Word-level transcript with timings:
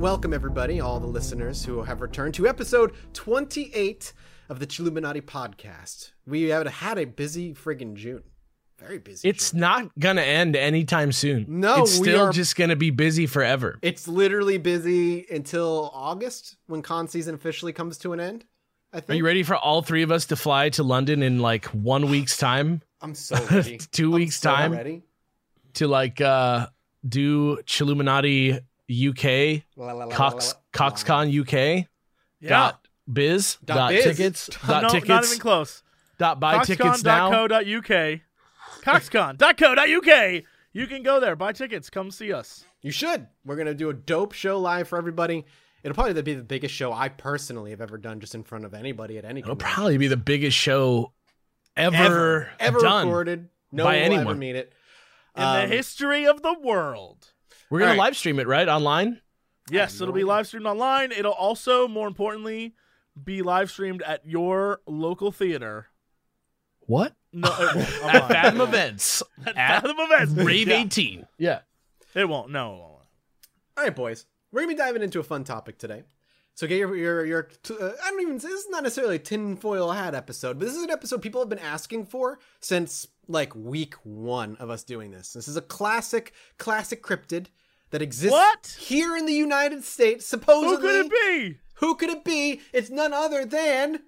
welcome 0.00 0.32
everybody, 0.32 0.80
all 0.80 0.98
the 0.98 1.06
listeners 1.06 1.64
who 1.64 1.82
have 1.82 2.00
returned 2.00 2.34
to 2.34 2.48
episode 2.48 2.92
28 3.12 4.12
of 4.48 4.58
the 4.58 4.66
Chilluminati 4.66 5.20
podcast. 5.20 6.12
We 6.26 6.44
have 6.44 6.66
had 6.66 6.98
a 6.98 7.04
busy 7.04 7.52
friggin' 7.54 7.94
June. 7.94 8.22
Very 8.78 8.98
busy. 8.98 9.28
It's 9.28 9.50
June. 9.50 9.60
not 9.60 9.98
gonna 9.98 10.22
end 10.22 10.56
anytime 10.56 11.12
soon. 11.12 11.44
No, 11.48 11.82
it's 11.82 11.92
still 11.92 12.28
are- 12.28 12.32
just 12.32 12.56
gonna 12.56 12.76
be 12.76 12.90
busy 12.90 13.26
forever. 13.26 13.78
It's 13.82 14.08
literally 14.08 14.56
busy 14.56 15.26
until 15.30 15.90
August 15.92 16.56
when 16.66 16.80
con 16.80 17.06
season 17.06 17.34
officially 17.34 17.72
comes 17.74 17.98
to 17.98 18.14
an 18.14 18.20
end. 18.20 18.44
I 18.92 19.00
think. 19.00 19.10
Are 19.10 19.14
you 19.16 19.24
ready 19.26 19.42
for 19.42 19.54
all 19.54 19.82
three 19.82 20.02
of 20.02 20.10
us 20.10 20.24
to 20.26 20.36
fly 20.36 20.70
to 20.70 20.82
London 20.82 21.22
in 21.22 21.38
like 21.40 21.66
one 21.66 22.10
week's 22.10 22.36
time 22.38 22.80
I'm 23.02 23.14
so 23.14 23.36
ready. 23.50 23.78
Two 23.92 24.06
I'm 24.06 24.12
weeks' 24.12 24.40
so 24.40 24.50
time? 24.50 24.72
Ready? 24.72 25.02
to 25.74 25.86
like 25.86 26.20
uh 26.20 26.66
do 27.08 27.58
Chilluminati 27.58 28.60
UK 28.90 29.62
La, 29.76 29.92
la, 29.92 30.04
la, 30.04 30.14
Cox 30.14 30.48
la, 30.48 30.52
la, 30.84 30.86
la. 30.86 30.90
CoxCon 30.90 31.40
UK 31.40 31.86
Yeah. 32.40 32.48
dot 32.48 32.88
biz 33.12 33.56
Dot 33.64 33.76
dot, 33.76 33.90
biz. 33.90 34.04
tickets 34.04 34.46
dot 34.66 34.82
no, 34.82 34.88
tickets 34.88 35.08
not 35.08 35.24
even 35.24 35.38
close. 35.38 35.82
dot 36.18 36.40
buy 36.40 36.62
tickets 36.64 37.04
now. 37.04 37.30
Coxcon.co.uk. 37.30 38.20
Coxcon.co.uk. 38.82 40.42
You 40.72 40.86
can 40.86 41.02
go 41.02 41.18
there, 41.20 41.34
buy 41.36 41.52
tickets, 41.52 41.90
come 41.90 42.10
see 42.10 42.32
us. 42.32 42.64
You 42.82 42.92
should. 42.92 43.26
We're 43.44 43.56
gonna 43.56 43.74
do 43.74 43.90
a 43.90 43.94
dope 43.94 44.32
show 44.32 44.58
live 44.58 44.88
for 44.88 44.96
everybody. 44.98 45.44
It'll 45.82 45.94
probably 45.94 46.20
be 46.22 46.34
the 46.34 46.42
biggest 46.44 46.74
show 46.74 46.92
I 46.92 47.08
personally 47.08 47.70
have 47.70 47.80
ever 47.80 47.96
done, 47.98 48.20
just 48.20 48.34
in 48.34 48.42
front 48.44 48.64
of 48.64 48.74
anybody 48.74 49.18
at 49.18 49.24
any. 49.24 49.40
It'll 49.40 49.56
convention. 49.56 49.74
probably 49.74 49.98
be 49.98 50.08
the 50.08 50.16
biggest 50.16 50.56
show 50.56 51.12
ever 51.76 51.96
ever 51.96 52.50
ever 52.60 52.80
done. 52.80 53.06
recorded. 53.08 53.48
No 53.72 53.84
by 53.84 53.92
one 53.92 53.94
will 53.96 54.04
ever 54.04 54.14
anyone. 54.20 54.38
meet 54.38 54.56
it. 54.56 54.72
In 55.36 55.42
Um, 55.42 55.60
the 55.68 55.74
history 55.74 56.26
of 56.26 56.42
the 56.42 56.54
world. 56.60 57.32
We're 57.70 57.78
gonna 57.80 57.92
All 57.92 57.96
right. 57.98 58.04
live 58.04 58.16
stream 58.16 58.38
it 58.40 58.46
right 58.46 58.68
online. 58.68 59.20
Yes, 59.70 60.00
it'll 60.00 60.12
be 60.12 60.24
live 60.24 60.46
streamed 60.48 60.66
online. 60.66 61.12
It'll 61.12 61.32
also, 61.32 61.86
more 61.86 62.08
importantly, 62.08 62.74
be 63.22 63.42
live 63.42 63.70
streamed 63.70 64.02
at 64.02 64.26
your 64.26 64.80
local 64.86 65.30
theater. 65.30 65.86
What? 66.80 67.14
No, 67.32 67.48
it 67.48 67.76
won't. 67.76 67.88
I'm 68.04 68.08
At 68.16 68.22
lying. 68.22 68.28
Fathom 68.28 68.60
Events 68.62 69.22
At 69.46 69.56
at 69.56 69.82
Fathom 69.82 69.96
Events. 70.00 70.32
Rave 70.34 70.68
Yeah. 70.68 70.80
18. 70.82 71.26
Yeah. 71.38 71.60
It 72.14 72.28
won't. 72.28 72.50
No, 72.50 72.74
it 72.74 72.78
won't. 72.78 72.90
All 73.76 73.84
right, 73.84 73.94
boys. 73.94 74.26
We're 74.50 74.62
gonna 74.62 74.72
be 74.72 74.78
diving 74.78 75.02
into 75.02 75.20
a 75.20 75.22
fun 75.22 75.44
topic 75.44 75.78
today. 75.78 76.02
So 76.54 76.66
get 76.66 76.78
your 76.78 76.96
your 76.96 77.24
your. 77.24 77.48
Uh, 77.70 77.90
I 78.04 78.10
don't 78.10 78.20
even. 78.22 78.34
This 78.34 78.44
is 78.46 78.66
not 78.70 78.82
necessarily 78.82 79.16
a 79.16 79.20
tinfoil 79.20 79.92
hat 79.92 80.16
episode, 80.16 80.58
but 80.58 80.66
this 80.66 80.76
is 80.76 80.82
an 80.82 80.90
episode 80.90 81.22
people 81.22 81.40
have 81.40 81.48
been 81.48 81.60
asking 81.60 82.06
for 82.06 82.40
since 82.58 83.06
like 83.28 83.54
week 83.54 83.94
one 84.02 84.56
of 84.56 84.68
us 84.68 84.82
doing 84.82 85.12
this. 85.12 85.32
This 85.32 85.46
is 85.46 85.56
a 85.56 85.62
classic, 85.62 86.32
classic 86.58 87.04
cryptid 87.04 87.46
that 87.90 88.02
exists 88.02 88.32
What? 88.32 88.76
here 88.78 89.16
in 89.16 89.26
the 89.26 89.32
United 89.32 89.84
States. 89.84 90.26
Supposedly. 90.26 90.76
Who 90.76 90.80
could 90.80 91.06
it 91.06 91.10
be? 91.10 91.58
Who 91.74 91.94
could 91.94 92.10
it 92.10 92.24
be? 92.24 92.60
It's 92.72 92.90
none 92.90 93.12
other 93.12 93.44
than 93.44 94.00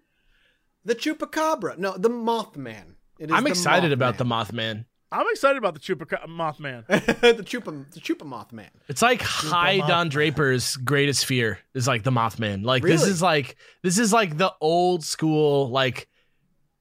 the 0.84 0.94
chupacabra. 0.94 1.78
No, 1.78 1.96
the 1.96 2.10
Mothman. 2.10 2.96
It 3.18 3.30
is 3.30 3.36
I'm 3.36 3.44
the 3.44 3.50
excited 3.50 3.92
about 3.92 4.18
the 4.18 4.24
Mothman. 4.24 4.52
Mothman. 4.52 4.84
I'm 5.12 5.26
excited 5.30 5.58
about 5.58 5.74
the 5.74 5.80
Chupaca- 5.80 6.26
Mothman. 6.26 6.86
the 6.86 7.42
chupa 7.44 7.90
the 7.92 8.00
chupa 8.00 8.22
Mothman. 8.26 8.70
It's 8.88 9.02
like 9.02 9.20
High 9.20 9.78
Don 9.86 10.08
Draper's 10.08 10.76
greatest 10.76 11.26
fear 11.26 11.58
is 11.74 11.86
like 11.86 12.02
the 12.02 12.10
Mothman. 12.10 12.64
Like 12.64 12.82
this 12.82 13.06
is 13.06 13.20
like 13.20 13.56
this 13.82 13.98
is 13.98 14.12
like 14.12 14.38
the 14.38 14.52
old 14.60 15.04
school 15.04 15.68
like 15.68 16.08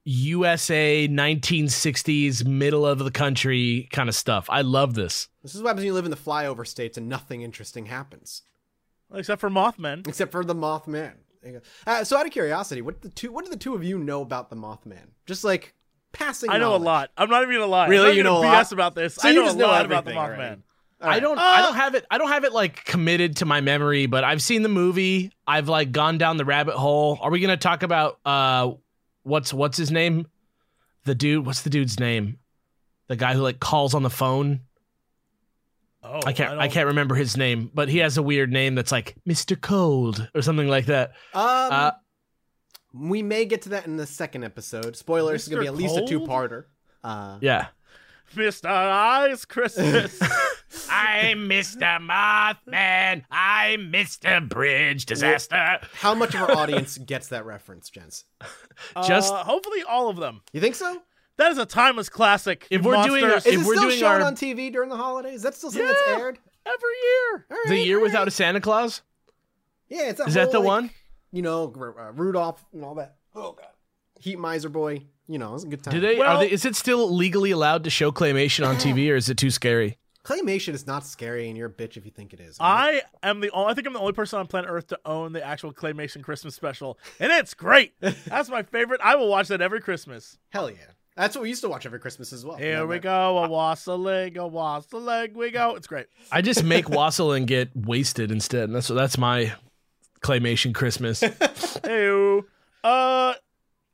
USA 0.04 1.08
1960s 1.08 2.46
middle 2.46 2.86
of 2.86 3.00
the 3.00 3.12
country 3.12 3.88
kind 3.92 4.10
of 4.10 4.16
stuff. 4.16 4.48
I 4.50 4.62
love 4.62 4.94
this. 4.94 5.28
This 5.44 5.56
is 5.56 5.62
what 5.62 5.70
happens 5.70 5.82
when 5.82 5.88
you 5.88 5.94
live 5.94 6.06
in 6.06 6.12
the 6.12 6.18
flyover 6.18 6.66
states 6.66 6.98
and 6.98 7.08
nothing 7.08 7.42
interesting 7.42 7.86
happens. 7.88 8.42
Except 9.14 9.42
for 9.42 9.50
Mothman. 9.50 10.08
except 10.08 10.32
for 10.32 10.44
the 10.44 10.56
Mothman. 10.56 11.14
There 11.44 11.52
you 11.54 11.60
go. 11.60 11.66
Uh, 11.92 12.04
so, 12.04 12.18
out 12.18 12.26
of 12.26 12.32
curiosity, 12.32 12.82
what 12.82 13.02
the 13.02 13.10
two? 13.10 13.32
What 13.32 13.44
do 13.46 13.52
the 13.52 13.58
two 13.58 13.74
of 13.76 13.84
you 13.84 13.98
know 13.98 14.22
about 14.22 14.50
the 14.50 14.56
Mothman? 14.56 15.08
Just 15.26 15.44
like 15.44 15.74
passing. 16.14 16.50
I 16.50 16.58
know 16.60 16.76
a 16.76 16.78
lot. 16.78 17.10
I'm 17.18 17.30
not 17.30 17.42
even 17.44 17.56
gonna 17.56 17.66
lie. 17.66 17.88
Really? 17.88 18.04
I'm 18.04 18.10
not 18.12 18.16
You 18.18 18.24
know 18.24 18.36
gonna 18.42 18.48
a 18.48 18.58
lot? 18.58 18.72
About 18.72 18.96
this. 18.96 19.16
So 19.16 19.28
I 19.28 19.32
you 19.32 19.40
know 19.40 19.46
just 19.46 19.56
a 19.56 19.60
know 19.60 19.68
lot 19.68 19.86
about 19.86 20.06
the 20.06 20.12
everything 20.12 20.22
Mothman. 20.22 20.38
already. 20.38 20.62
All 21.02 21.08
right. 21.10 21.16
I 21.16 21.20
don't 21.20 21.38
I 21.40 21.62
don't 21.64 21.76
have 21.76 21.96
it 21.96 22.06
I 22.12 22.18
don't 22.20 22.28
have 22.30 22.44
it 22.44 22.54
like 22.54 22.86
committed 22.86 23.38
to 23.38 23.46
my 23.46 23.60
memory, 23.60 24.06
but 24.06 24.24
I've 24.24 24.42
seen 24.42 24.62
the 24.62 24.70
movie. 24.70 25.32
I've 25.48 25.68
like 25.68 25.92
gone 25.92 26.20
down 26.20 26.38
the 26.38 26.46
rabbit 26.46 26.76
hole. 26.76 27.18
Are 27.22 27.32
we 27.32 27.40
going 27.40 27.50
to 27.50 27.58
talk 27.58 27.82
about 27.82 28.20
uh 28.24 28.72
what's 29.24 29.54
what's 29.54 29.78
his 29.78 29.92
name? 29.92 30.28
The 31.06 31.16
dude, 31.16 31.46
what's 31.46 31.62
the 31.64 31.70
dude's 31.70 32.00
name? 32.00 32.38
The 33.08 33.16
guy 33.16 33.34
who 33.34 33.42
like 33.42 33.60
calls 33.60 33.94
on 33.94 34.04
the 34.04 34.10
phone. 34.10 34.62
Oh, 36.04 36.20
I 36.26 36.34
can't 36.34 36.52
I, 36.54 36.56
don't- 36.64 36.72
can't 36.72 36.88
remember 36.88 37.16
his 37.16 37.38
name, 37.38 37.70
but 37.74 37.88
he 37.90 38.00
has 38.00 38.18
a 38.18 38.24
weird 38.24 38.52
name 38.52 38.76
that's 38.76 38.92
like 38.92 39.16
Mr. 39.28 39.60
Cold 39.60 40.28
or 40.34 40.42
something 40.42 40.68
like 40.68 40.88
that. 40.88 41.10
Um, 41.34 41.44
Uh, 41.72 41.92
we 42.94 43.22
may 43.24 43.46
get 43.46 43.62
to 43.64 43.70
that 43.70 43.86
in 43.86 43.98
the 43.98 44.08
second 44.08 44.44
episode. 44.44 44.96
Spoilers. 44.96 45.42
It's 45.42 45.48
gonna 45.50 45.62
be 45.62 45.68
at 45.68 45.76
least 45.76 45.98
a 45.98 46.06
two-parter. 46.06 46.66
Uh, 47.04 47.38
Yeah. 47.42 47.68
Mr. 48.36 48.66
Eyes 48.66 49.46
Christmas. 49.46 50.20
I'm 50.90 51.50
Mr. 51.50 52.00
Mothman. 52.00 53.24
I'm 53.30 53.92
Mr. 53.92 54.48
Bridge 54.48 55.06
Disaster. 55.06 55.80
how 55.94 56.14
much 56.16 56.34
of 56.36 56.42
our 56.42 56.52
audience 56.52 56.98
gets 56.98 57.28
that 57.28 57.46
reference, 57.46 57.90
gents? 57.90 58.26
Just- 59.06 59.34
Uh, 59.34 59.44
hopefully 59.44 59.84
all 59.84 60.10
of 60.10 60.18
them. 60.18 60.42
You 60.54 60.62
think 60.62 60.76
so? 60.76 61.02
That 61.38 61.52
is 61.52 61.58
a 61.58 61.66
timeless 61.66 62.10
classic. 62.10 62.68
If 62.70 62.84
we're 62.84 63.02
doing 63.04 63.22
monsters. 63.28 63.46
a- 63.46 63.50
Is 63.50 63.56
If 63.56 63.62
it 63.62 63.68
we're 63.68 63.76
still 63.76 63.88
doing 63.90 64.00
shown 64.00 64.22
our- 64.22 64.28
on 64.28 64.36
TV 64.36 64.70
during 64.72 64.90
the 64.90 64.98
holidays? 64.98 65.36
Is 65.36 65.42
that 65.44 65.56
still 65.56 65.72
something 65.72 65.88
that's 65.88 66.02
aired? 66.20 66.38
every 66.66 66.90
year. 67.04 67.46
All 67.50 67.58
right, 67.58 67.68
the 67.70 67.78
year 67.80 67.98
all 67.98 68.04
without 68.04 68.28
a 68.28 68.32
Santa 68.32 68.62
Claus? 68.62 69.02
Yeah, 69.90 70.10
it's 70.10 70.20
a 70.20 70.26
Is 70.26 70.36
that 70.36 70.52
the 70.52 70.60
like, 70.60 70.68
one? 70.68 70.90
You 71.32 71.42
know, 71.42 71.74
uh, 71.76 72.12
Rudolph 72.14 72.64
and 72.74 72.84
all 72.86 72.96
that. 72.96 73.16
Oh 73.34 73.54
god, 73.54 73.68
Heat 74.20 74.38
Miser 74.38 74.70
Boy. 74.70 75.06
You 75.28 75.40
know, 75.40 75.56
it's 75.56 75.64
a 75.64 75.68
good 75.68 75.84
time. 75.84 75.94
Do 75.94 76.00
they, 76.00 76.18
Well- 76.18 76.38
are 76.38 76.40
they 76.44 76.52
is 76.52 76.66
it 76.66 76.76
still 76.76 77.10
legally 77.14 77.52
allowed 77.52 77.84
to 77.86 77.90
show 77.90 78.12
claymation 78.12 78.68
on 78.68 78.76
TV 78.78 79.10
or 79.12 79.16
is 79.16 79.28
it 79.30 79.38
too 79.38 79.50
scary? 79.50 79.98
Claymation 80.24 80.74
is 80.74 80.86
not 80.86 81.06
scary, 81.06 81.48
and 81.50 81.58
you're 81.58 81.68
a 81.68 81.74
bitch 81.74 81.98
if 81.98 82.06
you 82.06 82.12
think 82.12 82.34
it 82.34 82.40
is. 82.40 82.58
all 82.60 82.72
right? 82.74 83.02
I 83.24 83.30
am 83.30 83.40
the 83.40 83.50
only, 83.52 83.72
I 83.72 83.74
think 83.74 83.88
I'm 83.88 83.94
the 83.94 84.00
only 84.00 84.14
person 84.14 84.40
on 84.40 84.48
planet 84.48 84.70
Earth 84.70 84.88
to 84.88 85.00
own 85.06 85.34
the 85.34 85.44
actual 85.44 85.74
claymation 85.74 86.22
Christmas 86.22 86.54
special, 86.54 87.00
and 87.20 87.32
it's 87.32 87.54
great. 87.54 87.94
That's 88.26 88.50
my 88.50 88.62
favorite. 88.64 89.02
I 89.04 89.16
will 89.16 89.30
watch 89.30 89.48
that 89.48 89.62
every 89.62 89.82
Christmas. 89.82 90.38
Hell 90.50 90.70
yeah, 90.70 90.78
that's 91.16 91.36
what 91.36 91.42
we 91.44 91.50
used 91.50 91.62
to 91.62 91.70
watch 91.70 91.86
every 91.86 92.00
Christmas 92.00 92.32
as 92.34 92.46
well. 92.46 92.56
Here 92.58 92.86
we 92.86 93.00
go, 93.00 93.40
a 93.40 93.50
wassailing, 93.50 94.38
a 94.38 94.48
wassailing, 94.48 95.34
we 95.34 95.52
go. 95.52 95.76
It's 95.76 95.88
great. 95.88 96.06
I 96.32 96.42
just 96.42 96.64
make 96.64 96.88
wassail 96.98 97.34
and 97.34 97.48
get 97.48 97.70
wasted 97.76 98.32
instead. 98.32 98.66
And 98.66 98.76
that's 98.76 98.88
that's 98.88 99.18
my 99.18 99.54
claymation 100.22 100.74
Christmas. 100.74 101.24
Hey, 101.84 102.42
uh, 102.84 103.34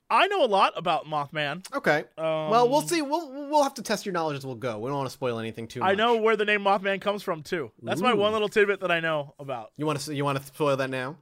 I 0.09 0.27
know 0.27 0.43
a 0.43 0.47
lot 0.47 0.73
about 0.77 1.05
Mothman. 1.05 1.65
Okay. 1.75 2.05
Um, 2.17 2.49
well, 2.49 2.69
we'll 2.69 2.81
see. 2.81 3.01
We'll 3.01 3.49
we'll 3.49 3.63
have 3.63 3.73
to 3.75 3.81
test 3.81 4.05
your 4.05 4.13
knowledge 4.13 4.37
as 4.37 4.45
we'll 4.45 4.55
go. 4.55 4.79
We 4.79 4.87
don't 4.89 4.97
want 4.97 5.09
to 5.09 5.13
spoil 5.13 5.37
anything 5.39 5.67
too 5.67 5.81
much. 5.81 5.89
I 5.91 5.95
know 5.95 6.15
where 6.17 6.35
the 6.37 6.45
name 6.45 6.61
Mothman 6.61 7.01
comes 7.01 7.23
from 7.23 7.43
too. 7.43 7.71
That's 7.81 8.01
my 8.01 8.13
one 8.13 8.31
little 8.31 8.47
tidbit 8.49 8.79
that 8.81 8.91
I 8.91 8.99
know 9.01 9.33
about. 9.39 9.71
You 9.77 9.85
want 9.85 9.99
to 9.99 10.15
you 10.15 10.23
want 10.23 10.37
to 10.39 10.45
spoil 10.45 10.77
that 10.77 10.89
now? 10.89 11.17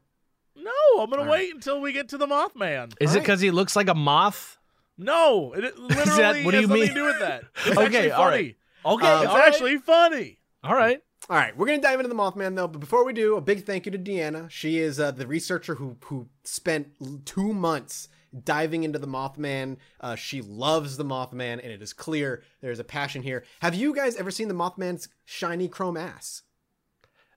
No, 0.55 0.71
I'm 1.01 1.09
gonna 1.09 1.23
All 1.23 1.27
right. 1.27 1.31
wait 1.31 1.53
until 1.55 1.81
we 1.81 1.91
get 1.93 2.09
to 2.09 2.17
the 2.17 2.27
Mothman. 2.27 2.93
Is 2.99 3.11
it 3.11 3.17
Alright. 3.17 3.23
because 3.23 3.41
he 3.41 3.51
looks 3.51 3.75
like 3.75 3.87
a 3.89 3.95
moth? 3.95 4.57
No, 4.97 5.53
it, 5.53 5.63
it 5.65 5.77
literally 5.79 6.45
what 6.45 6.51
do 6.51 6.57
has 6.57 6.61
you 6.61 6.67
nothing 6.67 6.73
mean? 6.73 6.87
to 6.89 6.93
do 6.93 7.05
with 7.05 7.19
that. 7.19 7.43
It's 7.65 7.77
Okay, 7.77 7.85
actually 7.85 8.11
all 8.11 8.23
funny. 8.29 8.43
right. 8.43 8.55
Okay, 8.93 9.07
Um, 9.07 9.23
It's 9.23 9.31
all 9.31 9.37
right. 9.37 9.47
actually 9.47 9.77
funny. 9.79 10.37
all 10.63 10.75
right. 10.75 11.01
All 11.27 11.35
right, 11.37 11.57
we're 11.57 11.65
gonna 11.65 11.81
dive 11.81 11.99
into 11.99 12.07
the 12.09 12.15
Mothman 12.15 12.55
though, 12.55 12.67
but 12.67 12.79
before 12.79 13.03
we 13.03 13.11
do, 13.11 13.35
a 13.35 13.41
big 13.41 13.65
thank 13.65 13.87
you 13.87 13.91
to 13.91 13.97
Deanna. 13.97 14.47
She 14.51 14.77
is 14.77 14.99
uh, 14.99 15.09
the 15.11 15.25
researcher 15.25 15.73
who 15.75 15.97
who 16.05 16.27
spent 16.43 16.89
two 17.25 17.51
months 17.51 18.09
diving 18.43 18.83
into 18.83 18.99
the 18.99 19.07
Mothman. 19.07 19.77
Uh, 20.01 20.15
she 20.15 20.41
loves 20.41 20.97
the 20.97 21.05
Mothman, 21.05 21.53
and 21.53 21.71
it 21.71 21.81
is 21.81 21.93
clear 21.93 22.43
there's 22.61 22.79
a 22.79 22.83
passion 22.83 23.21
here. 23.23 23.43
Have 23.61 23.75
you 23.75 23.93
guys 23.95 24.15
ever 24.15 24.31
seen 24.31 24.47
the 24.47 24.53
Mothman's 24.53 25.07
shiny 25.23 25.67
chrome 25.67 25.97
ass? 25.97 26.43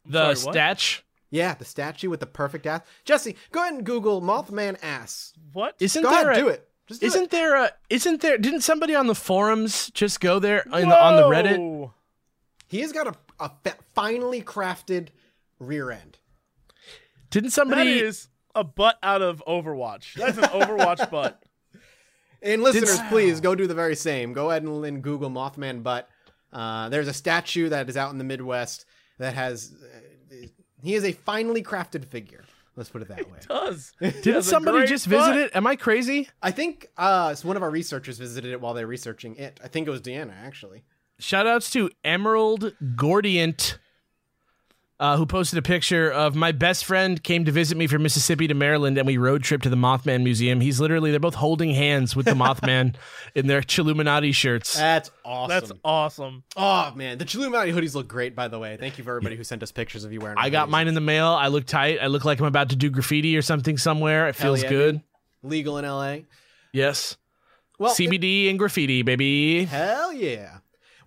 The 0.04 0.34
sorry, 0.34 0.54
what? 0.54 1.02
Yeah, 1.30 1.54
the 1.54 1.64
statue 1.64 2.08
with 2.08 2.20
the 2.20 2.26
perfect 2.26 2.66
ass. 2.66 2.82
Jesse, 3.04 3.36
go 3.52 3.60
ahead 3.60 3.74
and 3.74 3.84
Google 3.84 4.22
Mothman 4.22 4.78
ass. 4.82 5.34
What? 5.52 5.76
isn't 5.78 6.02
Go 6.02 6.10
there 6.10 6.30
ahead, 6.30 6.40
a, 6.40 6.44
do 6.44 6.48
it. 6.48 6.68
Just 6.86 7.00
do 7.02 7.06
Isn't 7.06 7.24
it. 7.24 7.30
there 7.30 7.54
a 7.54 7.70
isn't 7.90 8.22
there 8.22 8.38
didn't 8.38 8.62
somebody 8.62 8.94
on 8.94 9.06
the 9.08 9.14
forums 9.14 9.90
just 9.90 10.20
go 10.20 10.38
there 10.38 10.60
in 10.60 10.88
the, 10.88 10.98
on 10.98 11.16
the 11.16 11.22
Reddit? 11.22 11.58
Whoa. 11.58 11.92
He 12.66 12.80
has 12.80 12.92
got 12.92 13.06
a, 13.06 13.14
a 13.38 13.50
finely 13.94 14.40
crafted 14.42 15.08
rear 15.58 15.90
end. 15.90 16.18
Didn't 17.30 17.50
somebody 17.50 17.98
is 17.98 18.28
a 18.58 18.64
butt 18.64 18.98
out 19.02 19.22
of 19.22 19.42
Overwatch. 19.46 20.14
That's 20.14 20.38
an 20.38 20.44
Overwatch 20.44 21.10
butt. 21.10 21.42
And 22.42 22.62
listeners, 22.62 22.98
Did- 22.98 23.08
please 23.08 23.40
go 23.40 23.54
do 23.54 23.66
the 23.66 23.74
very 23.74 23.96
same. 23.96 24.32
Go 24.32 24.50
ahead 24.50 24.62
and, 24.62 24.84
and 24.84 25.02
Google 25.02 25.30
Mothman 25.30 25.82
butt. 25.82 26.08
Uh, 26.52 26.88
there's 26.88 27.08
a 27.08 27.12
statue 27.12 27.68
that 27.68 27.88
is 27.88 27.96
out 27.96 28.10
in 28.12 28.18
the 28.18 28.24
Midwest 28.24 28.86
that 29.18 29.34
has. 29.34 29.74
Uh, 29.82 30.46
he 30.82 30.94
is 30.94 31.04
a 31.04 31.12
finely 31.12 31.62
crafted 31.62 32.04
figure. 32.04 32.44
Let's 32.76 32.90
put 32.90 33.02
it 33.02 33.08
that 33.08 33.28
way. 33.28 33.38
Does 33.48 33.92
didn't 34.00 34.44
somebody 34.44 34.86
just 34.86 35.06
visit 35.06 35.34
it? 35.34 35.50
Am 35.56 35.66
I 35.66 35.74
crazy? 35.74 36.28
I 36.40 36.52
think 36.52 36.86
uh, 36.96 37.34
so 37.34 37.48
one 37.48 37.56
of 37.56 37.62
our 37.64 37.70
researchers 37.70 38.18
visited 38.18 38.52
it 38.52 38.60
while 38.60 38.72
they 38.72 38.84
were 38.84 38.90
researching 38.90 39.34
it. 39.34 39.58
I 39.62 39.66
think 39.66 39.88
it 39.88 39.90
was 39.90 40.00
Deanna, 40.00 40.34
actually. 40.44 40.84
Shout 41.18 41.48
outs 41.48 41.72
to 41.72 41.90
Emerald 42.04 42.74
Gordient 42.94 43.78
uh, 45.00 45.16
who 45.16 45.26
posted 45.26 45.58
a 45.58 45.62
picture 45.62 46.10
of 46.10 46.34
my 46.34 46.50
best 46.50 46.84
friend 46.84 47.22
came 47.22 47.44
to 47.44 47.52
visit 47.52 47.78
me 47.78 47.86
from 47.86 48.02
Mississippi 48.02 48.48
to 48.48 48.54
Maryland, 48.54 48.98
and 48.98 49.06
we 49.06 49.16
road 49.16 49.44
trip 49.44 49.62
to 49.62 49.70
the 49.70 49.76
Mothman 49.76 50.24
Museum. 50.24 50.60
He's 50.60 50.80
literally 50.80 51.10
they're 51.10 51.20
both 51.20 51.36
holding 51.36 51.70
hands 51.70 52.16
with 52.16 52.26
the 52.26 52.32
Mothman 52.34 52.96
in 53.34 53.46
their 53.46 53.60
Chilluminati 53.60 54.34
shirts. 54.34 54.76
That's 54.76 55.10
awesome. 55.24 55.48
That's 55.48 55.72
awesome. 55.84 56.44
oh 56.56 56.92
man, 56.96 57.18
the 57.18 57.24
Chilluminati 57.24 57.72
hoodies 57.72 57.94
look 57.94 58.08
great. 58.08 58.34
By 58.34 58.48
the 58.48 58.58
way, 58.58 58.76
thank 58.76 58.98
you 58.98 59.04
for 59.04 59.10
everybody 59.10 59.36
who 59.36 59.44
sent 59.44 59.62
us 59.62 59.70
pictures 59.70 60.04
of 60.04 60.12
you 60.12 60.20
wearing. 60.20 60.38
I 60.38 60.50
got 60.50 60.68
hoodies. 60.68 60.72
mine 60.72 60.88
in 60.88 60.94
the 60.94 61.00
mail. 61.00 61.28
I 61.28 61.48
look 61.48 61.66
tight. 61.66 61.98
I 62.02 62.08
look 62.08 62.24
like 62.24 62.40
I'm 62.40 62.46
about 62.46 62.70
to 62.70 62.76
do 62.76 62.90
graffiti 62.90 63.36
or 63.36 63.42
something 63.42 63.78
somewhere. 63.78 64.28
It 64.28 64.34
feels 64.34 64.62
yeah, 64.62 64.68
good. 64.68 64.92
dude. 64.94 65.02
Legal 65.42 65.78
in 65.78 65.84
L.A. 65.84 66.26
Yes. 66.72 67.16
Well, 67.78 67.94
CBD 67.94 68.50
and 68.50 68.58
graffiti, 68.58 69.02
baby. 69.02 69.64
Hell 69.66 70.12
yeah. 70.12 70.57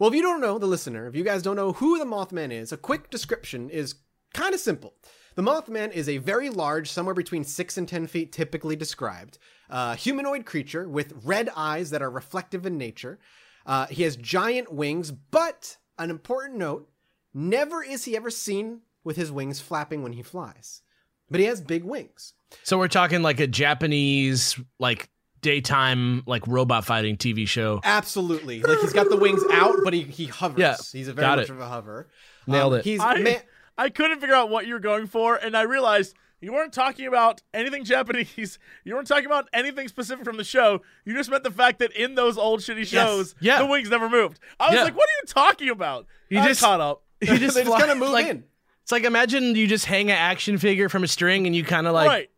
Well, 0.02 0.10
if 0.10 0.16
you 0.16 0.24
don't 0.24 0.42
know, 0.42 0.58
the 0.58 0.66
listener, 0.66 1.06
if 1.06 1.16
you 1.16 1.24
guys 1.24 1.44
don't 1.44 1.56
know 1.56 1.74
who 1.74 2.00
the 2.00 2.06
Mothman 2.06 2.52
is, 2.52 2.72
a 2.72 2.78
quick 2.78 3.12
description 3.12 3.70
is 3.70 3.94
kind 4.34 4.52
of 4.52 4.60
simple. 4.60 4.96
The 5.36 5.44
Mothman 5.44 5.92
is 5.92 6.10
a 6.10 6.18
very 6.18 6.50
large, 6.50 6.90
somewhere 6.90 7.14
between 7.14 7.44
6 7.44 7.78
and 7.78 7.88
10 7.88 8.08
feet 8.08 8.32
typically 8.32 8.76
described, 8.76 9.38
uh, 9.70 9.96
humanoid 9.96 10.44
creature 10.44 10.90
with 10.90 11.14
red 11.24 11.52
eyes 11.56 11.92
that 11.92 12.02
are 12.02 12.10
reflective 12.10 12.66
in 12.66 12.80
nature. 12.80 13.20
Uh, 13.64 13.86
he 13.86 14.02
has 14.02 14.16
giant 14.16 14.74
wings, 14.74 15.12
but 15.12 15.78
an 16.00 16.10
important 16.10 16.58
note 16.58 16.90
never 17.32 17.84
is 17.84 18.06
he 18.06 18.18
ever 18.18 18.32
seen 18.32 18.82
with 19.04 19.18
his 19.18 19.32
wings 19.32 19.62
flapping 19.62 20.02
when 20.02 20.14
he 20.14 20.24
flies. 20.24 20.82
But 21.30 21.42
he 21.42 21.46
has 21.46 21.62
big 21.62 21.84
wings. 21.84 22.34
So 22.64 22.80
we're 22.80 22.88
talking 22.88 23.22
like 23.22 23.40
a 23.40 23.46
Japanese 23.46 24.60
like 24.80 25.11
daytime 25.42 26.24
like 26.26 26.46
robot 26.48 26.86
fighting 26.86 27.18
TV 27.18 27.48
show. 27.48 27.80
Absolutely. 27.84 28.62
Like 28.62 28.80
he's 28.80 28.94
got 28.94 29.10
the 29.10 29.18
wings 29.18 29.42
out, 29.52 29.76
but 29.84 29.94
he, 29.94 30.02
he 30.04 30.26
hovers. 30.26 30.60
Yeah, 30.60 30.76
he's 30.92 31.08
a 31.08 31.14
very 31.14 31.26
got 31.26 31.38
much 31.40 31.50
it. 31.50 31.52
of 31.52 31.60
a 31.60 31.68
hover. 31.68 32.08
Nailed 32.48 32.74
Um, 32.74 32.80
it. 32.80 32.86
He's 32.86 33.00
I, 33.00 33.18
man- 33.20 33.42
I 33.78 33.90
couldn't 33.90 34.20
figure 34.20 34.36
out 34.36 34.50
what 34.50 34.68
you 34.68 34.74
were 34.74 34.80
going 34.80 35.08
for, 35.08 35.36
and 35.36 35.56
I 35.58 35.62
realized 35.64 36.16
you 36.40 36.54
weren't 36.54 36.74
talking 36.74 37.06
about 37.08 37.42
anything 37.54 37.84
Japanese. 37.84 38.58
You 38.84 38.96
weren't 38.96 39.08
talking 39.08 39.28
about 39.28 39.48
anything 39.54 39.88
specific 39.88 40.26
from 40.26 40.38
the 40.38 40.44
show. 40.44 40.82
You 41.06 41.14
just 41.16 41.30
meant 41.30 41.44
the 41.44 41.52
fact 41.52 41.80
that 41.80 41.92
in 41.92 42.16
those 42.16 42.38
old 42.38 42.62
shitty 42.62 42.88
shows, 42.88 43.36
Yeah. 43.40 43.60
the 43.60 43.68
wings 43.68 43.90
never 43.90 44.10
moved. 44.10 44.40
I 44.60 44.68
was 44.68 44.76
Yeah. 44.76 44.84
like, 44.86 44.96
what 44.96 45.04
are 45.08 45.18
you 45.22 45.28
talking 45.28 45.70
about? 45.70 46.08
You 46.30 46.40
I 46.40 46.48
just- 46.48 46.62
caught 46.62 46.82
up. 46.82 47.04
You 47.22 47.38
just, 47.38 47.54
they 47.56 47.64
just 47.64 47.78
kind 47.80 47.92
of 47.92 47.98
move 48.00 48.10
like, 48.10 48.26
in. 48.26 48.44
It's 48.82 48.92
like 48.92 49.04
imagine 49.04 49.56
you 49.56 49.68
just 49.68 49.86
hang 49.86 50.10
an 50.10 50.18
action 50.18 50.58
figure 50.58 50.90
from 50.90 51.04
a 51.04 51.08
string 51.08 51.46
and 51.46 51.56
you 51.56 51.64
kind 51.64 51.86
of 51.86 51.94
like 51.94 52.08
right. 52.08 52.30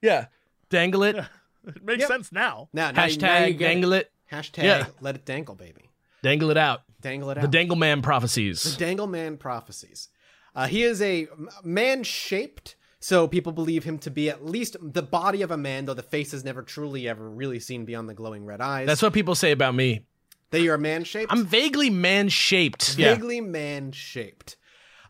yeah 0.00 0.26
dangle 0.70 1.02
it. 1.02 1.16
It 1.66 1.84
makes 1.84 2.00
Yep. 2.00 2.08
sense 2.08 2.32
now. 2.32 2.68
Now, 2.72 2.90
now, 2.90 3.04
you- 3.04 3.16
now 3.18 3.44
you 3.44 3.54
Hashtag 3.54 3.58
dangle 3.58 3.92
it. 3.92 4.10
Hashtag 4.30 4.62
Yeah. 4.64 4.86
let 5.00 5.14
it 5.14 5.24
dangle, 5.24 5.54
baby. 5.54 5.90
Dangle 6.22 6.50
it 6.50 6.56
out. 6.56 6.82
Dangle 7.00 7.30
it 7.30 7.38
out. 7.38 7.42
The 7.42 7.48
Dangle 7.48 7.76
Man 7.76 8.00
prophecies. 8.02 8.62
The 8.62 8.78
Dangle 8.78 9.06
Man 9.06 9.36
prophecies. 9.36 10.08
Uh, 10.54 10.66
he 10.66 10.82
is 10.82 11.00
a 11.02 11.26
man 11.64 12.02
shaped, 12.04 12.76
so 13.00 13.26
people 13.26 13.52
believe 13.52 13.84
him 13.84 13.98
to 13.98 14.10
be 14.10 14.28
at 14.30 14.44
least 14.44 14.76
the 14.80 15.02
body 15.02 15.42
of 15.42 15.50
a 15.50 15.56
man, 15.56 15.86
though 15.86 15.94
the 15.94 16.02
face 16.02 16.32
is 16.32 16.44
never 16.44 16.62
truly 16.62 17.08
ever 17.08 17.28
really 17.28 17.58
seen 17.58 17.84
beyond 17.84 18.08
the 18.08 18.14
glowing 18.14 18.44
red 18.44 18.60
eyes. 18.60 18.86
That's 18.86 19.02
what 19.02 19.12
people 19.12 19.34
say 19.34 19.50
about 19.50 19.74
me. 19.74 20.06
that 20.50 20.60
you're 20.60 20.74
a 20.74 20.78
man 20.78 21.02
shaped. 21.04 21.32
I'm 21.32 21.46
vaguely 21.46 21.88
man 21.90 22.28
shaped. 22.28 22.96
Yeah. 22.98 23.14
vaguely 23.14 23.40
man 23.40 23.90
shaped. 23.92 24.56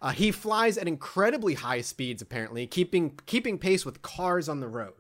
Uh, 0.01 0.11
he 0.11 0.31
flies 0.31 0.79
at 0.79 0.87
incredibly 0.89 1.55
high 1.55 1.81
speeds, 1.81 2.23
apparently, 2.23 2.67
keeping 2.67 3.19
keeping 3.27 3.59
pace 3.59 3.85
with 3.85 4.01
cars 4.03 4.49
on 4.49 4.61
the 4.61 4.69
road. 4.69 4.95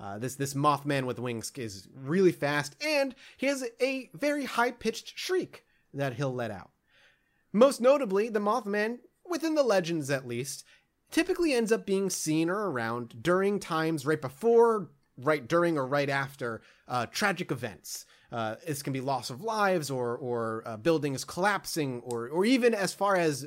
Uh, 0.00 0.18
this 0.18 0.36
this 0.36 0.54
Mothman 0.54 1.04
with 1.04 1.18
wings 1.18 1.52
is 1.56 1.88
really 1.94 2.32
fast, 2.32 2.76
and 2.84 3.14
he 3.36 3.46
has 3.46 3.64
a 3.80 4.10
very 4.14 4.44
high 4.44 4.70
pitched 4.70 5.18
shriek 5.18 5.64
that 5.92 6.14
he'll 6.14 6.34
let 6.34 6.50
out. 6.50 6.70
Most 7.52 7.80
notably, 7.80 8.28
the 8.28 8.40
Mothman, 8.40 8.98
within 9.28 9.54
the 9.54 9.62
legends 9.62 10.10
at 10.10 10.26
least, 10.26 10.64
typically 11.10 11.52
ends 11.52 11.70
up 11.70 11.84
being 11.84 12.08
seen 12.08 12.48
or 12.48 12.70
around 12.70 13.22
during 13.22 13.60
times 13.60 14.06
right 14.06 14.20
before, 14.20 14.90
right 15.18 15.46
during, 15.46 15.76
or 15.76 15.86
right 15.86 16.08
after 16.08 16.62
uh, 16.88 17.06
tragic 17.06 17.50
events. 17.50 18.06
Uh, 18.32 18.56
this 18.66 18.82
can 18.82 18.94
be 18.94 19.00
loss 19.02 19.28
of 19.28 19.42
lives, 19.42 19.90
or 19.90 20.16
or 20.16 20.62
uh, 20.64 20.76
buildings 20.78 21.24
collapsing, 21.24 22.00
or 22.00 22.28
or 22.28 22.46
even 22.46 22.74
as 22.74 22.94
far 22.94 23.16
as 23.16 23.46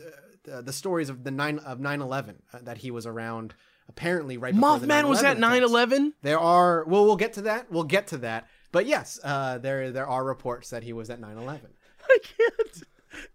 uh, 0.51 0.61
the 0.61 0.73
stories 0.73 1.09
of 1.09 1.23
the 1.23 1.31
nine 1.31 1.57
of 1.59 1.79
9-11, 1.79 2.35
uh, 2.53 2.59
that 2.61 2.77
he 2.77 2.91
was 2.91 3.05
around. 3.05 3.55
Apparently, 3.87 4.37
right 4.37 4.53
before 4.53 4.77
Mothman 4.79 5.07
was 5.07 5.21
9/11 5.21 5.23
at 5.23 5.37
9/11. 5.37 6.13
There 6.21 6.39
are 6.39 6.83
well, 6.85 7.05
we'll 7.05 7.15
get 7.15 7.33
to 7.33 7.41
that. 7.43 7.71
We'll 7.71 7.83
get 7.83 8.07
to 8.07 8.17
that. 8.19 8.47
But 8.71 8.85
yes, 8.87 9.19
uh, 9.23 9.57
there 9.59 9.91
there 9.91 10.07
are 10.07 10.23
reports 10.23 10.69
that 10.71 10.83
he 10.83 10.91
was 10.93 11.09
at 11.09 11.21
9/11. 11.21 11.59
I 12.09 12.17
can't. 12.21 12.83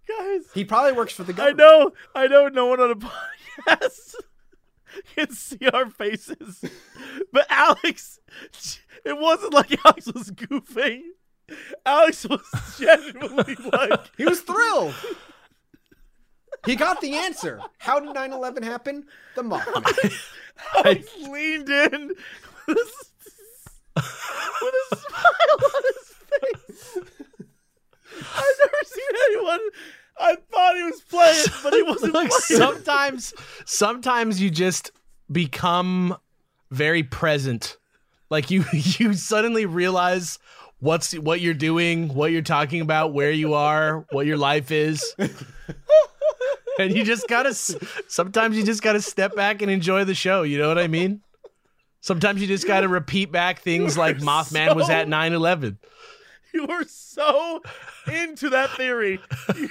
Guys, 0.06 0.42
He 0.52 0.64
probably 0.64 0.92
works 0.92 1.14
for 1.14 1.24
the 1.24 1.42
I 1.42 1.52
know, 1.52 1.92
I 2.14 2.26
know 2.26 2.48
no 2.48 2.66
one 2.66 2.80
on 2.80 2.90
a 2.90 2.96
podcast 3.66 4.14
can 5.14 5.32
see 5.32 5.68
our 5.72 5.88
faces. 5.88 6.64
But 7.32 7.46
Alex, 7.48 8.20
it 9.04 9.18
wasn't 9.18 9.54
like 9.54 9.84
Alex 9.84 10.06
was 10.12 10.30
goofing. 10.30 11.02
Alex 11.84 12.26
was 12.26 12.42
genuinely 12.78 13.56
like, 13.72 14.10
He 14.16 14.24
was 14.24 14.40
thrilled. 14.40 14.94
He 16.66 16.76
got 16.76 17.00
the 17.00 17.14
answer. 17.16 17.60
How 17.78 18.00
did 18.00 18.14
9/11 18.14 18.62
happen? 18.64 19.06
The 19.36 19.42
Mothman. 19.42 20.12
I 20.74 21.02
leaned 21.20 21.68
in 21.70 22.12
with 22.66 22.78
a, 23.96 24.02
with 24.62 24.74
a 24.92 24.96
smile 24.96 25.58
on 25.64 25.82
his 25.86 26.14
face. 26.28 26.98
I've 28.36 28.58
never 28.62 28.82
seen 28.84 29.16
anyone. 29.30 29.60
I 30.18 30.36
thought 30.52 30.76
he 30.76 30.82
was 30.82 31.00
playing, 31.02 31.46
but 31.62 31.72
he 31.72 31.82
wasn't 31.82 32.12
Like 32.14 32.28
playing. 32.30 32.60
sometimes 32.60 33.34
sometimes 33.64 34.40
you 34.40 34.50
just 34.50 34.92
become 35.32 36.16
very 36.70 37.02
present. 37.02 37.78
Like 38.28 38.50
you 38.50 38.64
you 38.72 39.14
suddenly 39.14 39.64
realize 39.64 40.38
what's 40.80 41.14
what 41.14 41.40
you're 41.40 41.54
doing, 41.54 42.12
what 42.12 42.32
you're 42.32 42.42
talking 42.42 42.82
about, 42.82 43.14
where 43.14 43.32
you 43.32 43.54
are, 43.54 44.04
what 44.10 44.26
your 44.26 44.36
life 44.36 44.70
is. 44.70 45.02
and 46.80 46.96
you 46.96 47.04
just 47.04 47.28
gotta 47.28 47.54
sometimes 47.54 48.56
you 48.56 48.64
just 48.64 48.82
gotta 48.82 49.00
step 49.00 49.34
back 49.34 49.62
and 49.62 49.70
enjoy 49.70 50.04
the 50.04 50.14
show 50.14 50.42
you 50.42 50.58
know 50.58 50.68
what 50.68 50.78
i 50.78 50.86
mean 50.88 51.20
sometimes 52.00 52.40
you 52.40 52.46
just 52.46 52.66
gotta 52.66 52.88
repeat 52.88 53.30
back 53.30 53.60
things 53.60 53.96
like 53.98 54.16
are 54.16 54.20
mothman 54.20 54.74
was 54.74 54.88
at 54.90 55.06
9-11 55.08 55.76
You 56.52 56.66
were 56.66 56.84
so 56.88 57.62
into 58.12 58.50
that 58.50 58.70
theory. 58.70 59.20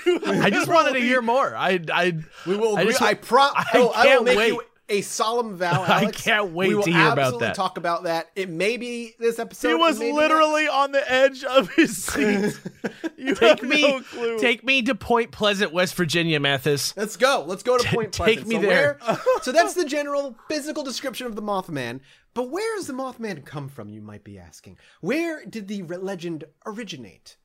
You 0.06 0.22
i 0.26 0.50
just 0.50 0.70
wanted 0.70 0.94
to 0.94 1.02
hear 1.02 1.22
more 1.22 1.54
i 1.56 1.80
i 1.92 2.14
We 2.48 2.56
will. 2.56 2.78
I 2.78 2.82
Agree. 2.82 2.94
just- 2.94 3.02
I, 3.04 3.14
pro. 3.16 3.42
I 3.42 3.66
I, 3.74 3.78
will, 3.80 3.92
I 3.94 3.98
will 3.98 4.04
can't 4.06 4.24
make 4.26 4.38
wait. 4.38 4.48
you 4.54 4.62
a 4.90 5.02
solemn 5.02 5.56
vow. 5.56 5.84
I 5.88 6.04
Alex. 6.04 6.22
can't 6.22 6.52
wait 6.52 6.70
we 6.70 6.76
will 6.76 6.84
to 6.84 6.92
hear 6.92 7.00
about 7.08 7.18
absolutely 7.20 7.48
that. 7.48 7.56
Talk 7.56 7.78
about 7.78 8.04
that. 8.04 8.30
It 8.36 8.50
may 8.50 8.78
be 8.78 9.14
this 9.20 9.40
episode. 9.40 9.68
He 9.70 9.74
it 9.74 9.78
was 9.80 10.00
may 10.00 10.12
be 10.12 10.14
literally 10.18 10.68
on 10.68 10.92
the 10.92 11.12
edge 11.12 11.44
of 11.44 11.70
his 11.74 12.04
seat. 12.06 12.60
You 13.18 13.36
take 13.36 13.60
have 13.60 13.70
me 13.70 13.82
no 13.82 14.00
clue. 14.02 14.40
take 14.40 14.64
me 14.64 14.82
to 14.84 14.96
point 14.96 15.32
pleasant 15.32 15.74
west 15.74 15.94
virginia 15.96 16.40
mathas 16.40 16.96
Let's 16.96 17.18
go. 17.18 17.44
Let's 17.46 17.64
go 17.64 17.78
to 17.78 17.84
Point 17.90 18.14
Pleasant. 18.14 18.38
take 18.40 18.46
Pleasant. 18.46 18.48
me 18.48 18.56
so 18.56 18.62
there. 18.62 18.98
Where, 19.06 19.18
so 19.42 19.52
that's 19.52 19.74
the 19.74 19.84
general 19.84 20.38
physical 20.48 20.84
description 20.84 21.28
of 21.28 21.36
the 21.36 21.42
Mothman. 21.42 22.00
But 22.34 22.50
where 22.50 22.78
does 22.78 22.88
the 22.88 22.94
Mothman 22.94 23.44
come 23.46 23.68
from? 23.68 23.90
You 23.90 24.02
might 24.02 24.24
be 24.24 24.40
asking. 24.40 24.78
Where 25.02 25.44
did 25.46 25.68
the 25.68 25.84
legend 25.84 26.46
originate? 26.66 27.36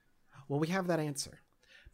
Well, 0.49 0.61
we 0.61 0.69
have 0.69 0.87
that 0.87 1.01
answer. 1.01 1.41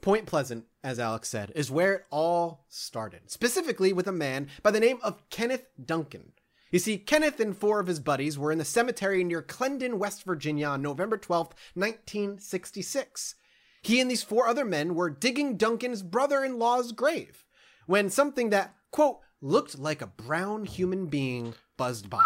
Point 0.00 0.26
Pleasant, 0.26 0.64
as 0.82 0.98
Alex 0.98 1.28
said, 1.28 1.52
is 1.54 1.70
where 1.70 1.94
it 1.94 2.04
all 2.10 2.64
started. 2.68 3.30
Specifically 3.30 3.92
with 3.92 4.06
a 4.06 4.12
man 4.12 4.48
by 4.62 4.70
the 4.70 4.80
name 4.80 4.98
of 5.02 5.28
Kenneth 5.30 5.66
Duncan. 5.82 6.32
You 6.70 6.78
see, 6.78 6.98
Kenneth 6.98 7.40
and 7.40 7.56
four 7.56 7.80
of 7.80 7.88
his 7.88 7.98
buddies 8.00 8.38
were 8.38 8.52
in 8.52 8.58
the 8.58 8.64
cemetery 8.64 9.24
near 9.24 9.42
Clendon, 9.42 9.94
West 9.98 10.22
Virginia 10.22 10.68
on 10.68 10.82
November 10.82 11.18
12th, 11.18 11.52
1966. 11.74 13.34
He 13.82 14.00
and 14.00 14.10
these 14.10 14.22
four 14.22 14.46
other 14.46 14.64
men 14.64 14.94
were 14.94 15.10
digging 15.10 15.56
Duncan's 15.56 16.02
brother 16.02 16.44
in 16.44 16.58
law's 16.58 16.92
grave 16.92 17.44
when 17.86 18.08
something 18.10 18.50
that, 18.50 18.74
quote, 18.90 19.18
looked 19.40 19.78
like 19.78 20.00
a 20.02 20.06
brown 20.06 20.64
human 20.64 21.06
being 21.06 21.54
buzzed 21.76 22.08
by. 22.08 22.24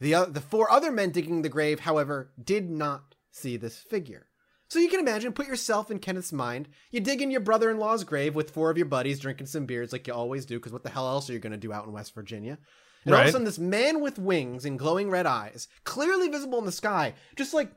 The, 0.00 0.14
o- 0.14 0.24
the 0.24 0.40
four 0.40 0.70
other 0.70 0.90
men 0.90 1.10
digging 1.10 1.42
the 1.42 1.48
grave, 1.48 1.80
however, 1.80 2.32
did 2.42 2.68
not 2.70 3.14
see 3.30 3.56
this 3.56 3.78
figure. 3.78 4.26
So 4.72 4.78
you 4.78 4.88
can 4.88 5.00
imagine, 5.00 5.34
put 5.34 5.48
yourself 5.48 5.90
in 5.90 5.98
Kenneth's 5.98 6.32
mind. 6.32 6.66
You 6.90 7.00
dig 7.00 7.20
in 7.20 7.30
your 7.30 7.42
brother 7.42 7.70
in 7.70 7.76
law's 7.76 8.04
grave 8.04 8.34
with 8.34 8.52
four 8.52 8.70
of 8.70 8.78
your 8.78 8.86
buddies 8.86 9.18
drinking 9.20 9.48
some 9.48 9.66
beers 9.66 9.92
like 9.92 10.06
you 10.06 10.14
always 10.14 10.46
do, 10.46 10.58
because 10.58 10.72
what 10.72 10.82
the 10.82 10.88
hell 10.88 11.06
else 11.06 11.28
are 11.28 11.34
you 11.34 11.40
going 11.40 11.52
to 11.52 11.58
do 11.58 11.74
out 11.74 11.84
in 11.84 11.92
West 11.92 12.14
Virginia? 12.14 12.56
And 13.04 13.14
all 13.14 13.20
of 13.20 13.26
a 13.26 13.32
sudden, 13.32 13.44
this 13.44 13.58
man 13.58 14.00
with 14.00 14.18
wings 14.18 14.64
and 14.64 14.78
glowing 14.78 15.10
red 15.10 15.26
eyes, 15.26 15.68
clearly 15.84 16.28
visible 16.28 16.58
in 16.58 16.64
the 16.64 16.72
sky, 16.72 17.12
just 17.36 17.52
like 17.52 17.70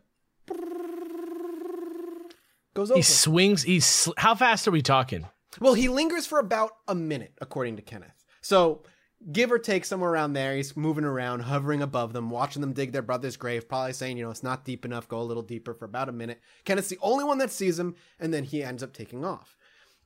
goes 2.74 2.92
over. 2.92 2.98
he 2.98 3.02
swings 3.02 3.64
he's 3.64 3.86
sl- 3.86 4.14
how 4.16 4.34
fast 4.34 4.66
are 4.66 4.72
we 4.72 4.82
talking 4.82 5.28
Well, 5.60 5.74
he 5.74 5.90
lingers 5.90 6.25
for 6.25 6.40
about 6.40 6.72
a 6.88 6.96
minute, 6.96 7.34
according 7.42 7.75
to 7.75 7.82
Kenneth. 7.82 8.24
So, 8.40 8.84
give 9.32 9.52
or 9.52 9.60
take 9.60 9.86
somewhere 9.86 10.12
around 10.12 10.34
there, 10.34 10.56
he's 10.56 10.76
moving 10.76 11.06
around, 11.06 11.42
hovering 11.42 11.82
above 11.82 12.14
them, 12.14 12.30
watching 12.30 12.62
them 12.62 12.74
dig 12.74 12.92
their 12.92 13.02
brother's 13.02 13.38
grave, 13.38 13.68
probably 13.68 13.94
saying, 13.94 14.18
you 14.18 14.24
know, 14.24 14.32
it's 14.32 14.44
not 14.44 14.66
deep 14.66 14.86
enough, 14.86 15.08
go 15.08 15.20
a 15.20 15.24
little 15.24 15.44
deeper 15.44 15.74
for 15.74 15.86
about 15.86 16.10
a 16.10 16.14
minute. 16.14 16.40
Kenneth's 16.66 16.90
the 16.90 17.00
only 17.02 17.24
one 17.24 17.38
that 17.40 17.52
sees 17.52 17.80
him, 17.80 17.96
and 18.20 18.34
then 18.34 18.44
he 18.44 18.64
ends 18.64 18.84
up 18.84 18.94
taking 18.94 19.26
off. 19.26 19.56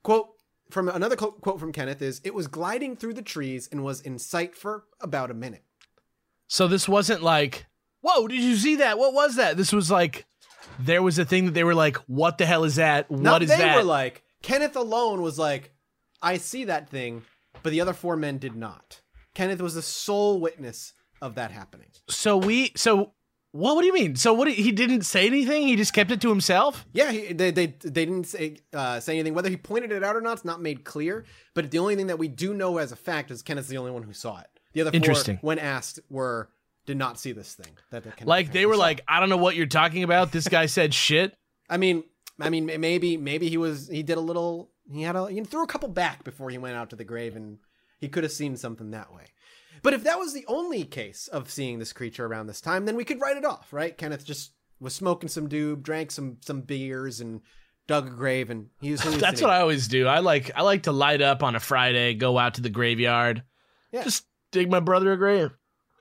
Quote, 0.03 0.29
from 0.69 0.87
another 0.87 1.15
quote 1.15 1.59
from 1.59 1.71
Kenneth 1.71 2.01
is, 2.01 2.21
"It 2.23 2.35
was 2.35 2.47
gliding 2.47 2.95
through 2.95 3.15
the 3.15 3.23
trees 3.23 3.67
and 3.71 3.83
was 3.83 4.01
in 4.01 4.19
sight 4.19 4.55
for 4.55 4.85
about 5.01 5.31
a 5.31 5.33
minute." 5.33 5.63
So 6.47 6.67
this 6.67 6.87
wasn't 6.87 7.23
like, 7.23 7.65
whoa, 8.01 8.27
did 8.27 8.41
you 8.41 8.55
see 8.55 8.75
that? 8.75 8.99
What 8.99 9.13
was 9.13 9.35
that? 9.35 9.57
This 9.57 9.73
was 9.73 9.89
like, 9.89 10.25
there 10.79 11.01
was 11.01 11.17
a 11.17 11.25
thing 11.25 11.45
that 11.45 11.53
they 11.53 11.63
were 11.63 11.75
like, 11.75 11.97
what 12.07 12.37
the 12.37 12.45
hell 12.45 12.63
is 12.63 12.75
that? 12.75 13.09
What 13.09 13.41
is 13.41 13.49
they 13.49 13.57
that? 13.57 13.75
were 13.75 13.83
like 13.83 14.23
Kenneth 14.41 14.75
alone 14.75 15.21
was 15.21 15.37
like, 15.37 15.71
"I 16.21 16.37
see 16.37 16.65
that 16.65 16.89
thing," 16.89 17.23
but 17.63 17.71
the 17.71 17.81
other 17.81 17.93
four 17.93 18.15
men 18.15 18.37
did 18.37 18.55
not. 18.55 19.01
Kenneth 19.33 19.61
was 19.61 19.75
the 19.75 19.81
sole 19.81 20.39
witness 20.39 20.93
of 21.21 21.35
that 21.35 21.51
happening. 21.51 21.87
so 22.09 22.37
we, 22.37 22.71
so 22.75 23.13
what? 23.51 23.75
What 23.75 23.81
do 23.81 23.87
you 23.87 23.93
mean? 23.93 24.15
So 24.15 24.33
what? 24.33 24.47
He 24.47 24.71
didn't 24.71 25.01
say 25.03 25.25
anything. 25.25 25.67
He 25.67 25.75
just 25.75 25.93
kept 25.93 26.11
it 26.11 26.21
to 26.21 26.29
himself. 26.29 26.85
Yeah, 26.93 27.11
he, 27.11 27.33
they, 27.33 27.49
they 27.51 27.65
they 27.67 28.05
didn't 28.05 28.25
say 28.25 28.57
uh, 28.73 28.99
say 28.99 29.13
anything. 29.13 29.33
Whether 29.33 29.49
he 29.49 29.57
pointed 29.57 29.91
it 29.91 30.03
out 30.03 30.15
or 30.15 30.21
not, 30.21 30.33
it's 30.33 30.45
not 30.45 30.61
made 30.61 30.83
clear. 30.83 31.25
But 31.55 31.71
the 31.71 31.79
only 31.79 31.95
thing 31.95 32.07
that 32.07 32.19
we 32.19 32.27
do 32.27 32.53
know 32.53 32.77
as 32.77 32.91
a 32.91 32.95
fact 32.95 33.31
is 33.31 33.41
Kenneth's 33.41 33.67
the 33.67 33.77
only 33.77 33.91
one 33.91 34.03
who 34.03 34.13
saw 34.13 34.39
it. 34.39 34.47
The 34.73 34.81
other 34.81 34.91
four, 34.99 35.39
when 35.41 35.57
asked, 35.57 35.99
were 36.09 36.49
did 36.85 36.97
not 36.97 37.19
see 37.19 37.31
this 37.31 37.55
thing. 37.55 37.71
That 37.91 38.03
they 38.03 38.11
Like 38.23 38.51
they 38.51 38.65
were 38.67 38.75
saw. 38.75 38.79
like, 38.81 39.01
I 39.07 39.19
don't 39.19 39.29
know 39.29 39.37
what 39.37 39.55
you're 39.55 39.65
talking 39.65 40.03
about. 40.03 40.31
This 40.31 40.47
guy 40.47 40.67
said 40.67 40.93
shit. 40.93 41.35
I 41.69 41.77
mean, 41.77 42.03
I 42.39 42.49
mean, 42.51 42.67
maybe 42.67 43.17
maybe 43.17 43.49
he 43.49 43.57
was 43.57 43.87
he 43.87 44.03
did 44.03 44.17
a 44.17 44.21
little. 44.21 44.69
He 44.91 45.03
had 45.03 45.15
a 45.15 45.27
he 45.29 45.41
threw 45.43 45.63
a 45.63 45.67
couple 45.67 45.89
back 45.89 46.23
before 46.23 46.49
he 46.49 46.57
went 46.57 46.75
out 46.75 46.89
to 46.91 46.95
the 46.95 47.03
grave, 47.03 47.35
and 47.35 47.57
he 47.99 48.07
could 48.07 48.23
have 48.23 48.31
seen 48.31 48.57
something 48.57 48.91
that 48.91 49.13
way. 49.13 49.25
But 49.81 49.93
if 49.93 50.03
that 50.03 50.19
was 50.19 50.33
the 50.33 50.45
only 50.47 50.83
case 50.83 51.27
of 51.27 51.49
seeing 51.49 51.79
this 51.79 51.93
creature 51.93 52.25
around 52.25 52.47
this 52.47 52.59
time, 52.61 52.85
then 52.85 52.95
we 52.95 53.05
could 53.05 53.21
write 53.21 53.37
it 53.37 53.45
off, 53.45 53.71
right? 53.71 53.97
Kenneth 53.97 54.25
just 54.25 54.51
was 54.79 54.93
smoking 54.95 55.29
some 55.29 55.47
doob, 55.47 55.83
drank 55.83 56.11
some 56.11 56.37
some 56.41 56.61
beers, 56.61 57.21
and 57.21 57.41
dug 57.87 58.07
a 58.07 58.11
grave, 58.11 58.49
and 58.49 58.67
he 58.81 58.91
was. 58.91 59.01
That's 59.19 59.41
what. 59.41 59.51
I 59.51 59.61
always 59.61 59.87
do. 59.87 60.07
I 60.07 60.19
like 60.19 60.51
I 60.55 60.63
like 60.63 60.83
to 60.83 60.91
light 60.91 61.21
up 61.21 61.43
on 61.43 61.55
a 61.55 61.59
Friday, 61.59 62.13
go 62.15 62.37
out 62.37 62.55
to 62.55 62.61
the 62.61 62.69
graveyard, 62.69 63.43
Yeah. 63.91 64.03
just 64.03 64.25
dig 64.51 64.69
my 64.69 64.79
brother 64.79 65.11
a 65.13 65.17
grave. 65.17 65.51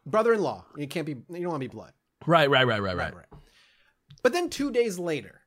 brother-in-law. 0.06 0.64
You 0.76 0.88
can't 0.88 1.06
be. 1.06 1.12
You 1.12 1.42
don't 1.42 1.50
want 1.50 1.62
to 1.62 1.68
be 1.68 1.72
blood. 1.72 1.92
Right, 2.26 2.48
right, 2.50 2.66
right, 2.66 2.82
right, 2.82 2.96
right. 2.96 3.12
But 4.22 4.32
then 4.32 4.50
two 4.50 4.70
days 4.72 4.98
later, 4.98 5.37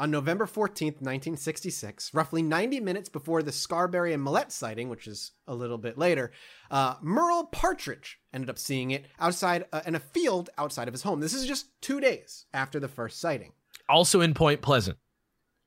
on 0.00 0.10
November 0.10 0.46
14th, 0.46 1.02
1966, 1.02 2.14
roughly 2.14 2.40
90 2.42 2.80
minutes 2.80 3.10
before 3.10 3.42
the 3.42 3.52
Scarberry 3.52 4.14
and 4.14 4.26
Millette 4.26 4.50
sighting, 4.50 4.88
which 4.88 5.06
is 5.06 5.32
a 5.46 5.54
little 5.54 5.76
bit 5.76 5.98
later, 5.98 6.32
uh, 6.70 6.94
Merle 7.02 7.44
Partridge 7.44 8.18
ended 8.32 8.48
up 8.48 8.58
seeing 8.58 8.92
it 8.92 9.04
outside 9.20 9.66
uh, 9.74 9.82
in 9.84 9.94
a 9.94 10.00
field 10.00 10.48
outside 10.56 10.88
of 10.88 10.94
his 10.94 11.02
home. 11.02 11.20
This 11.20 11.34
is 11.34 11.46
just 11.46 11.66
two 11.82 12.00
days 12.00 12.46
after 12.54 12.80
the 12.80 12.88
first 12.88 13.20
sighting. 13.20 13.52
Also 13.90 14.22
in 14.22 14.32
Point 14.32 14.62
Pleasant. 14.62 14.96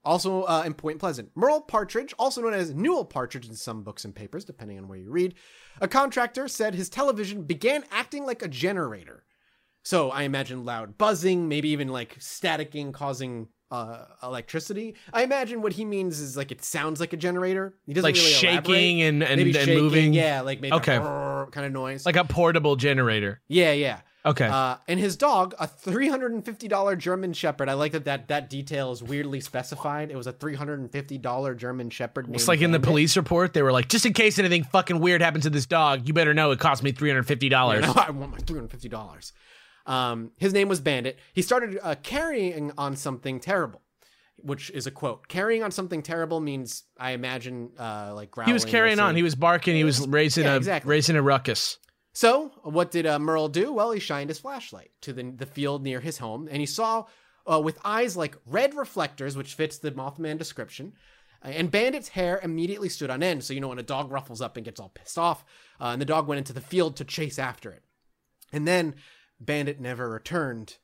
Also 0.03 0.43
uh, 0.43 0.63
in 0.65 0.73
Point 0.73 0.97
Pleasant, 0.97 1.29
Merle 1.35 1.61
Partridge, 1.61 2.15
also 2.17 2.41
known 2.41 2.55
as 2.55 2.73
Newell 2.73 3.05
Partridge 3.05 3.47
in 3.47 3.55
some 3.55 3.83
books 3.83 4.03
and 4.03 4.15
papers, 4.15 4.43
depending 4.43 4.79
on 4.79 4.87
where 4.87 4.97
you 4.97 5.11
read, 5.11 5.35
a 5.79 5.87
contractor 5.87 6.47
said 6.47 6.73
his 6.73 6.89
television 6.89 7.43
began 7.43 7.83
acting 7.91 8.25
like 8.25 8.41
a 8.41 8.47
generator. 8.47 9.25
So 9.83 10.09
I 10.09 10.23
imagine 10.23 10.65
loud 10.65 10.97
buzzing, 10.97 11.47
maybe 11.47 11.69
even 11.69 11.89
like 11.89 12.17
staticking, 12.19 12.93
causing 12.93 13.49
uh, 13.73 14.05
electricity. 14.21 14.95
I 15.11 15.23
imagine 15.23 15.61
what 15.61 15.73
he 15.73 15.83
means 15.85 16.19
is 16.19 16.37
like 16.37 16.51
it 16.51 16.63
sounds 16.63 16.99
like 16.99 17.13
a 17.13 17.17
generator. 17.17 17.73
He 17.85 17.93
doesn't 17.93 18.03
Like 18.07 18.15
really 18.15 18.27
shaking 18.31 18.99
elaborate. 18.99 19.07
and, 19.09 19.23
and, 19.23 19.37
maybe 19.37 19.49
and 19.57 19.65
shaking, 19.67 19.83
moving. 19.83 20.13
Yeah, 20.13 20.41
like 20.41 20.61
maybe 20.61 20.73
Okay. 20.75 20.95
a 20.95 21.47
kind 21.51 21.65
of 21.65 21.71
noise. 21.71 22.05
Like 22.05 22.15
a 22.15 22.23
portable 22.23 22.75
generator. 22.75 23.41
yeah, 23.47 23.71
yeah. 23.73 23.99
Okay. 24.25 24.47
Uh, 24.47 24.77
and 24.87 25.01
his 25.01 25.17
dog, 25.17 25.53
a 25.59 25.67
three 25.67 26.07
hundred 26.07 26.31
and 26.31 26.45
fifty 26.45 26.69
dollar 26.69 26.95
German 26.95 27.33
Shepherd. 27.33 27.67
I 27.67 27.73
like 27.73 27.91
that 27.91 28.05
that 28.05 28.29
that 28.29 28.49
detail 28.49 28.93
is 28.93 29.03
weirdly 29.03 29.41
specified. 29.41 30.11
It 30.11 30.15
was 30.15 30.27
a 30.27 30.31
three 30.31 30.55
hundred 30.55 30.79
and 30.79 30.89
fifty 30.89 31.17
dollar 31.17 31.53
German 31.55 31.89
Shepherd. 31.89 32.33
it's 32.33 32.47
like 32.47 32.61
in 32.61 32.71
the 32.71 32.79
police 32.79 33.17
report, 33.17 33.51
they 33.53 33.61
were 33.61 33.73
like, 33.73 33.89
just 33.89 34.05
in 34.05 34.13
case 34.13 34.39
anything 34.39 34.63
fucking 34.63 34.99
weird 35.01 35.21
happens 35.21 35.43
to 35.43 35.49
this 35.49 35.65
dog, 35.65 36.07
you 36.07 36.13
better 36.13 36.33
know 36.33 36.51
it 36.51 36.59
cost 36.59 36.83
me 36.83 36.93
$350. 36.93 37.81
No, 37.81 37.93
I 38.07 38.11
want 38.11 38.31
my 38.31 38.37
three 38.37 38.55
hundred 38.59 38.71
fifty 38.71 38.87
dollars. 38.87 39.33
Um, 39.85 40.31
his 40.37 40.53
name 40.53 40.69
was 40.69 40.79
Bandit. 40.79 41.17
He 41.33 41.41
started 41.41 41.77
uh, 41.81 41.95
carrying 42.03 42.71
on 42.77 42.95
something 42.95 43.39
terrible, 43.39 43.81
which 44.37 44.69
is 44.71 44.87
a 44.87 44.91
quote. 44.91 45.27
Carrying 45.27 45.61
on 45.63 45.71
something 45.71 46.01
terrible 46.01 46.39
means, 46.39 46.83
I 46.97 47.11
imagine, 47.11 47.71
uh, 47.77 48.13
like 48.15 48.31
growling. 48.31 48.49
He 48.49 48.53
was 48.53 48.65
carrying 48.65 48.99
on. 48.99 49.15
He 49.15 49.23
was 49.23 49.35
barking. 49.35 49.75
He 49.75 49.83
was 49.83 50.07
raising 50.07 50.45
Yeah, 50.45 50.53
a 50.53 50.57
exactly. 50.57 50.89
raising 50.89 51.15
a 51.15 51.21
ruckus. 51.21 51.77
So, 52.13 52.51
what 52.63 52.91
did 52.91 53.05
uh, 53.07 53.17
Merle 53.19 53.49
do? 53.49 53.73
Well, 53.73 53.91
he 53.91 53.99
shined 53.99 54.29
his 54.29 54.39
flashlight 54.39 54.91
to 55.01 55.13
the, 55.13 55.23
the 55.31 55.45
field 55.47 55.83
near 55.83 55.99
his 55.99 56.19
home, 56.19 56.47
and 56.49 56.57
he 56.59 56.65
saw 56.67 57.05
uh, 57.51 57.59
with 57.59 57.77
eyes 57.83 58.15
like 58.15 58.37
red 58.45 58.75
reflectors, 58.75 59.35
which 59.35 59.55
fits 59.55 59.79
the 59.79 59.91
Mothman 59.91 60.37
description. 60.37 60.93
uh, 61.43 61.47
And 61.49 61.71
Bandit's 61.71 62.09
hair 62.09 62.39
immediately 62.43 62.87
stood 62.87 63.09
on 63.09 63.23
end. 63.23 63.43
So, 63.43 63.53
you 63.53 63.59
know, 63.59 63.67
when 63.69 63.79
a 63.79 63.83
dog 63.83 64.11
ruffles 64.11 64.41
up 64.41 64.55
and 64.55 64.63
gets 64.63 64.79
all 64.79 64.89
pissed 64.89 65.17
off, 65.17 65.43
uh, 65.81 65.85
and 65.87 65.99
the 66.01 66.05
dog 66.05 66.27
went 66.27 66.37
into 66.37 66.53
the 66.53 66.61
field 66.61 66.95
to 66.97 67.03
chase 67.03 67.37
after 67.39 67.71
it. 67.71 67.83
And 68.53 68.67
then 68.67 68.93
Bandit 69.45 69.79
never 69.79 70.09
returned, 70.09 70.77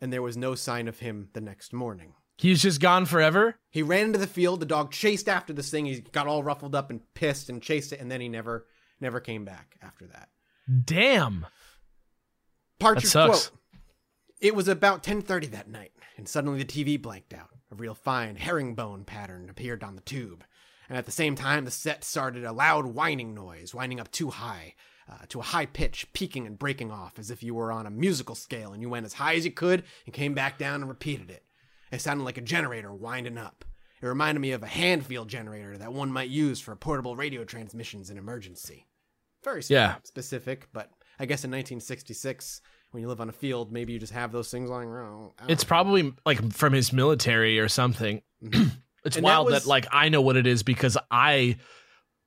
and 0.00 0.12
there 0.12 0.22
was 0.22 0.36
no 0.36 0.54
sign 0.54 0.88
of 0.88 1.00
him 1.00 1.28
the 1.32 1.40
next 1.40 1.72
morning. 1.72 2.14
He 2.36 2.50
was 2.50 2.62
just 2.62 2.80
gone 2.80 3.06
forever. 3.06 3.56
He 3.70 3.82
ran 3.82 4.06
into 4.06 4.18
the 4.18 4.26
field. 4.26 4.60
The 4.60 4.66
dog 4.66 4.90
chased 4.90 5.28
after 5.28 5.52
this 5.52 5.70
thing. 5.70 5.86
He 5.86 6.00
got 6.00 6.26
all 6.26 6.42
ruffled 6.42 6.74
up 6.74 6.90
and 6.90 7.02
pissed 7.14 7.48
and 7.48 7.62
chased 7.62 7.92
it, 7.92 8.00
and 8.00 8.10
then 8.10 8.20
he 8.20 8.28
never, 8.28 8.66
never 9.00 9.20
came 9.20 9.44
back 9.44 9.76
after 9.80 10.06
that. 10.08 10.28
Damn. 10.84 11.46
Partridge 12.80 13.12
quote. 13.12 13.50
It 14.40 14.54
was 14.54 14.68
about 14.68 15.02
10:30 15.02 15.50
that 15.52 15.68
night, 15.68 15.92
and 16.16 16.28
suddenly 16.28 16.58
the 16.58 16.64
TV 16.64 17.00
blanked 17.00 17.32
out. 17.32 17.50
A 17.70 17.76
real 17.76 17.94
fine 17.94 18.36
herringbone 18.36 19.04
pattern 19.04 19.48
appeared 19.48 19.82
on 19.82 19.94
the 19.94 20.02
tube, 20.02 20.44
and 20.88 20.98
at 20.98 21.06
the 21.06 21.12
same 21.12 21.34
time, 21.34 21.64
the 21.64 21.70
set 21.70 22.04
started 22.04 22.44
a 22.44 22.52
loud 22.52 22.86
whining 22.86 23.34
noise, 23.34 23.74
winding 23.74 24.00
up 24.00 24.10
too 24.10 24.30
high, 24.30 24.74
uh, 25.10 25.18
to 25.28 25.40
a 25.40 25.42
high 25.42 25.66
pitch, 25.66 26.06
peaking 26.12 26.46
and 26.46 26.58
breaking 26.58 26.90
off, 26.90 27.18
as 27.18 27.30
if 27.30 27.42
you 27.42 27.54
were 27.54 27.70
on 27.72 27.86
a 27.86 27.90
musical 27.90 28.34
scale 28.34 28.72
and 28.72 28.80
you 28.82 28.88
went 28.88 29.06
as 29.06 29.14
high 29.14 29.34
as 29.34 29.44
you 29.44 29.50
could 29.50 29.82
and 30.06 30.14
came 30.14 30.34
back 30.34 30.58
down 30.58 30.76
and 30.80 30.88
repeated 30.88 31.30
it. 31.30 31.42
It 31.92 32.00
sounded 32.00 32.24
like 32.24 32.38
a 32.38 32.42
generator 32.42 32.92
winding 32.92 33.38
up. 33.38 33.64
It 34.02 34.06
reminded 34.06 34.40
me 34.40 34.52
of 34.52 34.62
a 34.62 34.66
handfield 34.66 35.28
generator 35.28 35.78
that 35.78 35.92
one 35.92 36.10
might 36.10 36.28
use 36.28 36.60
for 36.60 36.74
portable 36.76 37.16
radio 37.16 37.44
transmissions 37.44 38.10
in 38.10 38.18
emergency. 38.18 38.86
Very 39.42 39.62
spe- 39.62 39.70
Yeah. 39.70 39.94
specific, 40.04 40.68
but 40.72 40.90
I 41.18 41.26
guess 41.26 41.44
in 41.44 41.50
1966, 41.50 42.60
when 42.90 43.02
you 43.02 43.08
live 43.08 43.20
on 43.20 43.28
a 43.28 43.32
field, 43.32 43.72
maybe 43.72 43.92
you 43.92 43.98
just 43.98 44.12
have 44.12 44.32
those 44.32 44.50
things 44.50 44.68
lying 44.70 44.88
around. 44.88 45.32
It's 45.48 45.64
know. 45.64 45.68
probably 45.68 46.12
like 46.26 46.52
from 46.52 46.72
his 46.72 46.92
military 46.92 47.58
or 47.58 47.68
something. 47.68 48.22
it's 48.42 48.50
Mm-hmm. 48.58 49.16
And 49.18 49.22
wild 49.24 49.48
that, 49.48 49.52
was- 49.52 49.66
like 49.66 49.86
I 49.92 50.08
know 50.08 50.20
what 50.22 50.36
it 50.36 50.46
is 50.46 50.62
because 50.62 50.96
I 51.10 51.56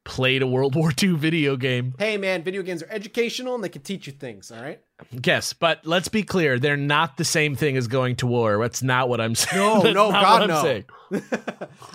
played 0.07 0.41
a 0.41 0.47
World 0.47 0.73
War 0.79 0.91
II 1.01 1.13
video 1.13 1.55
game. 1.57 1.93
Hey 1.99 2.17
man, 2.17 2.41
video 2.43 2.63
games 2.63 2.81
are 2.81 2.89
educational 2.89 3.53
and 3.55 3.63
they 3.63 3.69
can 3.69 3.81
teach 3.83 4.07
you 4.07 4.13
things. 4.13 4.51
All 4.51 4.61
right. 4.61 4.81
Yes, 5.23 5.53
but 5.53 5.85
let's 5.85 6.07
be 6.07 6.23
clear, 6.23 6.57
they're 6.57 6.75
not 6.77 7.17
the 7.17 7.25
same 7.25 7.55
thing 7.55 7.77
as 7.77 7.87
going 7.87 8.15
to 8.17 8.27
war. 8.27 8.59
That's 8.59 8.81
not 8.81 9.09
what 9.09 9.21
I'm 9.21 9.35
saying. 9.35 9.61
No, 9.61 9.81
That's 9.83 9.93
no, 9.93 10.09
God, 10.11 10.47
no. 10.47 10.81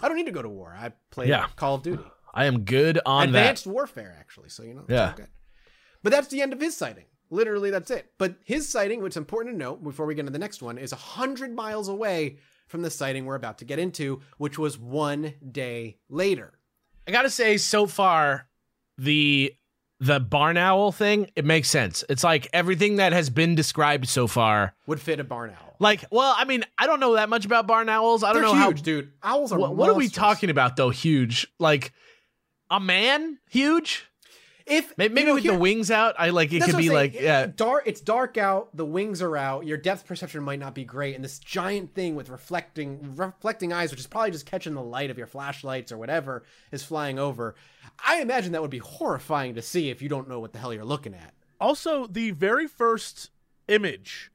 I 0.02 0.08
don't 0.08 0.16
need 0.16 0.26
to 0.26 0.32
go 0.32 0.42
to 0.42 0.48
war. 0.48 0.76
I 0.78 0.92
play 1.10 1.28
Yeah. 1.28 1.46
Call 1.56 1.76
of 1.76 1.82
Duty, 1.82 2.02
I 2.32 2.44
am 2.44 2.60
good 2.60 3.00
on 3.04 3.24
advanced 3.28 3.66
warfare, 3.66 4.16
actually. 4.20 4.50
So 4.50 4.62
you 4.62 4.74
know, 4.74 4.84
Yeah. 4.88 5.14
good. 5.16 5.26
But 6.02 6.12
that's 6.12 6.28
the 6.28 6.42
end 6.42 6.52
of 6.52 6.60
his 6.60 6.76
sighting. 6.76 7.04
Literally, 7.30 7.70
that's 7.70 7.90
it. 7.90 8.12
But 8.18 8.36
his 8.44 8.68
sighting, 8.68 9.02
which 9.02 9.14
is 9.14 9.16
important 9.16 9.54
to 9.54 9.58
note 9.58 9.82
before 9.82 10.04
we 10.06 10.14
get 10.14 10.20
into 10.20 10.32
the 10.32 10.38
next 10.38 10.60
one, 10.62 10.76
is 10.78 10.92
hundred 10.92 11.54
miles 11.54 11.88
away 11.88 12.36
from 12.68 12.82
the 12.82 12.90
sighting 12.90 13.24
we're 13.24 13.34
about 13.36 13.58
to 13.58 13.64
get 13.64 13.78
into, 13.78 14.20
which 14.38 14.58
was 14.58 14.78
one 14.78 15.34
day 15.50 15.98
later. 16.08 16.52
I 17.06 17.10
gotta 17.10 17.30
say, 17.30 17.56
so 17.56 17.86
far, 17.86 18.46
the 18.98 19.54
the 20.00 20.18
barn 20.18 20.56
owl 20.56 20.90
thing, 20.90 21.30
it 21.36 21.44
makes 21.44 21.68
sense. 21.70 22.02
It's 22.08 22.24
like 22.24 22.48
everything 22.52 22.96
that 22.96 23.12
has 23.12 23.30
been 23.30 23.54
described 23.54 24.08
so 24.08 24.26
far. 24.26 24.74
Would 24.86 25.00
fit 25.00 25.20
a 25.20 25.24
barn 25.24 25.50
owl. 25.50 25.76
Like, 25.78 26.04
well, 26.10 26.34
I 26.36 26.44
mean, 26.44 26.64
I 26.76 26.86
don't 26.86 26.98
know 27.00 27.14
that 27.14 27.28
much 27.28 27.44
about 27.44 27.66
barn 27.68 27.88
owls. 27.88 28.24
I 28.24 28.32
don't 28.32 28.42
They're 28.42 28.52
know 28.52 28.66
huge, 28.66 28.78
how 28.78 28.82
dude. 28.84 29.12
Owls 29.22 29.52
are. 29.52 29.58
what, 29.58 29.76
what 29.76 29.88
are 29.88 29.94
we 29.94 30.04
monsters. 30.04 30.16
talking 30.18 30.50
about 30.50 30.76
though? 30.76 30.90
Huge, 30.90 31.46
like 31.58 31.92
a 32.70 32.80
man, 32.80 33.38
huge. 33.48 34.06
If 34.72 34.96
Maybe, 34.98 35.14
maybe 35.14 35.20
you 35.22 35.26
know, 35.28 35.34
with 35.34 35.42
here- 35.44 35.52
the 35.52 35.58
wings 35.58 35.90
out, 35.90 36.14
I 36.18 36.30
like 36.30 36.52
it 36.52 36.62
could 36.62 36.76
be 36.76 36.84
saying. 36.84 36.92
like 36.92 37.14
yeah. 37.14 37.46
dark. 37.54 37.84
It's 37.86 38.00
dark 38.00 38.36
out. 38.38 38.76
The 38.76 38.84
wings 38.84 39.20
are 39.22 39.36
out. 39.36 39.66
Your 39.66 39.76
depth 39.76 40.06
perception 40.06 40.42
might 40.42 40.58
not 40.58 40.74
be 40.74 40.84
great, 40.84 41.14
and 41.14 41.24
this 41.24 41.38
giant 41.38 41.94
thing 41.94 42.14
with 42.14 42.28
reflecting 42.28 43.14
reflecting 43.16 43.72
eyes, 43.72 43.90
which 43.90 44.00
is 44.00 44.06
probably 44.06 44.30
just 44.30 44.46
catching 44.46 44.74
the 44.74 44.82
light 44.82 45.10
of 45.10 45.18
your 45.18 45.26
flashlights 45.26 45.92
or 45.92 45.98
whatever, 45.98 46.44
is 46.70 46.82
flying 46.82 47.18
over. 47.18 47.54
I 48.04 48.20
imagine 48.20 48.52
that 48.52 48.62
would 48.62 48.70
be 48.70 48.78
horrifying 48.78 49.54
to 49.56 49.62
see 49.62 49.90
if 49.90 50.00
you 50.02 50.08
don't 50.08 50.28
know 50.28 50.40
what 50.40 50.52
the 50.52 50.58
hell 50.58 50.72
you're 50.72 50.84
looking 50.84 51.14
at. 51.14 51.34
Also, 51.60 52.06
the 52.06 52.30
very 52.32 52.66
first 52.66 53.30
image 53.68 54.30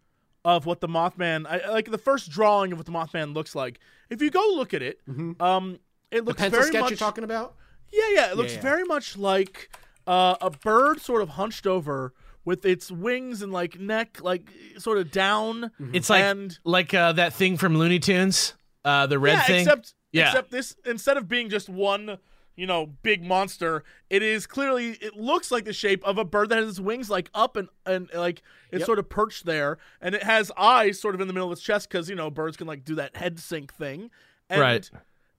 of 0.45 0.65
what 0.65 0.79
the 0.79 0.87
Mothman, 0.87 1.45
I, 1.45 1.69
like 1.69 1.91
the 1.91 1.97
first 1.97 2.29
drawing 2.29 2.71
of 2.71 2.77
what 2.79 2.85
the 2.85 2.91
Mothman 2.91 3.33
looks 3.33 3.53
like. 3.55 3.79
If 4.09 4.21
you 4.21 4.29
go 4.29 4.39
look 4.55 4.73
at 4.73 4.81
it, 4.81 4.99
um, 5.41 5.79
it 6.11 6.19
The 6.19 6.21
looks 6.21 6.39
pencil 6.39 6.59
very 6.59 6.69
sketch 6.71 6.81
much. 6.81 6.91
you're 6.91 6.97
talking 6.97 7.23
about? 7.25 7.55
yeah, 7.91 8.09
yeah, 8.13 8.31
it 8.31 8.37
looks 8.37 8.53
yeah. 8.55 8.61
very 8.61 8.83
much 8.85 9.17
like 9.17 9.69
uh, 10.07 10.35
a 10.41 10.49
bird 10.49 11.01
sort 11.01 11.21
of 11.21 11.29
hunched 11.29 11.67
over 11.67 12.13
with 12.45 12.65
its 12.65 12.89
wings 12.91 13.41
and 13.41 13.51
like 13.51 13.77
neck 13.79 14.19
like 14.21 14.49
sort 14.77 14.97
of 14.97 15.11
down. 15.11 15.71
It's 15.93 16.09
like 16.09 16.23
and 16.23 16.57
like 16.63 16.93
uh, 16.93 17.11
that 17.13 17.33
thing 17.33 17.57
from 17.57 17.77
Looney 17.77 17.99
Tunes, 17.99 18.53
uh, 18.85 19.05
the 19.07 19.19
red 19.19 19.33
yeah, 19.33 19.43
thing. 19.43 19.59
except 19.61 19.93
Yeah. 20.13 20.27
except 20.29 20.51
this 20.51 20.75
instead 20.85 21.17
of 21.17 21.27
being 21.27 21.49
just 21.49 21.67
one 21.69 22.17
you 22.59 22.65
know, 22.65 22.87
big 23.03 23.23
monster. 23.23 23.83
It 24.09 24.23
is 24.23 24.47
clearly 24.47 24.93
it 24.93 25.15
looks 25.15 25.51
like 25.51 25.65
the 25.65 25.73
shape 25.73 26.03
of 26.03 26.17
a 26.17 26.25
bird 26.25 26.49
that 26.49 26.57
has 26.57 26.67
its 26.69 26.79
wings 26.79 27.07
like 27.07 27.29
up 27.35 27.55
and 27.55 27.67
and 27.85 28.09
like 28.15 28.41
it's 28.71 28.79
Yep. 28.79 28.85
sort 28.87 28.97
of 28.99 29.09
perched 29.09 29.45
there, 29.45 29.77
and 30.01 30.15
it 30.15 30.23
has 30.23 30.51
eyes 30.57 30.99
sort 30.99 31.13
of 31.13 31.21
in 31.21 31.27
the 31.27 31.33
middle 31.35 31.49
of 31.49 31.51
its 31.51 31.61
chest 31.61 31.87
because 31.87 32.09
you 32.09 32.15
know 32.15 32.31
birds 32.31 32.57
can 32.57 32.65
like 32.65 32.83
do 32.83 32.95
that 32.95 33.15
head 33.15 33.37
sink 33.39 33.71
thing. 33.75 34.09
And 34.49 34.59
Right. 34.59 34.89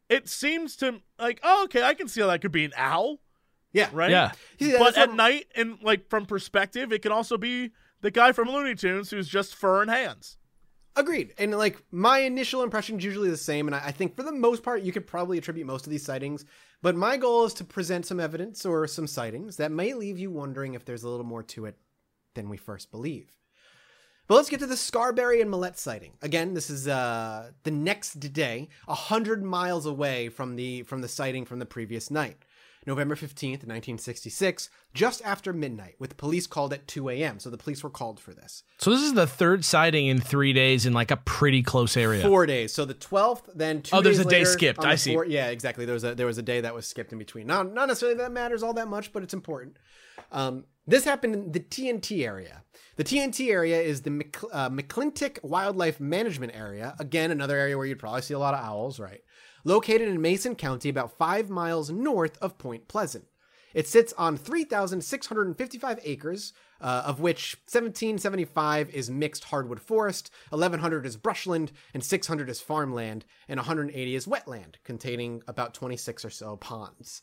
It 0.09 0.29
seems 0.29 0.77
to 0.77 1.01
like 1.19 1.41
oh 1.43 1.65
okay 1.65 1.83
I 1.83 1.95
can 1.95 2.07
see 2.07 2.21
how 2.21 2.29
that 2.29 2.41
could 2.41 2.53
be 2.53 2.65
an 2.65 2.73
owl 2.77 3.19
Yeah, 3.73 3.91
right 3.93 4.11
Yeah. 4.11 4.33
Yeah, 4.59 4.79
but 4.79 4.85
that's 4.85 4.99
at 4.99 5.09
what- 5.09 5.17
night 5.17 5.47
and 5.55 5.79
like 5.83 6.09
from 6.09 6.27
perspective 6.27 6.93
it 6.93 7.03
can 7.03 7.13
also 7.13 7.37
be 7.37 7.71
the 8.01 8.11
guy 8.11 8.33
from 8.33 8.49
Looney 8.49 8.75
Tunes 8.75 9.11
who's 9.11 9.29
just 9.29 9.55
fur 9.55 9.83
and 9.83 9.91
hands. 9.91 10.37
Agreed. 10.97 11.33
And 11.39 11.53
like 11.57 11.83
my 11.93 12.21
initial 12.21 12.63
impression 12.63 12.99
is 12.99 13.05
usually 13.05 13.31
the 13.31 13.37
same, 13.37 13.69
and 13.69 13.75
I 13.75 13.87
I 13.87 13.93
think 13.93 14.17
for 14.17 14.23
the 14.25 14.33
most 14.33 14.63
part 14.63 14.83
you 14.83 14.93
could 14.93 15.07
probably 15.07 15.39
attribute 15.39 15.67
most 15.67 15.87
of 15.87 15.91
these 15.91 16.05
sightings. 16.05 16.45
But 16.83 16.97
my 16.97 17.17
goal 17.17 17.45
is 17.45 17.55
to 17.55 17.65
present 17.65 18.07
some 18.07 18.21
evidence 18.21 18.65
or 18.65 18.87
some 18.87 19.07
sightings 19.07 19.57
that 19.57 19.71
may 19.73 19.95
leave 19.95 20.19
you 20.19 20.31
wondering 20.31 20.75
if 20.75 20.85
there's 20.85 21.03
a 21.03 21.09
little 21.09 21.27
more 21.27 21.43
to 21.45 21.67
it 21.67 21.77
than 22.35 22.49
we 22.49 22.57
first 22.57 22.91
believe. 22.91 23.37
But 24.29 24.35
let's 24.37 24.51
get 24.51 24.61
to 24.61 24.67
the 24.67 24.77
Scarberry 24.77 25.41
and 25.41 25.51
Millette 25.51 25.79
sighting. 25.79 26.13
Again, 26.21 26.53
this 26.55 26.69
is 26.69 26.87
uh, 26.87 27.51
the 27.63 27.71
next 27.71 28.15
day, 28.33 28.69
a 28.87 28.95
hundred 28.95 29.43
miles 29.43 29.87
away 29.87 30.29
from 30.29 30.57
the 30.57 30.83
from 30.83 31.01
the 31.01 31.09
sighting 31.09 31.45
from 31.45 31.59
the 31.61 31.67
previous 31.67 32.11
night. 32.11 32.45
November 32.89 33.15
15th, 33.15 33.63
1966, 33.65 34.71
just 34.95 35.23
after 35.25 35.53
midnight, 35.53 35.95
with 35.99 36.17
police 36.17 36.47
called 36.47 36.73
at 36.73 36.89
2 36.89 37.11
a.m. 37.11 37.39
So 37.39 37.51
the 37.51 37.59
police 37.59 37.85
were 37.85 37.91
called 37.91 38.19
for 38.19 38.33
this. 38.35 38.65
So 38.79 38.91
this 38.91 39.03
is 39.03 39.15
the 39.15 39.27
third 39.27 39.65
sighting 39.65 40.07
in 40.07 40.21
three 40.21 40.53
days 40.53 40.87
in 40.87 40.93
like 40.93 41.11
a 41.11 41.19
pretty 41.19 41.63
close 41.63 41.97
area. 41.97 42.23
Four 42.23 42.47
days. 42.47 42.73
So 42.73 42.85
the 42.85 42.95
twelfth, 42.95 43.51
then 43.55 43.83
two. 43.83 43.95
Oh, 43.95 44.01
there's 44.01 44.19
a 44.19 44.25
day 44.25 44.45
skipped. 44.45 44.85
I 44.85 44.97
see. 44.97 45.13
four- 45.15 45.27
yeah, 45.27 45.49
exactly. 45.49 45.85
There 45.85 45.93
was 45.95 46.05
a 46.05 46.15
there 46.15 46.27
was 46.27 46.39
a 46.39 46.43
day 46.43 46.61
that 46.63 46.75
was 46.75 46.89
skipped 46.89 47.13
in 47.13 47.19
between. 47.19 47.47
Not 47.47 47.73
not 47.73 47.87
necessarily 47.89 48.19
that 48.19 48.33
matters 48.33 48.63
all 48.63 48.73
that 48.75 48.89
much, 48.89 49.13
but 49.13 49.23
it's 49.23 49.35
important. 49.35 49.77
Um, 50.33 50.65
this 50.87 51.05
happened 51.05 51.35
in 51.35 51.53
the 51.53 51.61
TNT 51.61 52.25
area. 52.25 52.63
The 52.97 53.05
TNT 53.05 53.51
area 53.51 53.81
is 53.81 54.03
the 54.03 54.11
Mc, 54.11 54.39
uh, 54.53 54.71
McClintic 54.71 55.43
Wildlife 55.45 56.01
Management 56.01 56.55
Area. 56.57 56.95
Again, 56.99 57.31
another 57.31 57.57
area 57.57 57.77
where 57.77 57.87
you'd 57.87 57.99
probably 57.99 58.23
see 58.23 58.35
a 58.35 58.39
lot 58.39 58.55
of 58.55 58.61
owls, 58.65 58.99
right? 58.99 59.21
Located 59.65 60.09
in 60.09 60.23
Mason 60.23 60.55
County, 60.55 60.89
about 60.89 61.17
five 61.17 61.51
miles 61.51 61.91
north 61.91 62.39
of 62.39 62.59
Point 62.59 62.89
Pleasant. 62.89 63.27
It 63.75 63.87
sits 63.87 64.13
on 64.15 64.37
3,655 64.37 66.01
acres, 66.03 66.53
uh, 66.81 67.03
of 67.05 67.21
which 67.21 67.59
1,775 67.71 68.91
is 68.91 69.11
mixed 69.11 69.45
hardwood 69.45 69.81
forest, 69.81 70.31
1,100 70.51 71.05
is 71.05 71.17
brushland, 71.17 71.73
and 71.93 72.03
600 72.03 72.49
is 72.49 72.61
farmland, 72.61 73.25
and 73.47 73.59
180 73.59 74.15
is 74.15 74.27
wetland, 74.27 74.77
containing 74.85 75.43
about 75.47 75.75
26 75.75 76.25
or 76.25 76.31
so 76.31 76.57
ponds. 76.57 77.23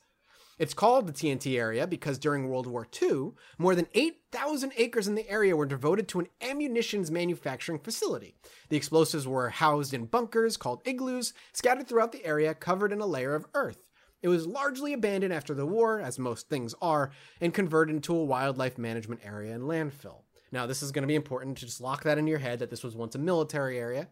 It's 0.58 0.74
called 0.74 1.06
the 1.06 1.12
TNT 1.12 1.60
area 1.60 1.86
because 1.86 2.18
during 2.18 2.48
World 2.48 2.66
War 2.66 2.88
II, 3.02 3.32
more 3.58 3.76
than 3.76 3.88
8,000 3.94 4.72
acres 4.78 5.06
in 5.06 5.16
the 5.16 5.30
area 5.30 5.56
were 5.56 5.66
devoted 5.66 6.08
to 6.10 6.20
an 6.22 6.28
ammunitions 6.41 7.12
manufacturing 7.12 7.80
facility. 7.80 8.36
The 8.70 8.78
explosives 8.78 9.28
were 9.28 9.50
housed 9.50 9.94
in 9.94 10.06
bunkers 10.06 10.56
called 10.56 10.82
igloos, 10.86 11.34
scattered 11.52 11.89
throughout 11.89 12.13
the 12.13 12.26
area, 12.26 12.54
covered 12.54 12.94
in 12.94 13.02
a 13.02 13.06
layer 13.06 13.36
of 13.36 13.48
earth. 13.54 13.89
It 14.22 14.30
was 14.30 14.48
largely 14.48 14.94
abandoned 14.94 15.34
after 15.34 15.54
the 15.54 15.65
war, 15.65 16.00
as 16.00 16.18
most 16.18 16.48
things 16.48 16.74
are, 16.82 17.12
and 17.41 17.54
converted 17.54 17.94
into 17.94 18.15
a 18.15 18.24
wildlife 18.24 18.78
management 18.78 19.22
area 19.26 19.54
and 19.54 19.65
landfill. 19.65 20.22
Now, 20.54 20.65
this 20.65 20.82
is 20.82 20.94
going 20.94 21.04
to 21.04 21.08
be 21.08 21.15
important 21.15 21.58
to 21.58 21.65
just 21.65 21.82
lock 21.82 22.04
that 22.04 22.18
in 22.18 22.28
your 22.28 22.39
head 22.39 22.60
that 22.60 22.70
this 22.70 22.84
was 22.84 22.96
once 22.96 23.13
a 23.13 23.20
military 23.20 23.78
area. 23.78 24.08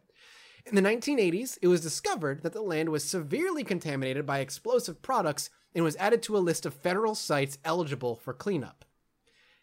In 0.65 0.75
the 0.75 0.81
1980s, 0.81 1.57
it 1.61 1.67
was 1.67 1.81
discovered 1.81 2.43
that 2.43 2.53
the 2.53 2.61
land 2.61 2.89
was 2.89 3.03
severely 3.03 3.63
contaminated 3.63 4.25
by 4.25 4.39
explosive 4.39 5.01
products 5.01 5.49
and 5.75 5.83
was 5.83 5.95
added 5.97 6.21
to 6.23 6.37
a 6.37 6.39
list 6.39 6.65
of 6.65 6.73
federal 6.73 7.15
sites 7.15 7.57
eligible 7.65 8.15
for 8.15 8.33
cleanup. 8.33 8.85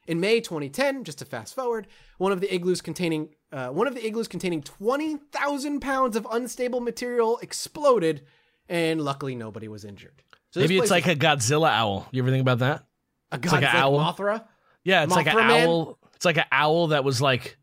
In 0.07 0.18
May 0.18 0.40
2010, 0.40 1.05
just 1.05 1.18
to 1.18 1.25
fast 1.25 1.55
forward, 1.55 1.87
one 2.18 2.33
of 2.33 2.40
the 2.40 2.53
igloos 2.53 2.81
containing 2.81 3.29
uh, 3.53 3.68
one 3.68 3.87
of 3.87 3.94
the 3.94 4.05
igloos 4.07 4.29
containing 4.29 4.62
20,000 4.62 5.81
pounds 5.81 6.16
of 6.16 6.27
unstable 6.31 6.81
material 6.81 7.38
exploded, 7.42 8.23
and 8.68 9.01
luckily 9.01 9.35
nobody 9.35 9.68
was 9.68 9.85
injured. 9.85 10.23
So 10.53 10.61
Maybe 10.61 10.79
it's 10.79 10.90
like 10.90 11.07
a 11.07 11.14
Godzilla 11.16 11.70
owl. 11.70 12.09
You 12.12 12.23
ever 12.23 12.31
think 12.31 12.40
about 12.42 12.59
that? 12.61 12.85
a 13.33 13.37
it's 13.37 13.53
like 13.53 13.62
an 13.62 13.68
owl. 13.77 13.99
Mothra. 13.99 14.44
Yeah, 14.85 15.05
it's 15.05 15.14
like 15.14 15.27
an 15.27 15.37
Man? 15.37 15.68
owl. 15.68 15.99
It's 16.16 16.25
like 16.25 16.38
an 16.38 16.44
owl 16.51 16.88
that 16.88 17.05
was 17.05 17.20
like 17.23 17.57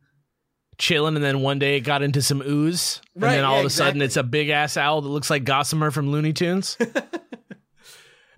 chilling, 0.77 1.15
and 1.15 1.23
then 1.23 1.41
one 1.41 1.59
day 1.59 1.77
it 1.77 1.81
got 1.81 2.01
into 2.01 2.21
some 2.21 2.41
ooze, 2.41 3.01
and 3.15 3.23
Right, 3.23 3.35
then 3.35 3.43
all 3.45 3.55
yeah, 3.55 3.59
of 3.61 3.65
a 3.65 3.69
sudden 3.69 4.01
it's 4.01 4.15
a 4.17 4.23
big 4.23 4.49
ass 4.49 4.77
owl 4.77 5.01
that 5.01 5.09
looks 5.09 5.29
like 5.29 5.43
Gossamer 5.43 5.91
from 5.91 6.11
Looney 6.11 6.33
Tunes. 6.33 6.77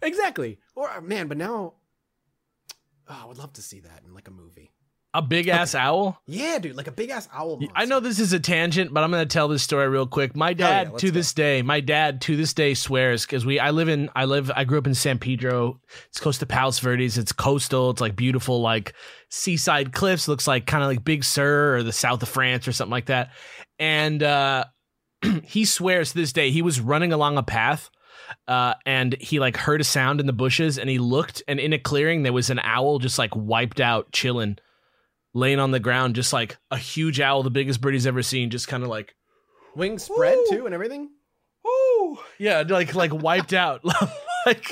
Exactly. 0.01 0.59
Or 0.75 1.01
man, 1.01 1.27
but 1.27 1.37
now, 1.37 1.73
oh, 3.07 3.19
I 3.23 3.25
would 3.25 3.37
love 3.37 3.53
to 3.53 3.61
see 3.61 3.79
that 3.81 4.01
in 4.05 4.13
like 4.13 4.27
a 4.27 4.31
movie. 4.31 4.71
a 5.13 5.21
big 5.21 5.47
ass 5.47 5.73
owl. 5.73 6.21
Yeah, 6.27 6.59
dude, 6.59 6.75
like 6.75 6.87
a 6.87 6.91
big 6.91 7.09
ass 7.09 7.27
owl. 7.33 7.57
Monster. 7.57 7.73
I 7.75 7.85
know 7.85 7.99
this 7.99 8.19
is 8.19 8.31
a 8.31 8.39
tangent, 8.39 8.93
but 8.93 9.03
I'm 9.03 9.09
going 9.11 9.27
to 9.27 9.33
tell 9.33 9.47
this 9.47 9.63
story 9.63 9.87
real 9.89 10.05
quick. 10.05 10.35
My 10.35 10.53
dad 10.53 10.91
let's 10.91 11.01
to 11.01 11.07
go. 11.07 11.13
this 11.13 11.33
day, 11.33 11.61
my 11.63 11.79
dad 11.79 12.21
to 12.21 12.35
this 12.37 12.53
day 12.53 12.75
swears 12.75 13.25
because 13.25 13.45
we 13.45 13.59
I 13.59 13.71
live 13.71 13.89
in 13.89 14.09
I 14.15 14.25
live 14.25 14.51
I 14.55 14.63
grew 14.65 14.77
up 14.77 14.87
in 14.87 14.93
San 14.93 15.17
Pedro. 15.17 15.81
It's 16.09 16.19
close 16.19 16.37
to 16.37 16.45
Palos 16.45 16.79
Verdes. 16.79 17.17
It's 17.17 17.31
coastal. 17.31 17.89
It's 17.89 18.01
like 18.01 18.15
beautiful 18.15 18.61
like 18.61 18.93
seaside 19.29 19.91
cliffs. 19.93 20.27
Looks 20.27 20.47
like 20.47 20.65
kind 20.67 20.83
of 20.83 20.89
like 20.89 21.03
Big 21.03 21.23
Sur 21.23 21.75
or 21.75 21.83
the 21.83 21.91
south 21.91 22.21
of 22.21 22.29
France 22.29 22.67
or 22.67 22.71
something 22.71 22.91
like 22.91 23.07
that. 23.07 23.31
And 23.79 24.21
uh 24.21 24.65
he 25.43 25.65
swears 25.65 26.11
to 26.11 26.17
this 26.17 26.31
day 26.31 26.51
he 26.51 26.61
was 26.61 26.79
running 26.79 27.11
along 27.11 27.37
a 27.37 27.43
path 27.43 27.89
uh, 28.47 28.73
and 28.85 29.15
he 29.19 29.39
like 29.39 29.57
heard 29.57 29.81
a 29.81 29.83
sound 29.83 30.19
in 30.19 30.25
the 30.25 30.33
bushes 30.33 30.77
and 30.77 30.89
he 30.89 30.97
looked 30.99 31.41
and 31.47 31.59
in 31.59 31.73
a 31.73 31.79
clearing 31.79 32.23
there 32.23 32.33
was 32.33 32.49
an 32.49 32.59
owl 32.59 32.99
just 32.99 33.17
like 33.19 33.35
wiped 33.35 33.79
out 33.79 34.11
chilling 34.11 34.57
laying 35.33 35.59
on 35.59 35.71
the 35.71 35.79
ground 35.79 36.15
just 36.15 36.33
like 36.33 36.57
a 36.71 36.77
huge 36.77 37.19
owl 37.19 37.43
the 37.43 37.49
biggest 37.51 37.81
bird 37.81 37.93
he's 37.93 38.07
ever 38.07 38.23
seen 38.23 38.49
just 38.49 38.67
kind 38.67 38.83
of 38.83 38.89
like 38.89 39.15
wings 39.75 40.03
spread 40.03 40.37
Ooh. 40.37 40.47
too 40.49 40.65
and 40.65 40.73
everything. 40.73 41.09
Ooh. 41.67 42.17
yeah 42.37 42.63
like 42.67 42.95
like 42.95 43.13
wiped 43.13 43.53
out 43.53 43.81
like 44.45 44.65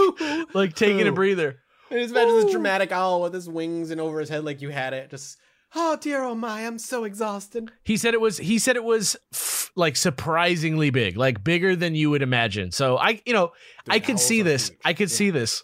like 0.53 0.73
taking 0.75 1.07
a 1.07 1.12
breather 1.12 1.57
I 1.89 1.95
just 1.95 2.12
imagine 2.12 2.41
this 2.41 2.51
dramatic 2.51 2.91
owl 2.91 3.21
with 3.21 3.33
his 3.33 3.47
wings 3.49 3.91
and 3.91 4.01
over 4.01 4.19
his 4.19 4.27
head 4.29 4.43
like 4.43 4.62
you 4.62 4.69
had 4.69 4.93
it. 4.93 5.10
Just 5.10 5.38
oh 5.73 5.95
dear, 5.95 6.21
oh 6.21 6.36
my, 6.36 6.65
I'm 6.67 6.79
so 6.79 7.05
exhausted. 7.05 7.71
he 7.83 7.95
said 7.95 8.13
it 8.13 8.19
was 8.19 8.38
he 8.39 8.60
said 8.60 8.75
it 8.75 8.83
was 8.83 9.15
f- 9.33 9.66
like 9.78 9.96
surprisingly 9.96 10.90
big 10.90 11.16
like 11.16 11.44
bigger 11.44 11.76
than 11.76 11.96
you 11.96 12.10
would 12.10 12.22
imagine 12.22 12.72
so 12.72 12.98
i 12.98 13.22
you 13.26 13.32
know 13.34 13.52
Dude, 13.86 13.96
i 13.96 14.00
could 14.00 14.20
see 14.20 14.42
this 14.42 14.70
huge. 14.70 14.80
i 14.84 14.94
could 14.94 15.10
Yeah. 15.10 15.16
see 15.18 15.30
this 15.30 15.63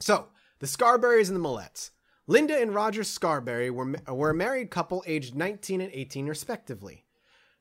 So 0.00 0.26
the 0.58 0.66
Scarberries 0.66 1.28
and 1.30 1.36
the 1.36 1.48
Millettes. 1.48 1.90
Linda 2.26 2.60
and 2.60 2.74
Roger 2.74 3.04
Scarberry 3.04 3.70
were 3.70 3.94
were 4.08 4.30
a 4.30 4.34
married 4.34 4.70
couple 4.70 5.04
aged 5.06 5.34
19 5.34 5.80
and 5.80 5.90
18 5.92 6.26
respectively. 6.26 7.04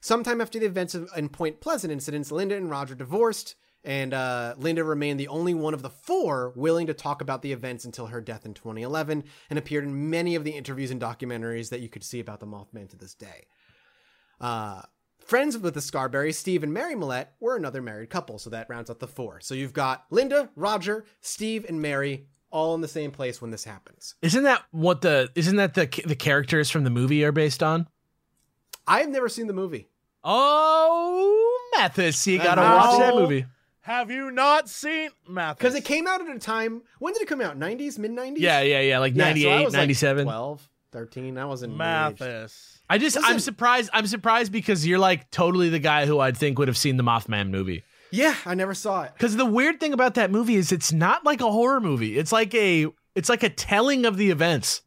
Sometime 0.02 0.42
after 0.42 0.60
the 0.60 0.66
events 0.66 0.96
of, 0.96 1.10
in 1.16 1.30
Point 1.30 1.62
Pleasant 1.62 1.92
incidents, 1.94 2.32
Linda 2.32 2.56
and 2.56 2.70
Roger 2.70 2.96
divorced, 2.96 3.56
and 3.84 4.14
uh, 4.14 4.54
Linda 4.58 4.84
remained 4.84 5.20
the 5.20 5.28
only 5.28 5.54
one 5.54 5.74
of 5.74 5.82
the 5.82 5.90
four 5.90 6.52
willing 6.56 6.88
to 6.88 6.94
talk 6.94 7.22
about 7.22 7.42
the 7.42 7.52
events 7.52 7.86
until 7.86 8.08
her 8.08 8.22
death 8.22 8.46
in 8.46 8.54
2011, 8.54 9.24
and 9.50 9.60
appeared 9.60 9.84
in 9.84 10.10
many 10.10 10.36
of 10.36 10.44
the 10.44 10.52
interviews 10.52 10.92
and 10.92 11.02
documentaries 11.02 11.70
that 11.70 11.82
you 11.82 11.90
could 11.90 12.04
see 12.04 12.20
about 12.20 12.40
the 12.40 12.46
Mothman 12.48 12.90
to 12.90 12.98
this 12.98 13.14
day. 13.14 13.46
Uh, 14.42 14.82
friends 15.26 15.58
with 15.58 15.74
the 15.74 15.82
Scarberries, 15.82 16.38
Steve 16.38 16.64
and 16.64 16.74
Mary 16.74 16.96
Millette, 16.96 17.28
were 17.40 17.56
another 17.56 17.82
married 17.82 18.10
couple, 18.10 18.40
so 18.40 18.50
that 18.52 18.70
rounds 18.70 18.90
out 18.90 19.00
the 19.00 19.08
four. 19.08 19.40
So 19.42 19.54
you've 19.56 19.74
got 19.74 20.06
Linda, 20.10 20.50
Roger, 20.56 21.06
Steve, 21.22 21.66
and 21.68 21.82
Mary 21.82 22.28
all 22.52 22.74
in 22.76 22.82
the 22.82 22.88
same 22.88 23.12
place 23.12 23.42
when 23.42 23.52
this 23.52 23.66
happens. 23.66 24.16
isn't 24.22 24.44
that 24.44 24.64
what 24.72 25.02
the 25.02 25.30
isn't 25.36 25.58
that 25.58 25.74
the 25.74 25.88
the 26.06 26.16
characters 26.16 26.70
from 26.70 26.86
the 26.86 26.90
movie 26.90 27.24
are 27.26 27.34
based 27.34 27.62
on 27.62 27.88
I've 28.88 29.10
never 29.10 29.28
seen 29.28 29.48
the 29.48 29.54
movie. 29.54 29.90
Oh, 30.24 31.60
Mathas, 31.76 32.26
you 32.28 32.38
gotta 32.38 32.62
How? 32.62 32.78
watch 32.78 33.00
that 33.00 33.16
movie. 33.16 33.46
Have 33.82 34.10
you 34.10 34.32
not 34.32 34.70
seen 34.70 35.10
Mathas? 35.30 35.58
Because 35.58 35.76
it 35.76 35.86
came 35.86 36.08
out 36.08 36.22
at 36.22 36.36
a 36.36 36.40
time. 36.40 36.82
When 37.00 37.14
did 37.14 37.22
it 37.22 37.28
come 37.28 37.42
out? 37.42 37.60
90s? 37.60 38.00
Mid 38.00 38.12
90s? 38.12 38.36
Yeah, 38.38 38.62
yeah, 38.62 38.80
yeah, 38.82 39.00
like 39.00 39.14
Yeah, 39.16 39.24
so 39.24 39.28
I 39.28 39.30
98, 39.34 39.66
was, 39.66 39.74
like, 39.74 39.80
97. 39.82 40.26
12, 40.26 40.70
13. 40.92 41.38
I 41.38 41.46
wasn't. 41.46 41.78
Mathas. 41.78 42.75
I 42.90 42.98
just, 42.98 43.18
I'm 43.22 43.40
surprised. 43.40 43.90
I'm 43.94 44.08
surprised 44.08 44.52
because 44.52 44.86
you're 44.86 45.00
like 45.00 45.32
totally 45.32 45.70
the 45.70 45.80
guy 45.80 46.06
who 46.06 46.20
I'd 46.20 46.38
think 46.38 46.60
would 46.60 46.68
have 46.68 46.78
seen 46.78 46.98
the 46.98 47.04
Mothman 47.04 47.50
movie. 47.50 47.84
Yeah, 48.12 48.36
I 48.46 48.54
never 48.54 48.74
saw 48.74 49.04
it. 49.04 49.12
Because 49.14 49.36
the 49.36 49.46
weird 49.46 49.80
thing 49.80 49.92
about 49.94 50.14
that 50.16 50.32
movie 50.32 50.56
is 50.56 50.72
it's 50.72 50.94
not 50.94 51.26
like 51.26 51.42
a 51.42 51.52
horror 51.52 51.82
movie. 51.82 52.18
It's 52.18 52.32
like 52.32 52.54
a, 52.54 52.88
it's 53.16 53.30
like 53.30 53.44
a 53.44 53.50
telling 53.50 54.06
of 54.06 54.18
the 54.18 54.30
events. 54.30 54.82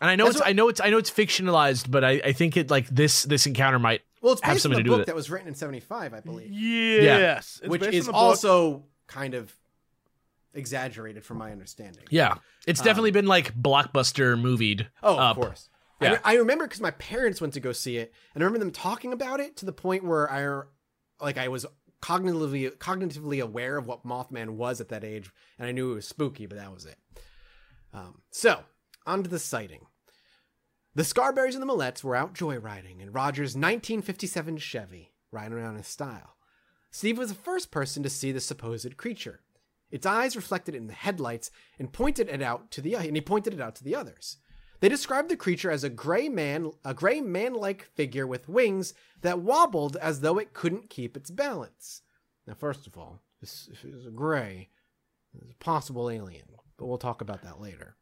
And 0.00 0.10
I 0.10 0.16
know 0.16 0.24
That's 0.24 0.36
it's, 0.36 0.42
what- 0.42 0.48
I 0.48 0.52
know 0.52 0.68
it's, 0.68 0.80
I 0.80 0.90
know 0.90 0.98
it's 0.98 1.10
fictionalized, 1.10 1.90
but 1.90 2.04
I, 2.04 2.20
I 2.24 2.32
think 2.32 2.56
it 2.56 2.70
like 2.70 2.86
this, 2.88 3.24
this 3.24 3.46
encounter 3.46 3.78
might. 3.78 4.02
Well, 4.22 4.32
it's 4.34 4.42
Have 4.42 4.54
based 4.54 4.66
on 4.66 4.72
something 4.72 4.80
a 4.80 4.82
to 4.82 4.84
do 4.84 4.90
with 4.90 4.98
book 5.00 5.06
that 5.06 5.14
was 5.16 5.30
written 5.30 5.48
in 5.48 5.54
75, 5.54 6.14
I 6.14 6.20
believe. 6.20 6.50
Yes. 6.50 7.60
It's 7.62 7.68
which 7.68 7.82
is 7.82 8.06
on 8.06 8.06
the 8.06 8.12
book. 8.12 8.20
also 8.22 8.84
kind 9.06 9.34
of 9.34 9.54
exaggerated 10.54 11.24
from 11.24 11.38
my 11.38 11.52
understanding. 11.52 12.02
Yeah, 12.10 12.34
it's 12.66 12.80
um, 12.80 12.86
definitely 12.86 13.10
been 13.10 13.26
like 13.26 13.54
blockbuster 13.54 14.40
movied. 14.40 14.88
Oh, 15.02 15.16
up. 15.16 15.36
of 15.36 15.42
course. 15.42 15.68
Yeah. 16.00 16.08
I, 16.08 16.12
re- 16.12 16.20
I 16.24 16.34
remember 16.36 16.66
because 16.66 16.80
my 16.80 16.90
parents 16.92 17.40
went 17.40 17.54
to 17.54 17.60
go 17.60 17.72
see 17.72 17.96
it, 17.96 18.12
and 18.34 18.42
I 18.42 18.44
remember 18.44 18.64
them 18.64 18.72
talking 18.72 19.12
about 19.12 19.40
it 19.40 19.56
to 19.58 19.66
the 19.66 19.72
point 19.72 20.04
where 20.04 20.30
I, 20.30 20.62
like, 21.24 21.38
I 21.38 21.48
was 21.48 21.66
cognitively 22.02 22.70
cognitively 22.76 23.42
aware 23.42 23.76
of 23.78 23.86
what 23.86 24.06
Mothman 24.06 24.50
was 24.50 24.80
at 24.80 24.88
that 24.90 25.04
age, 25.04 25.30
and 25.58 25.68
I 25.68 25.72
knew 25.72 25.92
it 25.92 25.96
was 25.96 26.08
spooky, 26.08 26.46
but 26.46 26.58
that 26.58 26.72
was 26.72 26.84
it. 26.84 26.98
Um, 27.92 28.20
so 28.30 28.60
on 29.06 29.22
to 29.22 29.30
the 29.30 29.38
sighting. 29.38 29.86
The 30.94 31.04
Scarberries 31.04 31.54
and 31.54 31.62
the 31.62 31.72
Millettes 31.72 32.02
were 32.02 32.16
out 32.16 32.34
joyriding 32.34 33.00
in 33.00 33.12
Roger's 33.12 33.54
1957 33.54 34.58
Chevy, 34.58 35.12
riding 35.30 35.52
around 35.52 35.76
in 35.76 35.82
style. 35.82 36.36
Steve 36.90 37.18
was 37.18 37.28
the 37.28 37.34
first 37.34 37.70
person 37.70 38.02
to 38.02 38.08
see 38.08 38.32
the 38.32 38.40
supposed 38.40 38.96
creature. 38.96 39.40
Its 39.90 40.06
eyes 40.06 40.36
reflected 40.36 40.74
in 40.74 40.86
the 40.86 40.94
headlights 40.94 41.50
and 41.78 41.92
pointed 41.92 42.28
it 42.28 42.42
out 42.42 42.70
to 42.70 42.80
the 42.80 42.94
and 42.94 43.14
he 43.14 43.20
pointed 43.20 43.52
it 43.52 43.60
out 43.60 43.74
to 43.76 43.84
the 43.84 43.94
others. 43.94 44.38
They 44.80 44.88
described 44.88 45.28
the 45.28 45.36
creature 45.36 45.70
as 45.70 45.84
a 45.84 45.88
gray 45.90 46.28
man, 46.28 46.72
a 46.84 46.92
gray 46.94 47.20
man-like 47.20 47.82
figure 47.94 48.26
with 48.26 48.48
wings 48.48 48.92
that 49.22 49.38
wobbled 49.40 49.96
as 49.96 50.20
though 50.20 50.38
it 50.38 50.52
couldn't 50.52 50.90
keep 50.90 51.16
its 51.16 51.30
balance. 51.30 52.02
Now, 52.46 52.54
first 52.54 52.86
of 52.86 52.96
all, 52.98 53.20
this 53.40 53.68
is 53.82 54.06
a 54.06 54.10
gray, 54.10 54.68
it's 55.40 55.50
a 55.50 55.54
possible 55.64 56.10
alien, 56.10 56.46
but 56.76 56.86
we'll 56.86 56.98
talk 56.98 57.20
about 57.20 57.42
that 57.42 57.60
later. 57.60 57.96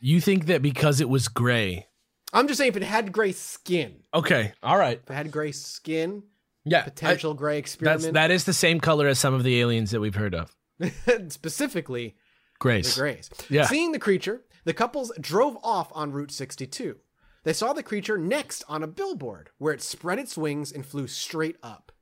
You 0.00 0.20
think 0.20 0.46
that 0.46 0.62
because 0.62 1.00
it 1.00 1.08
was 1.08 1.28
gray? 1.28 1.86
I'm 2.32 2.46
just 2.46 2.58
saying, 2.58 2.70
if 2.70 2.76
it 2.76 2.82
had 2.84 3.10
gray 3.12 3.32
skin, 3.32 4.04
Okay, 4.14 4.52
all 4.62 4.78
right. 4.78 5.00
if 5.02 5.10
it 5.10 5.14
had 5.14 5.30
gray 5.32 5.50
skin, 5.52 6.22
Yeah, 6.64 6.82
potential 6.82 7.34
gray 7.34 7.56
That's 7.56 7.72
experiment, 7.72 8.14
that 8.14 8.30
is 8.30 8.44
the 8.44 8.52
same 8.52 8.78
color 8.78 9.08
as 9.08 9.18
some 9.18 9.34
of 9.34 9.42
the 9.42 9.58
aliens 9.60 9.90
that 9.90 10.00
we've 10.00 10.14
heard 10.14 10.34
of. 10.34 10.54
specifically 11.28 12.16
Grace. 12.58 12.94
the 12.94 13.00
grays. 13.00 13.30
Yeah. 13.48 13.66
Seeing 13.66 13.92
the 13.92 13.98
creature, 13.98 14.42
the 14.64 14.74
couples 14.74 15.12
drove 15.20 15.56
off 15.62 15.90
on 15.94 16.12
Route 16.12 16.32
62. 16.32 16.96
They 17.44 17.52
saw 17.52 17.72
the 17.72 17.82
creature 17.82 18.18
next 18.18 18.64
on 18.68 18.82
a 18.82 18.88
billboard 18.88 19.50
where 19.58 19.72
it 19.72 19.82
spread 19.82 20.18
its 20.18 20.36
wings 20.36 20.70
and 20.70 20.84
flew 20.84 21.06
straight 21.06 21.56
up. 21.62 21.92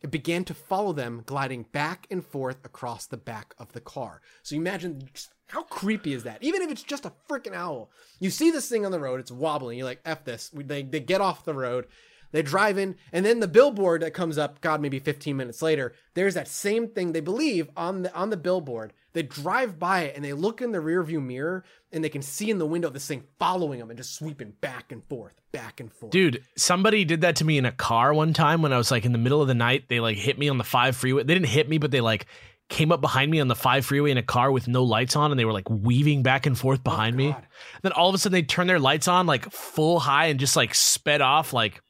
It 0.00 0.10
began 0.10 0.44
to 0.44 0.54
follow 0.54 0.92
them, 0.92 1.22
gliding 1.26 1.64
back 1.72 2.06
and 2.10 2.24
forth 2.24 2.64
across 2.64 3.06
the 3.06 3.16
back 3.16 3.54
of 3.58 3.72
the 3.72 3.80
car. 3.80 4.20
So 4.42 4.54
imagine 4.54 5.08
how 5.48 5.62
creepy 5.64 6.12
is 6.12 6.22
that? 6.24 6.42
Even 6.42 6.62
if 6.62 6.70
it's 6.70 6.82
just 6.82 7.06
a 7.06 7.12
freaking 7.28 7.54
owl, 7.54 7.90
you 8.20 8.30
see 8.30 8.50
this 8.50 8.68
thing 8.68 8.84
on 8.84 8.92
the 8.92 9.00
road, 9.00 9.20
it's 9.20 9.32
wobbling. 9.32 9.78
You're 9.78 9.86
like, 9.86 10.02
"F 10.04 10.24
this." 10.24 10.50
They 10.50 10.82
they 10.82 11.00
get 11.00 11.20
off 11.20 11.44
the 11.44 11.54
road, 11.54 11.86
they 12.32 12.42
drive 12.42 12.78
in, 12.78 12.96
and 13.12 13.24
then 13.24 13.40
the 13.40 13.48
billboard 13.48 14.02
that 14.02 14.12
comes 14.12 14.38
up, 14.38 14.60
God, 14.60 14.80
maybe 14.80 14.98
15 14.98 15.36
minutes 15.36 15.62
later, 15.62 15.94
there's 16.14 16.34
that 16.34 16.48
same 16.48 16.88
thing 16.88 17.12
they 17.12 17.20
believe 17.20 17.70
on 17.76 18.02
the 18.02 18.14
on 18.14 18.30
the 18.30 18.36
billboard. 18.36 18.92
They 19.12 19.22
drive 19.22 19.78
by 19.78 20.02
it 20.02 20.14
and 20.14 20.22
they 20.22 20.34
look 20.34 20.60
in 20.60 20.72
the 20.72 20.78
rearview 20.78 21.24
mirror 21.24 21.64
and 21.90 22.04
they 22.04 22.10
can 22.10 22.20
see 22.20 22.50
in 22.50 22.58
the 22.58 22.66
window 22.66 22.90
this 22.90 23.06
thing 23.06 23.24
following 23.38 23.78
them 23.78 23.88
and 23.88 23.96
just 23.96 24.14
sweeping 24.14 24.52
back 24.60 24.92
and 24.92 25.02
forth, 25.04 25.40
back 25.52 25.80
and 25.80 25.90
forth. 25.90 26.12
Dude, 26.12 26.42
somebody 26.54 27.06
did 27.06 27.22
that 27.22 27.36
to 27.36 27.44
me 27.46 27.56
in 27.56 27.64
a 27.64 27.72
car 27.72 28.12
one 28.12 28.34
time 28.34 28.60
when 28.60 28.74
I 28.74 28.76
was 28.76 28.90
like 28.90 29.06
in 29.06 29.12
the 29.12 29.18
middle 29.18 29.40
of 29.40 29.48
the 29.48 29.54
night. 29.54 29.88
They 29.88 30.00
like 30.00 30.18
hit 30.18 30.38
me 30.38 30.50
on 30.50 30.58
the 30.58 30.64
five 30.64 30.96
freeway. 30.96 31.22
They 31.22 31.32
didn't 31.32 31.48
hit 31.48 31.66
me, 31.66 31.78
but 31.78 31.90
they 31.90 32.02
like 32.02 32.26
came 32.68 32.90
up 32.90 33.00
behind 33.00 33.30
me 33.30 33.40
on 33.40 33.48
the 33.48 33.54
five 33.54 33.86
freeway 33.86 34.10
in 34.10 34.18
a 34.18 34.22
car 34.22 34.50
with 34.50 34.66
no 34.66 34.82
lights 34.82 35.14
on 35.14 35.30
and 35.30 35.38
they 35.38 35.44
were 35.44 35.52
like 35.52 35.70
weaving 35.70 36.22
back 36.22 36.46
and 36.46 36.58
forth 36.58 36.80
oh, 36.80 36.90
behind 36.90 37.16
me. 37.16 37.28
Oh, 37.28 37.32
God. 37.32 37.46
Then 37.82 37.92
all 37.92 38.08
of 38.08 38.14
a 38.14 38.18
sudden 38.18 38.34
they 38.34 38.42
turned 38.42 38.68
their 38.68 38.80
lights 38.80 39.08
on 39.08 39.26
like 39.26 39.50
full 39.50 40.00
high 40.00 40.26
and 40.26 40.40
just 40.40 40.56
like 40.56 40.74
sped 40.74 41.20
off 41.20 41.52
like 41.52 41.80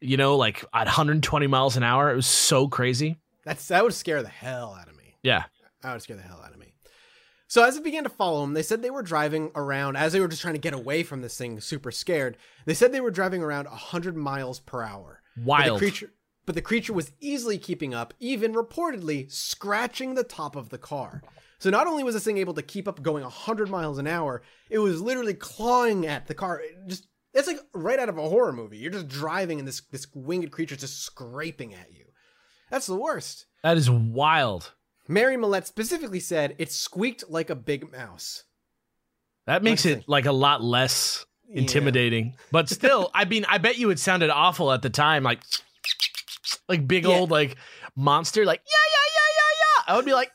you 0.00 0.16
know, 0.16 0.36
like 0.36 0.64
at 0.74 0.86
120 0.86 1.46
miles 1.46 1.76
an 1.76 1.82
hour. 1.82 2.10
It 2.10 2.16
was 2.16 2.26
so 2.26 2.68
crazy. 2.68 3.18
That's 3.44 3.68
that 3.68 3.84
would 3.84 3.94
scare 3.94 4.22
the 4.22 4.28
hell 4.28 4.76
out 4.78 4.88
of 4.88 4.96
me. 4.96 5.16
Yeah. 5.22 5.44
That 5.82 5.92
would 5.92 6.02
scare 6.02 6.16
the 6.16 6.22
hell 6.22 6.42
out 6.44 6.52
of 6.52 6.58
me. 6.58 6.74
So 7.48 7.62
as 7.62 7.76
it 7.76 7.84
began 7.84 8.02
to 8.02 8.08
follow 8.08 8.40
them, 8.40 8.54
they 8.54 8.62
said 8.62 8.82
they 8.82 8.90
were 8.90 9.02
driving 9.02 9.52
around 9.54 9.96
as 9.96 10.12
they 10.12 10.20
were 10.20 10.28
just 10.28 10.42
trying 10.42 10.54
to 10.54 10.60
get 10.60 10.74
away 10.74 11.04
from 11.04 11.22
this 11.22 11.38
thing, 11.38 11.60
super 11.60 11.92
scared. 11.92 12.36
They 12.64 12.74
said 12.74 12.90
they 12.90 13.00
were 13.00 13.12
driving 13.12 13.42
around 13.42 13.66
100 13.66 14.16
miles 14.16 14.58
per 14.58 14.82
hour. 14.82 15.22
But 15.36 15.42
the 15.42 15.46
Wild. 15.48 15.78
creature, 15.78 16.10
but 16.44 16.54
the 16.56 16.62
creature 16.62 16.92
was 16.92 17.12
easily 17.20 17.56
keeping 17.58 17.94
up, 17.94 18.14
even 18.18 18.52
reportedly 18.54 19.30
scratching 19.30 20.14
the 20.14 20.24
top 20.24 20.56
of 20.56 20.70
the 20.70 20.78
car. 20.78 21.22
So 21.58 21.70
not 21.70 21.86
only 21.86 22.02
was 22.02 22.14
this 22.14 22.24
thing 22.24 22.38
able 22.38 22.54
to 22.54 22.62
keep 22.62 22.88
up 22.88 23.02
going 23.02 23.22
100 23.22 23.70
miles 23.70 23.98
an 23.98 24.06
hour, 24.06 24.42
it 24.68 24.78
was 24.78 25.00
literally 25.00 25.34
clawing 25.34 26.06
at 26.06 26.26
the 26.26 26.34
car. 26.34 26.62
Just 26.86 27.06
it's 27.36 27.46
like 27.48 27.60
right 27.74 27.98
out 27.98 28.08
of 28.08 28.18
a 28.18 28.28
horror 28.28 28.52
movie. 28.52 28.78
You're 28.78 28.90
just 28.92 29.08
driving 29.08 29.58
and 29.58 29.68
this 29.68 29.80
this 29.92 30.06
winged 30.14 30.50
creature's 30.50 30.78
just 30.80 31.02
scraping 31.02 31.74
at 31.74 31.92
you. 31.92 32.06
That's 32.70 32.86
the 32.86 32.96
worst. 32.96 33.46
That 33.62 33.76
is 33.76 33.88
wild. 33.90 34.72
Mary 35.08 35.36
Millette 35.36 35.66
specifically 35.66 36.18
said 36.18 36.54
it 36.58 36.72
squeaked 36.72 37.24
like 37.30 37.48
a 37.50 37.54
big 37.54 37.92
mouse. 37.92 38.42
That 39.46 39.62
makes 39.62 39.86
it 39.86 40.08
like 40.08 40.26
a 40.26 40.32
lot 40.32 40.62
less 40.64 41.24
intimidating. 41.48 42.34
But 42.50 42.68
still, 42.68 43.10
I 43.14 43.24
mean, 43.24 43.44
I 43.48 43.58
bet 43.58 43.78
you 43.78 43.90
it 43.90 44.00
sounded 44.00 44.30
awful 44.30 44.72
at 44.72 44.82
the 44.82 44.90
time, 44.90 45.22
like 45.22 45.40
like 46.68 46.88
big 46.88 47.04
Yeah. 47.04 47.10
old 47.10 47.30
like 47.30 47.56
monster, 47.94 48.44
like 48.44 48.60
yeah, 48.66 48.90
yeah, 48.92 49.10
yeah, 49.14 49.32
yeah, 49.36 49.52
yeah. 49.86 49.92
I 49.92 49.96
would 49.96 50.04
be 50.04 50.12
like, 50.14 50.32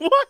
no. 0.00 0.06
What? 0.08 0.28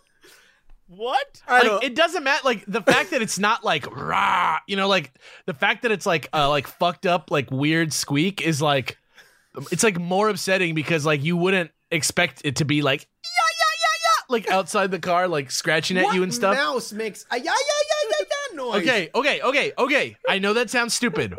What? 0.89 1.43
Like 1.49 1.85
it 1.85 1.95
doesn't 1.95 2.25
matter. 2.25 2.41
Like 2.45 2.65
the 2.67 2.81
fact 2.81 3.11
that 3.11 3.21
it's 3.21 3.39
not 3.39 3.63
like 3.63 3.95
rah, 3.95 4.59
you 4.67 4.75
know, 4.75 4.89
like 4.89 5.13
the 5.45 5.53
fact 5.53 5.83
that 5.83 5.93
it's 5.93 6.07
like 6.07 6.29
uh 6.33 6.49
like 6.49 6.67
fucked 6.67 7.05
up, 7.05 7.31
like 7.31 7.51
weird 7.51 7.93
squeak 7.93 8.41
is 8.41 8.63
like 8.63 8.97
it's 9.71 9.83
like 9.83 9.99
more 9.99 10.31
upsetting 10.31 10.75
because 10.75 11.05
like 11.05 11.23
you 11.23 11.37
wouldn't 11.37 11.71
expect 11.91 12.41
it 12.45 12.57
to 12.57 12.65
be 12.65 12.81
like 12.81 13.07
yeah, 13.23 13.29
yeah, 13.31 13.65
yeah, 13.83 13.97
yeah, 14.03 14.35
like 14.35 14.51
outside 14.51 14.91
the 14.91 14.99
car, 14.99 15.29
like 15.29 15.51
scratching 15.51 15.99
at 15.99 16.05
what 16.05 16.15
you 16.15 16.23
and 16.23 16.33
stuff. 16.35 16.57
mouse 16.57 16.91
makes 16.93 17.27
a 17.31 17.37
yeah 17.37 17.45
yeah 17.45 17.53
yeah 17.53 18.11
yeah 18.11 18.27
yeah 18.27 18.57
noise? 18.57 18.83
Okay, 18.83 19.11
okay, 19.15 19.41
okay, 19.43 19.73
okay. 19.77 20.17
I 20.27 20.39
know 20.39 20.55
that 20.55 20.71
sounds 20.71 20.95
stupid, 20.95 21.37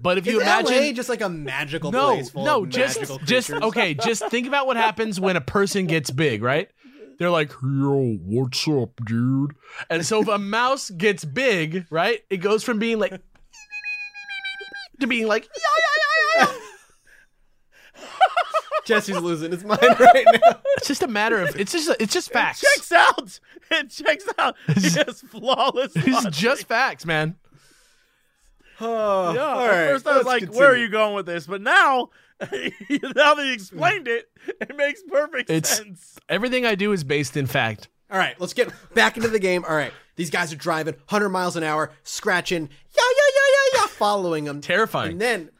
but 0.00 0.16
if 0.16 0.26
Is 0.26 0.32
you 0.32 0.40
imagine, 0.40 0.76
LA 0.76 0.92
just 0.92 1.10
like 1.10 1.20
a 1.20 1.28
magical 1.28 1.92
no, 1.92 2.14
place 2.14 2.30
full 2.30 2.44
no, 2.44 2.62
of 2.62 2.70
just, 2.70 3.00
magical 3.00 3.18
just 3.18 3.50
creatures? 3.50 3.64
okay. 3.64 3.94
Just 3.94 4.26
think 4.28 4.46
about 4.46 4.66
what 4.66 4.78
happens 4.78 5.20
when 5.20 5.36
a 5.36 5.40
person 5.42 5.86
gets 5.86 6.10
big, 6.10 6.42
right? 6.42 6.70
They're 7.18 7.30
like, 7.30 7.50
"Yo, 7.62 8.18
what's 8.24 8.66
up, 8.68 8.90
dude?" 9.06 9.52
And 9.88 10.04
so 10.04 10.20
if 10.22 10.28
a 10.28 10.38
mouse 10.38 10.90
gets 10.90 11.24
big, 11.24 11.86
right, 11.90 12.20
it 12.30 12.38
goes 12.38 12.62
from 12.62 12.78
being 12.78 12.98
like 12.98 13.12
to 15.00 15.06
being 15.06 15.26
like, 15.26 15.48
"Yeah, 15.56 15.62
yeah, 15.78 16.46
yeah, 16.46 16.52
yeah." 16.52 16.60
Jesse's 18.84 19.18
losing 19.20 19.50
his 19.50 19.64
mind 19.64 19.80
right 19.98 20.26
now. 20.32 20.60
It's 20.76 20.86
just 20.86 21.02
a 21.02 21.08
matter 21.08 21.40
of 21.40 21.58
it's 21.58 21.72
just 21.72 21.90
it's 22.00 22.12
just 22.12 22.30
facts. 22.30 22.62
It 22.62 22.68
Checks 22.76 22.92
out. 22.92 23.40
It 23.70 23.90
checks 23.90 24.24
out. 24.38 24.54
It's 24.68 24.94
just 24.94 25.26
flawless. 25.26 25.92
It's 25.96 26.06
logic. 26.06 26.32
just 26.32 26.68
facts, 26.68 27.04
man. 27.04 27.34
Oh, 28.80 29.32
Yeah. 29.34 29.40
all 29.42 29.60
at 29.64 29.70
first, 29.90 30.06
I 30.06 30.18
was 30.18 30.26
let's 30.26 30.42
like, 30.42 30.54
"Where 30.54 30.70
are 30.70 30.76
you 30.76 30.88
going 30.88 31.14
with 31.16 31.26
this?" 31.26 31.46
But 31.48 31.62
now, 31.62 32.10
now 32.40 33.34
that 33.34 33.44
you 33.46 33.52
explained 33.52 34.08
it, 34.08 34.28
it 34.60 34.76
makes 34.76 35.02
perfect 35.02 35.50
It's- 35.50 35.78
sense. 35.78 36.18
Everything 36.28 36.66
I 36.66 36.74
do 36.74 36.92
is 36.92 37.04
based 37.04 37.36
in 37.36 37.46
fact. 37.46 37.88
All 38.10 38.18
right, 38.18 38.38
let's 38.40 38.52
get 38.52 38.72
back 38.94 39.16
into 39.16 39.28
the 39.28 39.38
game. 39.40 39.64
All 39.68 39.74
right, 39.74 39.92
these 40.14 40.30
guys 40.30 40.52
are 40.52 40.56
driving 40.56 40.94
100 40.94 41.28
miles 41.28 41.56
an 41.56 41.64
hour, 41.64 41.90
scratching, 42.04 42.62
yeah, 42.62 43.02
yeah, 43.02 43.32
yeah, 43.34 43.52
yeah, 43.74 43.80
yeah, 43.80 43.86
following 43.90 44.44
them. 44.44 44.60
Terrifying. 44.60 45.12
And 45.12 45.20
then 45.20 45.50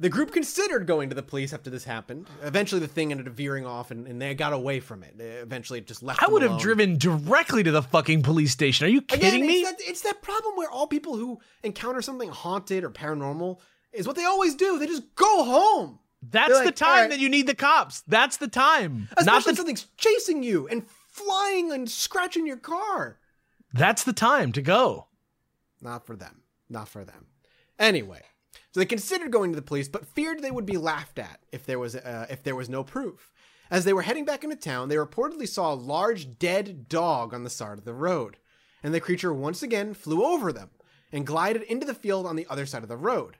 the 0.00 0.08
group 0.08 0.32
considered 0.32 0.86
going 0.86 1.10
to 1.10 1.14
the 1.14 1.22
police 1.22 1.52
after 1.52 1.68
this 1.70 1.84
happened. 1.84 2.26
Eventually, 2.42 2.80
the 2.80 2.88
thing 2.88 3.10
ended 3.10 3.28
up 3.28 3.34
veering 3.34 3.66
off, 3.66 3.90
and, 3.90 4.06
and 4.06 4.20
they 4.22 4.34
got 4.34 4.52
away 4.54 4.80
from 4.80 5.02
it. 5.02 5.18
They 5.18 5.28
eventually 5.32 5.80
just 5.82 6.02
left. 6.02 6.22
I 6.22 6.26
them 6.26 6.32
would 6.32 6.42
have 6.42 6.58
driven 6.58 6.96
directly 6.96 7.62
to 7.62 7.70
the 7.70 7.82
fucking 7.82 8.22
police 8.22 8.52
station. 8.52 8.86
Are 8.86 8.90
you 8.90 8.98
Again, 8.98 9.20
kidding 9.20 9.46
me? 9.46 9.60
It's 9.60 9.70
that, 9.70 9.76
it's 9.80 10.00
that 10.00 10.22
problem 10.22 10.56
where 10.56 10.70
all 10.70 10.86
people 10.86 11.16
who 11.16 11.40
encounter 11.62 12.00
something 12.00 12.30
haunted 12.30 12.84
or 12.84 12.90
paranormal 12.90 13.58
is 13.92 14.06
what 14.06 14.16
they 14.16 14.24
always 14.24 14.54
do. 14.54 14.78
They 14.78 14.86
just 14.86 15.14
go 15.14 15.44
home. 15.44 15.98
That's 16.22 16.52
They're 16.52 16.64
the 16.66 16.72
time 16.72 16.88
"All 16.88 17.00
right." 17.00 17.10
that 17.10 17.18
you 17.18 17.28
need 17.28 17.46
the 17.46 17.54
cops. 17.54 18.02
That's 18.06 18.36
the 18.36 18.48
time. 18.48 19.08
Especially 19.16 19.26
Not 19.26 19.44
the, 19.44 19.56
something's 19.56 19.86
chasing 19.96 20.42
you 20.42 20.68
and 20.68 20.86
flying 20.86 21.72
and 21.72 21.90
scratching 21.90 22.46
your 22.46 22.56
car. 22.56 23.18
that's 23.72 24.04
the 24.04 24.12
time 24.12 24.52
to 24.52 24.62
go. 24.62 25.08
Not 25.80 26.06
for 26.06 26.14
them. 26.16 26.42
Not 26.70 26.88
for 26.88 27.04
them. 27.04 27.26
Anyway, 27.78 28.22
so 28.70 28.80
they 28.80 28.86
considered 28.86 29.32
going 29.32 29.50
to 29.50 29.56
the 29.56 29.62
police, 29.62 29.88
but 29.88 30.06
feared 30.06 30.40
they 30.40 30.50
would 30.50 30.64
be 30.66 30.76
laughed 30.76 31.18
at 31.18 31.40
if 31.50 31.66
there 31.66 31.78
was 31.78 31.96
uh, 31.96 32.26
if 32.30 32.42
there 32.42 32.56
was 32.56 32.68
no 32.68 32.84
proof. 32.84 33.32
As 33.70 33.84
they 33.84 33.92
were 33.92 34.02
heading 34.02 34.24
back 34.24 34.44
into 34.44 34.54
town, 34.56 34.88
they 34.88 34.96
reportedly 34.96 35.48
saw 35.48 35.72
a 35.72 35.74
large 35.74 36.38
dead 36.38 36.88
dog 36.88 37.32
on 37.34 37.42
the 37.42 37.50
side 37.50 37.78
of 37.78 37.84
the 37.84 37.94
road, 37.94 38.36
and 38.82 38.92
the 38.94 39.00
creature 39.00 39.32
once 39.32 39.62
again 39.62 39.94
flew 39.94 40.24
over 40.24 40.52
them 40.52 40.70
and 41.10 41.26
glided 41.26 41.62
into 41.62 41.86
the 41.86 41.94
field 41.94 42.26
on 42.26 42.36
the 42.36 42.46
other 42.48 42.66
side 42.66 42.82
of 42.82 42.88
the 42.88 42.96
road. 42.96 43.38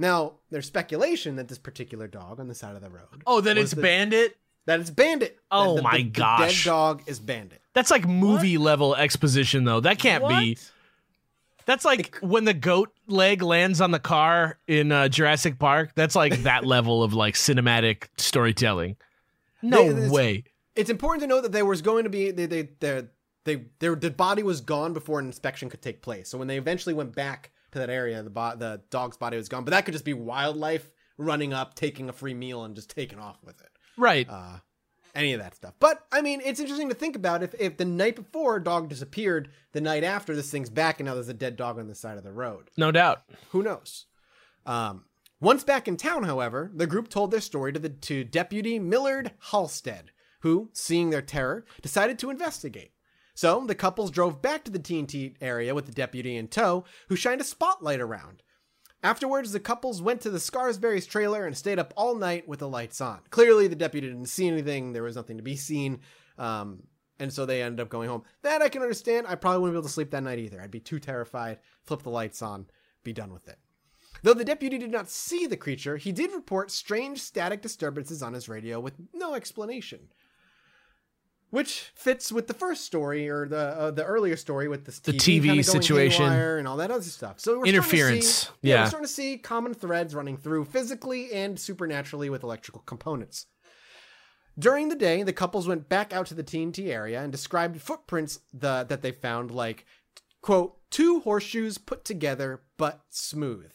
Now, 0.00 0.32
there's 0.50 0.66
speculation 0.66 1.36
that 1.36 1.48
this 1.48 1.58
particular 1.58 2.06
dog 2.08 2.40
on 2.40 2.48
the 2.48 2.54
side 2.54 2.74
of 2.74 2.80
the 2.82 2.88
road 2.90 3.22
Oh, 3.26 3.40
then 3.40 3.56
was 3.56 3.64
it's 3.66 3.74
the- 3.74 3.82
Bandit. 3.82 4.36
that 4.66 4.80
it's 4.80 4.90
Bandit. 4.90 5.38
Oh 5.50 5.76
the- 5.76 5.82
my 5.82 5.98
the- 5.98 6.04
the 6.04 6.08
gosh. 6.10 6.64
dead 6.64 6.70
dog 6.70 7.02
is 7.06 7.20
Bandit. 7.20 7.60
That's 7.74 7.90
like 7.90 8.06
movie 8.08 8.56
level 8.58 8.96
exposition, 8.96 9.64
though. 9.64 9.80
That 9.80 9.98
can't 9.98 10.26
be. 10.26 10.50
What? 10.54 10.72
That's 11.66 11.84
like 11.84 12.16
when 12.22 12.44
the 12.46 12.54
goat 12.54 12.92
leg 13.06 13.42
lands 13.42 13.80
on 13.80 13.90
the 13.90 13.98
car 14.00 14.58
in 14.66 14.90
uh, 14.90 15.08
Jurassic 15.08 15.58
Park. 15.58 15.92
That's 15.94 16.16
like 16.16 16.32
that 16.44 16.64
level 16.64 17.02
of 17.02 17.12
like 17.14 17.34
cinematic 17.34 18.04
storytelling. 18.16 18.96
No 19.62 19.82
They- 19.84 19.88
it's- 19.90 20.10
way. 20.10 20.44
it's 20.74 20.88
important 20.90 21.20
to 21.22 21.26
note 21.26 21.42
that 21.42 21.52
there 21.52 21.66
was 21.66 21.82
going 21.82 22.04
to 22.04 22.10
be 22.10 22.30
they 22.30 22.46
they 22.46 22.62
they 22.80 23.04
they 23.44 23.64
their 23.80 23.94
the 23.94 24.10
body 24.10 24.42
was 24.42 24.62
gone 24.62 24.94
before 24.94 25.18
an 25.20 25.26
inspection 25.26 25.68
could 25.68 25.82
take 25.82 26.00
place. 26.00 26.30
So 26.30 26.38
when 26.38 26.48
they 26.48 26.56
eventually 26.56 26.94
went 26.94 27.14
back 27.14 27.50
to 27.72 27.78
that 27.78 27.90
area, 27.90 28.22
the 28.22 28.30
bo- 28.30 28.56
the 28.56 28.82
dog's 28.90 29.16
body 29.16 29.36
was 29.36 29.48
gone. 29.48 29.64
But 29.64 29.70
that 29.72 29.84
could 29.84 29.92
just 29.92 30.04
be 30.04 30.14
wildlife 30.14 30.90
running 31.16 31.52
up, 31.52 31.74
taking 31.74 32.08
a 32.08 32.12
free 32.12 32.34
meal, 32.34 32.64
and 32.64 32.74
just 32.74 32.90
taking 32.90 33.18
off 33.18 33.38
with 33.44 33.60
it. 33.60 33.68
Right. 33.96 34.28
Uh, 34.28 34.58
any 35.14 35.32
of 35.32 35.40
that 35.40 35.54
stuff. 35.54 35.74
But 35.80 36.04
I 36.12 36.22
mean, 36.22 36.40
it's 36.44 36.60
interesting 36.60 36.88
to 36.88 36.94
think 36.94 37.16
about 37.16 37.42
if 37.42 37.54
if 37.58 37.76
the 37.76 37.84
night 37.84 38.16
before 38.16 38.56
a 38.56 38.62
dog 38.64 38.88
disappeared, 38.88 39.50
the 39.72 39.80
night 39.80 40.04
after 40.04 40.34
this 40.34 40.50
thing's 40.50 40.70
back, 40.70 41.00
and 41.00 41.06
now 41.06 41.14
there's 41.14 41.28
a 41.28 41.34
dead 41.34 41.56
dog 41.56 41.78
on 41.78 41.88
the 41.88 41.94
side 41.94 42.18
of 42.18 42.24
the 42.24 42.32
road. 42.32 42.70
no 42.76 42.92
doubt. 42.92 43.22
Who 43.50 43.62
knows? 43.62 44.06
Um, 44.66 45.04
once 45.40 45.64
back 45.64 45.88
in 45.88 45.96
town, 45.96 46.24
however, 46.24 46.70
the 46.74 46.86
group 46.86 47.08
told 47.08 47.30
their 47.30 47.40
story 47.40 47.72
to 47.72 47.78
the 47.78 47.88
to 47.88 48.24
Deputy 48.24 48.78
Millard 48.78 49.32
Halstead, 49.50 50.10
who, 50.40 50.70
seeing 50.72 51.10
their 51.10 51.22
terror, 51.22 51.64
decided 51.82 52.18
to 52.18 52.30
investigate. 52.30 52.92
So 53.40 53.64
the 53.66 53.74
couples 53.74 54.10
drove 54.10 54.42
back 54.42 54.64
to 54.64 54.70
the 54.70 54.78
TNT 54.78 55.34
area 55.40 55.74
with 55.74 55.86
the 55.86 55.92
deputy 55.92 56.36
in 56.36 56.48
tow, 56.48 56.84
who 57.08 57.16
shined 57.16 57.40
a 57.40 57.44
spotlight 57.44 57.98
around. 57.98 58.42
Afterwards, 59.02 59.52
the 59.52 59.60
couples 59.60 60.02
went 60.02 60.20
to 60.20 60.28
the 60.28 60.38
Scarsberry's 60.38 61.06
trailer 61.06 61.46
and 61.46 61.56
stayed 61.56 61.78
up 61.78 61.94
all 61.96 62.14
night 62.14 62.46
with 62.46 62.58
the 62.58 62.68
lights 62.68 63.00
on. 63.00 63.20
Clearly, 63.30 63.66
the 63.66 63.74
deputy 63.74 64.08
didn't 64.08 64.26
see 64.26 64.46
anything. 64.46 64.92
There 64.92 65.04
was 65.04 65.16
nothing 65.16 65.38
to 65.38 65.42
be 65.42 65.56
seen. 65.56 66.00
Um, 66.36 66.82
and 67.18 67.32
so 67.32 67.46
they 67.46 67.62
ended 67.62 67.80
up 67.80 67.88
going 67.88 68.10
home. 68.10 68.24
That 68.42 68.60
I 68.60 68.68
can 68.68 68.82
understand. 68.82 69.26
I 69.26 69.36
probably 69.36 69.60
wouldn't 69.60 69.76
be 69.76 69.78
able 69.78 69.88
to 69.88 69.94
sleep 69.94 70.10
that 70.10 70.22
night 70.22 70.38
either. 70.38 70.60
I'd 70.60 70.70
be 70.70 70.78
too 70.78 71.00
terrified. 71.00 71.60
Flip 71.84 72.02
the 72.02 72.10
lights 72.10 72.42
on, 72.42 72.66
be 73.04 73.14
done 73.14 73.32
with 73.32 73.48
it. 73.48 73.56
Though 74.22 74.34
the 74.34 74.44
deputy 74.44 74.76
did 74.76 74.90
not 74.90 75.08
see 75.08 75.46
the 75.46 75.56
creature, 75.56 75.96
he 75.96 76.12
did 76.12 76.32
report 76.32 76.70
strange 76.70 77.22
static 77.22 77.62
disturbances 77.62 78.22
on 78.22 78.34
his 78.34 78.50
radio 78.50 78.80
with 78.80 79.00
no 79.14 79.32
explanation. 79.32 80.10
Which 81.50 81.90
fits 81.96 82.30
with 82.30 82.46
the 82.46 82.54
first 82.54 82.84
story 82.84 83.28
or 83.28 83.48
the 83.48 83.58
uh, 83.58 83.90
the 83.90 84.04
earlier 84.04 84.36
story 84.36 84.68
with 84.68 84.84
this 84.84 85.00
The 85.00 85.12
TV, 85.12 85.42
TV 85.46 85.64
situation. 85.64 86.30
and 86.32 86.68
all 86.68 86.76
that 86.76 86.92
other 86.92 87.02
stuff. 87.02 87.40
So 87.40 87.58
we're 87.58 87.66
starting 87.66 87.72
to 87.72 87.76
Interference. 87.78 88.26
see- 88.26 88.48
Yeah. 88.62 88.82
we're 88.84 88.88
starting 88.88 89.06
to 89.08 89.12
see 89.12 89.36
common 89.38 89.74
threads 89.74 90.14
running 90.14 90.36
through 90.36 90.66
physically 90.66 91.32
and 91.32 91.58
supernaturally 91.58 92.30
with 92.30 92.44
electrical 92.44 92.82
components. 92.82 93.46
During 94.58 94.90
the 94.90 94.94
day, 94.96 95.22
the 95.22 95.32
couples 95.32 95.66
went 95.66 95.88
back 95.88 96.12
out 96.12 96.26
to 96.26 96.34
the 96.34 96.44
TNT 96.44 96.92
area 96.92 97.20
and 97.22 97.32
described 97.32 97.80
footprints 97.80 98.40
the, 98.52 98.84
that 98.88 99.00
they 99.02 99.10
found 99.12 99.50
like, 99.50 99.86
quote, 100.42 100.76
two 100.90 101.20
horseshoes 101.20 101.78
put 101.78 102.04
together 102.04 102.60
but 102.76 103.00
smooth. 103.08 103.70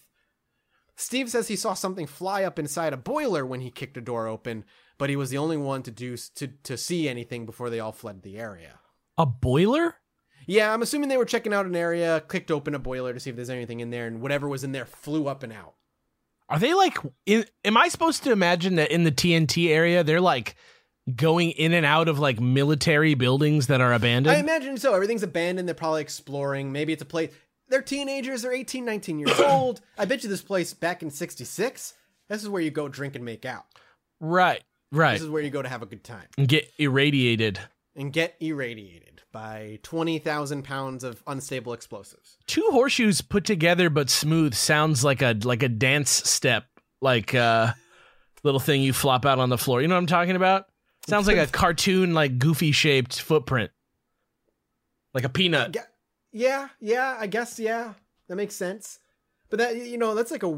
Steve 0.95 1.29
says 1.29 1.47
he 1.47 1.55
saw 1.55 1.73
something 1.73 2.05
fly 2.07 2.43
up 2.43 2.57
inside 2.59 2.93
a 2.93 2.97
boiler 2.97 3.45
when 3.45 3.61
he 3.61 3.71
kicked 3.71 3.97
a 3.97 4.01
door 4.01 4.27
open, 4.27 4.63
but 4.97 5.09
he 5.09 5.15
was 5.15 5.29
the 5.29 5.37
only 5.37 5.57
one 5.57 5.83
to 5.83 5.91
do 5.91 6.17
to 6.35 6.47
to 6.47 6.77
see 6.77 7.07
anything 7.09 7.45
before 7.45 7.69
they 7.69 7.79
all 7.79 7.91
fled 7.91 8.21
the 8.21 8.37
area. 8.37 8.79
A 9.17 9.25
boiler? 9.25 9.95
Yeah, 10.47 10.73
I'm 10.73 10.81
assuming 10.81 11.09
they 11.09 11.17
were 11.17 11.25
checking 11.25 11.53
out 11.53 11.65
an 11.65 11.75
area, 11.75 12.21
clicked 12.27 12.51
open 12.51 12.75
a 12.75 12.79
boiler 12.79 13.13
to 13.13 13.19
see 13.19 13.29
if 13.31 13.35
there's 13.35 13.49
anything 13.49 13.79
in 13.79 13.89
there, 13.89 14.05
and 14.07 14.21
whatever 14.21 14.47
was 14.47 14.63
in 14.63 14.71
there 14.73 14.85
flew 14.85 15.27
up 15.27 15.41
and 15.41 15.51
out. 15.51 15.73
Are 16.49 16.59
they 16.59 16.73
like? 16.73 16.97
In, 17.25 17.45
am 17.63 17.77
I 17.77 17.87
supposed 17.87 18.23
to 18.23 18.31
imagine 18.31 18.75
that 18.75 18.91
in 18.91 19.03
the 19.03 19.11
TNT 19.11 19.69
area 19.69 20.03
they're 20.03 20.21
like 20.21 20.55
going 21.15 21.51
in 21.51 21.73
and 21.73 21.85
out 21.85 22.07
of 22.07 22.19
like 22.19 22.39
military 22.39 23.15
buildings 23.15 23.67
that 23.67 23.81
are 23.81 23.93
abandoned? 23.93 24.35
I 24.35 24.39
imagine 24.39 24.77
so. 24.77 24.93
Everything's 24.93 25.23
abandoned. 25.23 25.67
They're 25.67 25.75
probably 25.75 26.01
exploring. 26.01 26.71
Maybe 26.71 26.93
it's 26.93 27.01
a 27.01 27.05
place. 27.05 27.31
They're 27.67 27.81
teenagers. 27.81 28.43
They're 28.43 28.53
18, 28.53 28.85
19 28.85 29.19
years 29.19 29.39
old. 29.39 29.81
I 29.97 30.05
bet 30.05 30.21
you 30.21 30.29
this 30.29 30.43
place 30.43 30.73
back 30.73 31.01
in 31.01 31.09
66, 31.09 31.93
this 32.27 32.43
is 32.43 32.49
where 32.49 32.61
you 32.61 32.69
go 32.69 32.87
drink 32.87 33.15
and 33.15 33.25
make 33.25 33.45
out. 33.45 33.65
right. 34.19 34.63
Right. 34.91 35.13
This 35.13 35.23
is 35.23 35.29
where 35.29 35.41
you 35.41 35.49
go 35.49 35.61
to 35.61 35.69
have 35.69 35.81
a 35.81 35.85
good 35.85 36.03
time 36.03 36.27
And 36.37 36.47
get 36.47 36.71
irradiated. 36.77 37.59
and 37.95 38.13
get 38.13 38.35
irradiated 38.39 39.21
by 39.31 39.79
20,000 39.83 40.63
pounds 40.63 41.03
of 41.03 41.21
unstable 41.27 41.73
explosives. 41.73 42.37
Two 42.47 42.67
horseshoes 42.71 43.21
put 43.21 43.43
together 43.45 43.89
but 43.89 44.09
smooth 44.09 44.53
sounds 44.53 45.03
like 45.03 45.21
a 45.21 45.35
like 45.43 45.63
a 45.63 45.69
dance 45.69 46.09
step, 46.09 46.65
like 47.01 47.33
a 47.33 47.75
little 48.43 48.59
thing 48.61 48.81
you 48.81 48.93
flop 48.93 49.25
out 49.25 49.39
on 49.39 49.49
the 49.49 49.57
floor. 49.57 49.81
You 49.81 49.87
know 49.87 49.95
what 49.95 49.99
I'm 49.99 50.07
talking 50.07 50.35
about? 50.35 50.67
Sounds 51.07 51.27
like 51.27 51.37
a 51.37 51.47
cartoon, 51.51 52.13
like 52.13 52.39
goofy 52.39 52.71
shaped 52.71 53.19
footprint, 53.21 53.71
like 55.13 55.23
a 55.23 55.29
peanut. 55.29 55.75
Yeah, 56.31 56.69
yeah, 56.79 57.17
I 57.19 57.27
guess, 57.27 57.59
yeah. 57.59 57.93
That 58.27 58.35
makes 58.35 58.55
sense. 58.55 58.99
But 59.55 59.69
that, 59.69 59.77
you 59.77 59.97
know, 59.97 60.15
that's 60.15 60.31
like 60.31 60.43
a, 60.43 60.49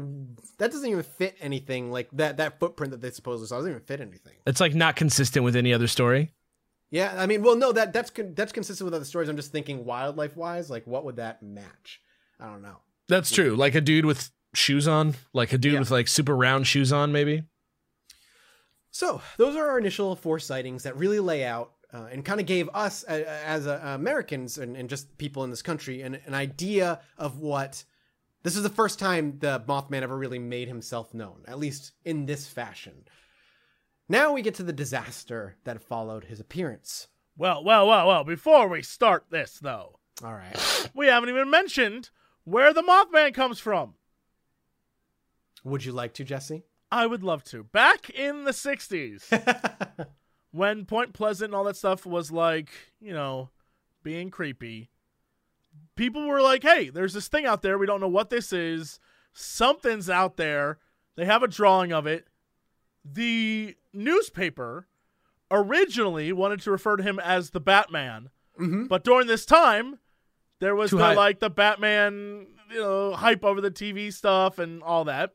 that 0.58 0.72
doesn't 0.72 0.90
even 0.90 1.04
fit 1.04 1.36
anything. 1.40 1.92
Like 1.92 2.08
that, 2.14 2.38
that 2.38 2.58
footprint 2.58 2.90
that 2.90 3.00
they 3.00 3.12
supposedly 3.12 3.46
saw 3.46 3.58
doesn't 3.58 3.70
even 3.70 3.82
fit 3.82 4.00
anything. 4.00 4.32
It's 4.44 4.60
like 4.60 4.74
not 4.74 4.96
consistent 4.96 5.44
with 5.44 5.54
any 5.54 5.72
other 5.72 5.86
story. 5.86 6.32
Yeah, 6.90 7.14
I 7.16 7.26
mean, 7.26 7.44
well, 7.44 7.54
no, 7.54 7.70
that 7.70 7.92
that's 7.92 8.10
that's 8.34 8.50
consistent 8.50 8.86
with 8.86 8.94
other 8.94 9.04
stories. 9.04 9.28
I'm 9.28 9.36
just 9.36 9.52
thinking 9.52 9.84
wildlife 9.84 10.36
wise, 10.36 10.68
like 10.68 10.84
what 10.84 11.04
would 11.04 11.14
that 11.16 11.44
match? 11.44 12.00
I 12.40 12.46
don't 12.46 12.60
know. 12.60 12.78
That's 13.08 13.30
true. 13.30 13.54
Like 13.54 13.76
a 13.76 13.80
dude 13.80 14.04
with 14.04 14.32
shoes 14.52 14.88
on, 14.88 15.14
like 15.32 15.52
a 15.52 15.58
dude 15.58 15.74
Yeah. 15.74 15.78
with 15.78 15.92
like 15.92 16.08
super 16.08 16.34
round 16.34 16.66
shoes 16.66 16.92
on, 16.92 17.12
maybe. 17.12 17.44
So 18.90 19.20
those 19.36 19.54
are 19.54 19.68
our 19.68 19.78
initial 19.78 20.16
four 20.16 20.40
sightings 20.40 20.82
that 20.82 20.96
really 20.96 21.20
lay 21.20 21.44
out 21.44 21.72
uh, 21.92 22.06
and 22.10 22.24
kind 22.24 22.40
of 22.40 22.46
gave 22.46 22.68
us 22.74 23.04
uh, 23.08 23.12
as 23.44 23.68
uh, 23.68 23.80
Americans 23.84 24.58
and, 24.58 24.76
and 24.76 24.88
just 24.90 25.16
people 25.18 25.44
in 25.44 25.50
this 25.50 25.62
country 25.62 26.02
an, 26.02 26.18
an 26.26 26.34
idea 26.34 27.00
of 27.16 27.38
what. 27.38 27.84
This 28.48 28.56
is 28.56 28.62
the 28.62 28.70
first 28.70 28.98
time 28.98 29.40
the 29.40 29.62
Mothman 29.68 30.00
ever 30.00 30.16
really 30.16 30.38
made 30.38 30.68
himself 30.68 31.12
known, 31.12 31.42
at 31.46 31.58
least 31.58 31.92
in 32.06 32.24
this 32.24 32.46
fashion. 32.46 33.04
Now 34.08 34.32
we 34.32 34.40
get 34.40 34.54
to 34.54 34.62
the 34.62 34.72
disaster 34.72 35.56
that 35.64 35.82
followed 35.82 36.24
his 36.24 36.40
appearance. 36.40 37.08
Well, 37.36 37.62
well, 37.62 37.86
well, 37.86 38.08
well. 38.08 38.24
Before 38.24 38.66
we 38.66 38.80
start 38.80 39.26
this, 39.28 39.58
though, 39.60 39.98
All 40.24 40.32
right. 40.32 40.90
we 40.94 41.08
haven't 41.08 41.28
even 41.28 41.50
mentioned 41.50 42.08
where 42.44 42.72
the 42.72 42.80
Mothman 42.80 43.34
comes 43.34 43.58
from. 43.58 43.96
Would 45.62 45.84
you 45.84 45.92
like 45.92 46.14
to, 46.14 46.24
Jesse? 46.24 46.62
I 46.90 47.06
would 47.06 47.22
love 47.22 47.44
to. 47.44 47.64
Back 47.64 48.08
in 48.08 48.44
the 48.44 48.52
60s, 48.52 50.06
when 50.52 50.86
Point 50.86 51.12
Pleasant 51.12 51.48
and 51.50 51.54
all 51.54 51.64
that 51.64 51.76
stuff 51.76 52.06
was 52.06 52.32
like, 52.32 52.70
you 52.98 53.12
know, 53.12 53.50
being 54.02 54.30
creepy, 54.30 54.88
people 55.98 56.26
were 56.26 56.40
like, 56.40 56.62
hey, 56.62 56.88
there's 56.88 57.12
this 57.12 57.28
thing 57.28 57.44
out 57.44 57.60
there. 57.60 57.76
We 57.76 57.86
don't 57.86 58.00
know 58.00 58.08
what 58.08 58.30
this 58.30 58.52
is. 58.52 59.00
Something's 59.34 60.08
out 60.08 60.36
there. 60.36 60.78
They 61.16 61.26
have 61.26 61.42
a 61.42 61.48
drawing 61.48 61.92
of 61.92 62.06
it. 62.06 62.28
The 63.04 63.76
newspaper 63.92 64.86
originally 65.50 66.32
wanted 66.32 66.60
to 66.60 66.70
refer 66.70 66.96
to 66.96 67.02
him 67.02 67.18
as 67.18 67.50
the 67.50 67.60
Batman, 67.60 68.30
mm-hmm. 68.58 68.84
but 68.86 69.02
during 69.02 69.26
this 69.26 69.44
time, 69.44 69.98
there 70.60 70.74
was 70.74 70.90
Too 70.90 70.98
the 70.98 71.04
high. 71.04 71.14
like 71.14 71.40
the 71.40 71.50
Batman, 71.50 72.46
you 72.70 72.80
know, 72.80 73.14
hype 73.14 73.44
over 73.44 73.60
the 73.60 73.70
TV 73.70 74.12
stuff 74.12 74.58
and 74.58 74.82
all 74.82 75.04
that. 75.04 75.34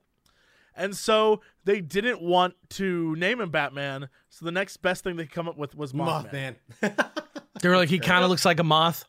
And 0.75 0.95
so 0.95 1.41
they 1.65 1.81
didn't 1.81 2.21
want 2.21 2.55
to 2.71 3.15
name 3.15 3.41
him 3.41 3.49
Batman. 3.49 4.09
So 4.29 4.45
the 4.45 4.51
next 4.51 4.77
best 4.77 5.03
thing 5.03 5.17
they 5.17 5.25
come 5.25 5.47
up 5.47 5.57
with 5.57 5.75
was 5.75 5.93
Mothman. 5.93 6.55
Mothman. 6.81 7.13
They 7.61 7.69
were 7.69 7.77
like, 7.77 7.89
he 7.89 7.99
kind 7.99 8.23
of 8.23 8.29
looks 8.29 8.45
like 8.45 8.59
a 8.59 8.63
moth. 8.63 9.05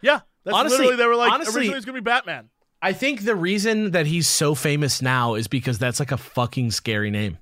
Yeah, 0.00 0.20
that's 0.44 0.56
Honestly- 0.56 0.78
literally 0.78 0.96
they 0.96 1.06
were 1.06 1.16
like 1.16 1.32
honestly- 1.32 1.60
originally 1.60 1.76
it's 1.76 1.86
gonna 1.86 2.00
be 2.00 2.04
Batman. 2.04 2.48
I 2.84 2.92
think 2.92 3.24
the 3.24 3.36
reason 3.36 3.92
that 3.92 4.06
he's 4.06 4.26
so 4.26 4.56
famous 4.56 5.00
now 5.00 5.34
is 5.34 5.46
because 5.46 5.78
that's 5.78 6.00
like 6.00 6.10
a 6.10 6.16
fucking 6.16 6.72
scary 6.72 7.10
name. 7.12 7.38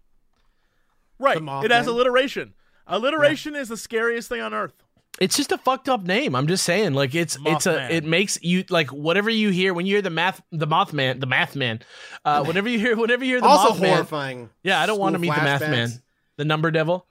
Right. 1.18 1.36
It 1.38 1.70
has 1.70 1.86
Mothman? 1.86 1.88
alliteration. 1.88 2.54
Alliteration 2.86 3.56
is 3.56 3.68
the 3.68 3.76
scariest 3.76 4.28
thing 4.28 4.40
on 4.40 4.52
earth. 4.52 4.74
It's 5.18 5.36
just 5.36 5.52
a 5.52 5.58
fucked 5.58 5.88
up 5.88 6.02
name. 6.02 6.34
I'm 6.34 6.46
just 6.46 6.64
saying, 6.64 6.94
like 6.94 7.14
it's 7.14 7.36
it's 7.44 7.66
a 7.66 7.94
it 7.94 8.04
makes 8.04 8.38
you 8.42 8.64
like 8.70 8.88
whatever 8.90 9.28
you 9.28 9.50
hear 9.50 9.74
when 9.74 9.84
you 9.84 9.96
hear 9.96 10.02
the 10.02 10.10
math 10.10 10.40
the 10.50 10.66
Mothman 10.66 11.20
the 11.20 11.26
Math 11.26 11.56
Man, 11.56 11.80
uh, 12.24 12.44
whenever 12.46 12.68
you 12.68 12.78
hear 12.78 12.96
whenever 12.96 13.24
you 13.24 13.32
hear 13.32 13.40
the 13.40 13.46
also 13.46 13.74
Mothman, 13.74 13.88
horrifying. 13.90 14.50
Yeah, 14.62 14.80
I 14.80 14.86
don't 14.86 14.98
want 14.98 15.14
to 15.14 15.18
School 15.18 15.30
meet 15.30 15.36
the 15.36 15.42
math 15.44 15.60
man, 15.62 15.90
the 16.36 16.44
number 16.44 16.70
devil. 16.70 17.06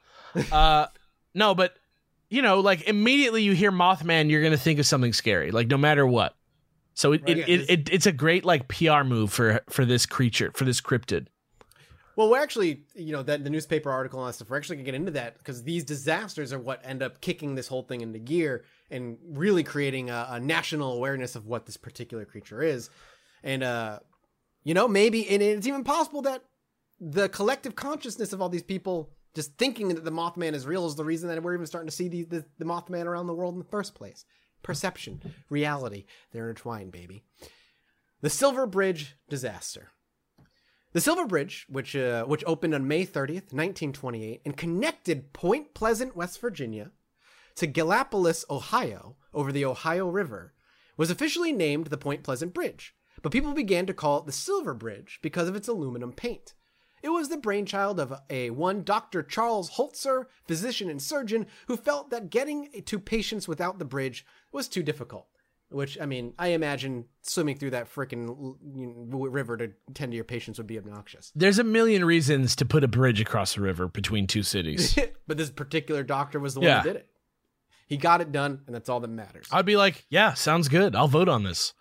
Uh, 0.51 0.87
no, 1.35 1.53
but 1.53 1.75
you 2.29 2.41
know, 2.41 2.59
like 2.59 2.83
immediately 2.87 3.43
you 3.43 3.53
hear 3.53 3.71
Mothman, 3.71 4.29
you're 4.29 4.43
gonna 4.43 4.57
think 4.57 4.79
of 4.79 4.85
something 4.85 5.13
scary, 5.13 5.51
like 5.51 5.67
no 5.67 5.77
matter 5.77 6.05
what. 6.05 6.35
So 6.93 7.13
it, 7.13 7.23
Right. 7.23 7.37
it, 7.37 7.49
it, 7.49 7.69
it 7.69 7.89
it's 7.91 8.05
a 8.05 8.11
great 8.11 8.45
like 8.45 8.67
PR 8.67 9.03
move 9.03 9.31
for 9.31 9.61
for 9.69 9.85
this 9.85 10.05
creature 10.05 10.51
for 10.53 10.65
this 10.65 10.81
cryptid. 10.81 11.27
Well, 12.15 12.29
we're 12.29 12.41
actually, 12.41 12.83
you 12.95 13.13
know, 13.13 13.23
that 13.23 13.45
the 13.45 13.49
newspaper 13.49 13.89
article 13.89 14.19
and 14.19 14.23
all 14.23 14.27
that 14.27 14.33
stuff. 14.33 14.49
We're 14.49 14.57
actually 14.57 14.75
gonna 14.77 14.85
get 14.87 14.95
into 14.95 15.11
that 15.11 15.37
because 15.37 15.63
these 15.63 15.85
disasters 15.85 16.51
are 16.51 16.59
what 16.59 16.81
end 16.83 17.01
up 17.01 17.21
kicking 17.21 17.55
this 17.55 17.69
whole 17.69 17.83
thing 17.83 18.01
into 18.01 18.19
gear 18.19 18.65
and 18.91 19.17
really 19.25 19.63
creating 19.63 20.09
a, 20.09 20.27
a 20.31 20.39
national 20.39 20.91
awareness 20.93 21.35
of 21.35 21.47
what 21.47 21.65
this 21.65 21.77
particular 21.77 22.25
creature 22.25 22.61
is. 22.61 22.89
And 23.41 23.63
uh, 23.63 23.99
you 24.65 24.73
know, 24.73 24.87
maybe 24.87 25.27
and 25.29 25.41
it's 25.41 25.65
even 25.65 25.85
possible 25.85 26.21
that 26.23 26.43
the 26.99 27.29
collective 27.29 27.75
consciousness 27.75 28.33
of 28.33 28.41
all 28.41 28.49
these 28.49 28.63
people 28.63 29.11
just 29.35 29.57
thinking 29.57 29.89
that 29.89 30.03
the 30.03 30.11
Mothman 30.11 30.53
is 30.53 30.65
real 30.65 30.85
is 30.85 30.95
the 30.95 31.05
reason 31.05 31.29
that 31.29 31.41
we're 31.43 31.53
even 31.53 31.65
starting 31.65 31.89
to 31.89 31.95
see 31.95 32.07
the, 32.07 32.23
the, 32.23 32.45
the 32.57 32.65
Mothman 32.65 33.05
around 33.05 33.27
the 33.27 33.33
world 33.33 33.53
in 33.53 33.59
the 33.59 33.65
first 33.65 33.95
place. 33.95 34.25
Perception, 34.63 35.21
reality, 35.49 36.05
they're 36.31 36.49
intertwined, 36.49 36.91
baby. 36.91 37.23
The 38.21 38.29
Silver 38.29 38.65
Bridge 38.65 39.15
disaster. 39.29 39.91
The 40.91 41.01
Silver 41.01 41.27
Bridge, 41.27 41.67
which 41.69 41.95
uh, 41.95 42.25
which 42.25 42.43
opened 42.47 42.73
on 42.73 42.87
May 42.87 43.05
30th, 43.05 43.53
1928, 43.53 44.41
and 44.43 44.57
connected 44.57 45.33
Point 45.33 45.75
Pleasant, 45.75 46.15
West 46.15 46.41
Virginia, 46.41 46.91
to 47.55 47.67
Gallipolis, 47.67 48.43
Ohio, 48.49 49.15
over 49.33 49.51
the 49.51 49.65
Ohio 49.65 50.07
River, 50.07 50.53
was 50.97 51.11
officially 51.11 51.53
named 51.53 51.87
the 51.87 51.97
Point 51.97 52.23
Pleasant 52.23 52.53
Bridge. 52.53 52.95
But 53.21 53.31
people 53.31 53.53
began 53.53 53.85
to 53.85 53.93
call 53.93 54.19
it 54.19 54.25
the 54.25 54.31
Silver 54.31 54.73
Bridge 54.73 55.19
because 55.21 55.47
of 55.47 55.55
its 55.55 55.67
aluminum 55.67 56.11
paint. 56.11 56.53
It 57.01 57.09
was 57.09 57.29
the 57.29 57.37
brainchild 57.37 57.99
of 57.99 58.13
a 58.29 58.49
one 58.49 58.83
Dr. 58.83 59.23
Charles 59.23 59.71
Holzer, 59.71 60.25
physician 60.47 60.89
and 60.89 61.01
surgeon, 61.01 61.47
who 61.67 61.77
felt 61.77 62.09
that 62.09 62.29
getting 62.29 62.69
to 62.85 62.99
patients 62.99 63.47
without 63.47 63.79
the 63.79 63.85
bridge 63.85 64.25
was 64.51 64.67
too 64.67 64.83
difficult. 64.83 65.27
Which, 65.71 65.99
I 66.01 66.07
mean, 66.07 66.33
I 66.39 66.47
imagine 66.47 67.05
swimming 67.21 67.55
through 67.57 67.69
that 67.71 67.93
freaking 67.93 68.57
river 68.59 69.55
to 69.57 69.71
tend 69.93 70.11
to 70.11 70.15
your 70.15 70.23
patients 70.23 70.57
would 70.57 70.65
be 70.65 70.79
obnoxious. 70.79 71.31
There's 71.35 71.59
a 71.59 71.63
million 71.63 72.03
reasons 72.03 72.55
to 72.55 72.65
put 72.65 72.83
a 72.83 72.87
bridge 72.87 73.21
across 73.21 73.55
a 73.55 73.61
river 73.61 73.87
between 73.87 74.25
two 74.25 74.41
cities. 74.41 74.97
but 75.27 75.37
this 75.37 75.51
particular 75.51 76.01
doctor 76.01 76.39
was 76.39 76.55
the 76.55 76.61
one 76.61 76.77
who 76.77 76.83
did 76.83 76.95
it. 76.95 77.07
He 77.85 77.97
got 77.97 78.21
it 78.21 78.31
done, 78.31 78.61
and 78.65 78.75
that's 78.75 78.89
all 78.89 78.99
that 78.99 79.09
matters. 79.09 79.47
I'd 79.51 79.65
be 79.65 79.75
like, 79.75 80.05
yeah, 80.09 80.33
sounds 80.33 80.69
good. 80.69 80.95
I'll 80.95 81.07
vote 81.07 81.29
on 81.29 81.43
this. 81.43 81.73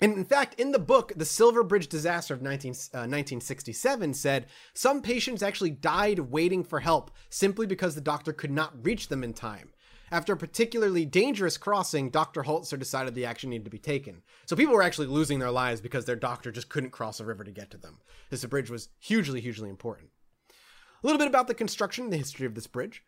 And 0.00 0.16
in 0.16 0.24
fact, 0.24 0.58
in 0.60 0.70
the 0.70 0.78
book, 0.78 1.12
The 1.16 1.24
Silver 1.24 1.64
Bridge 1.64 1.88
Disaster 1.88 2.32
of 2.32 2.42
19, 2.42 2.70
uh, 2.70 3.08
1967 3.08 4.14
said 4.14 4.46
some 4.72 5.02
patients 5.02 5.42
actually 5.42 5.70
died 5.70 6.20
waiting 6.20 6.62
for 6.62 6.80
help 6.80 7.10
simply 7.30 7.66
because 7.66 7.94
the 7.94 8.00
doctor 8.00 8.32
could 8.32 8.52
not 8.52 8.84
reach 8.84 9.08
them 9.08 9.24
in 9.24 9.32
time. 9.32 9.70
After 10.10 10.32
a 10.32 10.38
particularly 10.38 11.04
dangerous 11.04 11.58
crossing, 11.58 12.10
Dr. 12.10 12.44
Holzer 12.44 12.78
decided 12.78 13.14
the 13.14 13.26
action 13.26 13.50
needed 13.50 13.64
to 13.64 13.70
be 13.70 13.78
taken. 13.78 14.22
So 14.46 14.56
people 14.56 14.72
were 14.72 14.82
actually 14.82 15.08
losing 15.08 15.38
their 15.38 15.50
lives 15.50 15.80
because 15.80 16.06
their 16.06 16.16
doctor 16.16 16.50
just 16.50 16.70
couldn't 16.70 16.90
cross 16.90 17.20
a 17.20 17.26
river 17.26 17.44
to 17.44 17.50
get 17.50 17.70
to 17.72 17.76
them. 17.76 17.98
This 18.30 18.44
bridge 18.46 18.70
was 18.70 18.88
hugely, 18.98 19.40
hugely 19.40 19.68
important. 19.68 20.10
A 20.50 21.06
little 21.06 21.18
bit 21.18 21.28
about 21.28 21.46
the 21.46 21.54
construction 21.54 22.08
the 22.08 22.16
history 22.16 22.46
of 22.46 22.54
this 22.54 22.66
bridge. 22.66 23.02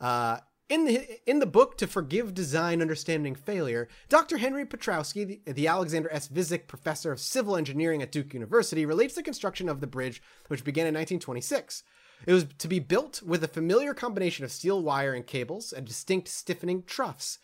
Uh, 0.00 0.38
in 0.68 0.84
the 0.84 1.30
in 1.30 1.38
the 1.38 1.46
book 1.46 1.76
To 1.78 1.86
Forgive 1.86 2.34
Design 2.34 2.82
Understanding 2.82 3.34
Failure, 3.34 3.88
Dr. 4.08 4.38
Henry 4.38 4.64
Petroski, 4.64 5.40
the, 5.44 5.52
the 5.52 5.66
Alexander 5.66 6.12
S. 6.12 6.28
Vesic 6.28 6.66
Professor 6.66 7.12
of 7.12 7.20
Civil 7.20 7.56
Engineering 7.56 8.02
at 8.02 8.12
Duke 8.12 8.34
University, 8.34 8.84
relates 8.84 9.14
the 9.14 9.22
construction 9.22 9.68
of 9.68 9.80
the 9.80 9.86
bridge, 9.86 10.22
which 10.48 10.64
began 10.64 10.86
in 10.86 10.94
1926. 10.94 11.82
It 12.26 12.32
was 12.32 12.46
to 12.58 12.68
be 12.68 12.78
built 12.78 13.22
with 13.22 13.44
a 13.44 13.48
familiar 13.48 13.94
combination 13.94 14.44
of 14.44 14.50
steel 14.50 14.82
wire 14.82 15.12
and 15.12 15.26
cables 15.26 15.72
and 15.72 15.86
distinct 15.86 16.28
stiffening 16.28 16.82
troughs. 16.82 17.38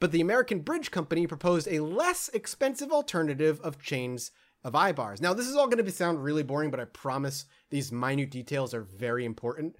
But 0.00 0.12
the 0.12 0.20
American 0.20 0.60
Bridge 0.60 0.90
Company 0.90 1.26
proposed 1.26 1.68
a 1.68 1.80
less 1.80 2.28
expensive 2.30 2.92
alternative 2.92 3.60
of 3.62 3.80
chains 3.80 4.30
of 4.62 4.74
eye 4.74 4.92
bars. 4.92 5.20
Now, 5.20 5.34
this 5.34 5.46
is 5.46 5.56
all 5.56 5.68
going 5.68 5.84
to 5.84 5.90
sound 5.90 6.22
really 6.22 6.42
boring, 6.42 6.70
but 6.70 6.80
I 6.80 6.84
promise 6.84 7.46
these 7.70 7.92
minute 7.92 8.30
details 8.30 8.74
are 8.74 8.82
very 8.82 9.24
important. 9.24 9.76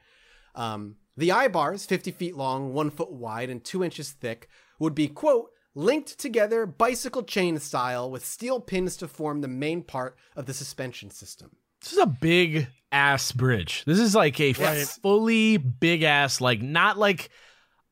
Um, 0.55 0.97
the 1.19 1.33
eye 1.33 1.49
bars, 1.49 1.85
50 1.85 2.11
feet 2.13 2.37
long, 2.37 2.73
one 2.73 2.91
foot 2.91 3.11
wide, 3.13 3.51
and 3.51 3.63
two 3.63 3.85
inches 3.85 4.11
thick, 4.13 4.49
would 4.79 4.95
be, 4.95 5.09
quote, 5.09 5.51
linked 5.75 6.19
together 6.19 6.65
bicycle 6.65 7.23
chain 7.23 7.59
style 7.59 8.11
with 8.11 8.25
steel 8.25 8.61
pins 8.61 8.97
to 8.97 9.07
form 9.09 9.41
the 9.43 9.49
main 9.49 9.83
part 9.83 10.17
of 10.37 10.47
the 10.47 10.55
suspension 10.55 11.11
system. 11.11 11.51
This 11.83 11.93
is 11.93 11.99
a 11.99 12.07
big 12.07 12.69
ass 12.91 13.31
bridge. 13.33 13.85
This 13.85 13.99
is 14.01 14.15
like 14.15 14.41
a 14.41 14.53
Right. 14.55 14.87
fully 14.87 15.57
big 15.59 16.03
ass, 16.03 16.41
like 16.41 16.61
not 16.63 16.99
like 16.99 17.29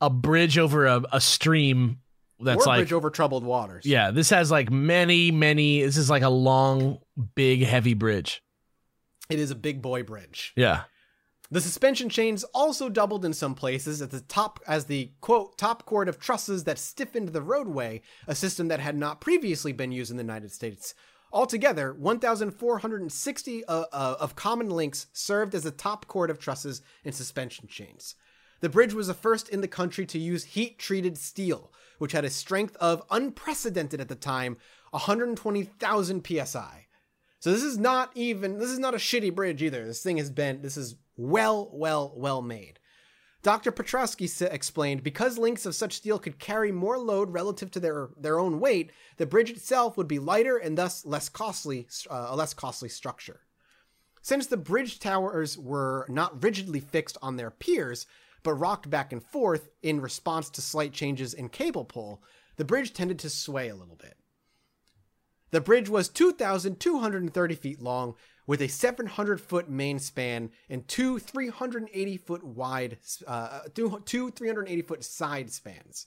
a 0.01 0.11
bridge 0.11 0.59
over 0.59 0.87
a, 0.87 1.03
a 1.13 1.21
stream 1.21 1.99
that's 2.41 2.63
or 2.63 2.65
a 2.65 2.69
like 2.69 2.79
bridge 2.81 2.93
over 2.93 3.11
troubled 3.11 3.45
waters. 3.45 3.87
yeah. 3.87 4.11
This 4.11 4.31
has 4.31 4.51
like 4.51 4.71
many 4.71 5.31
many. 5.31 5.83
This 5.83 5.97
is 5.97 6.11
like 6.11 6.23
a 6.23 6.29
long, 6.29 6.99
big, 7.35 7.63
heavy 7.63 7.95
bridge. 7.95 8.43
It 9.31 9.39
is 9.39 9.51
a 9.51 9.55
big 9.55 9.81
boy 9.83 10.03
bridge. 10.03 10.53
Yeah. 10.57 10.83
The 11.51 11.61
suspension 11.61 12.09
chains 12.09 12.43
also 12.53 12.89
doubled 12.89 13.25
in 13.25 13.33
some 13.33 13.55
places 13.55 14.03
at 14.03 14.11
the 14.11 14.21
top 14.21 14.59
as 14.67 14.87
the 14.87 15.13
quote 15.21 15.57
top 15.57 15.87
chord 15.87 16.09
of 16.09 16.19
trusses 16.19 16.65
that 16.65 16.79
stiffened 16.79 17.29
the 17.29 17.43
roadway, 17.43 18.03
a 18.27 18.35
system 18.35 18.69
that 18.69 18.81
had 18.81 18.97
not 18.97 19.21
previously 19.21 19.73
been 19.73 19.93
used 19.93 20.11
in 20.11 20.17
the 20.17 20.25
United 20.25 20.51
States. 20.51 20.95
Altogether, 21.33 21.93
1,460 21.93 23.65
uh, 23.65 23.85
uh, 23.93 24.17
of 24.19 24.37
common 24.37 24.71
links 24.71 25.07
served 25.13 25.55
as 25.55 25.65
the 25.65 25.71
top 25.71 26.09
chord 26.09 26.31
of 26.31 26.39
trusses 26.39 26.83
and 27.05 27.15
suspension 27.15 27.69
chains. 27.69 28.17
The 28.61 28.69
bridge 28.69 28.95
was 28.95 29.09
the 29.09 29.15
first 29.15 29.49
in 29.49 29.61
the 29.61 29.69
country 29.69 30.07
to 30.07 30.19
use 30.19 30.45
heat 30.45 30.79
treated 30.79 31.19
steel, 31.19 31.73
which 31.99 32.13
had 32.13 32.25
a 32.25 32.31
strength 32.31 32.75
of 32.77 33.03
unprecedented 33.11 34.01
at 34.01 34.09
the 34.09 34.15
time 34.15 34.57
120,000 34.91 36.27
psi. 36.27 36.86
So 37.39 37.53
this 37.53 37.63
is 37.63 37.79
not 37.79 38.11
even 38.15 38.59
this 38.59 38.71
is 38.71 38.79
not 38.79 38.95
a 38.95 38.99
shitty 38.99 39.35
bridge 39.35 39.63
either. 39.63 39.85
This 39.85 40.03
thing 40.03 40.17
has 40.17 40.31
been 40.31 40.63
this 40.63 40.77
is 40.77 40.97
well, 41.17 41.71
well, 41.73 42.13
well 42.17 42.43
made. 42.43 42.79
Dr. 43.43 43.71
Petroski 43.71 44.29
sa- 44.29 44.47
explained 44.47 45.05
because 45.05 45.39
links 45.39 45.67
of 45.67 45.75
such 45.75 45.95
steel 45.95 46.19
could 46.19 46.39
carry 46.39 46.73
more 46.73 46.99
load 46.99 47.33
relative 47.33 47.71
to 47.73 47.81
their 47.81 48.11
their 48.17 48.39
own 48.39 48.59
weight, 48.59 48.91
the 49.19 49.27
bridge 49.27 49.51
itself 49.51 49.97
would 49.97 50.09
be 50.09 50.19
lighter 50.19 50.57
and 50.57 50.77
thus 50.77 51.05
less 51.07 51.29
costly, 51.29 51.87
uh, 52.11 52.27
a 52.31 52.37
less 52.37 52.55
costly 52.55 52.89
structure. 52.89 53.41
Since 54.23 54.49
the 54.49 54.57
bridge 54.57 54.99
towers 54.99 55.57
were 55.57 56.07
not 56.09 56.43
rigidly 56.43 56.81
fixed 56.81 57.17
on 57.23 57.37
their 57.37 57.53
piers, 57.53 58.07
but 58.43 58.55
rocked 58.55 58.91
back 58.91 59.13
and 59.13 59.23
forth 59.23 59.69
in 59.83 60.01
response 60.01 60.51
to 60.51 60.61
slight 60.61 60.93
changes 60.93 61.33
in 61.33 61.49
cable 61.49 61.85
pull, 61.85 62.23
the 62.57 62.65
bridge 62.65 62.93
tended 62.93 63.21
to 63.21 63.31
sway 63.31 63.69
a 63.69 63.77
little 63.77 63.95
bit. 63.95 64.17
The 65.51 65.61
bridge 65.61 65.89
was 65.89 66.09
2,230 66.09 67.55
feet 67.55 67.81
long, 67.81 68.15
with 68.47 68.61
a 68.61 68.69
700 68.69 69.41
foot 69.41 69.69
main 69.69 69.99
span 69.99 70.51
and 70.69 70.87
two 70.87 71.19
380 71.19 72.17
foot 72.17 72.45
wide, 72.45 72.99
uh, 73.27 73.61
two, 73.75 74.03
two 74.05 74.31
380 74.31 74.83
foot 74.83 75.05
side 75.05 75.51
spans. 75.53 76.07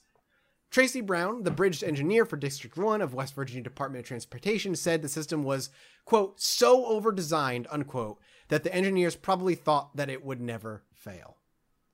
Tracy 0.70 1.00
Brown, 1.00 1.42
the 1.42 1.50
bridge 1.50 1.82
engineer 1.82 2.24
for 2.24 2.36
District 2.36 2.76
1 2.76 3.02
of 3.02 3.12
West 3.12 3.34
Virginia 3.34 3.62
Department 3.62 4.04
of 4.04 4.06
Transportation, 4.06 4.76
said 4.76 5.02
the 5.02 5.08
system 5.08 5.42
was, 5.42 5.70
quote, 6.04 6.40
so 6.40 6.86
over 6.86 7.10
designed, 7.10 7.66
unquote, 7.72 8.20
that 8.48 8.62
the 8.62 8.72
engineers 8.72 9.16
probably 9.16 9.56
thought 9.56 9.96
that 9.96 10.08
it 10.08 10.24
would 10.24 10.40
never 10.40 10.84
fail. 10.92 11.38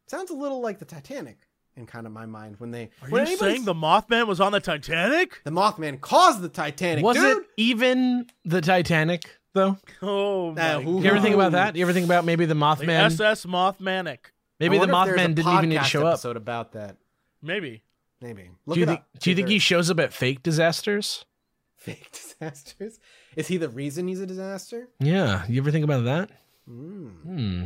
Sounds 0.06 0.30
a 0.30 0.34
little 0.34 0.60
like 0.60 0.78
the 0.78 0.84
Titanic 0.84 1.45
in 1.76 1.86
kind 1.86 2.06
of 2.06 2.12
my 2.12 2.26
mind 2.26 2.56
when 2.58 2.70
they. 2.70 2.84
Are 3.02 3.08
when 3.10 3.26
you 3.26 3.32
anybody's- 3.32 3.38
saying 3.56 3.64
the 3.64 3.74
Mothman 3.74 4.26
was 4.26 4.40
on 4.40 4.52
the 4.52 4.60
Titanic? 4.60 5.40
the 5.44 5.50
Mothman 5.50 6.00
caused 6.00 6.40
the 6.42 6.48
Titanic? 6.48 7.04
Was 7.04 7.16
dude? 7.16 7.38
it 7.38 7.44
even 7.56 8.26
the 8.44 8.60
Titanic 8.60 9.30
though? 9.52 9.76
Oh 10.02 10.52
my 10.52 10.74
Uh, 10.74 10.80
who- 10.80 11.02
You 11.02 11.10
ever 11.10 11.20
think 11.20 11.34
about 11.34 11.48
Ooh. 11.48 11.56
that? 11.56 11.76
You 11.76 11.82
ever 11.82 11.92
think 11.92 12.06
about 12.06 12.24
maybe 12.24 12.44
the 12.46 12.54
The 12.54 12.60
Mothman? 12.60 12.88
SS 13.06 13.44
Mothmanic. 13.46 14.18
maybe 14.60 14.78
the 14.78 14.86
wonder 14.86 15.14
if 15.14 15.16
there's 15.16 15.26
a 15.26 15.30
Mothman 15.30 15.34
didn't 15.34 15.52
even 15.54 15.68
need 15.70 15.78
to 15.78 15.84
show 15.84 16.06
up. 16.06 16.14
Episode 16.14 16.36
about 16.36 16.72
that, 16.72 16.96
Maybe. 17.42 17.82
maybe. 18.20 18.50
Look 18.66 18.74
Do 18.74 18.80
you 18.80 18.86
think? 18.86 19.00
Do 19.20 19.30
you 19.30 19.36
think 19.36 19.48
he 19.48 19.58
shows 19.58 19.90
up 19.90 20.00
at 20.00 20.12
fake 20.12 20.42
disasters? 20.42 21.24
fake 21.76 22.10
disasters? 22.12 22.98
Is 23.36 23.48
he 23.48 23.56
the 23.58 23.68
reason 23.68 24.08
he's 24.08 24.20
a 24.20 24.26
disaster? 24.26 24.88
Yeah. 24.98 25.44
You 25.48 25.60
ever 25.60 25.70
think 25.70 25.84
about 25.84 26.04
that? 26.04 26.30
Hmm. 26.66 27.08
Hmm. 27.08 27.64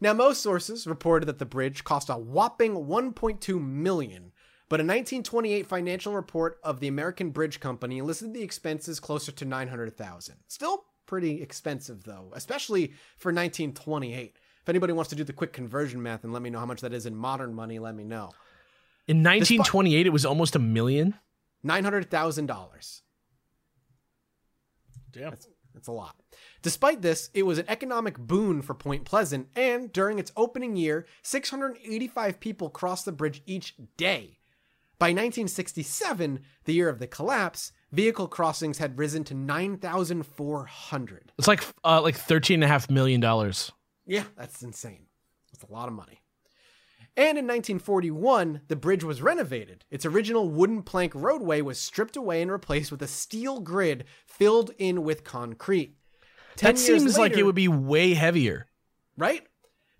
Now, 0.00 0.12
most 0.12 0.42
sources 0.42 0.86
reported 0.86 1.26
that 1.26 1.38
the 1.38 1.46
bridge 1.46 1.84
cost 1.84 2.10
a 2.10 2.14
whopping 2.16 2.74
1.2 2.74 3.60
million, 3.62 4.32
but 4.68 4.80
a 4.80 4.84
1928 4.84 5.66
financial 5.66 6.12
report 6.12 6.58
of 6.62 6.80
the 6.80 6.88
American 6.88 7.30
Bridge 7.30 7.60
Company 7.60 8.02
listed 8.02 8.34
the 8.34 8.42
expenses 8.42 9.00
closer 9.00 9.32
to 9.32 9.44
900,000. 9.44 10.36
Still 10.48 10.84
pretty 11.06 11.40
expensive 11.40 12.02
though, 12.04 12.32
especially 12.34 12.88
for 13.16 13.32
1928. 13.32 14.36
If 14.62 14.68
anybody 14.68 14.92
wants 14.92 15.10
to 15.10 15.16
do 15.16 15.24
the 15.24 15.32
quick 15.32 15.52
conversion 15.52 16.02
math 16.02 16.24
and 16.24 16.32
let 16.32 16.42
me 16.42 16.50
know 16.50 16.58
how 16.58 16.66
much 16.66 16.80
that 16.80 16.92
is 16.92 17.06
in 17.06 17.14
modern 17.14 17.54
money, 17.54 17.78
let 17.78 17.94
me 17.94 18.02
know. 18.02 18.32
In 19.06 19.18
1928, 19.18 20.06
it 20.06 20.10
was 20.10 20.26
almost 20.26 20.56
a 20.56 20.58
million. 20.58 21.14
$900,000. 21.64 23.00
Damn. 25.12 25.30
That's 25.30 25.48
a 25.88 25.92
lot. 25.92 26.16
Despite 26.62 27.02
this, 27.02 27.30
it 27.34 27.44
was 27.44 27.58
an 27.58 27.66
economic 27.68 28.18
boon 28.18 28.62
for 28.62 28.74
Point 28.74 29.04
Pleasant, 29.04 29.48
and 29.54 29.92
during 29.92 30.18
its 30.18 30.32
opening 30.36 30.76
year, 30.76 31.06
685 31.22 32.40
people 32.40 32.70
crossed 32.70 33.04
the 33.04 33.12
bridge 33.12 33.42
each 33.46 33.74
day. 33.96 34.38
By 34.98 35.08
1967, 35.08 36.40
the 36.64 36.72
year 36.72 36.88
of 36.88 36.98
the 36.98 37.06
collapse, 37.06 37.72
vehicle 37.92 38.28
crossings 38.28 38.78
had 38.78 38.98
risen 38.98 39.24
to 39.24 39.34
9,400. 39.34 41.32
It's 41.38 41.46
like 41.48 41.62
uh, 41.84 42.00
like 42.00 42.16
thirteen 42.16 42.56
and 42.56 42.64
a 42.64 42.68
half 42.68 42.88
million 42.88 43.20
dollars. 43.20 43.72
Yeah, 44.06 44.24
that's 44.36 44.62
insane. 44.62 45.06
That's 45.52 45.70
a 45.70 45.72
lot 45.72 45.88
of 45.88 45.94
money. 45.94 46.20
And 47.18 47.38
in 47.38 47.46
1941, 47.46 48.60
the 48.68 48.76
bridge 48.76 49.02
was 49.02 49.22
renovated. 49.22 49.86
Its 49.90 50.04
original 50.04 50.50
wooden 50.50 50.82
plank 50.82 51.14
roadway 51.14 51.62
was 51.62 51.78
stripped 51.78 52.16
away 52.16 52.42
and 52.42 52.50
replaced 52.50 52.92
with 52.92 53.00
a 53.00 53.06
steel 53.06 53.60
grid 53.60 54.04
filled 54.26 54.70
in 54.76 55.02
with 55.02 55.24
concrete. 55.24 55.96
Ten 56.56 56.74
That 56.74 56.80
seems 56.80 57.16
like 57.16 57.36
it 57.36 57.44
would 57.44 57.54
be 57.54 57.68
way 57.68 58.14
heavier. 58.14 58.66
right? 59.16 59.46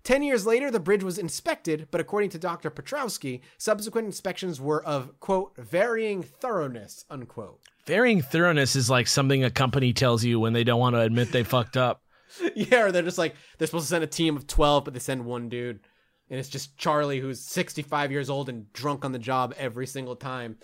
Ten 0.03 0.23
years 0.23 0.45
later, 0.45 0.71
the 0.71 0.79
bridge 0.79 1.03
was 1.03 1.17
inspected, 1.17 1.87
but 1.91 1.99
according 1.99 2.29
to 2.29 2.39
Dr. 2.39 2.71
Petroski, 2.71 3.41
subsequent 3.57 4.05
inspections 4.05 4.61
were 4.61 4.81
of, 4.85 5.19
quote, 5.19 5.53
varying 5.57 6.23
thoroughness, 6.23 7.03
unquote. 7.09 7.59
Varying 7.85 8.21
thoroughness 8.21 8.75
is 8.75 8.89
like 8.89 9.07
something 9.07 9.43
a 9.43 9.49
company 9.49 9.91
tells 9.91 10.23
you 10.23 10.39
when 10.39 10.53
they 10.53 10.63
don't 10.63 10.79
want 10.79 10.95
to 10.95 11.01
admit 11.01 11.31
they 11.31 11.43
fucked 11.43 11.75
up. 11.75 12.03
yeah, 12.55 12.83
or 12.83 12.91
they're 12.91 13.01
just 13.01 13.17
like, 13.17 13.35
they're 13.57 13.67
supposed 13.67 13.85
to 13.85 13.89
send 13.89 14.03
a 14.03 14.07
team 14.07 14.37
of 14.37 14.47
12, 14.47 14.85
but 14.85 14.93
they 14.93 14.99
send 14.99 15.25
one 15.25 15.49
dude. 15.49 15.81
And 16.29 16.39
it's 16.39 16.49
just 16.49 16.77
Charlie, 16.77 17.19
who's 17.19 17.39
65 17.39 18.11
years 18.11 18.29
old 18.29 18.49
and 18.49 18.71
drunk 18.73 19.05
on 19.05 19.11
the 19.11 19.19
job 19.19 19.53
every 19.57 19.87
single 19.87 20.15
time. 20.15 20.57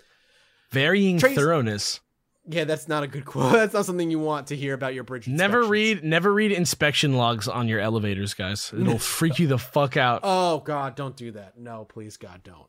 Varying 0.70 1.18
Trace- 1.18 1.34
thoroughness. 1.34 2.00
Yeah, 2.46 2.64
that's 2.64 2.88
not 2.88 3.02
a 3.02 3.06
good 3.06 3.24
quote. 3.24 3.52
That's 3.54 3.72
not 3.72 3.86
something 3.86 4.10
you 4.10 4.18
want 4.18 4.48
to 4.48 4.56
hear 4.56 4.74
about 4.74 4.92
your 4.92 5.02
bridge. 5.02 5.26
Never 5.26 5.62
read 5.64 6.04
never 6.04 6.30
read 6.30 6.52
inspection 6.52 7.14
logs 7.14 7.48
on 7.48 7.68
your 7.68 7.80
elevators, 7.80 8.34
guys. 8.34 8.70
It'll 8.78 8.98
freak 9.18 9.38
you 9.38 9.46
the 9.46 9.56
fuck 9.56 9.96
out. 9.96 10.20
Oh 10.22 10.58
God, 10.58 10.94
don't 10.94 11.16
do 11.16 11.30
that. 11.32 11.56
No, 11.58 11.86
please, 11.86 12.18
God, 12.18 12.42
don't. 12.42 12.66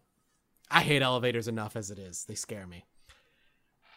I 0.72 0.82
hate 0.82 1.02
elevators 1.02 1.50
enough 1.50 1.76
as 1.76 1.92
it 1.92 2.00
is. 2.00 2.24
They 2.24 2.36
scare 2.36 2.66
me. 2.66 2.86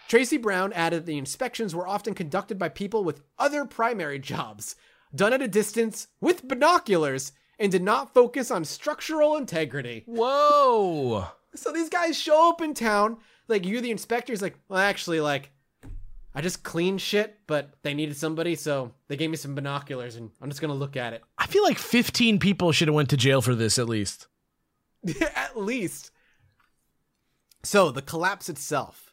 Tracy 0.09 0.37
Brown 0.37 0.73
added 0.73 1.07
the 1.07 1.19
inspections 1.19 1.75
were 1.75 1.87
often 1.87 2.15
conducted 2.15 2.59
by 2.59 2.71
people 2.71 3.05
with 3.05 3.23
other 3.39 3.65
primary 3.65 4.19
jobs, 4.19 4.75
done 5.15 5.33
at 5.33 5.43
a 5.43 5.49
distance 5.49 6.09
with 6.21 6.49
binoculars, 6.49 7.31
and 7.59 7.73
did 7.73 7.83
not 7.83 8.15
focus 8.15 8.51
on 8.51 8.65
structural 8.65 9.37
integrity. 9.37 10.05
Whoa. 10.07 11.27
So 11.55 11.73
these 11.73 11.89
guys 11.89 12.19
show 12.19 12.51
up 12.51 12.61
in 12.61 12.75
town, 12.75 13.19
like 13.49 13.67
you're 13.67 13.81
the 13.81 13.91
inspectors, 13.91 14.43
like, 14.43 14.59
well, 14.69 14.79
actually, 14.79 15.21
like, 15.21 15.51
I 16.35 16.41
just 16.41 16.63
cleaned 16.63 17.01
shit, 17.01 17.39
but 17.47 17.75
they 17.83 17.95
needed 17.95 18.17
somebody, 18.17 18.55
so 18.55 18.95
they 19.09 19.17
gave 19.17 19.31
me 19.31 19.37
some 19.37 19.55
binoculars, 19.55 20.17
and 20.17 20.31
I'm 20.41 20.51
just 20.51 20.61
gonna 20.61 20.75
look 20.75 20.97
at 20.97 21.13
it. 21.13 21.23
I 21.37 21.47
feel 21.47 21.65
like 21.65 21.79
15 21.79 22.39
people 22.39 22.71
should 22.73 22.89
have 22.89 22.95
went 22.95 23.11
to 23.11 23.17
jail 23.17 23.43
for 23.43 23.55
this 23.55 23.79
at 23.79 23.89
least. 23.89 24.29
at 25.35 25.59
least. 25.59 26.11
So, 27.65 27.91
the 27.91 28.03
collapse 28.03 28.49
itself. 28.49 29.13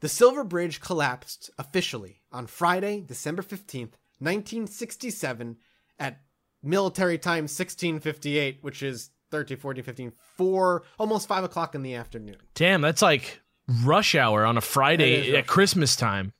The 0.00 0.08
Silver 0.10 0.44
Bridge 0.44 0.80
collapsed 0.80 1.50
officially 1.58 2.20
on 2.30 2.46
Friday, 2.46 3.00
December 3.00 3.42
15th, 3.42 3.96
1967, 4.18 5.56
at 5.98 6.20
military 6.62 7.18
time 7.18 7.44
1658, 7.44 8.58
which 8.62 8.82
is 8.82 9.10
13, 9.30 9.56
14, 9.56 9.84
15, 9.84 10.12
4, 10.36 10.82
almost 10.98 11.28
5 11.28 11.44
o'clock 11.44 11.74
in 11.74 11.82
the 11.82 11.94
afternoon. 11.94 12.36
Damn, 12.54 12.80
that's 12.80 13.02
like 13.02 13.40
rush 13.84 14.14
hour 14.14 14.44
on 14.44 14.56
a 14.56 14.60
Friday 14.60 15.36
at 15.36 15.46
Christmas 15.46 15.96
time. 15.96 16.32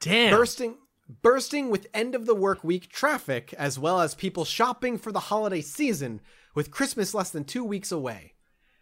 Damn. 0.00 0.34
bursting 0.34 0.76
bursting 1.20 1.70
with 1.70 1.86
end 1.94 2.14
of 2.14 2.26
the 2.26 2.34
work 2.34 2.64
week 2.64 2.88
traffic 2.88 3.54
as 3.58 3.78
well 3.78 4.00
as 4.00 4.14
people 4.14 4.44
shopping 4.44 4.98
for 4.98 5.12
the 5.12 5.20
holiday 5.20 5.60
season 5.60 6.20
with 6.54 6.70
Christmas 6.70 7.14
less 7.14 7.30
than 7.30 7.44
2 7.44 7.64
weeks 7.64 7.92
away. 7.92 8.34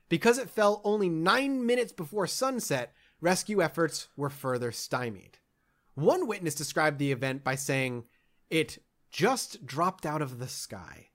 Because 0.08 0.38
it 0.38 0.50
fell 0.50 0.80
only 0.84 1.08
9 1.08 1.64
minutes 1.64 1.92
before 1.92 2.26
sunset, 2.26 2.92
rescue 3.20 3.62
efforts 3.62 4.08
were 4.16 4.30
further 4.30 4.72
stymied. 4.72 5.38
One 5.94 6.26
witness 6.26 6.54
described 6.54 6.98
the 6.98 7.12
event 7.12 7.44
by 7.44 7.54
saying 7.56 8.04
it 8.48 8.78
just 9.10 9.64
dropped 9.66 10.06
out 10.06 10.22
of 10.22 10.38
the 10.38 10.48
sky. 10.48 11.08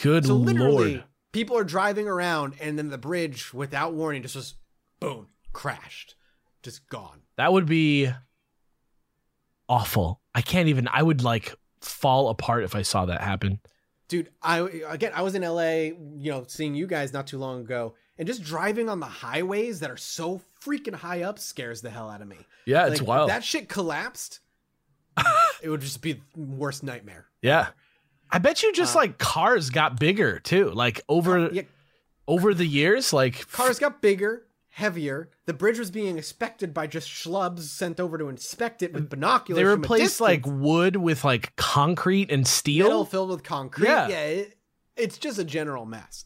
Good 0.00 0.26
So 0.26 0.34
literally 0.34 0.94
lord. 0.96 1.04
people 1.32 1.56
are 1.58 1.64
driving 1.64 2.08
around 2.08 2.54
and 2.60 2.78
then 2.78 2.88
the 2.90 2.98
bridge 2.98 3.52
without 3.52 3.92
warning 3.94 4.22
just 4.22 4.36
was 4.36 4.54
boom, 5.00 5.28
crashed. 5.52 6.14
Just 6.62 6.88
gone. 6.88 7.22
That 7.36 7.52
would 7.52 7.66
be 7.66 8.08
awful. 9.68 10.20
I 10.34 10.42
can't 10.42 10.68
even 10.68 10.88
I 10.92 11.02
would 11.02 11.22
like 11.22 11.54
fall 11.80 12.28
apart 12.28 12.64
if 12.64 12.74
I 12.74 12.82
saw 12.82 13.06
that 13.06 13.20
happen. 13.22 13.58
dude 14.08 14.28
i 14.40 14.60
again 14.88 15.10
i 15.16 15.22
was 15.22 15.34
in 15.34 15.42
la 15.42 15.62
you 15.70 16.30
know 16.30 16.44
seeing 16.46 16.74
you 16.76 16.86
guys 16.86 17.12
not 17.12 17.26
too 17.26 17.38
long 17.38 17.60
ago 17.62 17.94
and 18.18 18.28
just 18.28 18.42
driving 18.42 18.88
on 18.88 19.00
the 19.00 19.06
highways 19.06 19.80
that 19.80 19.90
are 19.90 19.96
so 19.96 20.40
freaking 20.64 20.94
high 20.94 21.22
up 21.22 21.38
scares 21.40 21.80
the 21.80 21.90
hell 21.90 22.08
out 22.10 22.20
of 22.22 22.28
me 22.28 22.36
Yeah, 22.66 22.82
Like, 22.84 22.92
it's 22.92 23.00
if 23.00 23.06
wild. 23.06 23.30
that 23.30 23.42
shit 23.42 23.68
collapsed 23.68 24.38
it 25.62 25.68
would 25.70 25.80
just 25.80 26.02
be 26.02 26.12
the 26.12 26.20
worst 26.36 26.82
nightmare 26.84 27.26
yeah. 27.42 27.68
I 28.30 28.38
bet 28.38 28.62
you 28.62 28.72
just 28.72 28.96
Uh, 28.96 29.00
like 29.00 29.18
cars 29.18 29.68
got 29.68 30.00
bigger 30.00 30.38
too. 30.38 30.70
Like 30.70 31.02
over 31.08 31.50
yeah 31.52 31.62
over 32.28 32.54
the 32.54 32.64
years 32.66 33.12
like 33.12 33.50
cars 33.50 33.78
got 33.78 34.00
bigger 34.00 34.46
heavier 34.68 35.28
the 35.44 35.52
bridge 35.52 35.78
was 35.78 35.90
being 35.90 36.16
inspected 36.16 36.72
by 36.72 36.86
just 36.86 37.08
schlubs 37.08 37.60
sent 37.60 38.00
over 38.00 38.16
to 38.16 38.28
inspect 38.28 38.80
it 38.82 38.92
with 38.94 39.10
binoculars 39.10 39.58
they 39.58 39.64
from 39.64 39.72
a 39.72 39.76
replaced 39.76 40.20
like 40.20 40.46
wood 40.46 40.96
with 40.96 41.24
like 41.24 41.54
concrete 41.56 42.30
and 42.30 42.46
steel. 42.46 42.86
metal 42.86 43.04
filled 43.04 43.30
with 43.30 43.42
concrete. 43.42 43.88
Yeah. 43.88 44.08
Yeah, 44.08 44.22
it, 44.24 44.56
it's 44.96 45.18
just 45.18 45.38
a 45.38 45.44
general 45.44 45.84
mess. 45.84 46.24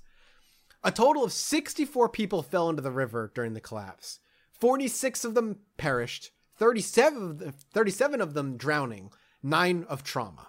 A 0.85 0.93
total 0.93 1.25
of 1.25 1.33
64 1.33 2.11
people 2.11 2.43
fell 2.43 2.69
into 2.69 2.83
the 2.83 2.93
river 2.93 3.33
during 3.35 3.55
the 3.55 3.61
collapse. 3.61 4.21
46 4.53 5.25
of 5.25 5.35
them 5.35 5.59
perished, 5.77 6.31
37 6.57 7.23
of, 7.23 7.39
the, 7.39 7.53
37 7.53 8.21
of 8.21 8.35
them 8.35 8.57
drowning, 8.57 9.11
9 9.43 9.87
of 9.89 10.05
trauma, 10.05 10.49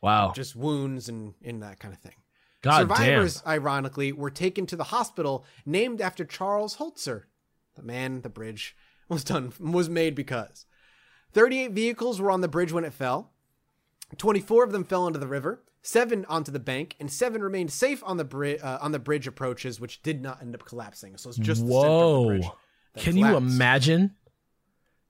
Wow. 0.00 0.32
just 0.34 0.54
wounds 0.54 1.08
and, 1.08 1.34
and 1.44 1.62
that 1.62 1.80
kind 1.80 1.92
of 1.92 2.00
thing. 2.00 2.14
God 2.62 2.80
Survivors, 2.80 3.42
ironically, 3.46 4.12
were 4.12 4.30
taken 4.30 4.66
to 4.66 4.76
the 4.76 4.84
hospital 4.84 5.44
named 5.64 6.00
after 6.00 6.24
Charles 6.24 6.76
Holzer, 6.76 7.24
the 7.76 7.82
man 7.82 8.22
the 8.22 8.28
bridge 8.28 8.76
was 9.08 9.24
done 9.24 9.52
was 9.60 9.88
made 9.88 10.14
because. 10.14 10.66
38 11.32 11.72
vehicles 11.72 12.20
were 12.20 12.30
on 12.30 12.40
the 12.40 12.48
bridge 12.48 12.72
when 12.72 12.84
it 12.84 12.92
fell. 12.92 13.32
24 14.16 14.64
of 14.64 14.72
them 14.72 14.84
fell 14.84 15.06
into 15.06 15.18
the 15.18 15.26
river, 15.26 15.62
7 15.82 16.24
onto 16.26 16.50
the 16.50 16.58
bank, 16.58 16.96
and 16.98 17.12
7 17.12 17.42
remained 17.42 17.70
safe 17.70 18.02
on 18.04 18.16
the 18.16 18.24
bridge 18.24 18.60
uh, 18.62 18.78
on 18.80 18.92
the 18.92 18.98
bridge 18.98 19.26
approaches 19.26 19.78
which 19.78 20.02
did 20.02 20.22
not 20.22 20.40
end 20.40 20.54
up 20.54 20.64
collapsing. 20.64 21.16
So 21.16 21.28
it's 21.28 21.38
just 21.38 21.60
damn. 21.60 21.68
the 21.68 21.80
center 21.80 21.94
of 21.94 22.40
the 22.40 22.46
Whoa. 22.46 22.56
Can 22.96 23.16
you 23.16 23.36
imagine? 23.36 24.14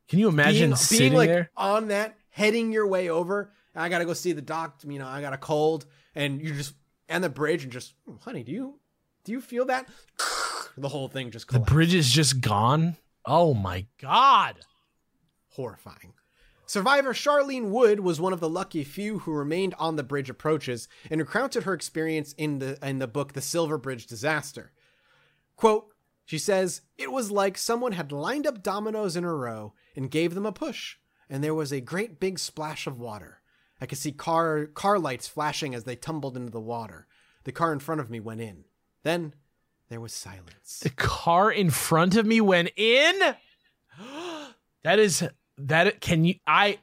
Can 0.08 0.18
you 0.18 0.28
imagine 0.28 0.70
being, 0.70 0.76
sitting 0.76 1.04
being 1.10 1.14
like 1.14 1.28
there? 1.28 1.50
on 1.56 1.88
that, 1.88 2.16
heading 2.30 2.72
your 2.72 2.86
way 2.86 3.08
over. 3.08 3.52
I 3.78 3.88
gotta 3.88 4.04
go 4.04 4.12
see 4.14 4.32
the 4.32 4.42
doc. 4.42 4.80
You 4.86 4.98
know, 4.98 5.06
I 5.06 5.20
got 5.20 5.32
a 5.32 5.38
cold, 5.38 5.86
and 6.14 6.40
you 6.42 6.54
just 6.54 6.74
and 7.08 7.22
the 7.24 7.28
bridge 7.30 7.62
and 7.64 7.72
just, 7.72 7.94
"Oh, 8.08 8.18
honey, 8.24 8.42
do 8.42 8.52
you 8.52 8.80
do 9.24 9.32
you 9.32 9.40
feel 9.40 9.64
that? 9.66 9.88
The 10.76 10.90
whole 10.90 11.08
thing 11.08 11.32
just 11.32 11.48
collapsed. 11.48 11.66
The 11.68 11.74
bridge 11.74 11.92
is 11.94 12.08
just 12.08 12.40
gone. 12.40 12.96
Oh 13.24 13.52
my 13.52 13.86
god. 14.00 14.60
horrifying. 15.48 16.12
Survivor 16.66 17.12
Charlene 17.12 17.70
Wood 17.70 17.98
was 18.00 18.20
one 18.20 18.32
of 18.32 18.38
the 18.38 18.48
lucky 18.48 18.84
few 18.84 19.20
who 19.20 19.32
remained 19.32 19.74
on 19.78 19.96
the 19.96 20.04
bridge 20.04 20.30
approaches 20.30 20.86
and 21.10 21.20
recounted 21.20 21.64
her 21.64 21.72
experience 21.74 22.32
in 22.34 22.60
the 22.60 22.78
in 22.86 22.98
the 23.00 23.08
book 23.08 23.32
The 23.32 23.40
Silver 23.40 23.76
Bridge 23.76 24.06
Disaster. 24.06 24.70
Quote, 25.56 25.88
she 26.24 26.38
says, 26.38 26.82
"It 26.96 27.10
was 27.10 27.30
like 27.32 27.58
someone 27.58 27.92
had 27.92 28.12
lined 28.12 28.46
up 28.46 28.62
dominoes 28.62 29.16
in 29.16 29.24
a 29.24 29.34
row 29.34 29.72
and 29.96 30.10
gave 30.12 30.34
them 30.34 30.46
a 30.46 30.52
push, 30.52 30.96
and 31.28 31.42
there 31.42 31.54
was 31.54 31.72
a 31.72 31.80
great 31.80 32.20
big 32.20 32.38
splash 32.38 32.86
of 32.86 33.00
water. 33.00 33.37
I 33.80 33.86
could 33.86 33.98
see 33.98 34.12
car 34.12 34.66
car 34.66 34.98
lights 34.98 35.28
flashing 35.28 35.74
as 35.74 35.84
they 35.84 35.96
tumbled 35.96 36.36
into 36.36 36.50
the 36.50 36.60
water. 36.60 37.06
The 37.44 37.52
car 37.52 37.72
in 37.72 37.78
front 37.78 38.00
of 38.00 38.10
me 38.10 38.20
went 38.20 38.40
in. 38.40 38.64
Then 39.04 39.34
there 39.88 40.00
was 40.00 40.12
silence." 40.12 40.80
The 40.82 40.90
car 40.90 41.50
in 41.50 41.70
front 41.70 42.16
of 42.16 42.26
me 42.26 42.40
went 42.40 42.70
in. 42.76 43.34
That 44.84 45.00
is 45.00 45.24
that 45.58 46.00
can 46.00 46.24
you 46.24 46.36
I 46.46 46.78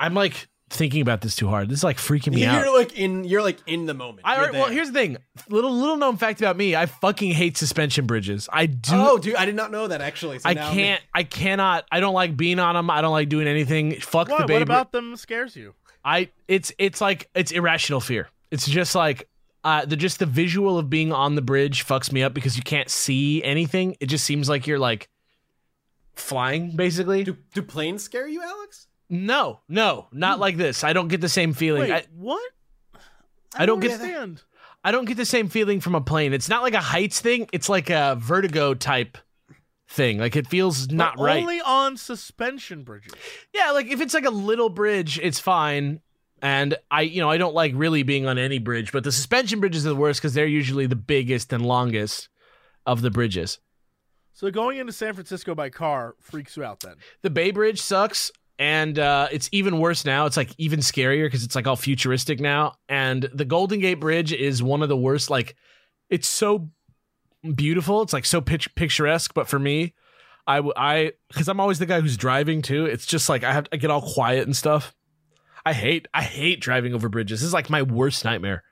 I'm 0.00 0.14
like 0.14 0.48
thinking 0.70 1.02
about 1.02 1.20
this 1.20 1.36
too 1.36 1.48
hard. 1.48 1.68
This 1.68 1.80
is 1.80 1.84
like 1.84 1.98
freaking 1.98 2.34
me 2.34 2.44
out. 2.46 2.64
You're 2.64 2.74
like 2.76 2.98
in 2.98 3.24
you're 3.24 3.42
like 3.42 3.58
in 3.66 3.84
the 3.86 3.94
moment. 3.94 4.20
I, 4.24 4.42
You're 4.44 4.52
well, 4.52 4.66
here's 4.68 4.88
the 4.90 4.94
thing. 4.98 5.18
Little 5.48 5.70
little 5.70 5.98
known 5.98 6.16
fact 6.16 6.40
about 6.40 6.56
me. 6.56 6.74
I 6.74 6.86
fucking 6.86 7.32
hate 7.32 7.58
suspension 7.58 8.06
bridges. 8.06 8.48
I 8.50 8.66
do. 8.66 8.92
Oh, 8.94 9.18
dude, 9.18 9.36
I 9.36 9.44
did 9.44 9.54
not 9.54 9.70
know 9.70 9.86
that 9.88 10.00
actually. 10.00 10.38
So 10.38 10.48
I 10.48 10.54
now 10.54 10.66
I'm- 10.68 10.74
can't. 10.74 11.02
I 11.14 11.22
cannot. 11.22 11.84
I 11.92 12.00
don't 12.00 12.14
like 12.14 12.36
being 12.36 12.58
on 12.58 12.74
them. 12.74 12.88
I 12.90 13.02
don't 13.02 13.12
like 13.12 13.28
doing 13.28 13.46
anything. 13.46 14.00
Fuck 14.00 14.28
Why? 14.30 14.38
the 14.38 14.46
baby. 14.46 14.54
What 14.54 14.62
about 14.62 14.92
them 14.92 15.14
scares 15.16 15.54
you? 15.54 15.74
I. 16.04 16.30
It's 16.48 16.72
it's 16.78 17.00
like 17.00 17.28
it's 17.34 17.52
irrational 17.52 18.00
fear. 18.00 18.28
It's 18.50 18.66
just 18.66 18.94
like 18.94 19.28
uh 19.64 19.84
the 19.84 19.96
just 19.96 20.18
the 20.18 20.26
visual 20.26 20.78
of 20.78 20.90
being 20.90 21.12
on 21.12 21.34
the 21.34 21.42
bridge 21.42 21.86
fucks 21.86 22.10
me 22.12 22.22
up 22.22 22.34
because 22.34 22.56
you 22.56 22.62
can't 22.62 22.90
see 22.90 23.42
anything. 23.44 23.96
It 24.00 24.06
just 24.06 24.24
seems 24.24 24.48
like 24.48 24.66
you're 24.66 24.78
like 24.78 25.08
flying 26.14 26.76
basically. 26.76 27.24
Do, 27.24 27.36
do 27.54 27.62
planes 27.62 28.02
scare 28.02 28.28
you, 28.28 28.42
Alex? 28.42 28.86
No, 29.08 29.60
no, 29.68 30.06
not 30.12 30.40
like 30.40 30.56
this. 30.56 30.84
I 30.84 30.92
don't 30.92 31.08
get 31.08 31.20
the 31.20 31.28
same 31.28 31.52
feeling. 31.52 31.82
Wait, 31.82 31.92
I, 31.92 32.04
what? 32.16 32.42
I 33.54 33.66
don't 33.66 33.80
get- 33.80 33.92
understand. 33.92 34.42
I 34.84 34.90
don't 34.90 35.04
get 35.04 35.16
the 35.16 35.24
same 35.24 35.48
feeling 35.48 35.80
from 35.80 35.94
a 35.94 36.00
plane. 36.00 36.32
It's 36.32 36.48
not 36.48 36.62
like 36.62 36.74
a 36.74 36.80
heights 36.80 37.20
thing. 37.20 37.48
It's 37.52 37.68
like 37.68 37.88
a 37.88 38.16
vertigo 38.18 38.74
type 38.74 39.16
thing. 39.92 40.18
Like 40.18 40.36
it 40.36 40.46
feels 40.46 40.90
not 40.90 41.16
But 41.16 41.24
right. 41.24 41.40
Only 41.42 41.60
on 41.60 41.96
suspension 41.96 42.82
bridges. 42.82 43.12
Yeah, 43.54 43.70
like 43.72 43.86
if 43.86 44.00
it's 44.00 44.14
like 44.14 44.24
a 44.24 44.30
little 44.30 44.68
bridge, 44.68 45.18
it's 45.22 45.38
fine. 45.38 46.00
And 46.40 46.74
I, 46.90 47.02
you 47.02 47.20
know, 47.20 47.30
I 47.30 47.36
don't 47.36 47.54
like 47.54 47.72
really 47.76 48.02
being 48.02 48.26
on 48.26 48.36
any 48.36 48.58
bridge, 48.58 48.90
but 48.90 49.04
the 49.04 49.12
suspension 49.12 49.60
bridges 49.60 49.86
are 49.86 49.90
the 49.90 49.96
worst 49.96 50.20
because 50.20 50.34
they're 50.34 50.46
usually 50.46 50.86
the 50.86 50.96
biggest 50.96 51.52
and 51.52 51.64
longest 51.64 52.28
of 52.84 53.00
the 53.00 53.10
bridges. 53.10 53.60
So 54.32 54.50
going 54.50 54.78
into 54.78 54.92
San 54.92 55.14
Francisco 55.14 55.54
by 55.54 55.70
car 55.70 56.16
freaks 56.20 56.56
you 56.56 56.64
out 56.64 56.80
then. 56.80 56.96
The 57.20 57.30
Bay 57.30 57.52
Bridge 57.52 57.80
sucks, 57.80 58.32
and 58.58 58.98
uh, 58.98 59.28
it's 59.30 59.48
even 59.52 59.78
worse 59.78 60.04
now. 60.04 60.26
It's 60.26 60.36
like 60.36 60.52
even 60.58 60.80
scarier 60.80 61.26
because 61.26 61.44
it's 61.44 61.54
like 61.54 61.66
all 61.66 61.76
futuristic 61.76 62.40
now. 62.40 62.74
And 62.88 63.28
the 63.32 63.44
Golden 63.44 63.78
Gate 63.78 64.00
Bridge 64.00 64.32
is 64.32 64.62
one 64.62 64.82
of 64.82 64.88
the 64.88 64.96
worst. 64.96 65.30
Like, 65.30 65.54
it's 66.10 66.26
so 66.26 66.70
beautiful. 67.54 68.02
It's 68.02 68.12
like 68.12 68.24
so 68.24 68.40
pic- 68.40 68.74
picturesque. 68.74 69.32
But 69.34 69.48
for 69.48 69.58
me, 69.58 69.94
I 70.46 70.58
I 70.76 71.12
because 71.28 71.48
I'm 71.48 71.60
always 71.60 71.78
the 71.78 71.86
guy 71.86 72.00
who's 72.00 72.16
driving 72.16 72.62
too. 72.62 72.86
It's 72.86 73.06
just 73.06 73.28
like 73.28 73.44
I 73.44 73.52
have 73.52 73.66
I 73.72 73.76
get 73.76 73.90
all 73.90 74.02
quiet 74.02 74.46
and 74.46 74.56
stuff. 74.56 74.94
I 75.64 75.72
hate 75.72 76.08
I 76.12 76.22
hate 76.22 76.60
driving 76.60 76.94
over 76.94 77.08
bridges. 77.08 77.40
This 77.40 77.46
is 77.46 77.52
like 77.54 77.70
my 77.70 77.82
worst 77.82 78.24
nightmare. 78.24 78.64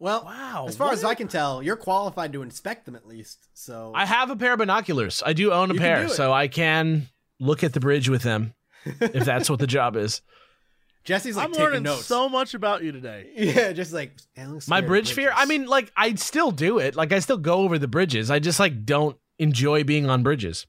Well, 0.00 0.22
Wow. 0.24 0.66
as 0.68 0.76
far 0.76 0.88
what? 0.88 0.94
as 0.94 1.02
I 1.04 1.14
can 1.14 1.26
tell, 1.26 1.60
you're 1.60 1.74
qualified 1.74 2.32
to 2.34 2.42
inspect 2.42 2.86
them 2.86 2.94
at 2.94 3.06
least. 3.06 3.48
So 3.54 3.92
I 3.96 4.06
have 4.06 4.30
a 4.30 4.36
pair 4.36 4.52
of 4.52 4.58
binoculars. 4.60 5.22
I 5.26 5.32
do 5.32 5.52
own 5.52 5.70
a 5.70 5.74
You 5.74 5.80
pair, 5.80 6.08
so 6.08 6.32
I 6.32 6.46
can 6.46 7.08
look 7.40 7.64
at 7.64 7.72
the 7.72 7.80
bridge 7.80 8.08
with 8.08 8.22
them. 8.22 8.54
if 8.84 9.24
that's 9.24 9.50
what 9.50 9.58
the 9.58 9.66
job 9.66 9.96
is. 9.96 10.22
Jesse's 11.08 11.36
like 11.36 11.46
I'm 11.46 11.52
taking 11.52 11.64
learning 11.64 11.82
notes. 11.84 12.04
so 12.04 12.28
much 12.28 12.52
about 12.52 12.84
you 12.84 12.92
today. 12.92 13.30
yeah, 13.34 13.72
just 13.72 13.94
like 13.94 14.12
My 14.68 14.82
bridge 14.82 15.12
fear. 15.14 15.32
I 15.34 15.46
mean, 15.46 15.64
like 15.64 15.90
I 15.96 16.14
still 16.16 16.50
do 16.50 16.78
it. 16.78 16.96
Like 16.96 17.12
I 17.12 17.20
still 17.20 17.38
go 17.38 17.60
over 17.60 17.78
the 17.78 17.88
bridges. 17.88 18.30
I 18.30 18.40
just 18.40 18.60
like 18.60 18.84
don't 18.84 19.16
enjoy 19.38 19.84
being 19.84 20.10
on 20.10 20.22
bridges. 20.22 20.66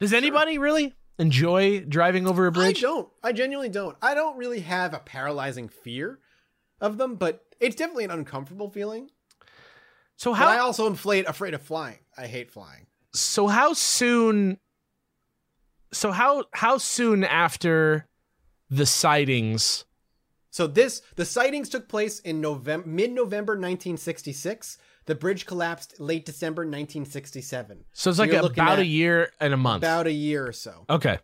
Does 0.00 0.14
anybody 0.14 0.56
really 0.56 0.94
enjoy 1.18 1.80
driving 1.80 2.26
over 2.26 2.46
a 2.46 2.52
bridge? 2.52 2.78
I 2.78 2.80
don't. 2.88 3.08
I 3.22 3.32
genuinely 3.32 3.68
don't. 3.68 3.98
I 4.00 4.14
don't 4.14 4.38
really 4.38 4.60
have 4.60 4.94
a 4.94 4.98
paralyzing 4.98 5.68
fear 5.68 6.20
of 6.80 6.96
them, 6.96 7.16
but 7.16 7.44
it's 7.60 7.76
definitely 7.76 8.04
an 8.04 8.12
uncomfortable 8.12 8.70
feeling. 8.70 9.10
So 10.16 10.32
But 10.32 10.42
I 10.42 10.58
also 10.58 10.86
am 10.86 10.94
afraid 10.94 11.26
afraid 11.26 11.52
of 11.52 11.60
flying. 11.60 11.98
I 12.16 12.26
hate 12.28 12.50
flying. 12.50 12.86
so 13.12 13.46
how 13.46 13.74
soon 13.74 14.56
so 15.92 16.12
how 16.12 16.44
how 16.52 16.78
soon 16.78 17.24
after 17.24 18.06
the 18.70 18.86
sightings 18.86 19.84
So 20.50 20.66
this 20.66 21.02
the 21.16 21.24
sightings 21.24 21.68
took 21.68 21.88
place 21.88 22.20
in 22.20 22.40
November 22.40 22.86
mid-November 22.86 23.52
1966. 23.52 24.78
The 25.06 25.14
bridge 25.14 25.46
collapsed 25.46 26.00
late 26.00 26.24
December 26.24 26.62
1967. 26.62 27.84
so 27.92 28.10
it's 28.10 28.16
So 28.16 28.24
like 28.24 28.32
about 28.32 28.80
a 28.80 28.86
year 28.86 29.30
and 29.38 29.54
a 29.54 29.56
month. 29.56 29.84
About 29.84 30.08
a 30.08 30.12
year 30.12 30.46
or 30.46 30.52
so 30.52 30.84
okay. 30.90 31.18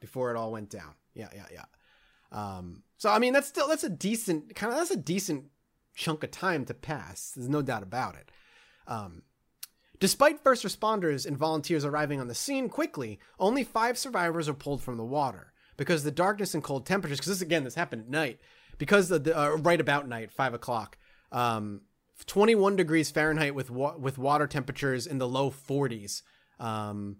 before 0.00 0.30
it 0.30 0.36
all 0.36 0.52
went 0.52 0.70
down. 0.70 0.94
Yeah, 1.14 1.28
yeah, 1.34 1.46
yeah. 1.52 1.64
Um, 2.30 2.82
so 2.98 3.10
I 3.10 3.18
mean 3.18 3.32
that's 3.32 3.48
still 3.48 3.68
that's 3.68 3.84
a 3.84 3.90
decent 3.90 4.54
kind 4.54 4.72
of 4.72 4.78
that's 4.78 4.90
a 4.90 4.96
decent 4.96 5.46
chunk 5.94 6.22
of 6.22 6.30
time 6.30 6.64
to 6.66 6.74
pass. 6.74 7.32
There's 7.34 7.48
no 7.48 7.62
doubt 7.62 7.82
about 7.82 8.14
it. 8.14 8.30
Um, 8.86 9.22
despite 9.98 10.44
first 10.44 10.64
responders 10.64 11.26
and 11.26 11.36
volunteers 11.36 11.84
arriving 11.84 12.20
on 12.20 12.28
the 12.28 12.34
scene 12.34 12.68
quickly, 12.68 13.18
only 13.40 13.64
five 13.64 13.98
survivors 13.98 14.46
were 14.48 14.54
pulled 14.54 14.82
from 14.82 14.98
the 14.98 15.04
water 15.04 15.52
because 15.76 16.04
the 16.04 16.10
darkness 16.10 16.54
and 16.54 16.62
cold 16.62 16.86
temperatures. 16.86 17.18
Because 17.18 17.32
this 17.38 17.42
again, 17.42 17.64
this 17.64 17.74
happened 17.74 18.02
at 18.02 18.10
night. 18.10 18.40
Because 18.78 19.10
of 19.10 19.24
the 19.24 19.38
uh, 19.38 19.50
right 19.56 19.80
about 19.80 20.08
night, 20.08 20.30
five 20.30 20.54
o'clock. 20.54 20.98
Um, 21.32 21.82
21 22.24 22.76
degrees 22.76 23.10
Fahrenheit 23.10 23.54
with 23.54 23.70
wa- 23.70 23.96
with 23.96 24.18
water 24.18 24.46
temperatures 24.46 25.06
in 25.06 25.18
the 25.18 25.28
low 25.28 25.50
40s. 25.50 26.22
Um, 26.58 27.18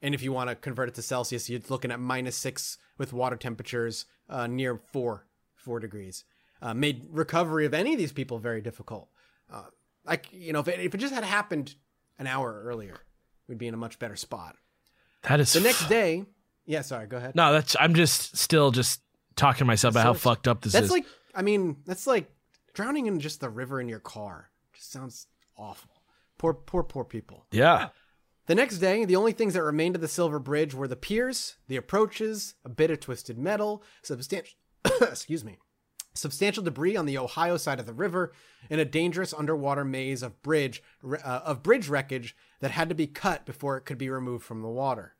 and 0.00 0.14
if 0.14 0.22
you 0.22 0.32
want 0.32 0.48
to 0.48 0.56
convert 0.56 0.88
it 0.88 0.94
to 0.94 1.02
Celsius, 1.02 1.50
you're 1.50 1.60
looking 1.68 1.90
at 1.90 2.00
minus 2.00 2.36
six 2.36 2.78
with 2.96 3.12
water 3.12 3.36
temperatures 3.36 4.06
uh, 4.28 4.46
near 4.46 4.80
four 4.92 5.26
four 5.54 5.80
degrees. 5.80 6.24
Uh, 6.60 6.74
made 6.74 7.06
recovery 7.10 7.66
of 7.66 7.74
any 7.74 7.92
of 7.92 7.98
these 7.98 8.12
people 8.12 8.38
very 8.38 8.60
difficult. 8.60 9.08
Uh, 9.52 9.64
like 10.04 10.28
you 10.32 10.52
know, 10.52 10.60
if 10.60 10.68
it, 10.68 10.80
if 10.80 10.94
it 10.94 10.98
just 10.98 11.14
had 11.14 11.24
happened 11.24 11.74
an 12.18 12.26
hour 12.26 12.62
earlier, 12.64 12.96
we'd 13.48 13.58
be 13.58 13.68
in 13.68 13.74
a 13.74 13.78
much 13.78 13.98
better 13.98 14.16
spot. 14.16 14.56
That 15.22 15.40
is 15.40 15.52
The 15.52 15.60
next 15.60 15.88
day, 15.88 16.24
yeah, 16.68 16.82
sorry, 16.82 17.06
go 17.06 17.16
ahead. 17.16 17.34
No, 17.34 17.52
that's 17.52 17.74
I'm 17.80 17.94
just 17.94 18.36
still 18.36 18.70
just 18.70 19.00
talking 19.36 19.60
to 19.60 19.64
myself 19.64 19.94
about 19.94 20.04
how 20.04 20.12
fucked 20.12 20.46
up 20.46 20.60
this 20.60 20.74
That's 20.74 20.84
is. 20.84 20.90
That's 20.90 21.00
like, 21.00 21.06
I 21.34 21.42
mean, 21.42 21.78
that's 21.86 22.06
like 22.06 22.30
drowning 22.74 23.06
in 23.06 23.20
just 23.20 23.40
the 23.40 23.48
river 23.48 23.80
in 23.80 23.88
your 23.88 24.00
car. 24.00 24.50
Just 24.74 24.92
sounds 24.92 25.26
awful. 25.56 26.02
Poor, 26.36 26.52
poor, 26.52 26.84
poor 26.84 27.04
people. 27.04 27.46
yeah. 27.50 27.88
The 28.46 28.54
next 28.54 28.78
day, 28.78 29.04
the 29.04 29.16
only 29.16 29.32
things 29.32 29.52
that 29.54 29.62
remained 29.62 29.94
of 29.94 30.00
the 30.00 30.08
Silver 30.08 30.38
Bridge 30.38 30.74
were 30.74 30.88
the 30.88 30.96
piers, 30.96 31.56
the 31.66 31.76
approaches, 31.76 32.54
a 32.64 32.70
bit 32.70 32.90
of 32.90 32.98
twisted 32.98 33.38
metal, 33.38 33.82
substantial, 34.02 34.56
excuse 35.02 35.44
me, 35.44 35.58
substantial 36.14 36.62
debris 36.62 36.96
on 36.96 37.04
the 37.04 37.18
Ohio 37.18 37.58
side 37.58 37.78
of 37.78 37.84
the 37.84 37.92
river, 37.92 38.32
and 38.70 38.80
a 38.80 38.86
dangerous 38.86 39.34
underwater 39.34 39.84
maze 39.84 40.22
of 40.22 40.40
bridge 40.42 40.82
uh, 41.04 41.40
of 41.44 41.62
bridge 41.62 41.88
wreckage 41.88 42.34
that 42.60 42.70
had 42.70 42.88
to 42.88 42.94
be 42.94 43.06
cut 43.06 43.44
before 43.44 43.76
it 43.76 43.82
could 43.82 43.98
be 43.98 44.08
removed 44.08 44.44
from 44.44 44.62
the 44.62 44.68
water. 44.68 45.14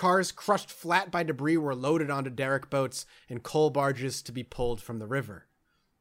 Cars 0.00 0.32
crushed 0.32 0.70
flat 0.70 1.10
by 1.10 1.22
debris 1.22 1.58
were 1.58 1.74
loaded 1.74 2.08
onto 2.08 2.30
derrick 2.30 2.70
boats 2.70 3.04
and 3.28 3.42
coal 3.42 3.68
barges 3.68 4.22
to 4.22 4.32
be 4.32 4.42
pulled 4.42 4.80
from 4.80 4.98
the 4.98 5.06
river. 5.06 5.46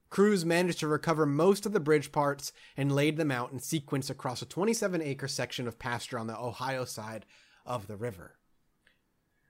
Crews 0.10 0.46
managed 0.46 0.80
to 0.80 0.88
recover 0.88 1.26
most 1.26 1.66
of 1.66 1.74
the 1.74 1.82
bridge 1.82 2.14
parts 2.14 2.54
and 2.78 2.96
laid 2.96 3.18
them 3.18 3.30
out 3.30 3.52
in 3.52 3.60
sequence 3.60 4.10
across 4.10 4.42
a 4.42 4.46
27 4.46 5.02
acre 5.02 5.28
section 5.28 5.68
of 5.68 5.80
pasture 5.80 6.18
on 6.18 6.28
the 6.28 6.40
Ohio 6.40 6.86
side 6.86 7.26
of 7.66 7.88
the 7.88 7.98
river. 7.98 8.38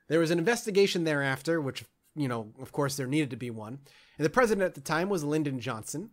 There 0.08 0.20
was 0.20 0.32
an 0.32 0.40
investigation 0.40 1.04
thereafter, 1.04 1.62
which, 1.62 1.86
you 2.16 2.28
know, 2.28 2.52
of 2.60 2.72
course, 2.72 2.96
there 2.96 3.06
needed 3.06 3.30
to 3.30 3.38
be 3.38 3.52
one. 3.52 3.78
And 4.18 4.26
the 4.26 4.32
president 4.32 4.66
at 4.66 4.74
the 4.74 4.82
time 4.82 5.10
was 5.10 5.24
Lyndon 5.24 5.60
Johnson. 5.60 6.10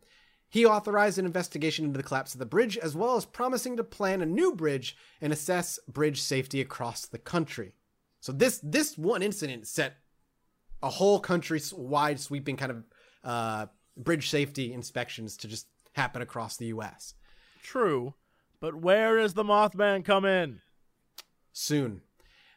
He 0.51 0.67
authorized 0.67 1.19
an 1.19 1.25
investigation 1.25 1.87
into 1.87 1.97
the 1.97 2.03
collapse 2.03 2.35
of 2.35 2.39
the 2.39 2.45
bridge, 2.45 2.77
as 2.77 2.95
well 2.95 3.17
as 3.17 3.25
promising 3.25 3.79
to 3.79 3.83
plan 3.83 4.21
a 4.21 4.27
new 4.27 4.55
bridge 4.55 4.95
and 5.23 5.33
assess 5.33 5.79
bridge 5.89 6.21
safety 6.21 6.61
across 6.61 7.07
the 7.07 7.17
country. 7.17 7.73
So 8.27 8.33
this 8.33 8.59
this 8.61 8.99
one 8.99 9.23
incident 9.23 9.69
set 9.69 9.99
a 10.83 10.91
whole 10.91 11.21
country 11.21 11.61
wide 11.73 12.19
sweeping 12.19 12.57
kind 12.57 12.73
of 12.73 12.85
uh, 13.23 13.67
bridge 13.97 14.31
safety 14.31 14.73
inspections 14.73 15.37
to 15.37 15.47
just 15.47 15.69
happen 15.93 16.21
across 16.23 16.57
the 16.57 16.67
U.S. 16.67 17.15
True, 17.63 18.15
but 18.59 18.75
where 18.75 19.19
does 19.19 19.35
the 19.35 19.45
Mothman 19.45 20.05
come 20.05 20.25
in? 20.25 20.61
soon. 21.53 22.01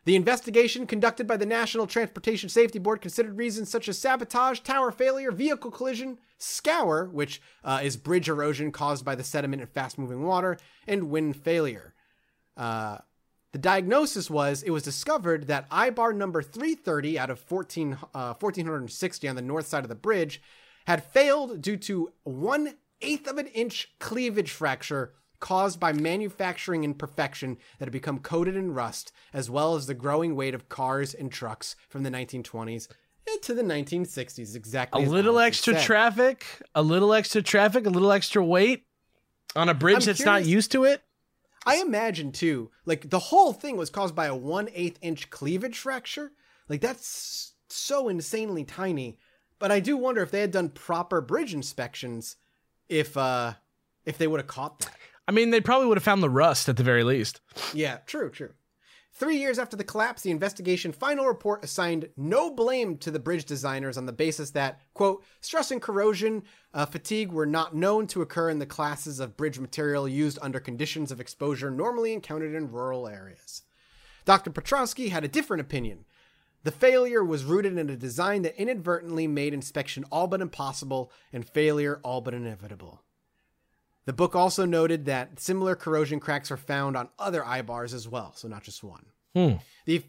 The 0.05 0.15
investigation 0.15 0.88
conducted 0.88 1.28
by 1.28 1.38
the 1.38 1.45
National 1.45 1.86
Transportation 1.86 2.49
Safety 2.49 2.80
Board 2.80 2.99
considered 2.99 3.38
reasons 3.38 3.70
such 3.70 3.88
as 3.88 3.99
sabotage, 3.99 4.61
tower 4.61 4.91
failure, 4.91 5.32
vehicle 5.32 5.70
collision, 5.70 6.17
scour, 6.39 7.11
which 7.13 7.43
uh, 7.63 7.82
is 7.84 7.95
bridge 7.95 8.28
erosion 8.28 8.72
caused 8.72 9.05
by 9.05 9.13
the 9.13 9.24
sediment 9.24 9.61
and 9.61 9.70
fast 9.72 9.99
moving 9.99 10.24
water, 10.24 10.57
and 10.88 11.11
wind 11.11 11.36
failure. 11.36 11.93
Uh, 12.57 12.97
the 13.52 13.60
diagnosis 13.60 14.30
was 14.30 14.64
it 14.64 14.72
was 14.72 14.84
discovered 14.84 15.47
that 15.47 15.66
I 15.72 15.89
bar 15.89 16.14
number 16.14 16.41
330 16.41 17.18
out 17.18 17.30
of 17.30 17.39
14, 17.39 17.93
uh, 18.14 18.34
1460 18.34 19.28
on 19.28 19.36
the 19.36 19.41
north 19.41 19.68
side 19.68 19.84
of 19.84 19.89
the 19.89 19.95
bridge 19.95 20.41
had 20.86 21.04
failed 21.04 21.62
due 21.62 21.78
to 21.78 22.14
one 22.24 22.76
eighth 23.02 23.28
of 23.28 23.38
an 23.38 23.47
inch 23.47 23.93
cleavage 24.00 24.52
fracture 24.52 25.14
caused 25.39 25.80
by 25.80 25.93
manufacturing 25.93 26.84
imperfection 26.84 27.58
that 27.78 27.86
had 27.86 27.93
become 27.93 28.20
coated 28.20 28.56
in 28.56 28.74
rust, 28.74 29.12
as 29.34 29.50
well 29.50 29.76
as 29.76 29.88
the 29.88 29.93
growing 29.93 30.36
weight 30.36 30.54
of 30.54 30.68
cars 30.68 31.14
and 31.14 31.32
trucks 31.32 31.76
from 31.88 32.04
the 32.04 32.10
1920s 32.10 32.88
to 33.41 33.54
the 33.54 33.62
1960s. 33.62 34.56
Exactly. 34.56 35.04
A 35.04 35.10
little 35.10 35.39
extra 35.39 35.76
said. 35.76 35.84
traffic, 35.84 36.45
a 36.76 36.82
little 36.82 37.14
extra 37.14 37.41
traffic, 37.41 37.86
a 37.86 37.89
little 37.89 38.12
extra 38.12 38.43
weight 38.43 38.86
on 39.56 39.70
a 39.70 39.74
bridge 39.74 40.04
I'm 40.04 40.06
that's 40.06 40.26
not 40.26 40.45
used 40.45 40.72
to 40.74 40.84
it. 40.84 41.02
I 41.66 41.78
imagine 41.78 42.32
too, 42.32 42.72
like 42.86 43.10
the 43.10 43.20
whole 43.20 43.53
thing 43.53 43.78
was 43.78 43.89
caused 43.89 44.16
by 44.16 44.28
a 44.28 44.36
one 44.36 44.70
eighth 44.74 44.99
inch 45.01 45.30
cleavage 45.30 45.78
fracture. 45.78 46.32
Like 46.68 46.82
that's 46.82 47.53
so 47.70 48.10
insanely 48.10 48.64
tiny. 48.64 49.18
But 49.60 49.72
I 49.72 49.80
do 49.80 49.97
wonder 49.97 50.22
if 50.22 50.32
they 50.32 50.41
had 50.41 50.51
done 50.51 50.70
proper 50.70 51.22
bridge 51.22 51.53
inspections, 51.53 52.38
if 52.88 53.18
uh 53.18 53.53
if 54.05 54.18
they 54.18 54.28
would 54.28 54.39
have 54.39 54.47
caught 54.47 54.80
that. 54.80 54.95
I 55.28 55.32
mean, 55.32 55.51
they 55.51 55.62
probably 55.62 55.88
would 55.88 55.97
have 55.97 56.03
found 56.03 56.24
the 56.24 56.30
rust 56.30 56.70
at 56.70 56.78
the 56.78 56.84
very 56.84 57.03
least. 57.03 57.39
Yeah, 57.74 57.97
true, 58.07 58.32
true. 58.32 58.53
Three 59.20 59.36
years 59.36 59.59
after 59.59 59.76
the 59.76 59.84
collapse, 59.84 60.22
the 60.22 60.32
investigation 60.32 60.93
final 60.93 61.26
report 61.26 61.61
assigned 61.61 62.07
no 62.15 62.49
blame 62.49 62.95
to 62.99 63.11
the 63.11 63.20
bridge 63.20 63.43
designers 63.43 63.97
on 63.97 64.05
the 64.05 64.13
basis 64.13 64.51
that, 64.51 64.80
quote, 64.93 65.26
stress 65.41 65.72
and 65.72 65.82
corrosion 65.82 66.43
uh, 66.74 66.86
fatigue 66.86 67.34
were 67.34 67.45
not 67.45 67.76
known 67.76 68.07
to 68.07 68.22
occur 68.22 68.49
in 68.49 68.59
the 68.59 68.65
classes 68.65 69.20
of 69.20 69.36
bridge 69.36 69.59
material 69.59 70.07
used 70.07 70.39
under 70.41 70.61
conditions 70.61 71.11
of 71.11 71.20
exposure 71.20 71.70
normally 71.70 72.13
encountered 72.13 72.55
in 72.55 72.72
rural 72.72 73.09
areas. 73.09 73.63
Dr. 74.24 74.51
Petroski 74.51 75.09
had 75.09 75.26
a 75.26 75.28
different 75.28 75.59
opinion. 75.59 76.05
The 76.63 76.72
failure 76.72 77.24
was 77.24 77.43
rooted 77.43 77.78
in 77.78 77.89
a 77.89 77.97
design 77.97 78.43
that 78.43 78.55
inadvertently 78.55 79.28
made 79.28 79.53
inspection 79.53 80.05
all 80.13 80.28
but 80.28 80.39
impossible 80.39 81.11
and 81.34 81.45
failure 81.45 81.99
all 82.05 82.22
but 82.22 82.34
inevitable. 82.34 83.01
The 84.10 84.14
book 84.14 84.36
also 84.36 84.66
noted 84.66 85.05
that 85.05 85.39
similar 85.39 85.76
corrosion 85.76 86.20
cracks 86.20 86.49
are 86.49 86.57
found 86.57 86.97
on 86.97 87.10
other 87.20 87.45
eye 87.45 87.62
bars 87.62 87.93
as 87.93 88.07
well, 88.07 88.34
so 88.36 88.47
not 88.47 88.64
just 88.64 88.84
one. 88.84 89.05
Hmm. 89.36 89.57
The 89.86 90.03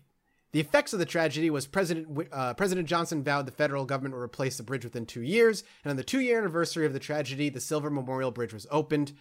the 0.52 0.60
effects 0.60 0.94
of 0.94 0.98
the 0.98 1.04
tragedy 1.04 1.50
was 1.50 1.66
President 1.66 2.08
uh, 2.32 2.54
President 2.54 2.88
Johnson 2.88 3.22
vowed 3.22 3.44
the 3.44 3.52
federal 3.52 3.84
government 3.84 4.14
would 4.14 4.22
replace 4.22 4.56
the 4.56 4.62
bridge 4.62 4.84
within 4.84 5.04
two 5.04 5.20
years, 5.20 5.64
and 5.84 5.90
on 5.90 5.98
the 5.98 6.02
two 6.02 6.20
year 6.20 6.38
anniversary 6.38 6.86
of 6.86 6.94
the 6.94 6.98
tragedy, 6.98 7.50
the 7.50 7.60
Silver 7.60 7.90
Memorial 7.90 8.30
Bridge 8.30 8.54
was 8.54 8.66
opened, 8.70 9.12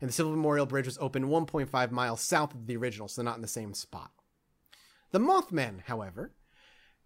and 0.00 0.08
the 0.08 0.14
Silver 0.14 0.34
Memorial 0.34 0.64
Bridge 0.64 0.86
was 0.86 0.96
opened 0.96 1.26
1.5 1.26 1.90
miles 1.90 2.22
south 2.22 2.54
of 2.54 2.66
the 2.66 2.78
original, 2.78 3.08
so 3.08 3.20
not 3.20 3.36
in 3.36 3.42
the 3.42 3.46
same 3.46 3.74
spot. 3.74 4.12
The 5.10 5.20
Mothman, 5.20 5.82
however, 5.88 6.32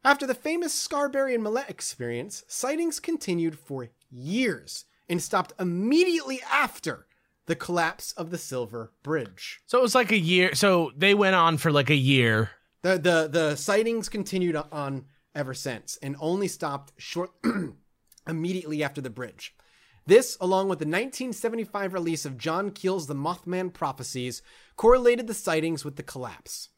after 0.04 0.28
the 0.28 0.34
famous 0.34 0.72
Scarberry 0.72 1.34
and 1.34 1.42
Mallette 1.42 1.70
experience, 1.70 2.44
sightings 2.46 3.00
continued 3.00 3.58
for 3.58 3.88
years 4.12 4.84
and 5.08 5.20
stopped 5.20 5.54
immediately 5.58 6.40
after 6.48 7.08
the 7.46 7.56
collapse 7.56 8.12
of 8.12 8.30
the 8.30 8.38
Silver 8.38 8.92
Bridge. 9.02 9.60
So 9.66 9.78
it 9.78 9.82
was 9.82 9.94
like 9.94 10.12
a 10.12 10.18
year. 10.18 10.54
So 10.54 10.92
they 10.96 11.14
went 11.14 11.36
on 11.36 11.58
for 11.58 11.72
like 11.72 11.90
a 11.90 11.96
year. 11.96 12.50
The 12.82 12.98
the 12.98 13.28
the 13.30 13.56
sightings 13.56 14.08
continued 14.08 14.56
on 14.56 15.06
ever 15.34 15.54
since 15.54 15.98
and 16.02 16.16
only 16.20 16.48
stopped 16.48 16.92
short 16.96 17.30
immediately 18.26 18.82
after 18.82 19.00
the 19.00 19.10
bridge. 19.10 19.54
This, 20.06 20.36
along 20.40 20.68
with 20.68 20.78
the 20.78 20.84
1975 20.84 21.92
release 21.92 22.24
of 22.24 22.38
John 22.38 22.70
Keel's 22.70 23.08
The 23.08 23.14
Mothman 23.14 23.72
Prophecies, 23.72 24.40
correlated 24.76 25.26
the 25.26 25.34
sightings 25.34 25.84
with 25.84 25.96
the 25.96 26.04
collapse. 26.04 26.68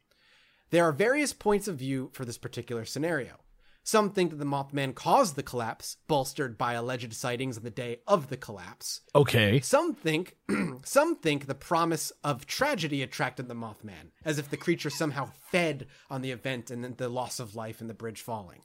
There 0.70 0.84
are 0.84 0.92
various 0.92 1.34
points 1.34 1.68
of 1.68 1.76
view 1.76 2.08
for 2.14 2.24
this 2.24 2.38
particular 2.38 2.86
scenario. 2.86 3.40
Some 3.88 4.10
think 4.10 4.32
that 4.32 4.36
the 4.36 4.44
Mothman 4.44 4.94
caused 4.94 5.34
the 5.34 5.42
collapse, 5.42 5.96
bolstered 6.08 6.58
by 6.58 6.74
alleged 6.74 7.14
sightings 7.14 7.56
on 7.56 7.62
the 7.62 7.70
day 7.70 8.00
of 8.06 8.28
the 8.28 8.36
collapse. 8.36 9.00
Okay. 9.14 9.60
Some 9.60 9.94
think 9.94 10.36
some 10.84 11.16
think 11.16 11.46
the 11.46 11.54
promise 11.54 12.12
of 12.22 12.44
tragedy 12.44 13.02
attracted 13.02 13.48
the 13.48 13.54
Mothman, 13.54 14.10
as 14.26 14.38
if 14.38 14.50
the 14.50 14.58
creature 14.58 14.90
somehow 14.90 15.30
fed 15.50 15.86
on 16.10 16.20
the 16.20 16.32
event 16.32 16.70
and 16.70 16.98
the 16.98 17.08
loss 17.08 17.40
of 17.40 17.56
life 17.56 17.80
and 17.80 17.88
the 17.88 17.94
bridge 17.94 18.20
falling. 18.20 18.60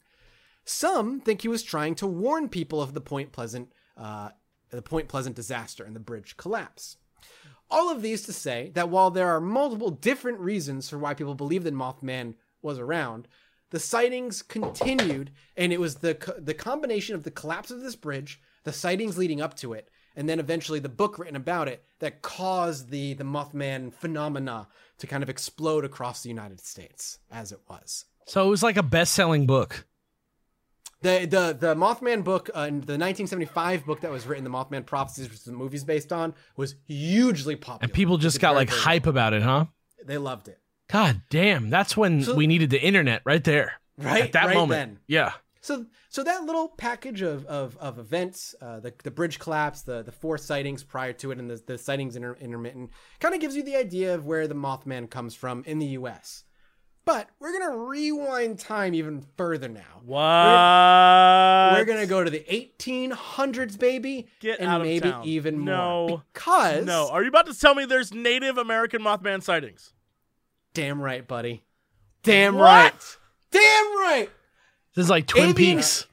Some 0.65 1.21
think 1.21 1.41
he 1.41 1.47
was 1.47 1.63
trying 1.63 1.95
to 1.95 2.05
warn 2.05 2.49
people 2.49 2.81
of 2.81 2.93
the 2.93 2.99
Point 2.99 3.31
Pleasant 3.31 3.71
uh, 3.95 4.31
the 4.71 4.81
Point 4.81 5.07
Pleasant 5.07 5.37
disaster 5.37 5.85
and 5.85 5.95
the 5.95 6.01
bridge 6.01 6.35
collapse. 6.35 6.97
All 7.71 7.89
of 7.89 8.01
these 8.01 8.23
to 8.23 8.33
say 8.33 8.71
that 8.73 8.89
while 8.89 9.09
there 9.09 9.29
are 9.29 9.39
multiple 9.39 9.89
different 9.89 10.39
reasons 10.41 10.89
for 10.89 10.99
why 10.99 11.13
people 11.13 11.33
believe 11.33 11.63
that 11.63 11.73
Mothman 11.73 12.33
was 12.61 12.77
around, 12.77 13.29
the 13.73 13.79
sightings 13.79 14.43
continued, 14.43 15.31
and 15.57 15.73
it 15.73 15.79
was 15.79 15.95
the 15.95 16.13
co- 16.13 16.39
the 16.39 16.53
combination 16.53 17.15
of 17.15 17.23
the 17.23 17.31
collapse 17.31 17.71
of 17.71 17.81
this 17.81 17.95
bridge, 17.95 18.39
the 18.65 18.71
sightings 18.71 19.17
leading 19.17 19.41
up 19.41 19.55
to 19.55 19.73
it, 19.73 19.89
and 20.15 20.29
then 20.29 20.39
eventually 20.39 20.77
the 20.77 20.89
book 20.89 21.17
written 21.17 21.35
about 21.35 21.67
it 21.67 21.83
that 21.97 22.21
caused 22.21 22.91
the 22.91 23.15
the 23.15 23.23
Mothman 23.23 23.91
phenomena 23.91 24.67
to 24.99 25.07
kind 25.07 25.23
of 25.23 25.29
explode 25.29 25.83
across 25.85 26.21
the 26.21 26.29
United 26.29 26.61
States 26.61 27.17
as 27.31 27.51
it 27.51 27.61
was. 27.67 28.05
So 28.27 28.45
it 28.45 28.49
was 28.51 28.61
like 28.61 28.77
a 28.77 28.83
best-selling 28.83 29.47
book. 29.47 29.87
The 31.01 31.25
the 31.25 31.57
the 31.59 31.73
Mothman 31.73 32.23
book, 32.23 32.51
uh, 32.53 32.65
the 32.67 32.99
1975 32.99 33.87
book 33.87 34.01
that 34.01 34.11
was 34.11 34.27
written, 34.27 34.43
the 34.43 34.51
Mothman 34.51 34.85
Prophecies, 34.85 35.31
which 35.31 35.45
the 35.45 35.51
movie's 35.51 35.83
based 35.83 36.13
on, 36.13 36.35
was 36.55 36.75
hugely 36.85 37.55
popular. 37.55 37.79
And 37.81 37.91
people 37.91 38.19
just 38.19 38.39
got 38.39 38.53
like 38.53 38.69
hype 38.69 39.07
about 39.07 39.33
it, 39.33 39.41
huh? 39.41 39.65
They 40.05 40.19
loved 40.19 40.47
it. 40.47 40.59
God 40.93 41.21
damn, 41.29 41.69
that's 41.69 41.97
when 41.97 42.23
So- 42.23 42.35
we 42.35 42.47
needed 42.47 42.69
the 42.69 42.81
internet 42.81 43.21
right 43.25 43.43
there. 43.43 43.73
Right, 43.97 44.23
At 44.23 44.31
that 44.31 44.45
right 44.47 44.55
moment. 44.55 44.79
then. 44.95 44.99
Yeah. 45.07 45.33
So 45.61 45.85
so 46.09 46.23
that 46.23 46.43
little 46.43 46.67
package 46.69 47.21
of 47.21 47.45
of, 47.45 47.77
of 47.77 47.97
events, 47.99 48.53
uh, 48.61 48.79
the 48.79 48.93
the 49.03 49.11
bridge 49.11 49.39
collapse, 49.39 49.81
the 49.81 50.03
the 50.03 50.11
four 50.11 50.37
sightings 50.37 50.83
prior 50.83 51.13
to 51.13 51.31
it, 51.31 51.39
and 51.39 51.49
the 51.49 51.61
the 51.65 51.77
sightings 51.77 52.15
inter- 52.15 52.35
intermittent, 52.39 52.91
kind 53.19 53.33
of 53.35 53.39
gives 53.41 53.55
you 53.55 53.63
the 53.63 53.75
idea 53.75 54.13
of 54.13 54.25
where 54.25 54.47
the 54.47 54.55
Mothman 54.55 55.09
comes 55.09 55.33
from 55.35 55.63
in 55.65 55.79
the 55.79 55.85
U.S. 55.99 56.43
But 57.05 57.29
we're 57.39 57.51
gonna 57.57 57.77
rewind 57.77 58.59
time 58.59 58.93
even 58.93 59.25
further 59.37 59.67
now. 59.69 60.01
What? 60.03 61.77
We're 61.77 61.85
gonna 61.85 62.07
go 62.07 62.23
to 62.23 62.29
the 62.29 62.45
1800s, 62.49 63.77
baby, 63.77 64.27
Get 64.39 64.59
and 64.59 64.69
out 64.69 64.81
of 64.81 64.87
maybe 64.87 65.09
town. 65.09 65.25
even 65.25 65.63
No. 65.65 66.07
more. 66.07 66.23
Because 66.33 66.85
No, 66.85 67.09
are 67.09 67.21
you 67.23 67.29
about 67.29 67.45
to 67.47 67.57
tell 67.57 67.75
me 67.75 67.85
there's 67.85 68.13
Native 68.13 68.57
American 68.57 69.01
Mothman 69.01 69.41
sightings? 69.43 69.93
Damn 70.73 71.01
right, 71.01 71.27
buddy. 71.27 71.63
Damn 72.23 72.55
What? 72.55 72.61
right. 72.63 73.17
Damn 73.51 73.97
right. 73.99 74.29
This 74.95 75.03
is 75.05 75.09
like 75.09 75.27
Twin 75.27 75.43
Alien- 75.51 75.55
Peaks. 75.77 76.05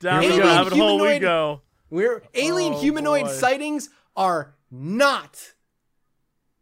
Down 0.00 0.22
Here 0.22 0.32
the 0.36 0.40
rabbit 0.42 0.72
hole 0.74 0.96
we 1.00 1.08
Humanoid- 1.08 1.20
go. 1.22 1.60
We're 1.88 2.22
alien 2.34 2.74
Oh, 2.74 2.80
humanoid 2.80 3.24
boy. 3.26 3.32
sightings 3.32 3.88
are 4.16 4.54
not 4.70 5.52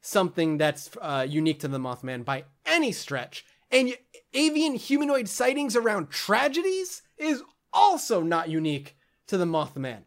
something 0.01 0.59
that's 0.59 0.91
uh, 1.01 1.27
unique 1.29 1.61
to 1.61 1.69
the 1.69 1.79
Mothman 1.79 2.25
by 2.25 2.45
any 2.67 2.93
stretch. 2.93 3.45
And 3.71 3.97
avian 4.35 4.75
humanoid 4.75 5.29
sightings 5.29 5.75
around 5.77 6.11
tragedies 6.11 7.03
is 7.17 7.43
also 7.73 8.23
not 8.23 8.49
unique 8.49 8.97
to 9.29 9.37
the 9.39 9.47
Mothman. 9.47 10.03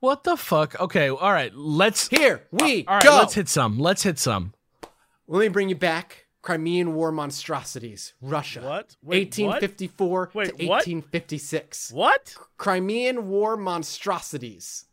What 0.00 0.24
the 0.24 0.36
fuck? 0.36 0.78
Okay, 0.80 1.08
all 1.08 1.32
right. 1.32 1.52
Let's 1.54 2.08
Here 2.08 2.46
we 2.52 2.84
All 2.86 2.96
right, 2.96 3.02
go. 3.04 3.16
let's 3.16 3.34
hit 3.34 3.48
some. 3.48 3.78
Let's 3.78 4.02
hit 4.02 4.18
some. 4.18 4.52
Let 5.26 5.40
me 5.40 5.48
bring 5.48 5.68
you 5.68 5.76
back. 5.76 6.26
Crimean 6.48 6.94
War 6.94 7.12
monstrosities, 7.12 8.14
Russia. 8.22 8.62
What? 8.62 8.96
Wait, 9.02 9.36
1854 9.38 10.30
Wait, 10.32 10.44
to 10.46 10.66
1856. 10.66 11.92
What? 11.92 12.34
Crimean 12.56 13.28
War 13.28 13.54
monstrosities. 13.58 14.86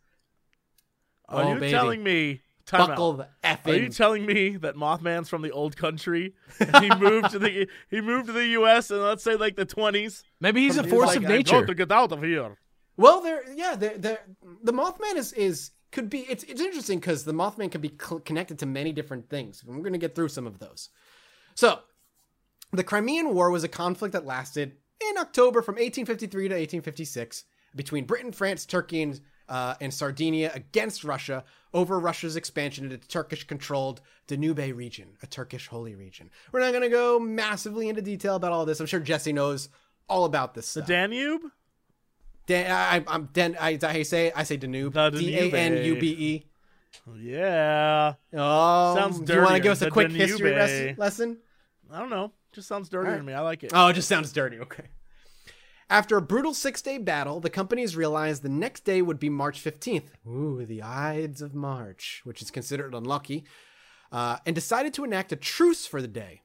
Are 1.30 1.45
Oh, 1.45 1.53
you 1.53 1.60
baby. 1.62 1.72
telling 1.72 2.03
me? 2.03 2.41
Time 2.66 2.88
Buckle 2.89 3.12
out. 3.12 3.18
the 3.20 3.28
F 3.47 3.68
Are 3.68 3.74
you 3.74 3.88
telling 3.88 4.26
me 4.26 4.58
that 4.58 4.76
Mothman's 4.76 5.30
from 5.30 5.43
the 5.43 5.51
old 5.51 5.78
country? 5.78 6.34
He 6.82 6.89
moved 6.89 7.30
to 7.30 7.39
the 7.39 7.70
he 7.89 8.01
moved 8.01 8.26
to 8.28 8.34
the 8.34 8.47
U.S. 8.60 8.91
in 8.91 9.01
let's 9.01 9.24
say 9.24 9.38
like 9.38 9.56
the 9.56 9.64
twenties. 9.66 10.26
Maybe 10.41 10.60
he's 10.66 10.78
a 10.78 10.84
He's 10.84 10.91
force 10.91 11.08
like, 11.08 11.18
of 11.20 11.26
I 11.26 11.38
nature. 11.38 11.62
got 11.62 11.68
to 11.68 11.74
get 11.76 11.91
out 11.93 12.12
of 12.12 12.22
here. 12.22 12.58
Well, 12.97 13.22
there, 13.22 13.43
yeah, 13.53 13.76
there, 13.78 13.97
there. 13.97 14.20
The 14.62 14.74
Mothman 14.74 15.16
is 15.16 15.32
is 15.32 15.72
could 15.93 16.10
be. 16.10 16.22
It's 16.30 16.43
it's 16.43 16.60
interesting 16.60 16.99
because 16.99 17.24
the 17.24 17.34
Mothman 17.34 17.72
could 17.72 17.82
be 17.82 17.93
cl- 17.97 18.20
connected 18.20 18.60
to 18.60 18.66
many 18.66 18.91
different 18.91 19.30
things. 19.30 19.64
We're 19.64 19.78
going 19.78 19.93
to 19.93 19.99
get 19.99 20.16
through 20.16 20.28
some 20.30 20.45
of 20.47 20.60
those. 20.60 20.89
So, 21.56 21.80
the 22.72 22.84
Crimean 22.84 23.34
War 23.34 23.49
was 23.49 23.64
a 23.64 23.70
conflict 23.70 24.14
that 24.14 24.26
lasted 24.26 24.74
in 25.01 25.18
October 25.18 25.62
from 25.62 25.76
1853 25.76 26.49
to 26.49 26.53
1856 26.53 27.45
between 27.76 28.06
Britain, 28.06 28.32
France, 28.32 28.66
Turkey, 28.66 29.01
and 29.01 29.20
uh, 29.47 29.76
and 29.80 29.93
Sardinia 29.93 30.51
against 30.56 31.03
Russia 31.03 31.43
over 31.72 31.99
Russia's 31.99 32.36
expansion 32.36 32.86
into 32.86 32.97
the 32.97 33.06
Turkish-controlled 33.06 34.01
Danube 34.26 34.58
region, 34.76 35.10
a 35.22 35.28
Turkish 35.28 35.68
holy 35.68 35.93
region. 35.93 36.32
We're 36.51 36.62
not 36.62 36.72
going 36.72 36.82
to 36.82 36.89
go 36.89 37.20
massively 37.20 37.88
into 37.88 38.01
detail 38.01 38.36
about 38.36 38.51
all 38.53 38.66
this. 38.66 38.80
I'm 38.80 38.88
sure 38.88 38.99
Jesse 38.99 39.34
knows 39.34 39.70
all 40.10 40.26
about 40.26 40.56
this 40.56 40.74
The. 40.74 40.82
Danube. 40.82 41.43
Dan, 42.47 42.72
I, 42.72 43.03
I'm 43.08 43.30
Dan. 43.34 43.56
I, 43.60 43.78
I 43.84 44.01
say 44.03 44.32
I 44.36 44.43
say 44.43 44.58
Danube. 44.58 44.93
D 44.93 45.38
A 45.38 45.51
N 45.51 45.86
U 45.86 45.99
B 45.99 46.08
E. 46.10 46.45
Yeah. 47.20 48.14
Oh, 48.34 48.95
Sounds 48.95 49.20
Do 49.20 49.34
you 49.34 49.41
want 49.41 49.56
to 49.56 49.60
give 49.62 49.72
us 49.74 49.82
a 49.82 49.86
the 49.86 49.91
quick 49.91 50.08
Danube. 50.08 50.28
history 50.28 50.51
res- 50.53 50.97
lesson? 50.97 51.38
I 51.91 51.99
don't 51.99 52.09
know. 52.09 52.31
Just 52.51 52.67
sounds 52.67 52.89
dirty 52.89 53.11
All 53.11 53.17
to 53.17 53.23
me. 53.23 53.33
I 53.33 53.41
like 53.41 53.63
it. 53.63 53.71
Oh, 53.73 53.88
it 53.88 53.93
just 53.93 54.07
sounds 54.07 54.31
dirty. 54.31 54.59
Okay. 54.59 54.86
After 55.89 56.17
a 56.17 56.21
brutal 56.21 56.53
six-day 56.53 56.97
battle, 56.97 57.39
the 57.39 57.49
companies 57.49 57.95
realized 57.95 58.41
the 58.41 58.49
next 58.49 58.86
day 58.86 59.03
would 59.03 59.19
be 59.19 59.29
March 59.29 59.63
15th. 59.63 60.09
Ooh, 60.27 60.65
the 60.65 60.81
Ides 60.81 61.41
of 61.41 61.53
March, 61.53 62.21
which 62.23 62.41
is 62.41 62.49
considered 62.49 62.95
unlucky, 62.95 63.45
uh, 64.11 64.38
and 64.47 64.55
decided 64.55 64.95
to 64.95 65.03
enact 65.03 65.31
a 65.31 65.36
truce 65.36 65.86
for 65.86 66.01
the 66.01 66.07
day. 66.07 66.41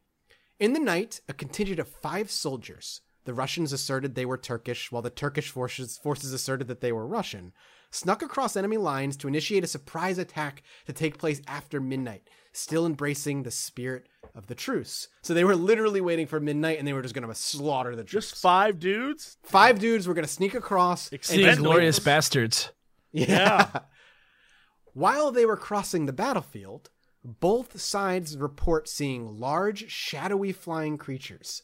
In 0.59 0.74
the 0.74 0.78
night, 0.78 1.20
a 1.26 1.32
contingent 1.32 1.78
of 1.78 1.88
five 1.88 2.30
soldiers, 2.30 3.01
the 3.24 3.32
Russians 3.32 3.72
asserted 3.72 4.14
they 4.14 4.26
were 4.26 4.36
Turkish, 4.36 4.93
while 4.93 5.01
the 5.01 5.09
Turkish 5.09 5.49
forces, 5.49 5.99
forces 6.03 6.34
asserted 6.34 6.68
that 6.68 6.82
they 6.82 6.93
were 6.93 7.07
Russian, 7.07 7.53
snuck 7.91 8.22
across 8.22 8.57
enemy 8.57 8.76
lines 8.76 9.16
to 9.18 9.28
initiate 9.28 9.64
a 9.64 9.68
surprise 9.68 10.18
attack 10.18 10.62
to 10.86 10.93
take 10.93 11.18
place 11.18 11.41
after 11.47 11.80
midnight, 11.80 12.28
still 12.53 12.86
embracing 12.86 13.43
the 13.43 13.51
spirit 13.51 14.07
of 14.34 14.47
the 14.47 14.55
truce. 14.55 15.09
So 15.22 15.34
they 15.34 15.45
were 15.45 15.57
literally 15.57 16.01
waiting 16.01 16.26
for 16.26 16.41
midnight 16.41 16.78
and 16.78 16.86
they 16.86 16.93
were 16.93 17.03
just 17.03 17.14
going 17.14 17.26
to 17.28 17.34
slaughter 17.34 17.97
the 17.97 18.05
troops. 18.05 18.30
Just 18.30 18.43
five 18.43 18.78
dudes. 18.78 19.36
Five 19.43 19.78
dudes 19.78 20.07
were 20.07 20.14
going 20.14 20.26
to 20.26 20.32
sneak 20.32 20.55
across. 20.55 21.11
and 21.11 21.20
These 21.20 21.57
glorious 21.59 21.99
wait- 21.99 22.05
bastards. 22.05 22.70
Yeah. 23.12 23.68
While 24.93 25.30
they 25.32 25.47
were 25.47 25.57
crossing 25.57 26.07
the 26.07 26.12
battlefield, 26.12 26.91
both 27.24 27.80
sides 27.80 28.36
report 28.36 28.88
seeing 28.88 29.38
large, 29.38 29.91
shadowy 29.91 30.53
flying 30.53 30.97
creatures, 30.99 31.62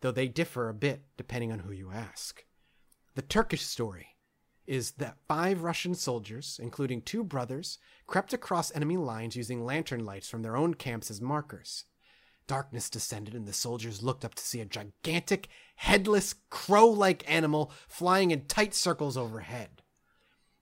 though 0.00 0.10
they 0.10 0.28
differ 0.28 0.68
a 0.68 0.74
bit 0.74 1.02
depending 1.16 1.52
on 1.52 1.60
who 1.60 1.72
you 1.72 1.90
ask. 1.90 2.44
The 3.14 3.22
Turkish 3.22 3.62
story 3.62 4.08
is 4.66 4.92
that 4.92 5.18
five 5.28 5.62
Russian 5.62 5.94
soldiers, 5.94 6.58
including 6.62 7.02
two 7.02 7.22
brothers, 7.22 7.78
crept 8.06 8.32
across 8.32 8.74
enemy 8.74 8.96
lines 8.96 9.36
using 9.36 9.64
lantern 9.64 10.04
lights 10.04 10.28
from 10.28 10.42
their 10.42 10.56
own 10.56 10.74
camps 10.74 11.10
as 11.10 11.20
markers. 11.20 11.84
Darkness 12.46 12.88
descended, 12.88 13.34
and 13.34 13.46
the 13.46 13.52
soldiers 13.52 14.02
looked 14.02 14.24
up 14.24 14.34
to 14.36 14.42
see 14.42 14.60
a 14.60 14.64
gigantic, 14.64 15.48
headless, 15.76 16.34
crow 16.48 16.86
like 16.86 17.28
animal 17.30 17.72
flying 17.88 18.30
in 18.30 18.46
tight 18.46 18.74
circles 18.74 19.16
overhead. 19.16 19.82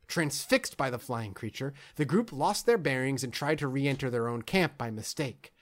Transfixed 0.07 0.77
by 0.77 0.91
the 0.91 0.99
flying 0.99 1.35
creature, 1.35 1.75
the 1.97 2.05
group 2.05 2.33
lost 2.33 2.67
their 2.67 2.79
bearings 2.79 3.25
and 3.25 3.33
tried 3.33 3.59
to 3.59 3.69
re 3.69 3.87
enter 3.87 4.11
their 4.11 4.29
own 4.29 4.43
camp 4.43 4.79
by 4.79 4.91
mistake. 4.91 5.53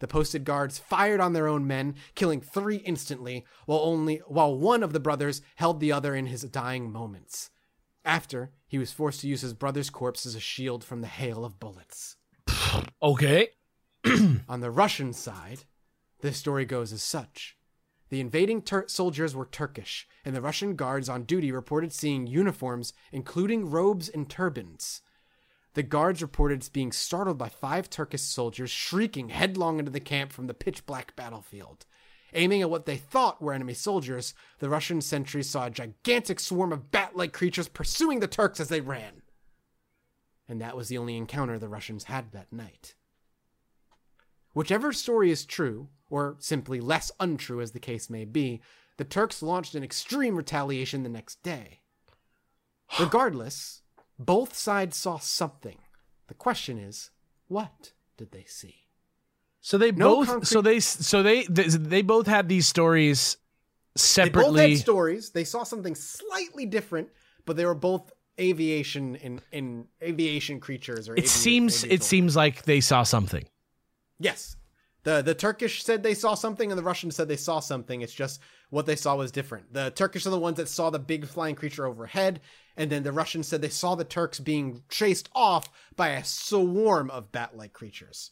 The 0.00 0.08
posted 0.08 0.44
guards 0.44 0.78
fired 0.78 1.20
on 1.20 1.34
their 1.34 1.46
own 1.46 1.66
men, 1.66 1.94
killing 2.14 2.40
three 2.40 2.76
instantly, 2.76 3.44
while 3.66 3.80
only 3.80 4.16
while 4.26 4.56
one 4.56 4.82
of 4.82 4.92
the 4.92 5.00
brothers 5.00 5.42
held 5.56 5.80
the 5.80 5.92
other 5.92 6.14
in 6.14 6.26
his 6.26 6.42
dying 6.42 6.90
moments. 6.90 7.50
After, 8.04 8.52
he 8.66 8.78
was 8.78 8.92
forced 8.92 9.20
to 9.20 9.28
use 9.28 9.42
his 9.42 9.54
brother's 9.54 9.90
corpse 9.90 10.24
as 10.24 10.34
a 10.34 10.40
shield 10.40 10.84
from 10.84 11.00
the 11.00 11.06
hail 11.06 11.44
of 11.44 11.60
bullets. 11.60 12.16
Okay. 13.02 13.48
On 14.48 14.60
the 14.60 14.70
Russian 14.70 15.14
side, 15.14 15.64
the 16.20 16.32
story 16.34 16.66
goes 16.66 16.92
as 16.92 17.02
such. 17.02 17.56
The 18.10 18.20
invading 18.20 18.62
Tur- 18.62 18.88
soldiers 18.88 19.34
were 19.34 19.46
Turkish, 19.46 20.06
and 20.24 20.36
the 20.36 20.42
Russian 20.42 20.76
guards 20.76 21.08
on 21.08 21.22
duty 21.22 21.50
reported 21.50 21.92
seeing 21.92 22.26
uniforms, 22.26 22.92
including 23.12 23.70
robes 23.70 24.08
and 24.08 24.28
turbans. 24.28 25.00
The 25.74 25.84
guards 25.84 26.20
reported 26.20 26.68
being 26.72 26.90
startled 26.90 27.38
by 27.38 27.48
five 27.48 27.88
Turkish 27.88 28.22
soldiers 28.22 28.70
shrieking 28.70 29.28
headlong 29.28 29.78
into 29.78 29.92
the 29.92 30.00
camp 30.00 30.32
from 30.32 30.48
the 30.48 30.54
pitch 30.54 30.84
black 30.84 31.14
battlefield. 31.14 31.86
Aiming 32.34 32.62
at 32.62 32.70
what 32.70 32.86
they 32.86 32.96
thought 32.96 33.42
were 33.42 33.52
enemy 33.52 33.74
soldiers, 33.74 34.34
the 34.58 34.68
Russian 34.68 35.00
sentries 35.00 35.48
saw 35.48 35.66
a 35.66 35.70
gigantic 35.70 36.38
swarm 36.40 36.72
of 36.72 36.90
bat 36.90 37.16
like 37.16 37.32
creatures 37.32 37.68
pursuing 37.68 38.20
the 38.20 38.28
Turks 38.28 38.60
as 38.60 38.68
they 38.68 38.80
ran. 38.80 39.22
And 40.48 40.60
that 40.60 40.76
was 40.76 40.88
the 40.88 40.98
only 40.98 41.16
encounter 41.16 41.58
the 41.58 41.68
Russians 41.68 42.04
had 42.04 42.32
that 42.32 42.52
night. 42.52 42.94
Whichever 44.52 44.92
story 44.92 45.30
is 45.30 45.44
true, 45.44 45.88
or 46.08 46.36
simply 46.40 46.80
less 46.80 47.12
untrue 47.20 47.60
as 47.60 47.70
the 47.72 47.78
case 47.78 48.10
may 48.10 48.24
be, 48.24 48.60
the 48.96 49.04
Turks 49.04 49.42
launched 49.42 49.74
an 49.74 49.84
extreme 49.84 50.36
retaliation 50.36 51.02
the 51.02 51.08
next 51.08 51.42
day. 51.42 51.80
Regardless, 52.98 53.82
both 54.18 54.56
sides 54.56 54.96
saw 54.96 55.18
something. 55.18 55.78
The 56.26 56.34
question 56.34 56.78
is, 56.78 57.10
what 57.48 57.92
did 58.16 58.32
they 58.32 58.44
see? 58.46 58.89
So 59.60 59.76
they 59.78 59.92
No 59.92 60.16
both. 60.16 60.28
concrete- 60.28 60.46
So 60.48 60.60
they. 60.62 60.80
So 60.80 61.22
they. 61.22 61.44
They, 61.44 61.64
they 61.68 62.02
both 62.02 62.26
had 62.26 62.48
these 62.48 62.66
stories 62.66 63.36
They 63.36 63.98
both 63.98 64.00
separately. 64.00 64.70
had 64.72 64.78
stories. 64.80 65.30
They 65.30 65.44
saw 65.44 65.64
something 65.64 65.94
slightly 65.94 66.66
different, 66.66 67.08
but 67.44 67.56
they 67.56 67.64
were 67.66 67.74
both 67.74 68.10
aviation 68.40 69.16
in 69.16 69.40
in 69.52 69.86
aviation 70.02 70.60
creatures 70.60 71.08
or 71.08 71.14
it 71.14 71.20
avi- 71.20 71.28
seems. 71.28 71.84
It 71.84 72.02
seems 72.02 72.34
like 72.36 72.62
they 72.64 72.80
saw 72.80 73.02
something. 73.02 73.44
Yes. 74.18 74.56
The 75.02 75.22
the 75.22 75.34
Turkish 75.34 75.82
said 75.82 76.02
they 76.02 76.14
saw 76.14 76.34
something 76.34 76.70
and 76.70 76.78
the 76.78 76.82
Russians 76.82 77.16
said 77.16 77.28
they 77.28 77.36
saw 77.36 77.60
something. 77.60 78.00
It's 78.02 78.12
just 78.14 78.40
what 78.70 78.86
they 78.86 78.96
saw 78.96 79.16
was 79.16 79.30
different. 79.32 79.72
The 79.72 79.90
Turkish 79.90 80.26
are 80.26 80.30
the 80.30 80.38
ones 80.38 80.56
that 80.58 80.68
saw 80.68 80.90
the 80.90 80.98
big 80.98 81.26
flying 81.26 81.54
creature 81.54 81.86
overhead, 81.86 82.40
and 82.76 82.90
then 82.90 83.02
the 83.02 83.12
Russians 83.12 83.48
said 83.48 83.60
they 83.62 83.68
saw 83.70 83.94
the 83.94 84.04
Turks 84.04 84.38
being 84.40 84.82
chased 84.90 85.28
off 85.34 85.70
by 85.96 86.08
a 86.10 86.24
swarm 86.24 87.10
of 87.10 87.32
bat-like 87.32 87.72
creatures. 87.72 88.30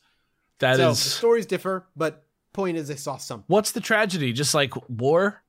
That 0.61 0.77
so 0.77 0.91
is. 0.91 1.03
the 1.05 1.11
stories 1.11 1.47
differ, 1.47 1.87
but 1.97 2.25
point 2.53 2.77
is 2.77 2.89
they 2.89 2.97
saw 2.97 3.17
something. 3.17 3.45
What's 3.47 3.73
the 3.73 3.81
tragedy? 3.81 4.33
Just 4.33 4.55
like 4.55 4.73
war? 4.91 5.43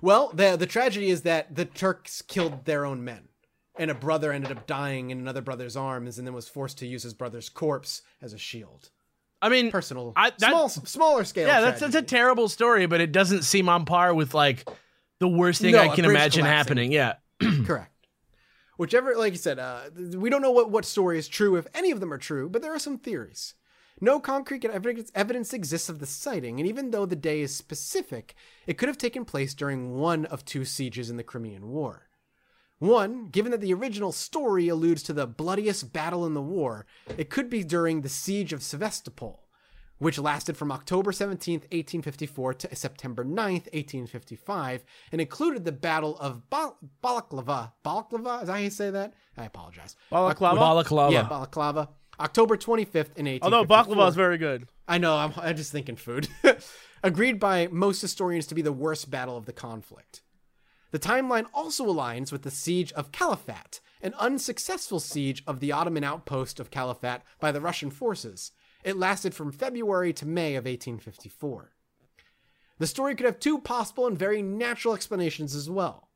Well, 0.00 0.30
the 0.34 0.56
the 0.56 0.66
tragedy 0.66 1.10
is 1.10 1.22
that 1.22 1.54
the 1.54 1.64
Turks 1.64 2.22
killed 2.22 2.64
their 2.64 2.84
own 2.84 3.04
men. 3.04 3.28
And 3.78 3.90
a 3.90 3.94
brother 3.94 4.32
ended 4.32 4.52
up 4.52 4.66
dying 4.66 5.10
in 5.10 5.18
another 5.18 5.40
brother's 5.40 5.76
arms 5.78 6.18
and 6.18 6.26
then 6.26 6.34
was 6.34 6.46
forced 6.46 6.76
to 6.78 6.86
use 6.86 7.02
his 7.04 7.14
brother's 7.14 7.48
corpse 7.48 8.02
as 8.20 8.34
a 8.34 8.38
shield. 8.38 8.90
I 9.40 9.48
mean, 9.48 9.70
Personal 9.70 10.12
I- 10.14 10.30
that- 10.38 10.50
small 10.50 10.68
smaller 10.68 11.24
scale. 11.24 11.48
yeah, 11.48 11.60
that's 11.62 11.80
that's 11.80 11.94
a 11.94 12.02
terrible 12.02 12.48
story, 12.50 12.84
but 12.86 13.00
it 13.00 13.12
doesn't 13.12 13.42
seem 13.44 13.68
on 13.70 13.86
par 13.86 14.12
with 14.14 14.34
like 14.34 14.68
the 15.20 15.28
worst 15.28 15.62
thing 15.62 15.72
No, 15.72 15.80
I 15.80 15.88
can 15.94 16.04
imagine 16.04 16.42
collapsing. 16.44 16.44
happening. 16.44 16.92
Yeah. 16.92 17.14
Correct. 17.66 17.88
Whichever, 18.76 19.14
like 19.16 19.32
you 19.32 19.38
said, 19.38 19.58
uh, 19.58 19.80
we 20.16 20.28
don't 20.30 20.42
know 20.42 20.50
what, 20.50 20.70
what 20.70 20.84
story 20.84 21.18
is 21.18 21.28
true, 21.28 21.56
if 21.56 21.66
any 21.74 21.90
of 21.92 22.00
them 22.00 22.12
are 22.12 22.18
true, 22.18 22.48
but 22.48 22.62
there 22.62 22.74
are 22.74 22.78
some 22.78 22.98
theories. 22.98 23.54
No 24.02 24.18
concrete 24.18 24.64
evidence, 24.64 25.12
evidence 25.14 25.54
exists 25.54 25.88
of 25.88 26.00
the 26.00 26.06
sighting, 26.06 26.58
and 26.58 26.68
even 26.68 26.90
though 26.90 27.06
the 27.06 27.14
day 27.14 27.40
is 27.40 27.54
specific, 27.54 28.34
it 28.66 28.76
could 28.76 28.88
have 28.88 28.98
taken 28.98 29.24
place 29.24 29.54
during 29.54 29.94
one 29.94 30.24
of 30.26 30.44
two 30.44 30.64
sieges 30.64 31.08
in 31.08 31.16
the 31.16 31.22
Crimean 31.22 31.68
War. 31.68 32.08
One, 32.80 33.28
given 33.28 33.52
that 33.52 33.60
the 33.60 33.72
original 33.72 34.10
story 34.10 34.66
alludes 34.66 35.04
to 35.04 35.12
the 35.12 35.28
bloodiest 35.28 35.92
battle 35.92 36.26
in 36.26 36.34
the 36.34 36.42
war, 36.42 36.84
it 37.16 37.30
could 37.30 37.48
be 37.48 37.62
during 37.62 38.00
the 38.00 38.08
siege 38.08 38.52
of 38.52 38.64
Sevastopol, 38.64 39.46
which 39.98 40.18
lasted 40.18 40.56
from 40.56 40.72
October 40.72 41.12
17, 41.12 41.60
1854 41.60 42.54
to 42.54 42.74
September 42.74 43.22
9, 43.22 43.36
1855, 43.36 44.82
and 45.12 45.20
included 45.20 45.64
the 45.64 45.70
Battle 45.70 46.18
of 46.18 46.50
Bal- 46.50 46.76
Balaklava. 47.04 47.70
Balaklava? 47.84 48.40
Is 48.42 48.48
that 48.48 48.52
how 48.52 48.58
you 48.58 48.70
say 48.70 48.90
that? 48.90 49.14
I 49.36 49.44
apologize. 49.44 49.94
Balaklava? 50.10 50.58
Balaklava. 50.58 51.12
Yeah, 51.12 51.28
Balaclava. 51.28 51.88
October 52.22 52.56
25th 52.56 53.16
in 53.16 53.26
1854. 53.26 53.42
Although 53.42 53.64
baklava 53.66 54.08
is 54.08 54.14
very 54.14 54.38
good. 54.38 54.68
I 54.86 54.98
know, 54.98 55.16
I'm, 55.16 55.32
I'm 55.36 55.56
just 55.56 55.72
thinking 55.72 55.96
food. 55.96 56.28
Agreed 57.02 57.40
by 57.40 57.68
most 57.70 58.00
historians 58.00 58.46
to 58.46 58.54
be 58.54 58.62
the 58.62 58.72
worst 58.72 59.10
battle 59.10 59.36
of 59.36 59.46
the 59.46 59.52
conflict. 59.52 60.22
The 60.92 60.98
timeline 60.98 61.46
also 61.52 61.86
aligns 61.86 62.30
with 62.30 62.42
the 62.42 62.50
siege 62.50 62.92
of 62.92 63.10
Calafat, 63.10 63.80
an 64.02 64.14
unsuccessful 64.18 65.00
siege 65.00 65.42
of 65.46 65.58
the 65.58 65.72
Ottoman 65.72 66.04
outpost 66.04 66.60
of 66.60 66.70
Calafat 66.70 67.22
by 67.40 67.50
the 67.50 67.60
Russian 67.60 67.90
forces. 67.90 68.52
It 68.84 68.96
lasted 68.96 69.34
from 69.34 69.52
February 69.52 70.12
to 70.12 70.26
May 70.26 70.54
of 70.54 70.64
1854. 70.64 71.72
The 72.78 72.86
story 72.86 73.14
could 73.14 73.26
have 73.26 73.40
two 73.40 73.58
possible 73.58 74.06
and 74.06 74.18
very 74.18 74.42
natural 74.42 74.94
explanations 74.94 75.54
as 75.54 75.70
well. 75.70 76.08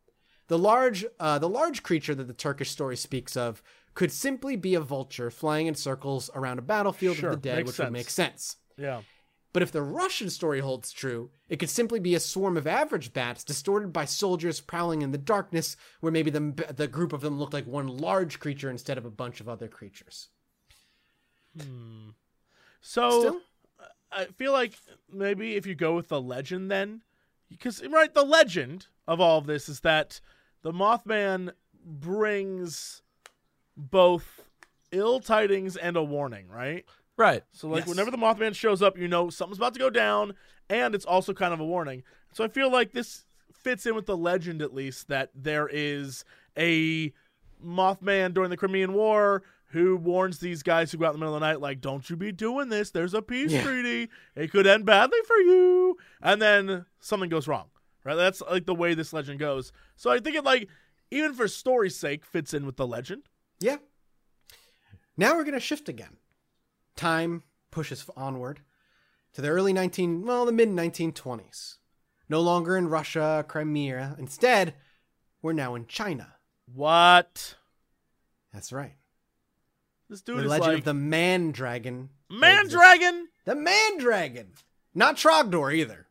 The 0.49 0.59
large, 0.59 1.05
uh, 1.19 1.39
the 1.39 1.49
large 1.49 1.83
creature 1.83 2.15
that 2.15 2.29
the 2.29 2.33
Turkish 2.33 2.71
story 2.71 2.97
speaks 2.97 3.37
of 3.37 3.63
could 3.97 4.13
simply 4.13 4.57
be 4.57 4.75
a 4.75 4.81
vulture 4.81 5.31
flying 5.31 5.67
in 5.67 5.75
circles 5.75 6.31
around 6.35 6.59
a 6.59 6.63
battlefield 6.63 7.17
Sure, 7.17 7.31
of 7.31 7.43
the 7.43 7.49
dead, 7.49 7.67
which 7.67 7.77
sense. 7.77 7.87
would 7.87 7.93
make 7.93 8.11
sense. 8.11 8.57
Yeah. 8.77 9.01
But 9.55 9.63
if 9.63 9.73
the 9.73 9.83
Russian 9.83 10.29
story 10.29 10.61
holds 10.61 10.93
true, 10.93 11.31
it 11.49 11.57
could 11.57 11.71
simply 11.71 11.99
be 11.99 12.15
a 12.15 12.21
swarm 12.21 12.59
of 12.59 12.67
average 12.67 13.15
bats 13.15 13.43
distorted 13.43 13.95
by 13.95 14.05
soldiers 14.05 14.61
prowling 14.61 15.01
in 15.01 15.13
the 15.13 15.19
darkness, 15.19 15.79
where 16.01 16.13
maybe 16.13 16.31
the, 16.31 16.75
the 16.77 16.87
group 16.87 17.15
of 17.15 17.23
them 17.23 17.39
looked 17.39 17.55
like 17.55 17.67
one 17.67 17.89
large 17.89 18.39
creature 18.39 18.71
instead 18.71 18.99
of 18.99 19.07
a 19.07 19.11
bunch 19.11 19.41
of 19.41 19.49
other 19.49 19.67
creatures. 19.67 20.29
Hmm. 21.59 22.11
So 22.83 23.21
Still? 23.21 23.41
I 24.13 24.25
feel 24.27 24.53
like 24.53 24.75
maybe 25.11 25.57
if 25.57 25.65
you 25.65 25.75
go 25.75 25.97
with 25.97 26.09
the 26.09 26.21
legend, 26.21 26.71
then 26.71 27.01
because 27.49 27.83
right, 27.89 28.13
the 28.13 28.25
legend 28.25 28.89
of 29.09 29.23
all 29.23 29.39
of 29.39 29.47
this 29.47 29.71
is 29.71 29.81
that 29.81 30.21
the 30.61 30.73
Mothman 30.73 31.53
brings 31.83 33.01
both 33.77 34.43
ill 34.93 35.21
tidings 35.21 35.77
and 35.77 35.97
a 35.97 36.03
warning, 36.03 36.49
right? 36.49 36.85
Right. 37.17 37.43
So 37.53 37.69
like 37.69 37.81
Yes. 37.83 37.89
whenever 37.89 38.11
the 38.11 38.17
Mothman 38.19 38.55
shows 38.55 38.83
up, 38.83 38.99
you 38.99 39.09
know 39.09 39.31
something's 39.31 39.59
about 39.59 39.73
to 39.75 39.79
go 39.81 39.91
down, 39.91 40.35
and 40.69 40.95
it's 40.95 41.05
also 41.05 41.33
kind 41.33 41.53
of 41.55 41.61
a 41.61 41.65
warning. 41.65 42.03
So 42.33 42.45
I 42.45 42.49
feel 42.49 42.71
like 42.71 42.93
this 42.93 43.25
fits 43.53 43.87
in 43.87 43.95
with 43.95 44.07
the 44.07 44.17
legend 44.17 44.63
at 44.63 44.75
least 44.75 45.09
that 45.09 45.31
there 45.35 45.69
is 45.71 46.25
a 46.59 47.13
Mothman 47.65 48.35
during 48.35 48.51
the 48.51 48.57
Crimean 48.57 48.93
War 48.93 49.43
who 49.71 49.97
warns 49.97 50.39
these 50.39 50.63
guys 50.63 50.93
who 50.93 50.99
go 50.99 51.07
out 51.07 51.15
in 51.15 51.15
the 51.15 51.19
middle 51.19 51.35
of 51.35 51.41
the 51.41 51.47
night, 51.47 51.61
like, 51.61 51.81
"Don't 51.81 52.09
you 52.09 52.17
be 52.17 52.31
doing 52.33 52.69
this? 52.69 52.91
There's 52.91 53.15
a 53.15 53.23
peace 53.23 53.53
Yeah. 53.53 53.63
treaty. 53.63 54.09
It 54.37 54.53
could 54.53 54.67
end 54.67 54.85
badly 54.87 55.19
for 55.27 55.37
you." 55.39 55.99
And 56.23 56.41
then 56.41 56.87
something 57.01 57.29
goes 57.29 57.49
wrong. 57.49 57.71
Right? 58.05 58.15
That's 58.15 58.41
like 58.43 58.67
the 58.67 58.75
way 58.75 58.95
this 58.95 59.13
legend 59.13 59.41
goes. 59.41 59.73
So 59.97 60.11
I 60.11 60.21
think 60.21 60.37
it 60.37 60.45
like 60.45 60.69
even 61.11 61.35
for 61.35 61.49
story's 61.49 61.97
sake 61.97 62.25
fits 62.25 62.55
in 62.55 62.65
with 62.67 62.77
the 62.77 62.87
legend. 62.87 63.25
Yeah. 63.61 63.77
Now 65.17 65.35
we're 65.35 65.45
going 65.45 65.55
to 65.55 65.61
shift 65.61 65.89
again. 65.89 66.19
Time 66.97 67.43
pushes 67.71 68.09
onward 68.17 68.61
to 69.35 69.43
the 69.43 69.49
early 69.49 69.73
19, 69.73 70.25
well, 70.27 70.47
the 70.47 70.53
mid 70.53 70.69
1920s. 70.69 71.77
No 72.29 72.41
longer 72.41 72.77
in 72.77 72.89
Russia, 72.89 73.45
Crimea. 73.47 74.17
Instead, 74.19 74.75
we're 75.43 75.53
now 75.53 75.75
in 75.75 75.87
China. 75.87 76.35
What? 76.73 77.55
That's 78.53 78.73
right. 78.73 78.95
This 80.09 80.23
dude 80.23 80.39
the 80.39 80.45
is 80.45 80.51
legend 80.51 80.69
like 80.69 80.79
of 80.79 80.85
the 80.85 80.95
Man 80.95 81.53
Dragon. 81.53 82.11
Man. 82.31 82.69
Dragon. 82.69 83.29
The 83.45 83.55
Man 83.55 83.99
Dragon. 83.99 84.53
Not 84.95 85.17
Trogdor 85.17 85.75
either. 85.75 86.07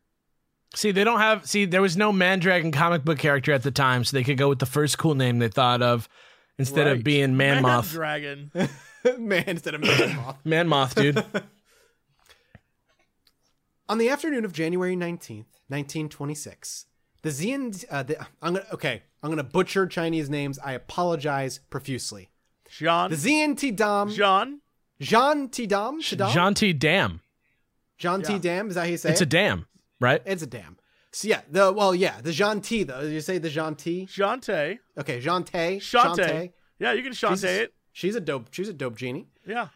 See, 0.75 0.91
they 0.91 1.03
don't 1.03 1.19
have. 1.19 1.45
See, 1.45 1.65
there 1.65 1.81
was 1.81 1.95
no 1.95 2.11
Mandragon 2.11 2.71
comic 2.71 3.05
book 3.05 3.17
character 3.17 3.53
at 3.53 3.63
the 3.63 3.71
time, 3.71 4.03
so 4.03 4.15
they 4.15 4.23
could 4.23 4.37
go 4.37 4.49
with 4.49 4.59
the 4.59 4.65
first 4.65 4.97
cool 4.97 5.15
name 5.15 5.39
they 5.39 5.47
thought 5.47 5.81
of 5.81 6.09
instead 6.57 6.87
Right. 6.87 6.97
of 6.97 7.03
being 7.03 7.35
Man, 7.37 7.61
Moth. 7.61 7.91
Dragon. 7.91 8.51
Man 9.19 9.43
instead 9.47 9.75
of 9.75 9.81
Man 9.81 10.15
Moth. 10.17 10.37
Man 10.45 10.67
Moth, 10.67 10.95
dude. 10.95 11.23
On 13.87 13.97
the 13.99 14.09
afternoon 14.09 14.45
of 14.45 14.51
January 14.53 14.95
19th, 14.95 15.45
1926, 15.67 16.85
the 17.21 17.29
Xian. 17.29 17.85
Uh, 17.89 18.01
the, 18.03 18.19
I'm 18.41 18.53
gonna, 18.55 18.65
okay, 18.73 19.03
I'm 19.21 19.29
going 19.29 19.37
to 19.37 19.43
butcher 19.43 19.85
Chinese 19.85 20.27
names. 20.29 20.57
I 20.59 20.71
apologize 20.73 21.59
profusely. 21.69 22.29
Jean. 22.69 23.11
The 23.11 23.15
Xian 23.15 23.55
T 23.57 23.69
Dam. 23.71 24.09
Jean. 24.09 24.61
Jean 24.99 25.49
T 25.49 25.67
Dam? 25.67 25.99
Tidam? 26.01 26.33
Jean 26.33 26.53
T. 26.55 26.73
Dam. 26.73 27.21
Jean 27.97 28.21
T 28.23 28.39
Dam. 28.39 28.69
Is 28.69 28.75
that 28.75 28.81
how 28.81 28.87
you 28.87 28.97
say 28.97 29.11
It's 29.11 29.21
a 29.21 29.25
dam, 29.25 29.67
right? 29.99 30.21
it's 30.25 30.41
a 30.41 30.47
dam. 30.47 30.77
So 31.15 31.29
yeah, 31.29 31.43
the 31.49 31.71
well, 31.71 31.95
yeah, 31.95 32.19
the 32.21 32.33
Jean 32.33 32.59
T 32.59 32.83
though. 32.83 32.99
Did 32.99 33.13
you 33.13 33.21
say 33.21 33.37
the 33.37 33.49
Jean 33.49 33.75
T? 33.75 34.05
Shantae. 34.05 34.79
Okay, 34.97 35.21
Jean 35.21 35.45
Tay. 35.45 35.77
Shantae. 35.77 36.51
Yeah, 36.77 36.91
you 36.91 37.03
can 37.03 37.13
She's, 37.13 37.41
Shantae 37.41 37.59
it. 37.61 37.73
she's 37.93 38.15
a 38.17 38.19
dope. 38.19 38.47
She's 38.51 38.67
a 38.67 38.73
dope 38.73 38.97
genie. 38.97 39.27
Yeah. 39.47 39.69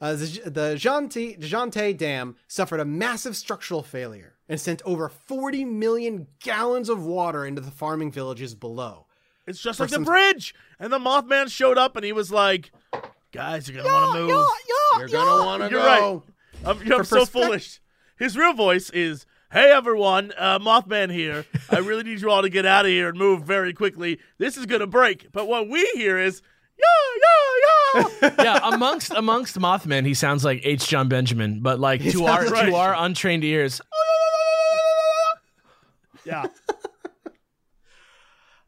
Uh, 0.00 0.14
the 0.14 0.42
the 0.46 0.76
Jean 0.76 1.08
T 1.08 1.36
the 1.36 1.46
Jean 1.46 1.70
Tay 1.70 1.92
Dam 1.92 2.34
suffered 2.48 2.80
a 2.80 2.84
massive 2.84 3.36
structural 3.36 3.84
failure 3.84 4.34
and 4.48 4.60
sent 4.60 4.82
over 4.84 5.08
40 5.08 5.64
million 5.64 6.26
gallons 6.40 6.88
of 6.88 7.06
water 7.06 7.46
into 7.46 7.60
the 7.60 7.70
farming 7.70 8.10
villages 8.10 8.56
below. 8.56 9.06
It's 9.46 9.62
just 9.62 9.78
like 9.78 9.90
some- 9.90 10.02
the 10.02 10.10
bridge. 10.10 10.56
And 10.80 10.92
the 10.92 10.98
Mothman 10.98 11.52
showed 11.52 11.78
up 11.78 11.94
and 11.94 12.04
he 12.04 12.12
was 12.12 12.32
like, 12.32 12.72
guys, 13.30 13.68
you're 13.68 13.80
going 13.80 13.86
to 13.86 13.92
want 13.92 14.12
to 14.16 14.26
move. 14.26 14.46
You're 14.98 15.08
gonna 15.08 15.44
want 15.44 15.62
to 15.62 15.68
go." 15.68 15.76
You're 15.76 15.86
right. 15.86 16.22
I'm, 16.64 16.92
I'm 16.92 17.04
so 17.04 17.24
foolish. 17.26 17.80
His 18.18 18.36
real 18.36 18.54
voice 18.54 18.90
is, 18.90 19.24
hey, 19.52 19.72
everyone, 19.72 20.32
uh, 20.36 20.58
Mothman 20.58 21.12
here. 21.12 21.44
I 21.70 21.78
really 21.78 22.02
need 22.02 22.20
you 22.20 22.30
all 22.30 22.42
to 22.42 22.48
get 22.48 22.66
out 22.66 22.84
of 22.84 22.90
here 22.90 23.08
and 23.08 23.18
move 23.18 23.44
very 23.44 23.72
quickly. 23.72 24.18
This 24.38 24.56
is 24.56 24.66
going 24.66 24.80
to 24.80 24.86
break. 24.86 25.30
But 25.32 25.46
what 25.46 25.68
we 25.68 25.84
hear 25.94 26.18
is, 26.18 26.42
yeah, 26.78 27.20
yeah, 27.22 28.10
yeah. 28.20 28.34
yeah, 28.42 28.74
amongst 28.74 29.12
amongst 29.12 29.58
Mothmen, 29.58 30.04
he 30.04 30.14
sounds 30.14 30.44
like 30.44 30.60
H. 30.64 30.88
Jon 30.88 31.08
Benjamin, 31.08 31.60
but 31.60 31.78
like 31.78 32.02
to 32.02 32.24
our 32.24 32.46
right. 32.48 32.66
to 32.66 32.74
our 32.74 32.94
untrained 32.96 33.44
ears, 33.44 33.80
yeah. 36.24 36.46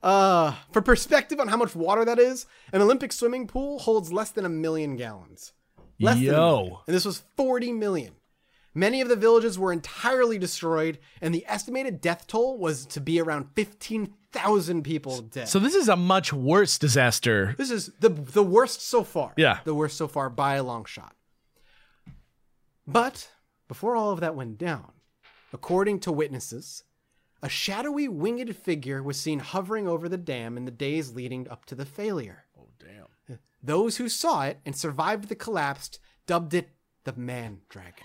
Uh, 0.03 0.55
for 0.71 0.81
perspective 0.81 1.41
on 1.41 1.49
how 1.49 1.57
much 1.57 1.75
water 1.75 2.05
that 2.05 2.21
is, 2.21 2.47
an 2.73 2.81
Olympic 2.81 3.13
swimming 3.13 3.49
pool 3.49 3.81
holds 3.81 4.13
less 4.13 4.31
than 4.31 4.45
a 4.45 4.49
million 4.49 4.95
gallons. 4.95 5.53
Less 5.99 6.15
than 6.15 6.23
a 6.23 6.27
Yo. 6.27 6.57
million. 6.57 6.77
And 6.87 6.95
this 6.95 7.05
was 7.05 7.25
40 7.37 7.73
million. 7.73 8.15
Many 8.77 9.01
of 9.01 9.09
the 9.09 9.17
villages 9.17 9.59
were 9.59 9.73
entirely 9.73 10.37
destroyed, 10.37 10.99
and 11.23 11.35
the 11.35 11.47
estimated 11.49 12.03
death 12.03 12.27
toll 12.27 12.59
was 12.59 12.85
to 12.89 13.01
be 13.01 13.19
around 13.19 13.47
15,000 13.55 14.83
people 14.83 15.23
dead. 15.23 15.49
So 15.49 15.59
this 15.59 15.75
is 15.75 15.89
a 15.89 15.97
much 15.97 16.31
worse 16.31 16.77
disaster. 16.77 17.55
This 17.57 17.71
is 17.71 17.91
the 18.01 18.11
the 18.11 18.43
worst 18.43 18.83
so 18.83 19.03
far. 19.03 19.33
Yeah. 19.39 19.61
The 19.65 19.75
worst 19.75 19.97
so 19.97 20.07
far 20.07 20.29
by 20.29 20.57
a 20.57 20.63
long 20.63 20.85
shot. 20.85 21.17
But 22.87 23.31
before 23.67 23.97
all 23.97 24.11
of 24.11 24.21
that 24.21 24.35
went 24.35 24.59
down, 24.59 24.93
according 25.55 26.01
to 26.01 26.13
witnesses, 26.13 26.85
a 27.43 27.49
shadowy 27.49 28.09
winged 28.09 28.55
figure 28.57 29.03
was 29.03 29.19
seen 29.19 29.39
hovering 29.39 29.89
over 29.89 30.07
the 30.07 30.19
dam 30.19 30.59
in 30.59 30.67
the 30.67 30.71
days 30.71 31.15
leading 31.15 31.49
up 31.49 31.65
to 31.65 31.75
the 31.75 31.87
failure. 31.87 32.45
Oh 32.61 32.69
damn. 32.79 33.39
Those 33.63 33.97
who 33.97 34.11
saw 34.11 34.43
it 34.43 34.61
and 34.67 34.77
survived 34.77 35.31
the 35.31 35.35
collapse 35.35 35.99
dubbed 36.27 36.53
it 36.53 36.69
the 37.05 37.15
Man 37.17 37.63
Dragon. 37.71 38.05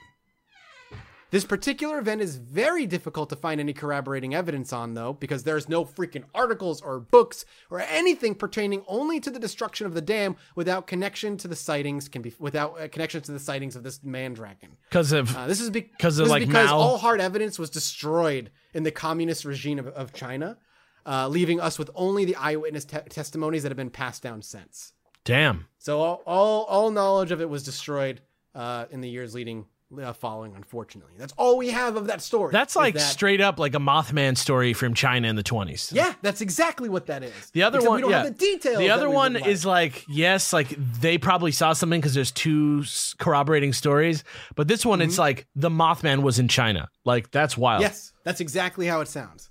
This 1.32 1.46
particular 1.46 1.98
event 1.98 2.20
is 2.22 2.36
very 2.36 2.86
difficult 2.86 3.30
to 3.30 3.38
find 3.38 3.62
any 3.62 3.72
corroborating 3.72 4.36
evidence 4.36 4.74
on, 4.74 4.94
though, 4.96 5.14
because 5.14 5.44
there's 5.44 5.70
no 5.70 5.86
freaking 5.86 6.26
articles 6.36 6.82
or 6.82 7.00
books 7.00 7.46
or 7.70 7.80
anything 7.80 8.36
pertaining 8.36 8.84
only 8.86 9.22
to 9.22 9.30
the 9.32 9.40
destruction 9.40 9.88
of 9.88 9.94
the 9.94 10.02
dam 10.02 10.36
without 10.56 10.88
connection 10.88 11.38
to 11.38 11.48
the 11.48 11.56
sightings 11.56 12.10
can 12.10 12.22
be 12.22 12.34
without 12.38 12.80
uh, 12.80 12.88
connection 12.90 13.22
to 13.22 13.32
the 13.32 13.40
sightings 13.40 13.78
of 13.78 13.84
this 13.84 14.04
man 14.04 14.34
dragon. 14.34 14.72
Because 14.90 15.14
of 15.14 15.34
Uh, 15.36 15.48
this 15.48 15.62
is 15.62 15.70
be- 15.70 15.90
of, 16.04 16.18
like, 16.28 16.46
because 16.46 16.70
Mao? 16.70 16.78
all 16.78 16.98
hard 16.98 17.22
evidence 17.22 17.58
was 17.58 17.70
destroyed 17.70 18.52
in 18.74 18.84
the 18.84 18.92
communist 18.92 19.46
regime 19.46 19.80
of, 19.80 19.88
of 19.88 20.12
China, 20.12 20.58
uh, 21.06 21.30
leaving 21.30 21.62
us 21.62 21.80
with 21.80 21.90
only 21.96 22.26
the 22.26 22.36
eyewitness 22.36 22.84
te- 22.84 22.98
testimonies 23.10 23.64
that 23.64 23.70
have 23.70 23.78
been 23.78 23.90
passed 23.90 24.22
down 24.22 24.42
since. 24.42 24.92
damn. 25.24 25.68
So 25.78 26.00
all 26.02 26.22
all, 26.28 26.64
all 26.66 26.92
knowledge 26.92 27.32
of 27.32 27.40
it 27.40 27.50
was 27.50 27.64
destroyed 27.64 28.20
uh, 28.54 28.86
in 28.92 29.00
the 29.00 29.10
years 29.10 29.34
leading 29.34 29.66
Uh, 29.92 30.14
following. 30.14 30.56
Unfortunately, 30.56 31.12
that's 31.18 31.34
all 31.36 31.58
we 31.58 31.70
have 31.70 31.98
of 31.98 32.08
that 32.08 32.22
story. 32.22 32.52
That's 32.54 32.78
like 32.78 32.94
that- 32.94 33.02
straight 33.02 33.42
up 33.42 33.60
like 33.60 33.76
a 33.76 33.80
Mothman 33.80 34.38
story 34.38 34.72
from 34.72 34.94
China 34.94 35.28
in 35.28 35.36
the 35.36 35.44
20s. 35.44 35.92
Yeah, 35.94 36.14
that's 36.22 36.40
exactly 36.40 36.88
what 36.88 37.08
that 37.08 37.24
is. 37.24 37.52
The 37.52 37.64
other 37.64 37.80
Except 37.80 37.90
one, 37.90 37.96
we 37.98 38.02
don't 38.04 38.12
yeah. 38.12 38.24
have 38.24 38.38
the 38.38 38.46
details. 38.46 38.78
The 38.78 38.90
other 38.90 39.10
one 39.10 39.34
like. 39.34 39.48
is 39.48 39.66
like, 39.66 40.06
yes, 40.08 40.54
like 40.54 40.70
they 40.78 41.18
probably 41.18 41.52
saw 41.52 41.74
something 41.74 42.00
because 42.00 42.14
there's 42.14 42.32
two 42.32 42.86
corroborating 43.18 43.74
stories. 43.74 44.24
But 44.56 44.70
this 44.70 44.86
one, 44.86 45.02
it's 45.02 45.16
mm-hmm. 45.16 45.22
like 45.22 45.48
the 45.58 45.70
Mothman 45.70 46.22
was 46.22 46.40
in 46.40 46.48
China. 46.48 46.88
Like 47.04 47.32
that's 47.32 47.58
wild. 47.58 47.82
Yes, 47.82 48.14
that's 48.24 48.40
exactly 48.40 48.88
how 48.88 49.02
it 49.02 49.10
sounds. 49.10 49.50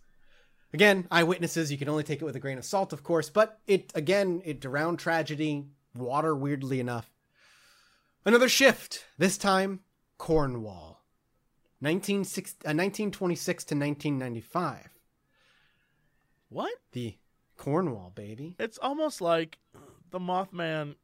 Again, 0.72 1.06
eyewitnesses, 1.10 1.70
you 1.70 1.76
can 1.76 1.90
only 1.90 2.04
take 2.04 2.22
it 2.22 2.24
with 2.24 2.36
a 2.36 2.40
grain 2.40 2.56
of 2.56 2.64
salt, 2.64 2.94
of 2.94 3.02
course, 3.02 3.28
but 3.28 3.58
it, 3.66 3.92
again, 3.94 4.40
it 4.44 4.64
around 4.64 4.98
tragedy, 4.98 5.66
water, 5.94 6.34
weirdly 6.34 6.80
enough. 6.80 7.10
Another 8.24 8.48
shift, 8.48 9.04
this 9.18 9.36
time 9.36 9.80
Cornwall. 10.20 11.00
1960 11.80 12.66
uh, 12.66 12.76
1926 12.76 13.64
to 13.64 13.74
1995. 13.74 14.88
What? 16.50 16.72
The 16.92 17.16
Cornwall, 17.56 18.12
baby. 18.14 18.54
It's 18.58 18.76
almost 18.78 19.22
like 19.22 19.58
the 20.10 20.18
Mothman 20.18 20.96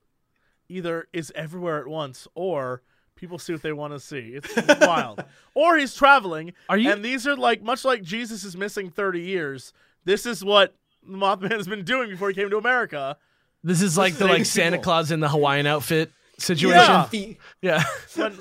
either 0.68 1.08
is 1.14 1.32
everywhere 1.34 1.80
at 1.80 1.86
once 1.86 2.28
or 2.34 2.82
people 3.14 3.38
see 3.38 3.54
what 3.54 3.62
they 3.62 3.72
want 3.72 3.94
to 3.94 4.00
see. 4.00 4.34
It's 4.38 4.54
wild. 4.86 5.24
Or 5.54 5.78
he's 5.78 5.94
traveling. 5.94 6.52
Are 6.68 6.76
you- 6.76 6.90
And 6.90 7.02
these 7.02 7.26
are 7.26 7.36
like 7.36 7.62
much 7.62 7.86
like 7.86 8.02
Jesus 8.02 8.44
is 8.44 8.54
missing 8.54 8.90
30 8.90 9.20
years. 9.22 9.72
This 10.04 10.26
is 10.26 10.44
what 10.44 10.74
the 11.02 11.16
Mothman 11.16 11.52
has 11.52 11.66
been 11.66 11.84
doing 11.84 12.10
before 12.10 12.28
he 12.28 12.34
came 12.34 12.50
to 12.50 12.58
America. 12.58 13.16
This 13.64 13.80
is 13.80 13.96
like 13.96 14.14
the 14.16 14.26
like 14.26 14.44
Santa. 14.44 14.78
Claus 14.78 15.10
in 15.10 15.20
the 15.20 15.28
Hawaiian 15.30 15.66
outfit 15.66 16.12
situation. 16.38 17.38
Yeah. 17.62 17.82
Yeah. 17.82 17.84
When 18.16 18.32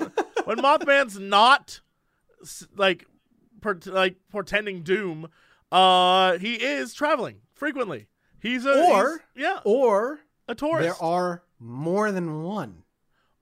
when 0.44 0.58
Mothman's 0.58 1.18
not 1.18 1.80
like 2.76 3.06
port- 3.60 3.86
like 3.86 4.16
portending 4.30 4.82
doom, 4.82 5.28
uh 5.72 6.38
he 6.38 6.54
is 6.54 6.94
traveling 6.94 7.38
frequently. 7.54 8.08
He's 8.40 8.64
a 8.64 8.70
Or- 8.70 9.08
he's- 9.08 9.20
yeah, 9.34 9.58
Or 9.64 10.20
a 10.48 10.54
tourist. 10.54 10.82
there 11.00 11.02
are 11.08 11.42
more 11.58 12.12
than 12.12 12.42
one. 12.42 12.82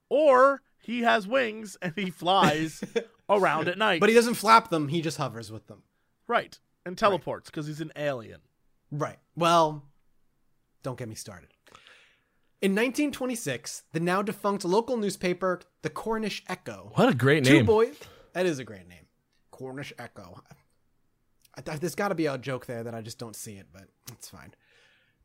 or 0.08 0.62
he 0.78 1.00
has 1.02 1.26
wings 1.26 1.76
and 1.82 1.92
he 1.96 2.10
flies 2.10 2.82
around 3.28 3.68
at 3.68 3.78
night. 3.78 4.00
But 4.00 4.08
he 4.10 4.14
doesn't 4.14 4.34
flap 4.34 4.68
them, 4.70 4.88
he 4.88 5.00
just 5.02 5.16
hovers 5.18 5.50
with 5.50 5.66
them. 5.66 5.82
right 6.26 6.58
and 6.86 6.96
teleports 6.98 7.48
because 7.50 7.66
he's 7.66 7.80
an 7.80 7.90
alien. 7.96 8.40
Right. 8.90 9.18
Well, 9.34 9.82
don't 10.82 10.98
get 10.98 11.08
me 11.08 11.14
started. 11.14 11.53
In 12.64 12.70
1926, 12.72 13.82
the 13.92 14.00
now 14.00 14.22
defunct 14.22 14.64
local 14.64 14.96
newspaper, 14.96 15.60
the 15.82 15.90
Cornish 15.90 16.42
Echo, 16.48 16.92
What 16.94 17.10
a 17.10 17.14
great 17.14 17.44
two 17.44 17.56
name. 17.56 17.66
boys. 17.66 17.94
That 18.32 18.46
is 18.46 18.58
a 18.58 18.64
great 18.64 18.88
name. 18.88 19.04
Cornish 19.50 19.92
Echo. 19.98 20.40
I, 21.58 21.70
I- 21.70 21.76
there's 21.76 21.94
got 21.94 22.08
to 22.08 22.14
be 22.14 22.24
a 22.24 22.38
joke 22.38 22.64
there 22.64 22.82
that 22.82 22.94
I 22.94 23.02
just 23.02 23.18
don't 23.18 23.36
see 23.36 23.56
it, 23.56 23.66
but 23.70 23.84
it's 24.10 24.30
fine. 24.30 24.54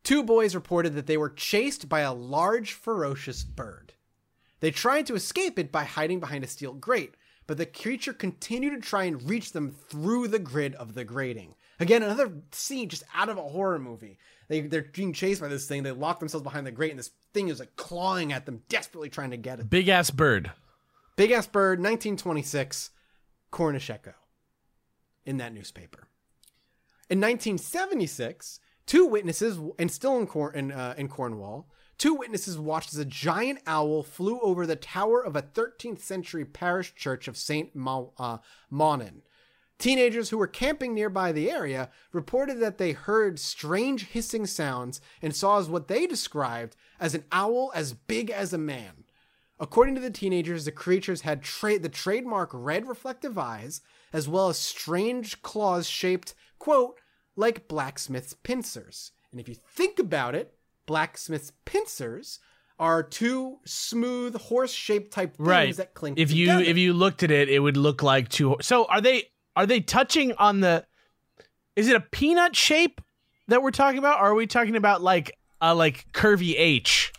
Two 0.04 0.22
boys 0.22 0.54
reported 0.54 0.96
that 0.96 1.08
they 1.08 1.16
were 1.16 1.30
chased 1.30 1.88
by 1.88 2.02
a 2.02 2.14
large, 2.14 2.74
ferocious 2.74 3.46
bird. 3.46 3.94
They 4.60 4.72
tried 4.72 5.06
to 5.06 5.16
escape 5.16 5.58
it 5.58 5.72
by 5.72 5.86
hiding 5.86 6.20
behind 6.20 6.44
a 6.44 6.48
steel 6.48 6.74
grate, 6.74 7.16
but 7.48 7.56
the 7.58 7.66
creature 7.66 8.12
continued 8.12 8.72
to 8.82 8.82
try 8.86 9.06
and 9.06 9.30
reach 9.30 9.54
them 9.54 9.72
through 9.72 10.28
the 10.28 10.40
grid 10.40 10.76
of 10.76 10.94
the 10.94 11.06
grating. 11.06 11.56
Again, 11.80 12.04
another 12.04 12.32
scene 12.52 12.90
just 12.90 13.04
out 13.16 13.30
of 13.30 13.38
a 13.38 13.42
horror 13.42 13.80
movie. 13.80 14.18
They, 14.48 14.62
they're 14.62 14.90
being 14.92 15.14
chased 15.14 15.42
by 15.42 15.48
this 15.48 15.68
thing. 15.68 15.84
They 15.84 15.92
lock 15.92 16.20
themselves 16.20 16.44
behind 16.44 16.68
the 16.68 16.72
grate, 16.72 16.92
and 16.92 17.00
this 17.00 17.12
thing 17.34 17.50
is 17.50 17.60
like 17.60 17.76
clawing 17.76 18.34
at 18.34 18.46
them, 18.46 18.64
desperately 18.68 19.10
trying 19.10 19.32
to 19.32 19.38
get 19.38 19.60
it. 19.60 19.70
Big 19.70 19.88
ass 19.88 20.10
bird. 20.10 20.52
Big 21.20 21.32
Ass 21.32 21.48
Bird, 21.48 21.80
1926, 21.80 22.92
Cornish 23.52 23.90
Echo, 23.90 24.14
in 25.26 25.36
that 25.36 25.54
newspaper. 25.54 26.08
In 27.10 27.20
1976, 27.20 28.62
two 28.86 29.06
witnesses, 29.06 29.60
and 29.78 29.92
still 29.92 30.18
in, 30.18 30.30
in, 30.58 30.72
uh, 30.72 30.94
in 30.98 31.10
Cornwall, 31.10 31.68
two 31.98 32.14
witnesses 32.14 32.58
watched 32.58 32.94
as 32.94 33.00
a 33.00 33.04
giant 33.04 33.60
owl 33.68 34.02
flew 34.02 34.40
over 34.40 34.66
the 34.66 34.78
tower 34.78 35.22
of 35.22 35.36
a 35.36 35.42
13th 35.42 36.00
century 36.00 36.46
parish 36.46 36.96
church 36.96 37.28
of 37.28 37.36
St. 37.36 37.76
Ma- 37.76 38.06
uh, 38.18 38.38
Mawnan. 38.72 39.20
Teenagers 39.80 40.30
who 40.30 40.38
were 40.38 40.46
camping 40.48 40.94
nearby 40.94 41.32
the 41.32 41.50
area 41.50 41.90
reported 42.12 42.60
that 42.60 42.78
they 42.78 42.92
heard 42.92 43.40
strange 43.40 44.08
hissing 44.08 44.46
sounds 44.46 45.00
and 45.22 45.34
saw 45.34 45.64
what 45.64 45.88
they 45.88 46.06
described 46.06 46.76
as 47.00 47.16
an 47.16 47.24
owl 47.32 47.72
as 47.74 47.94
big 47.94 48.30
as 48.30 48.52
a 48.52 48.58
man. 48.58 49.06
According 49.58 49.96
to 49.96 50.02
the 50.02 50.12
teenagers, 50.12 50.66
the 50.66 50.72
creatures 50.74 51.22
had 51.22 51.42
tra- 51.44 51.80
the 51.80 51.90
trademark 51.90 52.50
red 52.54 52.88
reflective 52.88 53.38
eyes, 53.38 53.82
as 54.12 54.28
well 54.28 54.50
as 54.50 54.58
strange 54.58 55.42
claws 55.42 55.88
shaped, 55.88 56.34
quote, 56.60 57.00
like 57.38 57.68
blacksmith's 57.70 58.34
pincers. 58.34 59.12
And 59.32 59.40
if 59.40 59.48
you 59.48 59.56
think 59.56 59.98
about 59.98 60.36
it, 60.36 60.56
blacksmith's 60.88 61.54
pincers 61.64 62.40
are 62.78 63.04
two 63.04 63.60
smooth 63.66 64.36
horse-shaped 64.36 65.12
type 65.12 65.36
things 65.38 65.48
Right. 65.48 65.76
that 65.78 65.94
cling 65.94 66.16
If 66.18 66.32
you 66.32 66.50
if 66.60 66.78
you 66.78 66.94
looked 66.94 67.24
at 67.24 67.32
it, 67.32 67.48
it 67.50 67.60
would 67.60 67.78
look 67.78 68.02
like 68.04 68.30
two. 68.30 68.56
So 68.62 68.86
are 68.86 69.02
they 69.02 69.30
are 69.56 69.66
they 69.66 69.80
touching 69.82 70.34
on 70.34 70.60
the? 70.62 70.86
Is 71.76 71.88
it 71.88 71.96
a 71.96 72.00
peanut 72.02 72.56
shape 72.56 73.02
that 73.48 73.62
we're 73.64 73.72
talking 73.72 74.00
about? 74.00 74.20
Or 74.20 74.28
are 74.32 74.36
we 74.36 74.48
talking 74.48 74.76
about 74.76 75.02
like 75.02 75.38
a 75.62 75.74
like 75.76 76.06
curvy 76.14 76.56
H? 76.58 77.12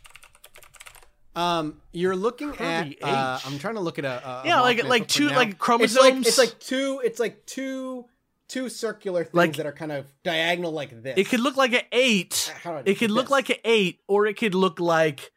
Um, 1.36 1.80
you're 1.92 2.16
looking 2.16 2.52
Curvy 2.52 2.96
at. 3.02 3.08
Uh, 3.08 3.38
H. 3.40 3.46
I'm 3.46 3.58
trying 3.58 3.74
to 3.74 3.80
look 3.80 3.98
at 3.98 4.04
a. 4.04 4.26
a 4.26 4.30
a 4.30 4.42
Yeah, 4.46 4.60
like- 4.60 4.82
like 4.84 5.06
two- 5.06 5.28
now. 5.30 5.36
like 5.36 5.48
It's 5.50 5.52
like, 5.54 5.58
chromosomes? 5.58 6.26
it's 6.26 6.38
like 6.38 6.58
two. 6.58 7.00
It's 7.04 7.20
like 7.20 7.46
two. 7.46 8.06
Two 8.48 8.68
circular 8.68 9.22
things 9.22 9.32
Like- 9.34 9.52
that 9.58 9.66
are 9.66 9.70
kind 9.72 9.92
of 9.92 10.06
diagonal 10.24 10.72
like 10.72 11.04
this. 11.04 11.14
It 11.16 11.28
could 11.28 11.38
look 11.38 11.56
like 11.56 11.72
an 11.72 11.82
eight. 11.92 12.52
How 12.64 12.72
do 12.72 12.76
I 12.78 12.82
do 12.82 12.90
It 12.90 12.98
could 12.98 13.12
look 13.12 13.26
this? 13.26 13.30
like 13.30 13.48
an 13.50 13.58
eight, 13.64 14.00
or 14.08 14.26
it 14.26 14.36
could 14.36 14.56
look 14.56 14.80
like 14.80 15.30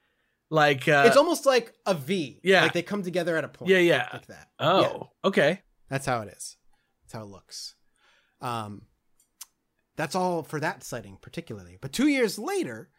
like 0.49 0.87
uh, 0.87 1.03
it's 1.05 1.15
almost 1.15 1.45
like 1.45 1.75
a 1.85 1.93
V. 1.93 2.39
Yeah. 2.43 2.63
like 2.63 2.73
they 2.73 2.81
come 2.81 3.03
together 3.03 3.37
at 3.37 3.43
a 3.43 3.47
point. 3.49 3.69
Yeah, 3.69 3.77
yeah. 3.77 4.09
like 4.11 4.25
that. 4.25 4.47
oh 4.59 4.81
Yeah, 4.81 5.27
okay. 5.29 5.61
that's 5.89 6.07
how 6.07 6.21
it 6.21 6.29
is. 6.35 6.57
That's 7.13 7.21
how 7.21 7.27
it 7.27 7.31
looks. 7.31 7.75
Um, 8.41 8.83
that's 9.95 10.15
all 10.15 10.41
for 10.41 10.59
that 10.59 10.83
sighting, 10.83 11.17
particularly. 11.21 11.77
But 11.79 11.93
two 11.93 12.07
years 12.07 12.39
later, 12.39 12.89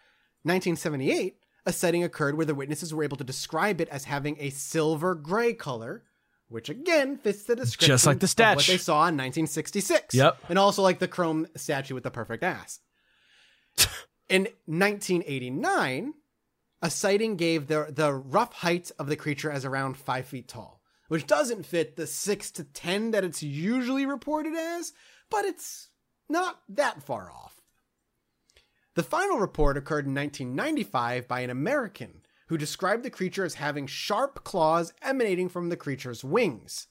1978, 0.45 1.39
a 1.67 1.73
sighting 1.73 2.05
occurred 2.05 2.37
where 2.37 2.47
the 2.47 2.55
witnesses 2.55 2.95
were 2.95 3.03
able 3.03 3.17
to 3.17 3.25
describe 3.25 3.81
it 3.81 3.89
as 3.89 4.05
having 4.05 4.37
a 4.39 4.51
silver 4.51 5.17
gray 5.17 5.53
color, 5.53 6.05
which 6.49 6.69
again 6.69 7.17
fits 7.17 7.43
the 7.45 7.57
description 7.57 7.93
Just 7.93 8.07
like 8.07 8.21
the 8.21 8.27
of 8.27 8.57
what 8.57 8.67
they 8.67 8.77
saw 8.77 8.99
in 9.09 9.17
1966. 9.17 10.15
Yep. 10.15 10.39
and 10.49 10.59
also 10.59 10.83
like 10.83 11.01
the 11.01 11.09
chrome 11.09 11.49
statue 11.57 11.95
with 11.95 12.05
the 12.05 12.11
perfect 12.11 12.45
ass. 12.45 12.79
in 14.29 14.43
1989, 14.67 16.15
a 16.83 16.91
sighting 16.91 17.37
gave 17.37 17.67
the 17.67 17.89
the 17.91 18.13
rough 18.13 18.53
height 18.53 18.93
of 18.99 19.09
the 19.09 19.17
creature 19.17 19.51
as 19.51 19.65
around 19.65 19.97
five 19.97 20.27
feet 20.27 20.47
tall, 20.47 20.74
which 21.09 21.27
doesn't 21.27 21.67
fit 21.67 21.97
the 21.97 22.07
six 22.07 22.51
to 22.53 22.65
ten 22.65 23.11
that 23.11 23.25
it's 23.25 23.43
usually 23.43 24.07
reported 24.07 24.55
as, 24.55 24.93
but 25.31 25.45
it's 25.45 25.91
not 26.29 26.61
that 26.69 27.03
far 27.03 27.31
off. 27.31 27.61
The 28.95 29.03
final 29.03 29.39
report 29.39 29.77
occurred 29.77 30.07
in 30.07 30.15
1995 30.15 31.27
by 31.27 31.41
an 31.41 31.51
American 31.51 32.23
who 32.49 32.59
described 32.59 33.03
the 33.03 33.11
creature 33.11 33.45
as 33.45 33.55
having 33.55 33.87
sharp 33.87 34.45
claws 34.45 34.93
emanating 35.03 35.49
from 35.49 35.69
the 35.69 35.77
creature's 35.77 36.23
wings. 36.23 36.89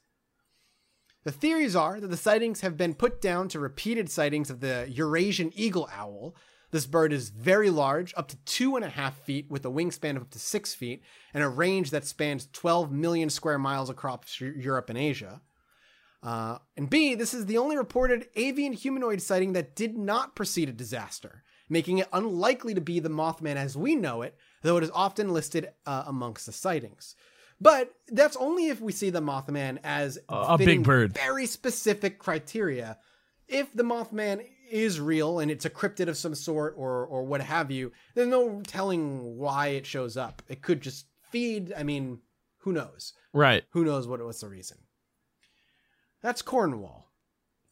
The 1.24 1.32
theories 1.32 1.76
are 1.76 2.02
that 2.02 2.08
the 2.08 2.18
sightings 2.18 2.62
have 2.62 2.76
been 2.76 2.96
put 2.96 3.22
down 3.22 3.48
to 3.50 3.60
repeated 3.60 4.10
sightings 4.10 4.50
of 4.50 4.60
the 4.60 4.88
Eurasian 4.90 5.52
eagle 5.56 5.90
owl. 5.94 6.36
This 6.74 6.88
bird 6.88 7.14
is 7.14 7.30
very 7.30 7.70
large, 7.70 8.16
up 8.18 8.28
to 8.30 8.38
two 8.46 8.76
and 8.76 8.84
a 8.84 8.90
half 8.90 9.16
feet, 9.20 9.46
with 9.48 9.64
a 9.64 9.70
wingspan 9.70 10.16
of 10.16 10.24
up 10.24 10.32
to 10.32 10.40
six 10.40 10.74
feet, 10.74 11.04
and 11.32 11.44
a 11.44 11.48
range 11.48 11.92
that 11.92 12.04
spans 12.04 12.50
12 12.52 12.92
million 12.92 13.30
square 13.30 13.60
miles 13.60 13.92
across 13.92 14.42
Europe 14.42 14.90
and 14.90 14.98
Asia. 14.98 15.40
Uh, 16.24 16.58
and 16.76 16.90
B, 16.90 17.14
this 17.14 17.32
is 17.32 17.46
the 17.46 17.60
only 17.60 17.78
reported 17.78 18.26
avian 18.36 18.74
humanoid 18.74 19.22
sighting 19.22 19.54
that 19.54 19.76
did 19.76 19.96
not 19.96 20.36
precede 20.36 20.68
a 20.68 20.74
disaster, 20.74 21.44
making 21.70 22.00
it 22.00 22.08
unlikely 22.12 22.74
to 22.74 22.82
be 22.82 23.00
the 23.00 23.08
Mothman 23.08 23.56
as 23.56 23.78
we 23.78 23.96
know 23.96 24.24
it, 24.24 24.36
though 24.64 24.78
it 24.78 24.84
is 24.84 24.92
often 24.96 25.30
listed 25.30 25.70
uh, 25.86 26.06
amongst 26.08 26.48
the 26.48 26.52
sightings. 26.52 27.16
But 27.62 27.94
that's 28.08 28.36
only 28.38 28.70
if 28.70 28.82
we 28.82 28.94
see 28.94 29.12
the 29.12 29.22
Mothman 29.22 29.78
as 29.84 30.18
a 30.28 30.58
big 30.58 30.82
bird. 30.82 31.14
very 31.14 31.46
specific 31.46 32.18
criteria. 32.18 32.98
If 33.48 33.72
the 33.74 33.84
Mothman 33.84 34.44
is 34.74 35.00
real 35.00 35.40
and 35.40 35.52
it's 35.52 35.66
a 35.66 35.70
cryptid 35.70 36.08
of 36.08 36.18
some 36.18 36.36
sort 36.36 36.74
or 36.78 37.06
or 37.06 37.24
what 37.24 37.42
have 37.42 37.70
you, 37.70 37.92
there's 38.16 38.28
no 38.28 38.62
telling 38.66 39.38
why 39.38 39.68
it 39.68 39.86
shows 39.86 40.18
up. 40.18 40.42
It 40.50 40.62
could 40.62 40.82
just 40.82 41.06
feed. 41.32 41.72
I 41.78 41.84
mean, 41.84 42.20
who 42.60 42.74
knows? 42.74 43.14
Right. 43.32 43.64
Who 43.70 43.86
knows 43.86 44.08
what 44.08 44.24
what's 44.24 44.42
the 44.42 44.50
reason? 44.50 44.78
That's 46.22 46.42
Cornwall. 46.42 47.12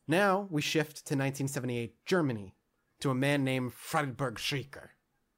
Now 0.08 0.48
we 0.50 0.62
shift 0.62 0.98
to 1.08 1.16
1978 1.16 2.06
Germany 2.06 2.56
to 3.00 3.10
a 3.10 3.16
man 3.16 3.44
named 3.44 3.74
Friedberg 3.74 4.36
Shrieker, 4.36 4.90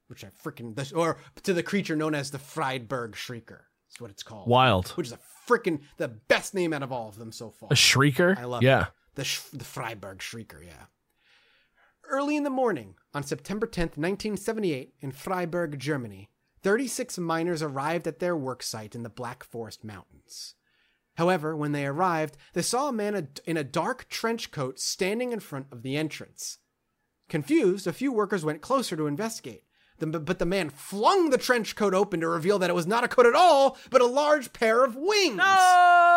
which 0.07 0.24
I 0.24 0.30
freaking 0.43 0.76
this 0.76 0.91
or 0.91 1.18
to 1.43 1.53
the 1.53 1.64
creature 1.64 1.95
known 1.95 2.14
as 2.14 2.32
the 2.32 2.39
Friedberg 2.39 3.14
Shrieker. 3.14 3.61
That's 3.88 4.01
what 4.01 4.11
it's 4.11 4.24
called. 4.24 4.49
Wild. 4.49 4.89
Which 4.89 5.07
is 5.07 5.14
a 5.14 5.20
freaking 5.47 5.82
the 5.97 6.07
best 6.07 6.53
name 6.53 6.74
out 6.74 6.84
of 6.84 6.91
all 6.91 7.07
of 7.07 7.18
them 7.18 7.32
so 7.32 7.51
far. 7.51 7.70
A 7.72 7.76
shrieker. 7.76 8.38
I 8.38 8.45
love 8.45 8.64
yeah. 8.64 8.82
it. 8.82 8.88
The 9.16 9.24
sh- 9.24 9.41
the 9.53 9.64
Freiburg 9.64 10.18
Shrieker, 10.18 10.66
yeah. 10.66 10.86
Early 12.14 12.36
in 12.36 12.43
the 12.43 12.51
morning, 12.51 12.93
on 13.16 13.24
September 13.24 13.66
10, 13.66 13.86
1978, 13.95 14.93
in 15.01 15.11
Freiburg, 15.11 15.80
Germany, 15.80 16.30
36 16.61 17.18
miners 17.18 17.64
arrived 17.64 18.05
at 18.05 18.20
their 18.20 18.38
work 18.38 18.61
site 18.61 18.93
in 18.93 19.01
the 19.01 19.09
Black 19.09 19.43
Forest 19.43 19.84
Mountains. 19.84 20.53
However, 21.16 21.55
when 21.55 21.72
they 21.72 21.88
arrived, 21.88 22.38
they 22.53 22.61
saw 22.61 22.88
a 22.88 22.93
man 22.93 23.30
in 23.47 23.57
a 23.57 23.64
dark 23.64 24.07
trench 24.09 24.51
coat 24.51 24.80
standing 24.80 25.32
in 25.32 25.39
front 25.39 25.66
of 25.72 25.82
the 25.82 25.97
entrance. 25.97 26.59
Confused, 27.30 27.88
a 27.88 27.91
few 27.93 28.11
workers 28.11 28.45
went 28.45 28.61
closer 28.61 28.95
to 28.95 29.07
investigate. 29.07 29.64
But 29.97 30.38
the 30.38 30.45
man 30.45 30.70
flung 30.70 31.32
the 31.32 31.39
trench 31.39 31.76
coat 31.76 31.95
open 31.95 32.20
to 32.20 32.28
reveal 32.28 32.59
that 32.59 32.70
it 32.70 32.76
was 32.76 32.86
not 32.86 33.03
a 33.03 33.07
coat 33.07 33.26
at 33.26 33.34
all, 33.34 33.76
but 33.89 34.01
a 34.01 34.05
large 34.05 34.53
pair 34.53 34.84
of 34.84 34.95
wings. 34.95 35.41
Oh. 35.41 36.12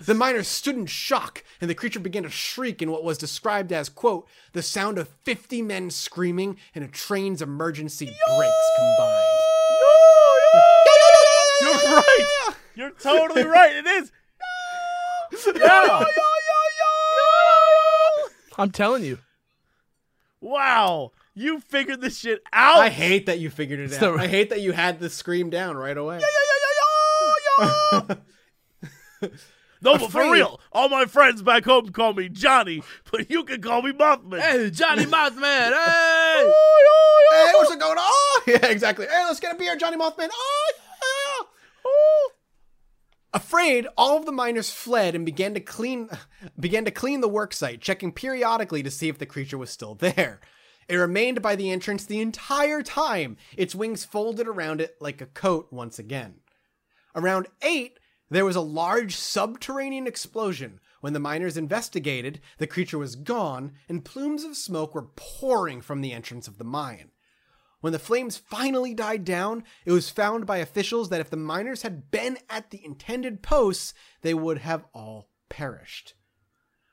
The 0.00 0.14
miners 0.14 0.48
stood 0.48 0.76
in 0.76 0.86
shock, 0.86 1.44
and 1.60 1.70
the 1.70 1.74
creature 1.74 2.00
began 2.00 2.24
to 2.24 2.30
shriek 2.30 2.82
in 2.82 2.90
what 2.90 3.04
was 3.04 3.18
described 3.18 3.72
as, 3.72 3.88
quote, 3.88 4.26
the 4.52 4.62
sound 4.62 4.98
of 4.98 5.08
50 5.08 5.62
men 5.62 5.90
screaming 5.90 6.56
and 6.74 6.84
a 6.84 6.88
train's 6.88 7.40
emergency 7.42 8.06
brakes 8.06 8.70
combined. 8.76 9.26
You're 11.62 11.96
right. 11.96 12.54
You're 12.74 12.90
totally 12.90 13.44
right. 13.44 13.76
It 13.76 13.86
is. 13.86 14.12
Yeah. 15.56 16.04
I'm 18.58 18.70
telling 18.70 19.04
you. 19.04 19.18
Wow. 20.40 21.12
You 21.34 21.60
figured 21.60 22.00
this 22.00 22.18
shit 22.18 22.42
out. 22.52 22.80
I 22.80 22.90
hate 22.90 23.26
that 23.26 23.38
you 23.38 23.48
figured 23.48 23.80
it 23.80 24.02
out. 24.02 24.20
I 24.20 24.26
hate 24.26 24.50
that 24.50 24.60
you 24.60 24.72
had 24.72 25.00
the 25.00 25.08
scream 25.08 25.48
down 25.48 25.76
right 25.76 25.96
away. 25.96 26.20
No, 29.82 29.98
but 29.98 30.10
for 30.10 30.30
real, 30.30 30.60
all 30.72 30.88
my 30.88 31.06
friends 31.06 31.42
back 31.42 31.64
home 31.64 31.90
call 31.90 32.14
me 32.14 32.28
Johnny, 32.28 32.82
but 33.10 33.30
you 33.30 33.44
can 33.44 33.60
call 33.60 33.82
me 33.82 33.92
Mothman. 33.92 34.40
Hey, 34.40 34.70
Johnny 34.70 35.04
Mothman. 35.04 35.72
Hey. 37.32 37.46
hey, 37.46 37.52
what's 37.54 37.74
going 37.76 37.98
on? 37.98 38.42
Yeah, 38.46 38.66
exactly. 38.66 39.06
Hey, 39.06 39.24
let's 39.24 39.40
get 39.40 39.54
a 39.54 39.58
beer, 39.58 39.76
Johnny 39.76 39.96
Mothman. 39.96 40.28
Oh, 40.32 40.72
yeah. 40.74 41.46
Oh. 41.86 42.30
Afraid, 43.34 43.86
all 43.96 44.18
of 44.18 44.26
the 44.26 44.32
miners 44.32 44.70
fled 44.70 45.14
and 45.14 45.24
began 45.24 45.54
to 45.54 45.60
clean 45.60 46.10
began 46.60 46.84
to 46.84 46.90
clean 46.90 47.20
the 47.20 47.28
worksite, 47.28 47.80
checking 47.80 48.12
periodically 48.12 48.82
to 48.82 48.90
see 48.90 49.08
if 49.08 49.18
the 49.18 49.26
creature 49.26 49.58
was 49.58 49.70
still 49.70 49.94
there. 49.94 50.40
It 50.88 50.96
remained 50.96 51.40
by 51.40 51.56
the 51.56 51.70
entrance 51.70 52.04
the 52.04 52.20
entire 52.20 52.82
time, 52.82 53.36
its 53.56 53.74
wings 53.74 54.04
folded 54.04 54.46
around 54.46 54.80
it 54.80 54.96
like 55.00 55.20
a 55.20 55.26
coat 55.26 55.68
once 55.70 55.98
again. 55.98 56.40
Around 57.14 57.46
8, 57.62 57.98
there 58.34 58.44
was 58.44 58.56
a 58.56 58.60
large 58.60 59.16
subterranean 59.16 60.06
explosion. 60.06 60.80
When 61.00 61.12
the 61.12 61.18
miners 61.18 61.56
investigated, 61.56 62.40
the 62.58 62.66
creature 62.66 62.98
was 62.98 63.16
gone, 63.16 63.72
and 63.88 64.04
plumes 64.04 64.44
of 64.44 64.56
smoke 64.56 64.94
were 64.94 65.08
pouring 65.16 65.80
from 65.80 66.00
the 66.00 66.12
entrance 66.12 66.48
of 66.48 66.58
the 66.58 66.64
mine. 66.64 67.10
When 67.80 67.92
the 67.92 67.98
flames 67.98 68.36
finally 68.36 68.94
died 68.94 69.24
down, 69.24 69.64
it 69.84 69.90
was 69.90 70.08
found 70.08 70.46
by 70.46 70.58
officials 70.58 71.08
that 71.08 71.20
if 71.20 71.30
the 71.30 71.36
miners 71.36 71.82
had 71.82 72.12
been 72.12 72.38
at 72.48 72.70
the 72.70 72.84
intended 72.84 73.42
posts, 73.42 73.92
they 74.22 74.34
would 74.34 74.58
have 74.58 74.84
all 74.94 75.28
perished. 75.48 76.14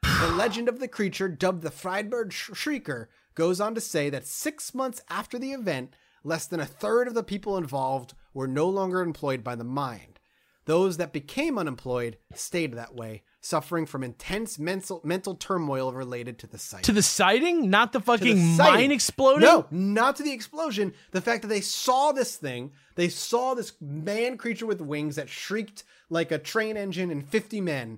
The 0.02 0.34
legend 0.36 0.68
of 0.68 0.80
the 0.80 0.88
creature, 0.88 1.30
dubbed 1.30 1.62
the 1.62 1.70
Friedberg 1.70 2.32
Shrieker, 2.32 3.08
goes 3.36 3.62
on 3.62 3.76
to 3.76 3.82
say 3.82 4.10
that 4.10 4.26
six 4.26 4.74
months 4.74 5.02
after 5.10 5.38
the 5.38 5.54
event, 5.54 5.96
less 6.24 6.48
than 6.48 6.60
a 6.60 6.66
third 6.66 7.08
of 7.08 7.14
the 7.14 7.24
people 7.24 7.56
involved 7.56 8.16
were 8.34 8.48
no 8.48 8.68
longer 8.68 9.02
employed 9.02 9.44
by 9.44 9.56
the 9.56 9.64
mine. 9.64 10.18
Those 10.70 10.98
that 10.98 11.14
became 11.14 11.58
unemployed 11.58 12.20
stayed 12.36 12.74
that 12.74 12.94
way, 12.94 13.24
suffering 13.42 13.88
from 13.88 14.04
intense 14.04 14.60
mental 14.60 15.02
mental 15.04 15.34
turmoil 15.34 15.92
related 15.92 16.38
to 16.38 16.48
the 16.48 16.60
site. 16.60 16.84
To 16.84 16.92
the 16.92 17.02
sighting, 17.02 17.72
not 17.72 17.92
the 17.92 17.98
the 17.98 18.06
fucking 18.06 18.38
sighting. 18.56 18.76
mine 18.76 18.92
exploding. 18.92 19.42
No, 19.42 19.66
not 19.72 20.18
to 20.18 20.24
the 20.24 20.32
explosion. 20.32 20.94
The 21.10 21.22
fact 21.22 21.42
that 21.42 21.48
they 21.48 21.62
saw 21.62 22.12
this 22.12 22.36
thing, 22.36 22.74
they 22.94 23.10
saw 23.10 23.56
this 23.56 23.74
man 23.82 24.38
creature 24.38 24.68
with 24.68 24.80
wings 24.80 25.16
that 25.16 25.28
shrieked 25.28 25.86
like 26.08 26.32
a 26.32 26.38
train 26.38 26.78
engine 26.78 27.10
and 27.10 27.28
50 27.28 27.62
men, 27.62 27.98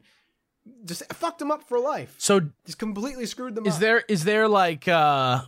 just 0.85 1.03
fucked 1.13 1.39
them 1.39 1.51
up 1.51 1.67
for 1.67 1.77
life. 1.77 2.15
So 2.19 2.51
Just 2.65 2.79
completely 2.79 3.25
screwed 3.25 3.55
them 3.55 3.65
is 3.65 3.73
up. 3.75 3.79
there 3.81 4.03
is 4.07 4.23
there 4.23 4.47
like 4.47 4.87
uh 4.87 5.41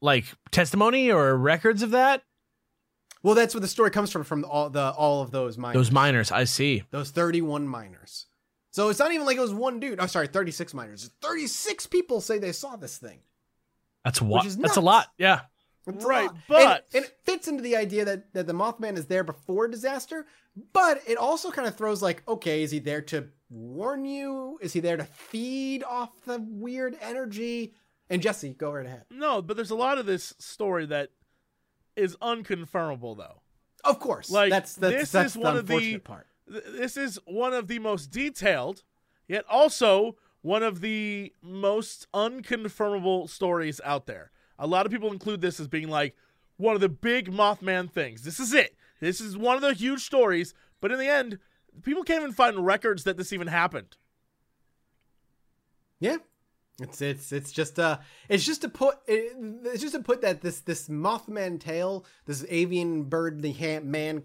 like 0.00 0.24
testimony 0.50 1.12
or 1.12 1.36
records 1.36 1.82
of 1.82 1.90
that? 1.90 2.22
Well, 3.22 3.34
that's 3.34 3.54
where 3.54 3.60
the 3.60 3.68
story 3.68 3.90
comes 3.90 4.10
from 4.10 4.24
from 4.24 4.44
all 4.44 4.68
the 4.70 4.90
all 4.92 5.22
of 5.22 5.30
those 5.30 5.56
miners. 5.56 5.74
Those 5.74 5.90
miners, 5.92 6.32
I 6.32 6.44
see. 6.44 6.82
Those 6.90 7.10
31 7.10 7.66
miners. 7.68 8.26
So 8.70 8.88
it's 8.88 8.98
not 8.98 9.12
even 9.12 9.26
like 9.26 9.36
it 9.36 9.40
was 9.40 9.52
one 9.54 9.80
dude. 9.80 10.00
I'm 10.00 10.08
sorry, 10.08 10.26
36 10.28 10.72
miners. 10.74 11.10
36 11.20 11.86
people 11.86 12.20
say 12.20 12.38
they 12.38 12.52
saw 12.52 12.76
this 12.76 12.96
thing. 12.96 13.20
That's 14.04 14.20
what. 14.20 14.46
is 14.46 14.56
That's 14.56 14.76
a 14.76 14.80
lot. 14.80 15.08
Yeah. 15.18 15.42
It's 15.86 16.04
Right, 16.04 16.26
lot. 16.26 16.36
but- 16.48 16.86
and, 16.94 17.04
and 17.04 17.04
it 17.04 17.18
fits 17.24 17.48
into 17.48 17.62
the 17.62 17.76
idea 17.76 18.04
that, 18.04 18.32
that 18.34 18.46
the 18.46 18.52
Mothman 18.52 18.96
is 18.96 19.06
there 19.06 19.24
before 19.24 19.66
disaster, 19.68 20.26
but 20.72 21.02
it 21.08 21.18
also 21.18 21.50
kind 21.50 21.66
of 21.66 21.76
throws 21.76 22.00
like, 22.00 22.22
okay, 22.28 22.62
is 22.62 22.70
he 22.70 22.78
there 22.78 23.02
to 23.02 23.28
warn 23.50 24.04
you? 24.04 24.58
Is 24.62 24.72
he 24.72 24.80
there 24.80 24.96
to 24.96 25.04
feed 25.04 25.82
off 25.82 26.10
the 26.24 26.38
weird 26.40 26.96
energy? 27.00 27.74
And 28.08 28.22
Jesse, 28.22 28.50
go 28.54 28.70
right 28.72 28.86
ahead. 28.86 29.04
No, 29.10 29.42
but 29.42 29.56
there's 29.56 29.70
a 29.72 29.76
lot 29.76 29.98
of 29.98 30.06
this 30.06 30.34
story 30.38 30.86
that 30.86 31.10
is 31.96 32.16
unconfirmable, 32.16 33.16
though. 33.16 33.42
Of 33.84 33.98
course, 33.98 34.30
Like, 34.30 34.50
that's 34.50 34.74
that's, 34.74 34.94
this 34.96 35.10
that's 35.12 35.26
is 35.28 35.32
the 35.34 35.40
one 35.40 35.56
of 35.56 35.66
the- 35.66 35.98
part. 35.98 36.26
Th- 36.50 36.62
This 36.64 36.96
is 36.96 37.18
one 37.24 37.52
of 37.52 37.68
the 37.68 37.78
most 37.78 38.10
detailed, 38.10 38.82
yet 39.28 39.44
also 39.48 40.16
one 40.42 40.62
of 40.62 40.80
the 40.80 41.32
most 41.42 42.06
unconfirmable 42.12 43.28
stories 43.28 43.80
out 43.84 44.06
there. 44.06 44.30
A 44.58 44.66
lot 44.66 44.86
of 44.86 44.92
people 44.92 45.12
include 45.12 45.40
this 45.40 45.58
as 45.60 45.68
being 45.68 45.88
like 45.88 46.16
one 46.56 46.74
of 46.74 46.80
the 46.80 46.88
big 46.88 47.30
Mothman 47.32 47.90
things. 47.90 48.22
This 48.22 48.38
is 48.38 48.52
it. 48.52 48.76
This 49.00 49.20
is 49.20 49.36
one 49.36 49.56
of 49.56 49.62
the 49.62 49.74
huge 49.74 50.02
stories, 50.04 50.54
but 50.80 50.92
in 50.92 50.98
the 50.98 51.08
end, 51.08 51.38
people 51.82 52.04
can't 52.04 52.22
even 52.22 52.32
find 52.32 52.64
records 52.64 53.02
that 53.04 53.16
this 53.16 53.32
even 53.32 53.48
happened. 53.48 53.96
Yeah, 55.98 56.18
it's 56.82 57.00
it's 57.00 57.32
it's 57.32 57.52
just 57.52 57.78
uh 57.78 57.98
it's 58.28 58.44
just 58.44 58.62
to 58.62 58.68
put 58.68 58.96
it, 59.06 59.32
it's 59.66 59.80
just 59.82 59.94
to 59.94 60.02
put 60.02 60.20
that 60.22 60.40
this 60.40 60.60
this 60.60 60.88
Mothman 60.88 61.60
tail, 61.60 62.04
this 62.26 62.44
avian 62.48 63.04
bird 63.04 63.42
the 63.42 63.52
ha- 63.52 63.80
man 63.82 64.24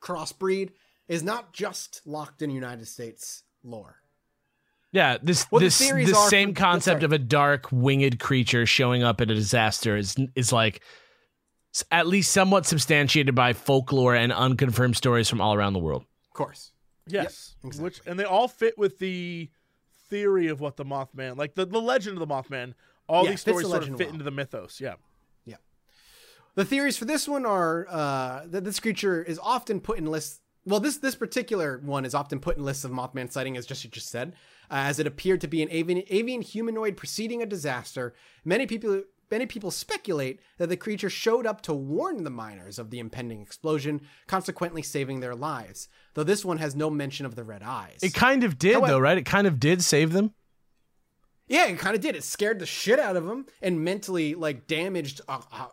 crossbreed 0.00 0.70
is 1.08 1.22
not 1.22 1.52
just 1.52 2.00
locked 2.06 2.42
in 2.42 2.50
United 2.50 2.86
States 2.88 3.42
lore. 3.62 3.96
Yeah, 4.92 5.16
this 5.22 5.44
What 5.50 5.60
the 5.60 5.66
this 5.66 5.78
the 5.78 6.14
are 6.16 6.28
same 6.28 6.54
for- 6.54 6.60
concept 6.60 7.00
sorry. 7.00 7.04
of 7.06 7.12
a 7.12 7.18
dark 7.18 7.68
winged 7.72 8.18
creature 8.20 8.66
showing 8.66 9.02
up 9.02 9.20
at 9.20 9.30
a 9.30 9.34
disaster 9.34 9.96
is 9.96 10.16
is 10.34 10.52
like 10.52 10.82
at 11.90 12.06
least 12.06 12.30
somewhat 12.32 12.66
substantiated 12.66 13.34
by 13.34 13.54
folklore 13.54 14.14
and 14.14 14.30
unconfirmed 14.32 14.96
stories 14.96 15.30
from 15.30 15.40
all 15.40 15.54
around 15.54 15.72
the 15.72 15.78
world. 15.78 16.02
Of 16.30 16.34
course. 16.34 16.72
Yes, 17.06 17.56
exactly. 17.64 17.84
which 17.84 18.00
and 18.06 18.18
they 18.20 18.24
all 18.24 18.46
fit 18.48 18.76
with 18.76 18.98
the 18.98 19.50
theory 20.12 20.48
of 20.48 20.60
what 20.60 20.76
the 20.76 20.84
Mothman, 20.84 21.36
like 21.36 21.54
the, 21.54 21.64
the 21.64 21.80
legend 21.80 22.20
of 22.20 22.28
the 22.28 22.32
Mothman. 22.34 22.74
All 23.08 23.24
Yeah, 23.24 23.30
these 23.30 23.42
fits 23.42 23.56
the 23.56 23.64
stories 23.64 23.66
sort 23.68 23.82
of 23.82 23.98
fit 23.98 24.06
well. 24.06 24.12
into 24.12 24.24
the 24.24 24.30
mythos. 24.30 24.80
Yeah. 24.80 24.94
Yeah. 25.44 25.56
The 26.54 26.64
theories 26.64 26.96
for 26.96 27.06
this 27.06 27.26
one 27.26 27.44
are 27.46 27.86
uh, 27.88 28.42
that 28.46 28.64
this 28.64 28.78
creature 28.78 29.22
is 29.22 29.38
often 29.42 29.80
put 29.80 29.98
in 29.98 30.06
lists 30.06 30.40
well, 30.64 30.78
this 30.78 30.98
this 30.98 31.16
particular 31.16 31.80
one 31.82 32.04
is 32.04 32.14
often 32.14 32.38
put 32.38 32.56
in 32.56 32.64
lists 32.64 32.84
of 32.84 32.92
Mothman 32.92 33.32
sighting, 33.32 33.56
as 33.56 33.66
just 33.66 33.82
you 33.82 33.90
just 33.90 34.10
said, 34.10 34.34
uh, 34.70 34.86
as 34.86 35.00
it 35.00 35.06
appeared 35.08 35.40
to 35.40 35.48
be 35.48 35.60
an 35.62 35.68
avian, 35.72 36.02
avian 36.08 36.40
humanoid 36.40 36.96
preceding 36.96 37.42
a 37.42 37.46
disaster. 37.46 38.14
Many 38.44 38.66
people 38.66 39.02
many 39.32 39.46
people 39.46 39.72
speculate 39.72 40.38
that 40.58 40.68
the 40.68 40.76
creature 40.76 41.10
showed 41.10 41.44
up 41.46 41.60
to 41.62 41.74
warn 41.74 42.22
the 42.22 42.30
miners 42.30 42.78
of 42.78 42.90
the 42.90 43.00
impending 43.00 43.40
explosion, 43.42 44.00
consequently 44.28 44.82
saving 44.82 45.18
their 45.18 45.34
lives. 45.34 45.88
Though 46.14 46.22
this 46.22 46.44
one 46.44 46.58
has 46.58 46.76
no 46.76 46.88
mention 46.88 47.26
of 47.26 47.34
the 47.34 47.42
red 47.42 47.64
eyes. 47.64 47.98
It 48.02 48.14
kind 48.14 48.44
of 48.44 48.58
did, 48.58 48.74
However- 48.74 48.92
though, 48.92 48.98
right? 49.00 49.18
It 49.18 49.24
kind 49.26 49.48
of 49.48 49.58
did 49.58 49.82
save 49.82 50.12
them. 50.12 50.34
yeah, 51.48 51.66
it 51.66 51.78
kind 51.78 51.96
of 51.96 52.00
did. 52.00 52.14
It 52.14 52.22
scared 52.24 52.60
the 52.60 52.66
shit 52.66 52.98
out 53.00 53.16
of 53.16 53.24
them 53.26 53.46
and 53.60 53.82
mentally 53.84 54.34
like 54.36 54.66
damaged 54.68 55.20
a, 55.28 55.32
a, 55.32 55.68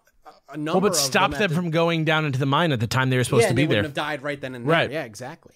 a 0.53 0.57
number. 0.57 0.79
Well, 0.81 0.91
but 0.91 0.95
stopped 0.95 1.35
at 1.35 1.39
them 1.39 1.49
the- 1.49 1.55
from 1.55 1.69
going 1.69 2.05
down 2.05 2.25
into 2.25 2.39
the 2.39 2.45
mine 2.47 2.71
at 2.71 2.79
the 2.79 2.87
time 2.87 3.09
they 3.09 3.17
were 3.17 3.23
supposed 3.23 3.43
yeah, 3.43 3.49
to 3.49 3.53
be 3.53 3.63
they 3.63 3.67
there. 3.67 3.77
wouldn't 3.83 3.97
have 3.97 4.05
died 4.05 4.23
right 4.23 4.39
then 4.41 4.55
and 4.55 4.65
there. 4.65 4.71
Right. 4.73 4.91
Yeah, 4.91 5.03
exactly. 5.03 5.53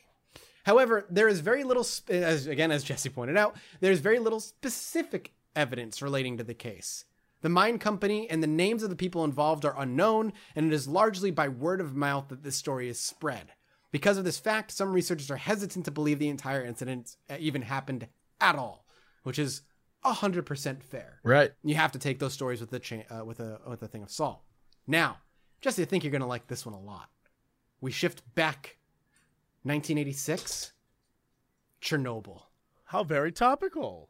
However, 0.66 1.06
there 1.10 1.28
is 1.28 1.42
very 1.42 1.64
little, 1.66 1.86
as 2.10 2.48
again 2.48 2.72
as 2.72 2.84
Jesse 2.86 3.10
pointed 3.10 3.36
out, 3.38 3.56
there's 3.82 4.00
very 4.00 4.20
little 4.20 4.40
specific 4.40 5.34
evidence 5.56 6.02
relating 6.02 6.38
to 6.38 6.44
the 6.44 6.54
case. 6.54 7.04
The 7.44 7.50
mine 7.50 7.78
company 7.78 8.30
and 8.30 8.42
the 8.42 8.48
names 8.48 8.84
of 8.84 8.90
the 8.90 8.96
people 8.96 9.26
involved 9.26 9.66
are 9.66 9.78
unknown, 9.78 10.32
and 10.56 10.66
it 10.66 10.74
is 10.74 10.88
largely 10.88 11.30
by 11.30 11.50
word 11.50 11.82
of 11.82 11.94
mouth 11.94 12.30
that 12.30 12.42
this 12.42 12.56
story 12.56 12.88
is 12.88 13.02
spread. 13.02 13.52
Because 13.92 14.18
of 14.18 14.24
this 14.24 14.40
fact, 14.40 14.72
some 14.72 14.94
researchers 14.94 15.30
are 15.30 15.36
hesitant 15.36 15.84
to 15.84 15.92
believe 15.92 16.20
the 16.20 16.30
entire 16.30 16.64
incident 16.64 17.18
uh, 17.30 17.36
even 17.38 17.64
happened 17.64 18.08
at 18.40 18.56
all, 18.56 18.86
which 19.24 19.38
is 19.38 19.62
hundred 20.06 20.46
percent 20.46 20.82
fair. 20.84 21.20
Right. 21.22 21.52
You 21.64 21.76
have 21.76 21.92
to 21.92 22.00
take 22.00 22.20
those 22.20 22.34
stories 22.34 22.62
with 22.62 22.72
a 22.72 22.80
cha- 22.80 23.04
uh, 23.12 23.26
with 23.26 23.42
a 23.42 23.60
with 23.68 23.84
a 23.84 23.88
thing 23.90 24.04
of 24.04 24.10
salt. 24.10 24.42
Now, 24.88 25.18
Jesse, 25.60 25.82
I 25.82 25.86
think 25.86 26.04
you're 26.06 26.12
gonna 26.12 26.26
like 26.26 26.48
this 26.48 26.66
one 26.66 26.76
a 26.76 26.80
lot. 26.80 27.10
We 27.82 27.92
shift 27.92 28.24
back, 28.36 28.78
1986, 29.64 30.72
Chernobyl. 31.82 32.44
How 32.86 33.04
very 33.04 33.34
topical. 33.34 34.10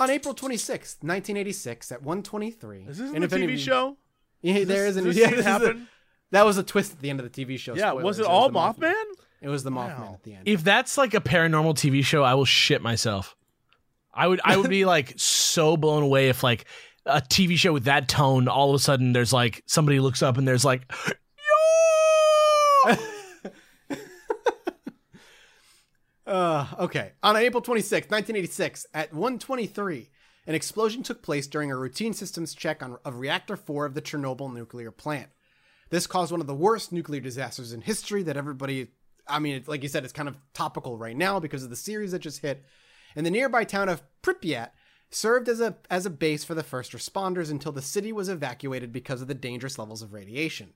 On 0.00 0.10
April 0.10 0.34
26th, 0.34 1.02
1986, 1.02 1.92
at 1.92 2.02
1:23. 2.02 2.88
Is 2.88 2.98
this 2.98 3.08
and 3.12 3.16
in 3.16 3.22
the 3.22 3.36
TV 3.36 3.44
of 3.44 3.50
you- 3.50 3.58
show? 3.58 3.96
Yeah, 4.42 4.64
there 4.64 4.86
Does 4.86 4.86
is 4.86 4.94
this, 4.94 4.96
an 5.02 5.04
this 5.08 5.16
yeah, 5.16 5.26
scene 5.26 5.36
this 5.36 5.46
is 5.46 5.80
a- 5.80 5.86
that 6.30 6.44
was 6.46 6.58
a 6.58 6.62
twist 6.62 6.92
at 6.92 7.00
the 7.00 7.10
end 7.10 7.20
of 7.20 7.30
the 7.32 7.44
TV 7.46 7.58
show. 7.58 7.74
Yeah, 7.74 7.88
Spoilers, 7.90 8.04
was 8.04 8.18
it 8.20 8.22
there 8.22 8.30
all 8.30 8.48
the 8.48 8.58
Mothman? 8.58 9.04
It 9.40 9.48
was 9.48 9.64
the 9.64 9.70
Mothman 9.70 9.98
Wow. 10.00 10.10
at 10.14 10.22
the 10.22 10.34
end. 10.34 10.42
If 10.46 10.62
that's 10.62 10.96
like 10.98 11.14
a 11.14 11.20
paranormal 11.20 11.74
TV 11.74 12.04
show, 12.04 12.22
I 12.22 12.34
will 12.34 12.44
shit 12.44 12.80
myself. 12.82 13.34
I 14.14 14.26
would 14.28 14.40
I 14.44 14.56
would 14.56 14.70
be 14.70 14.84
like 14.96 15.14
so 15.16 15.76
blown 15.76 16.02
away 16.04 16.28
if 16.28 16.42
like 16.44 16.66
a 17.06 17.20
TV 17.20 17.56
show 17.56 17.72
with 17.72 17.84
that 17.84 18.08
tone, 18.08 18.46
all 18.48 18.68
of 18.70 18.74
a 18.76 18.78
sudden 18.78 19.12
there's 19.12 19.32
like 19.32 19.62
somebody 19.66 19.98
looks 19.98 20.22
up 20.22 20.36
and 20.38 20.46
there's 20.46 20.64
like 20.64 20.92
Uh, 26.28 26.66
okay. 26.78 27.12
On 27.22 27.36
April 27.36 27.62
26, 27.62 28.10
1986, 28.10 28.86
at 28.92 29.12
1:23, 29.12 30.08
an 30.46 30.54
explosion 30.54 31.02
took 31.02 31.22
place 31.22 31.46
during 31.46 31.70
a 31.70 31.76
routine 31.76 32.12
systems 32.12 32.54
check 32.54 32.82
on 32.82 32.98
of 33.04 33.18
reactor 33.18 33.56
4 33.56 33.86
of 33.86 33.94
the 33.94 34.02
Chernobyl 34.02 34.52
nuclear 34.52 34.90
plant. 34.90 35.30
This 35.90 36.06
caused 36.06 36.30
one 36.30 36.42
of 36.42 36.46
the 36.46 36.54
worst 36.54 36.92
nuclear 36.92 37.20
disasters 37.20 37.72
in 37.72 37.80
history 37.80 38.22
that 38.24 38.36
everybody 38.36 38.88
I 39.26 39.38
mean, 39.38 39.62
like 39.66 39.82
you 39.82 39.88
said, 39.88 40.04
it's 40.04 40.12
kind 40.12 40.28
of 40.28 40.36
topical 40.54 40.96
right 40.96 41.16
now 41.16 41.38
because 41.38 41.62
of 41.62 41.70
the 41.70 41.76
series 41.76 42.12
that 42.12 42.20
just 42.20 42.40
hit. 42.40 42.64
And 43.16 43.26
the 43.26 43.30
nearby 43.30 43.64
town 43.64 43.88
of 43.88 44.02
Pripyat 44.22 44.70
served 45.10 45.48
as 45.48 45.60
a 45.60 45.76
as 45.90 46.04
a 46.04 46.10
base 46.10 46.44
for 46.44 46.54
the 46.54 46.62
first 46.62 46.92
responders 46.92 47.50
until 47.50 47.72
the 47.72 47.82
city 47.82 48.12
was 48.12 48.28
evacuated 48.28 48.92
because 48.92 49.22
of 49.22 49.28
the 49.28 49.34
dangerous 49.34 49.78
levels 49.78 50.02
of 50.02 50.12
radiation. 50.12 50.74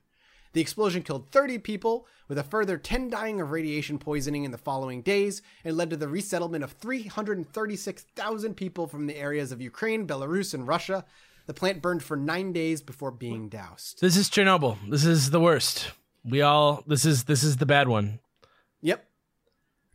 The 0.53 0.61
explosion 0.61 1.01
killed 1.01 1.29
30 1.31 1.57
people, 1.59 2.07
with 2.27 2.37
a 2.37 2.43
further 2.43 2.77
10 2.77 3.09
dying 3.09 3.41
of 3.41 3.51
radiation 3.51 3.97
poisoning 3.97 4.43
in 4.43 4.51
the 4.51 4.57
following 4.57 5.01
days, 5.01 5.41
and 5.65 5.75
led 5.75 5.89
to 5.89 5.97
the 5.97 6.07
resettlement 6.07 6.63
of 6.63 6.73
336,000 6.73 8.55
people 8.55 8.87
from 8.87 9.07
the 9.07 9.17
areas 9.17 9.51
of 9.51 9.61
Ukraine, 9.61 10.07
Belarus, 10.07 10.53
and 10.53 10.67
Russia. 10.67 11.05
The 11.47 11.53
plant 11.53 11.81
burned 11.81 12.03
for 12.03 12.15
nine 12.15 12.53
days 12.53 12.81
before 12.81 13.11
being 13.11 13.49
doused. 13.49 13.99
This 13.99 14.15
is 14.15 14.29
Chernobyl. 14.29 14.77
This 14.89 15.05
is 15.05 15.31
the 15.31 15.39
worst. 15.39 15.91
We 16.23 16.41
all 16.41 16.83
this 16.87 17.03
is 17.03 17.25
this 17.25 17.43
is 17.43 17.57
the 17.57 17.65
bad 17.65 17.89
one. 17.89 18.19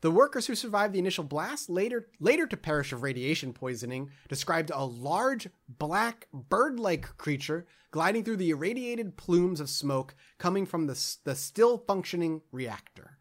The 0.00 0.10
workers 0.12 0.46
who 0.46 0.54
survived 0.54 0.94
the 0.94 1.00
initial 1.00 1.24
blast, 1.24 1.68
later 1.68 2.08
later 2.20 2.46
to 2.46 2.56
perish 2.56 2.92
of 2.92 3.02
radiation 3.02 3.52
poisoning, 3.52 4.10
described 4.28 4.70
a 4.72 4.84
large 4.84 5.48
black 5.68 6.28
bird-like 6.32 7.16
creature 7.16 7.66
gliding 7.90 8.22
through 8.22 8.36
the 8.36 8.50
irradiated 8.50 9.16
plumes 9.16 9.60
of 9.60 9.68
smoke 9.68 10.14
coming 10.38 10.66
from 10.66 10.86
the, 10.86 11.16
the 11.24 11.34
still 11.34 11.78
functioning 11.78 12.42
reactor. 12.52 13.18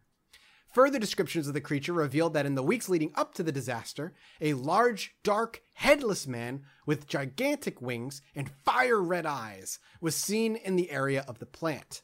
Further 0.72 0.98
descriptions 0.98 1.48
of 1.48 1.54
the 1.54 1.60
creature 1.60 1.94
revealed 1.94 2.34
that 2.34 2.46
in 2.46 2.54
the 2.54 2.62
weeks 2.62 2.88
leading 2.88 3.10
up 3.16 3.34
to 3.34 3.42
the 3.42 3.50
disaster, 3.50 4.14
a 4.40 4.52
large, 4.52 5.16
dark, 5.24 5.62
headless 5.74 6.26
man 6.26 6.62
with 6.86 7.08
gigantic 7.08 7.80
wings 7.80 8.22
and 8.36 8.50
fire 8.64 9.02
red 9.02 9.26
eyes 9.26 9.80
was 10.00 10.14
seen 10.14 10.54
in 10.54 10.76
the 10.76 10.90
area 10.90 11.24
of 11.26 11.38
the 11.38 11.46
plant. 11.46 12.02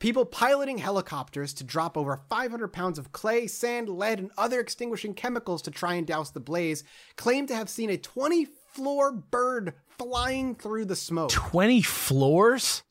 People 0.00 0.24
piloting 0.24 0.78
helicopters 0.78 1.52
to 1.54 1.62
drop 1.64 1.96
over 1.96 2.16
500 2.30 2.68
pounds 2.68 2.98
of 2.98 3.12
clay, 3.12 3.46
sand, 3.46 3.88
lead, 3.88 4.18
and 4.18 4.30
other 4.38 4.58
extinguishing 4.58 5.12
chemicals 5.12 5.60
to 5.62 5.70
try 5.70 5.94
and 5.94 6.06
douse 6.06 6.30
the 6.30 6.40
blaze 6.40 6.82
claim 7.16 7.46
to 7.46 7.54
have 7.54 7.68
seen 7.68 7.90
a 7.90 7.98
20 7.98 8.46
floor 8.72 9.12
bird 9.12 9.74
flying 9.98 10.54
through 10.54 10.86
the 10.86 10.96
smoke. 10.96 11.30
Twenty 11.30 11.82
floors? 11.82 12.82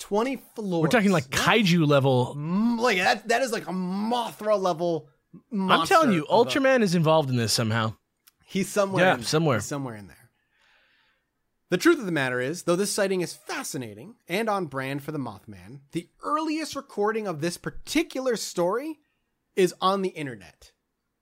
20 0.00 0.36
floors. 0.56 0.82
We're 0.82 0.88
talking 0.88 1.12
like 1.12 1.28
kaiju 1.30 1.86
level. 1.86 2.34
Mm, 2.36 2.80
like 2.80 2.98
that. 2.98 3.28
That 3.28 3.42
is 3.42 3.52
like 3.52 3.68
a 3.68 3.72
Mothra 3.72 4.60
level. 4.60 5.08
I'm 5.52 5.86
telling 5.86 6.12
you, 6.12 6.26
of 6.28 6.46
a- 6.46 6.50
Ultraman 6.50 6.82
is 6.82 6.94
involved 6.96 7.30
in 7.30 7.36
this 7.36 7.52
somehow. 7.52 7.94
He's 8.44 8.68
somewhere. 8.68 9.04
Yeah, 9.04 9.20
somewhere. 9.22 9.58
He's 9.58 9.66
somewhere 9.66 9.94
in 9.94 10.08
there. 10.08 10.25
The 11.68 11.76
truth 11.76 11.98
of 11.98 12.06
the 12.06 12.12
matter 12.12 12.40
is, 12.40 12.62
though 12.62 12.76
this 12.76 12.92
sighting 12.92 13.22
is 13.22 13.34
fascinating 13.34 14.14
and 14.28 14.48
on 14.48 14.66
brand 14.66 15.02
for 15.02 15.10
the 15.10 15.18
Mothman, 15.18 15.80
the 15.90 16.08
earliest 16.22 16.76
recording 16.76 17.26
of 17.26 17.40
this 17.40 17.56
particular 17.56 18.36
story 18.36 19.00
is 19.56 19.74
on 19.80 20.02
the 20.02 20.10
internet 20.10 20.70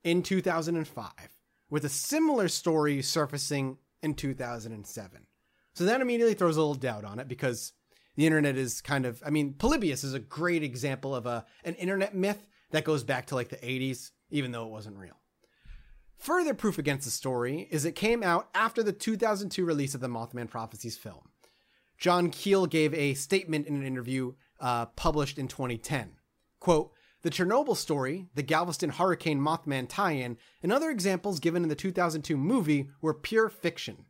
in 0.03 0.23
2005, 0.23 1.11
with 1.71 1.83
a 1.87 1.89
similar 1.89 2.49
story 2.49 3.01
surfacing 3.01 3.79
in 4.03 4.13
2007. 4.13 5.27
So 5.73 5.85
that 5.85 6.03
immediately 6.03 6.35
throws 6.35 6.59
a 6.59 6.61
little 6.61 6.75
doubt 6.75 7.07
on 7.07 7.19
it 7.19 7.27
because 7.27 7.73
the 8.17 8.27
internet 8.27 8.57
is 8.57 8.83
kind 8.83 9.07
of, 9.07 9.23
I 9.25 9.31
mean, 9.31 9.55
Polybius 9.55 10.05
is 10.05 10.13
a 10.13 10.21
great 10.21 10.63
example 10.63 11.15
of 11.15 11.25
a 11.25 11.47
an 11.65 11.75
internet 11.77 12.15
myth 12.15 12.47
that 12.71 12.85
goes 12.85 13.03
back 13.03 13.29
to 13.29 13.35
like 13.35 13.49
the 13.49 13.57
80s, 13.57 14.11
even 14.31 14.53
though 14.53 14.67
it 14.67 14.71
wasn't 14.71 14.99
real. 14.99 15.17
Further 16.19 16.55
proof 16.55 16.79
against 16.79 17.05
the 17.05 17.11
story 17.11 17.69
is 17.71 17.85
it 17.85 17.95
came 17.95 18.23
out 18.23 18.49
after 18.55 18.83
the 18.83 18.93
2002 18.93 19.65
release 19.65 19.95
of 19.95 20.01
the 20.01 20.09
Mothman 20.09 20.49
Prophecies 20.49 20.97
film. 20.97 21.29
John 21.99 22.31
Keel 22.31 22.67
gave 22.67 22.95
a 22.95 23.15
statement 23.15 23.67
in 23.67 23.77
an 23.77 23.87
interview 23.87 24.33
uh, 24.61 24.87
published 24.87 25.39
in 25.39 25.49
2010. 25.49 26.13
Quote, 26.61 26.93
the 27.23 27.31
Chernobyl 27.31 27.77
story, 27.77 28.27
the 28.35 28.43
Galveston 28.43 28.91
Hurricane 28.91 29.41
Mothman 29.41 29.87
tie-in, 29.89 30.37
and 30.63 30.73
other 30.73 30.91
examples 30.91 31.41
given 31.41 31.63
in 31.63 31.71
the 31.71 31.75
2002 31.75 32.37
movie 32.37 32.91
were 33.01 33.15
pure 33.15 33.49
fiction. 33.49 34.05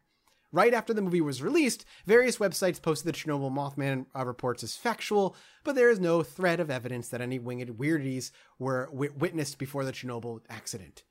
Right 0.51 0.75
after 0.75 0.95
the 0.95 1.03
movie 1.03 1.21
was 1.21 1.43
released, 1.43 1.85
various 2.07 2.39
websites 2.39 2.81
posted 2.81 3.13
the 3.13 3.17
Chernobyl 3.17 3.53
Mothman 3.53 4.07
uh, 4.17 4.25
reports 4.25 4.63
as 4.63 4.77
factual, 4.77 5.37
but 5.65 5.75
there 5.75 5.91
is 5.91 5.99
no 5.99 6.23
thread 6.23 6.61
of 6.61 6.71
evidence 6.71 7.09
that 7.09 7.21
any 7.21 7.41
winged 7.41 7.71
weirdies 7.71 8.31
were 8.59 8.87
wi- 8.87 9.15
witnessed 9.17 9.59
before 9.59 9.85
the 9.85 9.93
Chernobyl 9.93 10.41
accident. 10.49 11.03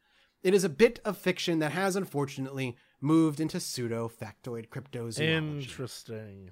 It 0.44 0.54
is 0.54 0.64
a 0.64 0.70
bit 0.70 1.00
of 1.06 1.18
fiction 1.18 1.60
that 1.60 1.72
has 1.72 1.96
unfortunately 1.96 2.78
moved 3.00 3.40
into 3.40 3.60
pseudo 3.60 4.10
factoid 4.10 4.70
cryptozoology. 4.70 5.62
Interesting. 5.62 6.52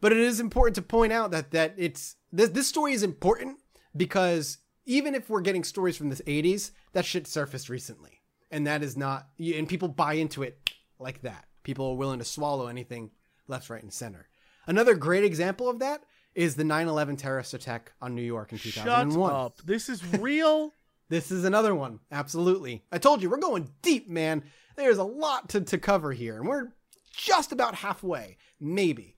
But 0.00 0.12
it 0.12 0.18
is 0.18 0.40
important 0.40 0.76
to 0.76 0.82
point 0.82 1.12
out 1.12 1.30
that 1.32 1.50
that 1.50 1.74
it's 1.76 2.16
this 2.32 2.50
this 2.50 2.68
story 2.68 2.92
is 2.92 3.02
important 3.02 3.58
because 3.96 4.58
even 4.86 5.14
if 5.14 5.28
we're 5.28 5.42
getting 5.42 5.64
stories 5.64 5.96
from 5.96 6.08
the 6.08 6.16
80s, 6.16 6.70
that 6.92 7.04
shit 7.04 7.26
surfaced 7.26 7.68
recently. 7.68 8.22
And 8.50 8.66
that 8.66 8.82
is 8.82 8.96
not 8.96 9.28
and 9.38 9.68
people 9.68 9.88
buy 9.88 10.14
into 10.14 10.42
it 10.42 10.70
like 10.98 11.22
that. 11.22 11.46
People 11.62 11.90
are 11.90 11.96
willing 11.96 12.18
to 12.20 12.24
swallow 12.24 12.68
anything 12.68 13.10
left, 13.46 13.68
right, 13.68 13.82
and 13.82 13.92
center. 13.92 14.28
Another 14.66 14.94
great 14.94 15.24
example 15.24 15.68
of 15.68 15.80
that 15.80 16.02
is 16.34 16.54
the 16.54 16.64
9/11 16.64 17.18
terrorist 17.18 17.54
attack 17.54 17.92
on 18.00 18.14
New 18.14 18.22
York 18.22 18.52
in 18.52 18.58
2001. 18.58 18.86
Shut 18.86 19.04
2001. 19.10 19.32
up. 19.32 19.60
This 19.64 19.88
is 19.88 20.04
real. 20.20 20.72
This 21.10 21.32
is 21.32 21.44
another 21.44 21.74
one. 21.74 21.98
Absolutely. 22.12 22.84
I 22.92 22.98
told 22.98 23.20
you, 23.20 23.28
we're 23.28 23.38
going 23.38 23.68
deep, 23.82 24.08
man. 24.08 24.44
There's 24.76 24.98
a 24.98 25.04
lot 25.04 25.48
to, 25.50 25.60
to 25.60 25.76
cover 25.76 26.12
here, 26.12 26.38
and 26.38 26.48
we're 26.48 26.68
just 27.12 27.50
about 27.50 27.74
halfway, 27.74 28.38
maybe. 28.60 29.16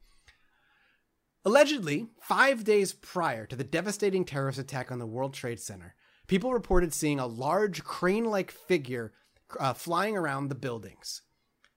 Allegedly, 1.44 2.09
five 2.19 2.64
days 2.64 2.94
prior 2.94 3.47
to 3.47 3.55
the 3.55 3.62
devastating 3.62 4.24
terrorist 4.24 4.59
attack 4.59 4.90
on 4.90 4.98
the 4.98 5.06
World 5.06 5.35
Trade 5.35 5.60
Center, 5.60 5.94
people 6.27 6.55
reported 6.55 6.94
seeing 6.94 7.20
a 7.20 7.27
large 7.27 7.85
crane 7.85 8.24
like 8.24 8.51
figure 8.51 9.12
uh, 9.60 9.74
flying 9.74 10.16
around 10.16 10.48
the 10.48 10.55
buildings. 10.55 11.20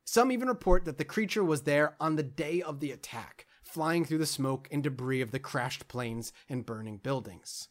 Some 0.06 0.32
even 0.32 0.48
report 0.48 0.86
that 0.86 0.98
the 0.98 1.04
creature 1.04 1.44
was 1.44 1.64
there 1.64 1.98
on 2.00 2.16
the 2.16 2.24
day 2.24 2.62
of 2.62 2.80
the 2.80 2.92
attack, 2.92 3.48
flying 3.64 4.06
through 4.06 4.20
the 4.20 4.26
smoke 4.26 4.70
and 4.72 4.82
debris 4.82 5.20
of 5.20 5.32
the 5.32 5.40
crashed 5.40 5.90
planes 5.90 6.32
and 6.48 6.66
burning 6.66 7.00
buildings. 7.00 7.68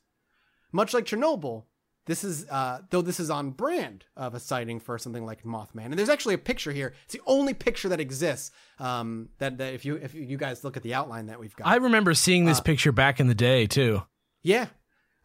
Much 0.72 0.92
like 0.92 1.06
Chernobyl, 1.06 1.64
this 2.06 2.24
is 2.24 2.46
uh, 2.50 2.80
though 2.90 3.02
this 3.02 3.18
is 3.20 3.30
on 3.30 3.50
brand 3.50 4.04
of 4.16 4.34
a 4.34 4.40
sighting 4.40 4.78
for 4.80 4.98
something 4.98 5.24
like 5.24 5.42
Mothman. 5.44 5.86
And 5.86 5.94
there's 5.98 6.08
actually 6.08 6.34
a 6.34 6.38
picture 6.38 6.72
here. 6.72 6.94
It's 7.04 7.14
the 7.14 7.22
only 7.26 7.54
picture 7.54 7.88
that 7.88 8.00
exists. 8.00 8.50
Um, 8.78 9.28
that, 9.38 9.58
that 9.58 9.74
if 9.74 9.84
you 9.84 9.96
if 9.96 10.14
you 10.14 10.36
guys 10.36 10.64
look 10.64 10.76
at 10.76 10.82
the 10.82 10.94
outline 10.94 11.26
that 11.26 11.40
we've 11.40 11.54
got, 11.56 11.66
I 11.66 11.76
remember 11.76 12.12
seeing 12.14 12.44
Uh, 12.46 12.50
this 12.50 12.60
picture 12.60 12.92
back 12.92 13.20
in 13.20 13.26
the 13.28 13.34
day 13.34 13.66
too. 13.66 14.02
yeah. 14.42 14.66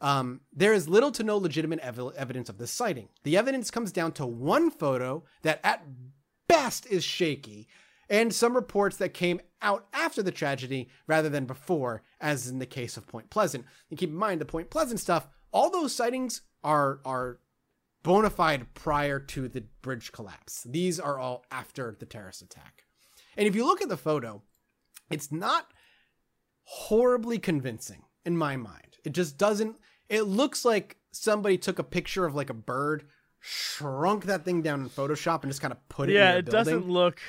Um, 0.02 0.40
there 0.54 0.72
is 0.72 0.88
little 0.88 1.12
to 1.12 1.24
no 1.24 1.36
legitimate 1.36 1.80
ev- 1.80 2.14
evidence 2.16 2.48
of 2.48 2.58
this 2.58 2.72
sighting. 2.72 3.10
The 3.24 3.36
evidence 3.36 3.70
comes 3.70 3.92
down 3.92 4.14
to 4.14 4.26
one 4.26 4.72
photo 4.72 5.26
that, 5.42 5.60
at 5.62 5.84
best, 6.48 6.86
is 6.88 7.04
shaky, 7.04 7.68
and 8.10 8.34
some 8.34 8.56
reports 8.56 8.96
that 8.96 9.14
came 9.14 9.42
out 9.62 9.88
after 9.92 10.24
the 10.24 10.32
tragedy 10.32 10.88
rather 11.06 11.28
than 11.28 11.44
before, 11.46 12.02
as 12.22 12.48
in 12.48 12.60
the 12.60 12.66
case 12.66 12.96
of 12.96 13.08
Point 13.08 13.30
Pleasant. 13.30 13.66
And 13.90 14.00
keep 14.00 14.10
in 14.10 14.16
mind, 14.16 14.40
the 14.40 14.46
Point 14.46 14.70
Pleasant 14.70 15.02
stuff, 15.02 15.28
all 15.52 15.70
those 15.70 15.94
sightings 15.94 16.44
are 16.64 17.00
are 17.06 17.40
bona 18.04 18.30
fide 18.30 18.74
prior 18.74 19.20
to 19.20 19.48
the 19.48 19.64
bridge 19.82 20.12
collapse. 20.12 20.64
These 20.64 21.00
are 21.00 21.20
all 21.20 21.46
after 21.52 21.96
the 22.00 22.06
terrorist 22.06 22.42
attack. 22.42 22.86
And 23.38 23.48
if 23.48 23.56
you 23.56 23.66
look 23.66 23.82
at 23.82 23.90
the 23.90 23.98
photo, 23.98 24.42
it's 25.10 25.32
not 25.32 25.72
horribly 26.64 27.40
convincing 27.40 28.04
in 28.26 28.38
my 28.38 28.56
mind. 28.58 28.98
It 29.04 29.14
just 29.14 29.38
doesn't. 29.38 29.78
It 30.10 30.24
looks 30.24 30.66
like 30.66 30.98
somebody 31.12 31.58
took 31.58 31.80
a 31.80 31.84
picture 31.84 32.26
of 32.26 32.36
like 32.36 32.50
a 32.50 32.54
bird, 32.56 33.06
shrunk 33.40 34.26
that 34.26 34.46
thing 34.46 34.62
down 34.62 34.82
in 34.82 34.90
Photoshop, 34.90 35.44
and 35.44 35.52
just 35.52 35.62
kind 35.62 35.72
of 35.72 35.90
put 35.90 36.10
it. 36.10 36.14
yeah, 36.14 36.32
in 36.34 36.38
it 36.40 36.46
building. 36.46 36.74
doesn't 36.76 36.90
look. 36.90 37.20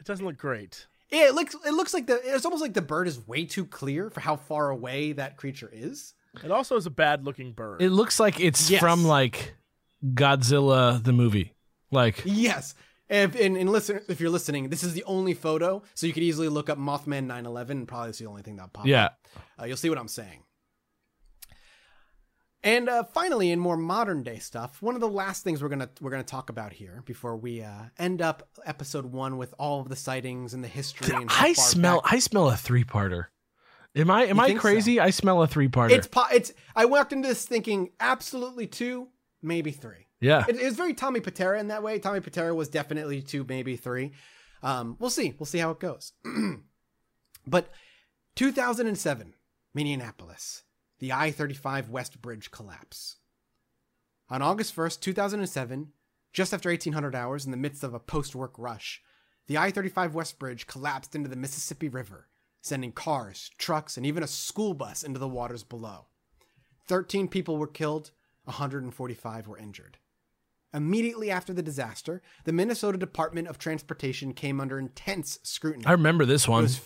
It 0.00 0.06
doesn't 0.06 0.24
look 0.24 0.36
great. 0.36 0.86
Yeah, 1.10 1.28
it 1.28 1.34
looks. 1.34 1.54
It 1.66 1.72
looks 1.72 1.94
like 1.94 2.06
the. 2.06 2.20
It's 2.24 2.44
almost 2.44 2.62
like 2.62 2.74
the 2.74 2.82
bird 2.82 3.08
is 3.08 3.26
way 3.26 3.44
too 3.44 3.64
clear 3.66 4.10
for 4.10 4.20
how 4.20 4.36
far 4.36 4.70
away 4.70 5.12
that 5.12 5.36
creature 5.36 5.70
is. 5.72 6.14
It 6.42 6.50
also 6.50 6.76
is 6.76 6.86
a 6.86 6.90
bad 6.90 7.24
looking 7.24 7.52
bird. 7.52 7.80
It 7.82 7.90
looks 7.90 8.18
like 8.18 8.40
it's 8.40 8.70
Yes. 8.70 8.80
from 8.80 9.04
like 9.04 9.54
Godzilla 10.04 11.02
the 11.02 11.12
movie. 11.12 11.54
Like 11.90 12.22
Yes. 12.24 12.74
If, 13.08 13.38
and, 13.38 13.56
and 13.56 13.68
listen, 13.70 14.00
if 14.08 14.18
you're 14.20 14.30
listening, 14.30 14.70
this 14.70 14.82
is 14.82 14.94
the 14.94 15.04
only 15.04 15.34
photo, 15.34 15.82
so 15.94 16.06
you 16.06 16.12
could 16.14 16.22
easily 16.22 16.48
look 16.48 16.70
up 16.70 16.78
Mothman 16.78 17.26
9/11. 17.26 17.70
And 17.70 17.88
probably 17.88 18.08
it's 18.10 18.18
the 18.18 18.26
only 18.26 18.40
thing 18.42 18.56
that 18.56 18.72
pops. 18.72 18.88
yeah. 18.88 19.04
up. 19.04 19.18
Uh, 19.60 19.64
you'll 19.66 19.76
see 19.76 19.90
what 19.90 19.98
I'm 19.98 20.08
saying. 20.08 20.42
And 22.62 22.88
uh, 22.88 23.02
finally, 23.04 23.50
in 23.50 23.58
more 23.60 23.76
modern 23.76 24.22
day 24.22 24.38
stuff, 24.38 24.80
one 24.80 24.94
of 24.94 25.02
the 25.02 25.08
last 25.08 25.44
things 25.44 25.62
we're 25.62 25.68
gonna 25.68 25.90
we're 26.00 26.10
gonna 26.10 26.22
talk 26.22 26.48
about 26.48 26.72
here 26.72 27.02
before 27.04 27.36
we 27.36 27.60
uh, 27.60 27.70
end 27.98 28.22
up 28.22 28.48
episode 28.64 29.04
one 29.04 29.36
with 29.36 29.54
all 29.58 29.80
of 29.82 29.90
the 29.90 29.96
sightings 29.96 30.54
and 30.54 30.64
the 30.64 30.68
history. 30.68 31.14
And 31.14 31.28
I 31.30 31.52
smell 31.52 32.00
back- 32.00 32.12
I 32.14 32.18
smell 32.20 32.48
a 32.48 32.56
three 32.56 32.84
parter. 32.84 33.26
Am 33.96 34.10
I 34.10 34.24
am 34.26 34.40
I 34.40 34.46
think 34.46 34.58
so? 34.58 34.62
crazy? 34.62 34.98
I 34.98 35.10
smell 35.10 35.42
a 35.42 35.46
three 35.46 35.68
parter. 35.68 35.92
It's 35.92 36.06
po- 36.06 36.26
it's. 36.32 36.52
I 36.74 36.84
walked 36.86 37.12
into 37.12 37.28
this 37.28 37.46
thinking 37.46 37.90
absolutely 38.00 38.66
two, 38.66 39.08
maybe 39.42 39.70
three. 39.70 40.06
yeah. 40.20 40.44
It, 40.48 40.56
it 40.56 40.64
was 40.64 40.74
very 40.76 40.94
Tommy 40.94 41.20
Patera 41.20 41.60
in 41.60 41.68
that 41.68 41.82
way. 41.82 41.98
Tommy 41.98 42.20
Patera 42.20 42.54
was 42.54 42.68
definitely 42.68 43.22
two, 43.22 43.44
maybe 43.48 43.76
three. 43.76 44.12
Um, 44.62 44.96
we'll 44.98 45.10
see. 45.10 45.34
We'll 45.38 45.46
see 45.46 45.58
how 45.58 45.70
it 45.70 45.78
goes. 45.78 46.12
but 47.46 47.70
2007, 48.36 49.34
Minneapolis, 49.74 50.62
the 50.98 51.12
I 51.12 51.30
35 51.30 51.90
West 51.90 52.20
Bridge 52.22 52.50
collapse. 52.50 53.16
On 54.30 54.40
August 54.40 54.74
1st, 54.74 55.00
2007, 55.00 55.92
just 56.32 56.54
after 56.54 56.70
1800 56.70 57.14
hours 57.14 57.44
in 57.44 57.50
the 57.50 57.56
midst 57.56 57.84
of 57.84 57.92
a 57.94 58.00
post 58.00 58.34
work 58.34 58.54
rush, 58.58 59.02
the 59.46 59.58
I 59.58 59.70
35 59.70 60.14
West 60.14 60.38
Bridge 60.38 60.66
collapsed 60.66 61.14
into 61.14 61.28
the 61.28 61.36
Mississippi 61.36 61.88
River, 61.90 62.28
sending 62.64 62.92
cars, 62.92 63.50
trucks, 63.58 63.98
and 63.98 64.06
even 64.06 64.22
a 64.22 64.26
school 64.26 64.72
bus 64.72 65.04
into 65.04 65.18
the 65.20 65.28
waters 65.28 65.62
below. 65.62 66.06
13 66.88 67.28
people 67.28 67.58
were 67.58 67.66
killed, 67.66 68.10
145 68.44 69.46
were 69.46 69.58
injured. 69.58 69.98
Immediately 70.72 71.30
after 71.30 71.52
the 71.52 71.62
disaster, 71.62 72.22
the 72.44 72.52
Minnesota 72.52 72.96
Department 72.96 73.48
of 73.48 73.58
Transportation 73.58 74.32
came 74.32 74.60
under 74.62 74.78
intense 74.78 75.38
scrutiny. 75.42 75.84
I 75.84 75.92
remember 75.92 76.24
this 76.24 76.48
one. 76.48 76.62
was- 76.62 76.80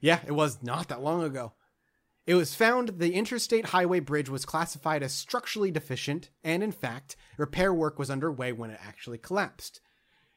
yeah, 0.00 0.20
it 0.26 0.32
was 0.32 0.62
not 0.62 0.88
that 0.88 1.02
long 1.02 1.22
ago. 1.22 1.52
It 2.26 2.34
was 2.34 2.54
found 2.54 2.98
the 2.98 3.12
interstate 3.12 3.66
highway 3.66 4.00
bridge 4.00 4.30
was 4.30 4.46
classified 4.46 5.02
as 5.02 5.12
structurally 5.12 5.70
deficient, 5.70 6.30
and 6.42 6.62
in 6.62 6.72
fact, 6.72 7.14
repair 7.36 7.74
work 7.74 7.98
was 7.98 8.10
underway 8.10 8.52
when 8.52 8.70
it 8.70 8.80
actually 8.82 9.18
collapsed. 9.18 9.80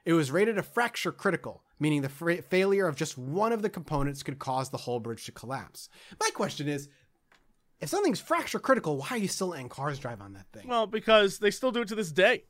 It 0.05 0.13
was 0.13 0.29
rated 0.29 0.57
a 0.57 0.63
fracture 0.63 1.11
critical, 1.13 1.63
meaning 1.79 2.01
the 2.01 2.09
fra- 2.09 2.41
failure 2.41 2.87
of 2.87 2.95
just 2.95 3.17
one 3.17 3.51
of 3.51 3.61
the 3.61 3.69
components 3.69 4.23
could 4.23 4.39
cause 4.39 4.69
the 4.69 4.77
whole 4.77 4.99
bridge 4.99 5.25
to 5.25 5.31
collapse. 5.31 5.89
My 6.19 6.29
question 6.33 6.67
is 6.67 6.89
if 7.79 7.89
something's 7.89 8.19
fracture 8.19 8.59
critical, 8.59 8.97
why 8.97 9.07
are 9.11 9.17
you 9.17 9.27
still 9.29 9.47
letting 9.47 9.69
cars 9.69 9.99
drive 9.99 10.21
on 10.21 10.33
that 10.33 10.47
thing? 10.51 10.67
well, 10.67 10.85
because 10.87 11.39
they 11.39 11.51
still 11.51 11.71
do 11.71 11.81
it 11.81 11.87
to 11.87 11.95
this 11.95 12.11
day. 12.11 12.43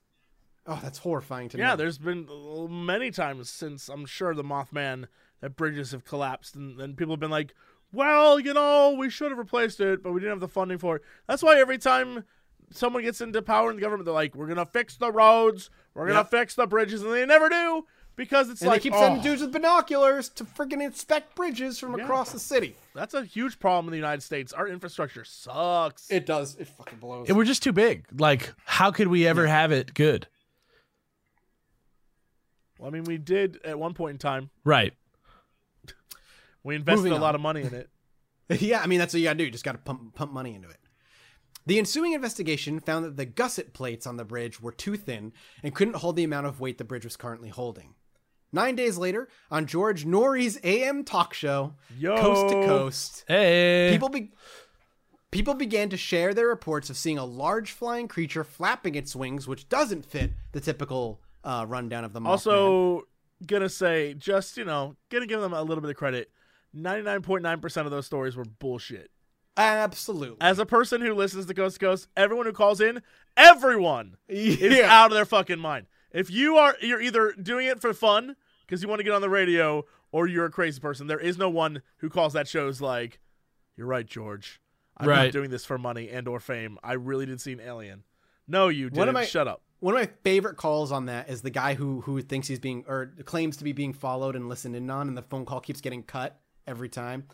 oh, 0.65 0.79
that's 0.81 0.97
horrifying 0.99 1.49
to 1.49 1.57
me. 1.57 1.61
Yeah, 1.63 1.75
there's 1.75 1.97
been 1.99 2.27
many 2.69 3.11
times 3.11 3.49
since 3.49 3.89
I'm 3.89 4.05
sure 4.05 4.33
the 4.33 4.43
Mothman 4.43 5.05
that 5.41 5.55
bridges 5.55 5.91
have 5.91 6.03
collapsed, 6.03 6.55
and, 6.55 6.79
and 6.81 6.97
people 6.97 7.13
have 7.13 7.19
been 7.19 7.29
like, 7.31 7.53
"Well, 7.93 8.39
you 8.39 8.53
know, 8.53 8.95
we 8.97 9.09
should 9.09 9.31
have 9.31 9.37
replaced 9.37 9.79
it, 9.79 10.03
but 10.03 10.11
we 10.11 10.19
didn't 10.19 10.33
have 10.33 10.39
the 10.41 10.47
funding 10.47 10.77
for 10.79 10.97
it." 10.97 11.01
That's 11.27 11.41
why 11.43 11.59
every 11.59 11.77
time 11.77 12.25
someone 12.71 13.03
gets 13.03 13.21
into 13.21 13.41
power 13.41 13.69
in 13.69 13.77
the 13.77 13.81
government, 13.81 14.05
they're 14.05 14.13
like, 14.13 14.35
"We're 14.35 14.47
gonna 14.47 14.65
fix 14.65 14.97
the 14.97 15.11
roads, 15.11 15.69
we're 15.93 16.07
gonna 16.07 16.19
Yep. 16.19 16.31
fix 16.31 16.55
the 16.55 16.67
bridges," 16.67 17.01
and 17.03 17.13
they 17.13 17.25
never 17.25 17.47
do 17.49 17.85
because 18.19 18.49
it's 18.49 18.59
and 18.61 18.69
like, 18.69 18.81
they 18.81 18.89
keep 18.89 18.93
oh, 18.93 18.99
sending 18.99 19.23
dudes 19.23 19.41
with 19.41 19.53
binoculars 19.53 20.27
to 20.27 20.43
freaking 20.43 20.83
inspect 20.83 21.35
bridges 21.35 21.79
from 21.79 21.97
Yeah. 21.97 22.03
across 22.03 22.33
the 22.33 22.39
city. 22.39 22.75
that's 22.93 23.13
a 23.13 23.23
huge 23.23 23.59
problem 23.59 23.85
in 23.85 23.91
the 23.91 23.97
United 23.97 24.21
States. 24.21 24.51
Our 24.51 24.67
infrastructure 24.67 25.23
sucks. 25.23 26.11
It 26.11 26.25
does. 26.25 26.57
It 26.57 26.67
fucking 26.67 26.99
blows. 26.99 27.29
Yeah, 27.29 27.35
we're 27.35 27.45
just 27.45 27.63
too 27.63 27.71
big. 27.71 28.05
Like, 28.19 28.53
how 28.65 28.91
could 28.91 29.07
we 29.07 29.25
ever 29.25 29.47
have 29.47 29.71
it 29.71 29.93
good? 29.93 30.27
well, 32.77 32.89
I 32.89 32.91
mean, 32.91 33.05
we 33.05 33.17
did 33.17 33.59
at 33.63 33.79
one 33.79 33.93
point 33.93 34.15
in 34.15 34.17
time. 34.17 34.49
Right. 34.65 34.93
We 36.61 36.75
invested 36.75 37.03
Moving 37.03 37.17
a 37.17 37.21
lot 37.21 37.35
of 37.35 37.41
money 37.41 37.61
in 37.61 37.73
it. 37.73 37.89
yeah, 38.61 38.81
I 38.81 38.87
mean 38.87 38.99
that's 38.99 39.13
what 39.13 39.19
you 39.19 39.27
gotta 39.27 39.37
do. 39.37 39.45
You 39.45 39.51
just 39.51 39.63
gotta 39.63 39.77
pump 39.77 40.13
pump 40.13 40.33
money 40.33 40.55
into 40.55 40.67
it. 40.67 40.79
The 41.65 41.79
ensuing 41.79 42.11
investigation 42.11 42.81
found 42.81 43.05
that 43.05 43.15
the 43.15 43.25
gusset 43.25 43.71
plates 43.73 44.05
on 44.05 44.17
the 44.17 44.25
bridge 44.25 44.59
were 44.59 44.73
too 44.73 44.97
thin 44.97 45.31
and 45.63 45.73
couldn't 45.73 45.95
hold 45.95 46.17
the 46.17 46.25
amount 46.25 46.47
of 46.47 46.59
weight 46.59 46.77
the 46.77 46.83
bridge 46.83 47.05
was 47.05 47.15
currently 47.15 47.49
holding. 47.49 47.95
Nine 48.51 48.75
days 48.75 48.97
later, 48.97 49.27
on 49.51 49.65
George 49.67 50.05
Noory's 50.05 50.57
AM 50.63 51.03
talk 51.03 51.33
show, 51.33 51.73
Yo. 51.97 52.17
Coast 52.17 52.49
to 52.53 52.53
Coast, 52.65 53.23
Hey. 53.27 53.89
people 53.91 54.09
be- 54.09 54.31
people 55.31 55.53
began 55.53 55.89
to 55.89 55.97
share 55.97 56.33
their 56.33 56.47
reports 56.47 56.89
of 56.89 56.97
seeing 56.97 57.17
a 57.19 57.25
large 57.25 57.71
flying 57.71 58.07
creature 58.07 58.43
flapping 58.43 58.95
its 58.95 59.15
wings, 59.15 59.47
which 59.47 59.69
doesn't 59.69 60.03
fit 60.05 60.31
the 60.51 60.59
typical 60.59 61.19
uh, 61.43 61.65
rundown 61.67 62.03
of 62.03 62.13
the 62.13 62.19
Mothman. 62.19 62.27
Also, 62.27 63.03
gonna 63.45 63.69
say, 63.69 64.13
just 64.15 64.57
you 64.57 64.65
know, 64.65 64.95
gonna 65.09 65.27
give 65.27 65.41
them 65.41 65.53
a 65.53 65.61
little 65.61 65.81
bit 65.81 65.91
of 65.91 65.95
credit. 65.97 66.31
Ninety-nine 66.73 67.21
point 67.21 67.43
nine 67.43 67.59
percent 67.61 67.85
of 67.85 67.91
those 67.91 68.05
stories 68.07 68.35
were 68.35 68.45
bullshit. 68.45 69.11
absolutely, 69.57 70.37
As 70.41 70.57
a 70.59 70.65
person 70.65 71.01
who 71.01 71.13
listens 71.13 71.45
to 71.45 71.53
Coast 71.53 71.79
to 71.79 71.85
Coast, 71.85 72.07
everyone 72.17 72.45
who 72.45 72.51
calls 72.53 72.81
in, 72.81 73.01
everyone 73.37 74.17
is 74.27 74.79
out 74.81 75.07
of 75.11 75.15
their 75.15 75.25
fucking 75.25 75.59
mind. 75.59 75.85
If 76.11 76.29
you 76.31 76.57
are, 76.57 76.75
you're 76.81 77.01
either 77.01 77.33
doing 77.33 77.67
it 77.67 77.79
for 77.81 77.93
fun 77.93 78.35
because 78.65 78.81
you 78.81 78.87
want 78.89 78.99
to 78.99 79.03
get 79.03 79.13
on 79.13 79.21
the 79.21 79.29
radio, 79.29 79.85
or 80.11 80.27
you're 80.27 80.45
a 80.45 80.51
crazy 80.51 80.79
person. 80.79 81.07
There 81.07 81.19
is 81.19 81.37
no 81.37 81.49
one 81.49 81.81
who 81.97 82.09
calls 82.09 82.33
that 82.33 82.47
shows 82.47 82.81
like, 82.81 83.19
"You're 83.77 83.87
right, 83.87 84.05
George. 84.05 84.59
I'm 84.97 85.07
not 85.27 85.31
doing 85.31 85.49
this 85.49 85.65
for 85.65 85.77
money 85.77 86.09
and 86.09 86.27
or 86.27 86.39
fame. 86.39 86.77
I 86.83 86.93
really 86.93 87.25
did 87.25 87.39
see 87.41 87.53
an 87.53 87.59
alien." 87.59 88.03
No, 88.47 88.67
you 88.69 88.85
didn't. 88.89 88.97
One 88.97 89.07
of 89.09 89.13
my- 89.13 89.25
Shut 89.25 89.47
up. 89.47 89.61
One 89.81 89.93
of 89.95 90.01
my 90.01 90.09
favorite 90.23 90.57
calls 90.57 90.91
on 90.91 91.05
that 91.05 91.29
is 91.29 91.41
the 91.41 91.49
guy 91.51 91.75
who 91.75 92.01
who 92.01 92.21
thinks 92.21 92.47
he's 92.47 92.59
being 92.59 92.83
or 92.87 93.13
claims 93.23 93.55
to 93.57 93.63
be 93.63 93.71
being 93.71 93.93
followed 93.93 94.35
and 94.35 94.49
listened 94.49 94.75
in 94.75 94.89
on, 94.89 95.07
and 95.07 95.15
the 95.17 95.21
phone 95.21 95.45
call 95.45 95.61
keeps 95.61 95.79
getting 95.79 96.03
cut 96.03 96.37
every 96.67 96.89
time. 96.89 97.25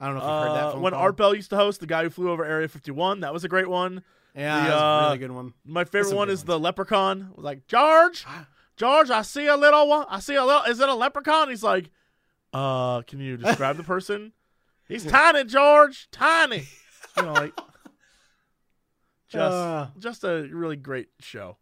I 0.00 0.06
don't 0.06 0.16
know 0.16 0.20
if 0.22 0.24
you've 0.24 0.48
heard 0.48 0.56
that 0.56 0.64
Uh, 0.64 0.72
phone 0.72 0.82
when 0.82 0.92
call. 0.92 1.02
Art 1.02 1.16
Bell 1.16 1.34
used 1.36 1.50
to 1.50 1.56
host, 1.56 1.78
the 1.80 1.86
guy 1.86 2.02
who 2.02 2.10
flew 2.10 2.30
over 2.30 2.44
Area 2.44 2.66
51, 2.66 3.20
that 3.20 3.32
was 3.32 3.44
a 3.44 3.48
great 3.48 3.68
one. 3.68 4.02
Yeah, 4.34 4.62
the, 4.64 4.68
that's 4.68 4.80
a 4.80 4.84
uh, 4.84 5.02
really 5.06 5.18
good 5.18 5.30
one. 5.32 5.54
My 5.64 5.84
favorite 5.84 6.14
one 6.14 6.28
is 6.30 6.40
ones. 6.40 6.44
the 6.44 6.58
leprechaun. 6.58 7.30
Was 7.36 7.44
like, 7.44 7.66
George, 7.66 8.24
George, 8.76 9.10
I 9.10 9.22
see 9.22 9.46
a 9.46 9.56
little 9.56 9.88
one. 9.88 10.06
I 10.08 10.20
see 10.20 10.34
a 10.34 10.44
little. 10.44 10.62
Is 10.62 10.80
it 10.80 10.88
a 10.88 10.94
leprechaun? 10.94 11.48
He's 11.50 11.62
like, 11.62 11.90
uh, 12.52 13.02
can 13.02 13.20
you 13.20 13.36
describe 13.36 13.76
the 13.76 13.82
person? 13.94 14.32
He's 14.88 15.04
tiny, 15.04 15.44
George, 15.44 16.08
tiny. 16.10 16.64
You 17.16 17.22
know, 17.22 17.32
like, 17.32 17.54
just, 19.28 19.52
Uh. 19.54 19.86
just 19.98 20.24
a 20.24 20.48
really 20.52 20.76
great 20.76 21.08
show. 21.20 21.56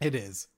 It 0.00 0.14
is. 0.14 0.48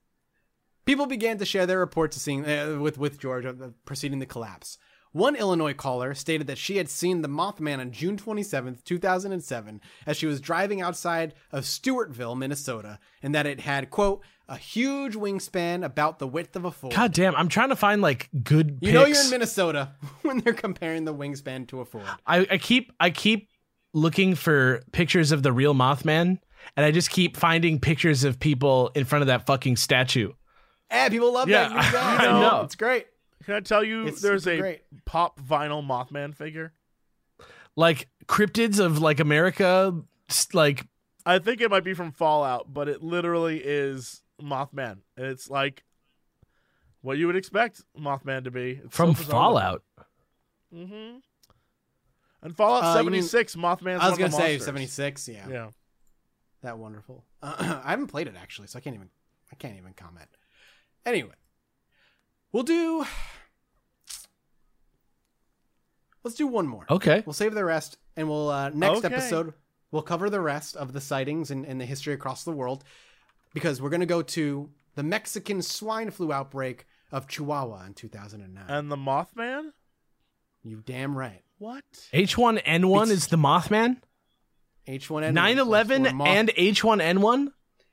People 0.84 1.06
began 1.06 1.38
to 1.38 1.44
share 1.44 1.66
their 1.66 1.78
reports 1.80 2.16
of 2.16 2.22
seeing 2.22 2.44
uh, 2.46 2.78
with 2.80 2.96
with 2.98 3.18
George 3.18 3.44
the 3.44 3.74
preceding 3.84 4.18
the 4.18 4.26
collapse. 4.26 4.78
One 5.12 5.34
Illinois 5.36 5.72
caller 5.74 6.14
stated 6.14 6.46
that 6.48 6.58
she 6.58 6.76
had 6.76 6.88
seen 6.88 7.22
the 7.22 7.28
Mothman 7.28 7.78
on 7.78 7.90
June 7.90 8.16
27, 8.16 8.78
2007, 8.84 9.80
as 10.06 10.16
she 10.16 10.26
was 10.26 10.40
driving 10.40 10.80
outside 10.82 11.34
of 11.52 11.64
Stewartville, 11.64 12.36
Minnesota, 12.36 12.98
and 13.22 13.34
that 13.34 13.46
it 13.46 13.60
had, 13.60 13.90
quote, 13.90 14.22
a 14.48 14.56
huge 14.56 15.14
wingspan 15.14 15.84
about 15.84 16.18
the 16.18 16.26
width 16.26 16.54
of 16.54 16.64
a 16.64 16.70
Ford. 16.70 16.94
God 16.94 17.12
damn, 17.12 17.34
I'm 17.34 17.48
trying 17.48 17.70
to 17.70 17.76
find 17.76 18.00
like 18.02 18.28
good. 18.44 18.78
you 18.80 18.92
know 18.92 19.04
you're 19.04 19.20
in 19.24 19.30
Minnesota 19.30 19.92
when 20.22 20.38
they're 20.40 20.52
comparing 20.52 21.04
the 21.04 21.14
wingspan 21.14 21.66
to 21.68 21.80
a 21.80 21.84
Ford. 21.84 22.04
I, 22.26 22.46
I 22.50 22.58
keep 22.58 22.92
I 23.00 23.10
keep 23.10 23.48
looking 23.92 24.34
for 24.34 24.82
pictures 24.92 25.32
of 25.32 25.42
the 25.42 25.52
real 25.52 25.74
Mothman, 25.74 26.38
and 26.76 26.86
I 26.86 26.90
just 26.92 27.10
keep 27.10 27.36
finding 27.36 27.80
pictures 27.80 28.22
of 28.22 28.38
people 28.38 28.90
in 28.94 29.04
front 29.04 29.22
of 29.22 29.26
that 29.28 29.46
fucking 29.46 29.76
statue. 29.76 30.32
Yeah, 30.90 31.08
people 31.08 31.32
love 31.32 31.48
Yeah, 31.48 31.68
that. 31.68 32.20
I 32.20 32.26
know. 32.40 32.60
It's 32.62 32.76
great. 32.76 33.06
Can 33.44 33.54
I 33.54 33.60
tell 33.60 33.84
you, 33.84 34.06
It's 34.06 34.20
there's 34.22 34.44
super 34.44 34.54
a 34.56 34.60
great. 34.60 34.80
pop 35.04 35.38
vinyl 35.40 35.84
Mothman 35.86 36.34
figure. 36.34 36.72
Like 37.76 38.08
cryptids 38.26 38.78
of 38.80 38.98
like 38.98 39.20
America, 39.20 40.02
like 40.54 40.86
I 41.26 41.38
think 41.38 41.60
it 41.60 41.70
might 41.70 41.84
be 41.84 41.92
from 41.94 42.12
Fallout, 42.12 42.72
but 42.72 42.88
it 42.88 43.02
literally 43.02 43.58
is 43.62 44.22
Mothman. 44.40 44.98
And 45.16 45.26
it's 45.26 45.50
like 45.50 45.84
what 47.02 47.18
you 47.18 47.26
would 47.26 47.36
expect 47.36 47.82
Mothman 47.98 48.44
to 48.44 48.50
be. 48.50 48.80
It's 48.84 48.96
from 48.96 49.14
so. 49.14 49.24
Fallout. 49.24 49.82
Mm-hmm. 50.74 51.18
And 52.42 52.56
Fallout 52.56 52.84
Uh, 52.96 53.02
you 53.02 53.10
mean- 53.10 53.22
76, 53.22 53.56
Mothman's 53.56 54.00
I 54.02 54.08
was 54.08 54.12
one 54.12 54.18
gonna 54.18 54.24
of 54.26 54.30
the 54.32 54.36
say 54.36 54.42
monsters. 54.48 54.64
seventy 54.64 54.86
six. 54.86 55.28
Yeah, 55.28 55.48
Yeah. 55.48 55.70
that 56.62 56.78
wonderful. 56.78 57.24
I 57.42 57.82
haven't 57.90 58.06
played 58.08 58.26
it 58.28 58.34
actually, 58.40 58.68
so 58.68 58.78
I 58.78 58.80
can't 58.80 58.94
even. 58.96 59.10
I 59.52 59.54
can't 59.56 59.76
even 59.76 59.92
comment. 59.92 60.28
Anyway, 61.04 61.34
we'll 62.56 62.64
do. 62.64 63.04
Let's 66.24 66.36
do 66.36 66.46
one 66.46 66.66
more. 66.66 66.86
Okay. 66.90 67.22
We'll 67.26 67.34
save 67.34 67.54
the 67.54 67.64
rest, 67.64 67.98
and 68.16 68.28
we'll 68.28 68.48
uh, 68.48 68.70
next 68.70 69.04
Okay. 69.04 69.14
episode 69.14 69.52
we'll 69.92 70.02
cover 70.02 70.28
the 70.30 70.40
rest 70.40 70.74
of 70.74 70.92
the 70.92 71.00
sightings 71.00 71.50
and, 71.50 71.64
and 71.66 71.80
the 71.80 71.84
history 71.84 72.14
across 72.14 72.44
the 72.44 72.52
world, 72.52 72.82
because 73.54 73.80
we're 73.80 73.90
gonna 73.90 74.06
go 74.06 74.22
to 74.22 74.70
the 74.94 75.02
Mexican 75.02 75.60
swine 75.62 76.10
flu 76.10 76.32
outbreak 76.32 76.86
of 77.12 77.28
Chihuahua 77.28 77.84
in 77.86 77.94
two 77.94 78.08
thousand 78.08 78.40
and 78.40 78.54
nine. 78.54 78.64
And 78.68 78.90
the 78.90 78.96
Mothman? 78.96 79.72
you 80.64 80.82
damn 80.84 81.16
right. 81.16 81.42
What? 81.58 81.84
H1N1 82.12 83.10
is 83.10 83.28
the 83.28 83.36
Mothman. 83.36 83.98
H 84.88 85.08
one 85.10 85.24
N 85.24 85.34
9/11 85.34 86.26
and 86.26 86.48
H1N1. 86.48 87.52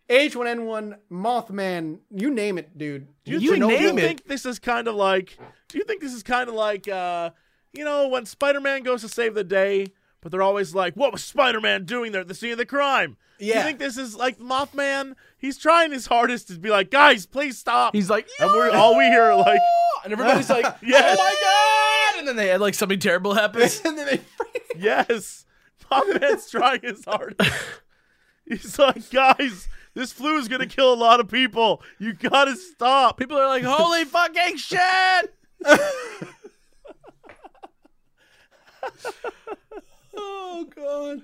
H1N1 0.09 0.97
Mothman, 1.11 1.99
you 2.13 2.29
name 2.29 2.57
it, 2.57 2.77
dude. 2.77 3.07
Do 3.23 3.31
you, 3.31 3.39
You 3.39 3.51
think, 3.51 3.63
do 3.63 3.71
you 3.71 3.79
name 3.79 3.97
it. 3.97 4.01
think 4.01 4.25
this 4.27 4.45
is 4.45 4.59
kind 4.59 4.87
of 4.87 4.95
like 4.95 5.37
do 5.69 5.77
you 5.77 5.83
think 5.85 6.01
this 6.01 6.13
is 6.13 6.23
kind 6.23 6.49
of 6.49 6.55
like 6.55 6.87
uh 6.87 7.31
you 7.73 7.83
know 7.85 8.07
when 8.09 8.25
Spider-Man 8.25 8.83
goes 8.83 9.01
to 9.01 9.09
save 9.09 9.33
the 9.33 9.43
day 9.43 9.87
but 10.21 10.31
they're 10.31 10.41
always 10.41 10.75
like 10.75 10.95
what 10.95 11.11
was 11.11 11.23
Spider-Man 11.23 11.85
doing 11.85 12.11
there 12.11 12.21
at 12.21 12.27
the 12.27 12.35
scene 12.35 12.51
of 12.51 12.57
the 12.57 12.65
crime? 12.65 13.17
Do 13.39 13.45
Yeah. 13.45 13.57
You 13.59 13.63
think 13.63 13.79
this 13.79 13.97
is 13.97 14.15
like 14.15 14.37
Mothman? 14.39 15.15
He's 15.37 15.57
trying 15.57 15.91
his 15.91 16.05
hardest 16.07 16.47
to 16.49 16.59
be 16.59 16.69
like, 16.69 16.91
"Guys, 16.91 17.25
please 17.25 17.57
stop." 17.57 17.93
He's 17.95 18.09
like, 18.09 18.27
and 18.39 18.49
we're 18.51 18.71
all 18.71 18.97
we 18.97 19.05
hear 19.05 19.23
are 19.23 19.35
like, 19.35 19.59
and 20.03 20.13
everybody's 20.13 20.49
like, 20.49 20.65
Yes. 20.81 21.17
oh 21.17 21.21
my 21.21 22.13
god! 22.13 22.19
And 22.19 22.27
then 22.27 22.35
they 22.37 22.47
had 22.49 22.61
like 22.61 22.73
something 22.75 22.99
terrible 22.99 23.33
happens. 23.33 23.81
and 23.85 23.97
then 23.97 24.05
they 24.07 24.21
"Yes." 24.77 25.45
Mothman's 25.91 26.49
trying 26.49 26.81
his 26.83 27.03
hardest. 27.03 27.51
He's 28.47 28.77
like, 28.79 29.09
"Guys, 29.09 29.67
this 29.93 30.11
flu 30.11 30.37
is 30.37 30.47
going 30.47 30.61
to 30.61 30.75
kill 30.75 30.93
a 30.93 30.95
lot 30.95 31.19
of 31.19 31.27
people. 31.29 31.81
You 31.99 32.13
got 32.13 32.45
to 32.45 32.55
stop." 32.55 33.17
People 33.17 33.37
are 33.37 33.47
like, 33.47 33.63
holy 33.63 34.05
fucking 34.05 34.57
shit! 34.57 35.33
Oh 40.15 40.67
god. 40.75 41.23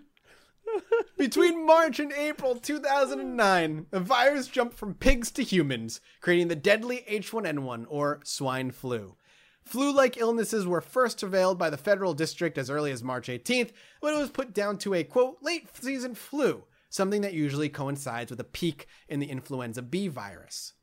Between 1.17 1.65
March 1.65 1.99
and 1.99 2.11
April 2.11 2.55
2009, 2.55 3.87
a 3.91 3.99
virus 3.99 4.47
jumped 4.47 4.77
from 4.77 4.93
pigs 4.93 5.31
to 5.31 5.43
humans, 5.43 5.99
creating 6.21 6.47
the 6.47 6.55
deadly 6.55 7.05
H1N1 7.09 7.85
or 7.89 8.19
swine 8.23 8.71
flu. 8.71 9.15
Flu-like 9.63 10.17
illnesses 10.17 10.65
were 10.65 10.81
first 10.81 11.19
surveilled 11.19 11.57
by 11.57 11.69
the 11.69 11.77
federal 11.77 12.13
district 12.13 12.57
as 12.57 12.69
early 12.69 12.91
as 12.91 13.03
March 13.03 13.27
18th, 13.27 13.71
when 13.99 14.13
it 14.13 14.17
was 14.17 14.29
put 14.29 14.53
down 14.53 14.77
to 14.79 14.93
a 14.93 15.03
quote 15.03 15.37
late 15.41 15.67
season 15.75 16.15
flu, 16.15 16.63
something 16.89 17.21
that 17.21 17.33
usually 17.33 17.69
coincides 17.69 18.31
with 18.31 18.39
a 18.39 18.45
peak 18.45 18.87
in 19.07 19.19
the 19.19 19.29
influenza 19.29 19.81
B 19.81 20.07
virus. 20.07 20.73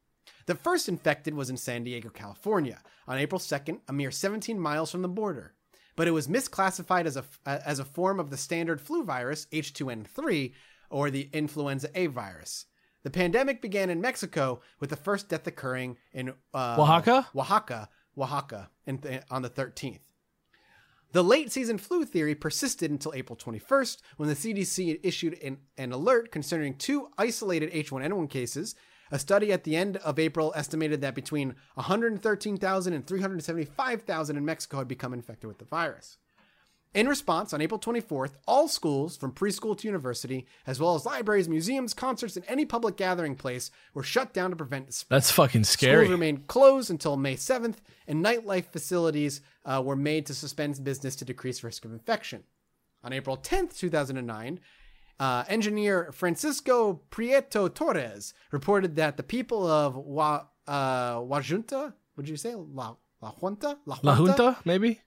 The 0.47 0.55
first 0.55 0.89
infected 0.89 1.35
was 1.35 1.51
in 1.51 1.57
San 1.57 1.85
Diego, 1.85 2.09
California, 2.09 2.81
on 3.09 3.19
April 3.19 3.41
2nd, 3.41 3.81
a 3.89 3.93
mere 3.93 4.11
17 4.11 4.59
miles 4.59 4.91
from 4.91 5.03
the 5.03 5.09
border. 5.09 5.55
But 5.97 6.07
it 6.07 6.13
was 6.13 6.29
misclassified 6.29 7.07
as 7.07 7.17
a, 7.17 7.25
as 7.47 7.79
a 7.79 7.85
form 7.85 8.21
of 8.21 8.31
the 8.31 8.37
standard 8.37 8.81
flu 8.81 9.03
virus, 9.03 9.47
H2N3, 9.53 10.53
or 10.91 11.11
the 11.11 11.29
influenza 11.33 11.89
A 11.95 12.07
virus. 12.07 12.67
The 13.03 13.11
pandemic 13.11 13.63
began 13.63 13.91
in 13.91 14.01
Mexico, 14.01 14.61
with 14.79 14.91
the 14.91 14.97
first 14.97 15.29
death 15.29 15.47
occurring 15.47 15.97
in 16.13 16.31
uh, 16.53 16.77
Oaxaca? 16.79 17.29
Oaxaca, 17.35 17.89
Oaxaca, 18.19 18.71
in 18.87 18.99
th- 18.99 19.23
on 19.31 19.43
the 19.43 19.51
13th. 19.51 20.01
The 21.17 21.25
late 21.25 21.51
season 21.51 21.79
flu 21.79 22.05
theory 22.05 22.35
persisted 22.35 22.91
until 22.91 23.15
April 23.15 23.39
21st, 23.39 24.03
when 24.19 24.29
the 24.29 24.35
CDC 24.35 25.01
issued 25.03 25.39
an, 25.43 25.57
an 25.79 25.93
alert 25.93 26.31
concerning 26.31 26.75
two 26.75 27.09
isolated 27.17 27.73
H1N1 27.73 28.29
cases. 28.29 28.75
A 29.11 29.19
study 29.19 29.51
at 29.51 29.65
the 29.65 29.77
end 29.77 29.97
of 29.97 30.19
April 30.19 30.53
estimated 30.55 31.01
that 31.01 31.15
between 31.15 31.55
113,000 31.77 32.93
and 32.93 33.07
375,000 33.07 34.37
in 34.37 34.45
Mexico 34.45 34.77
had 34.77 34.89
become 34.89 35.15
infected 35.15 35.49
with 35.49 35.57
the 35.57 35.65
virus. 35.65 36.19
In 36.97 37.09
response, 37.09 37.53
on 37.53 37.61
April 37.61 37.79
24th, 37.81 38.33
all 38.47 38.69
schools, 38.69 39.19
from 39.19 39.33
preschool 39.33 39.77
to 39.77 39.87
university, 39.87 40.47
as 40.67 40.81
well 40.81 40.95
as 40.95 41.05
libraries, 41.05 41.49
museums, 41.49 41.93
concerts, 41.93 42.37
and 42.37 42.45
any 42.49 42.65
public 42.65 42.97
gathering 42.97 43.37
place, 43.37 43.71
were 43.93 44.03
shut 44.03 44.33
down 44.33 44.49
to 44.51 44.57
prevent 44.57 44.87
the 44.87 44.93
spread. 44.95 45.17
That's 45.17 45.31
fucking 45.31 45.65
scary. 45.65 46.07
Schools 46.07 46.11
remained 46.11 46.47
closed 46.47 46.91
until 46.91 47.19
May 47.19 47.37
7th, 47.37 47.77
and 48.07 48.25
nightlife 48.25 48.67
facilities 48.67 49.43
uh, 49.67 49.83
were 49.85 49.97
made 49.97 50.25
to 50.27 50.35
suspend 50.35 50.83
business 50.83 51.17
to 51.17 51.25
decrease 51.25 51.63
risk 51.63 51.85
of 51.85 51.93
infection. 51.93 52.45
On 53.05 53.13
April 53.13 53.37
10th, 53.37 53.77
2009, 53.77 54.61
uh, 55.19 55.45
engineer 55.49 56.13
Francisco 56.13 57.01
Prieto 57.11 57.73
Torres 57.73 58.33
reported 58.51 58.97
that 58.97 59.17
the 59.17 59.23
people 59.23 59.67
of 59.67 59.97
Wa, 59.97 60.47
uh, 60.67 61.17
Wajunta, 61.17 61.95
would 62.17 62.29
you 62.29 62.37
say 62.37 62.55
La, 62.55 62.97
La 63.21 63.33
Junta? 63.33 63.79
La 63.85 64.15
Junta, 64.15 64.57
maybe? 64.65 65.01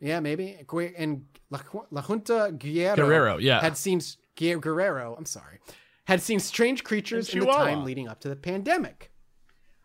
Yeah, 0.00 0.20
maybe. 0.20 0.64
And 0.96 1.26
La, 1.50 1.60
La 1.90 2.02
Junta 2.02 2.52
Guerrero, 2.56 2.96
Guerrero, 2.96 3.38
yeah. 3.38 3.60
had 3.60 3.76
seen 3.76 4.00
Guerrero. 4.36 5.14
I'm 5.16 5.26
sorry, 5.26 5.58
had 6.04 6.22
seen 6.22 6.40
strange 6.40 6.84
creatures 6.84 7.32
In 7.32 7.42
in, 7.42 7.46
the 7.46 7.52
time 7.52 7.84
leading 7.84 8.08
up 8.08 8.20
to 8.20 8.28
the 8.28 8.36
pandemic. 8.36 9.12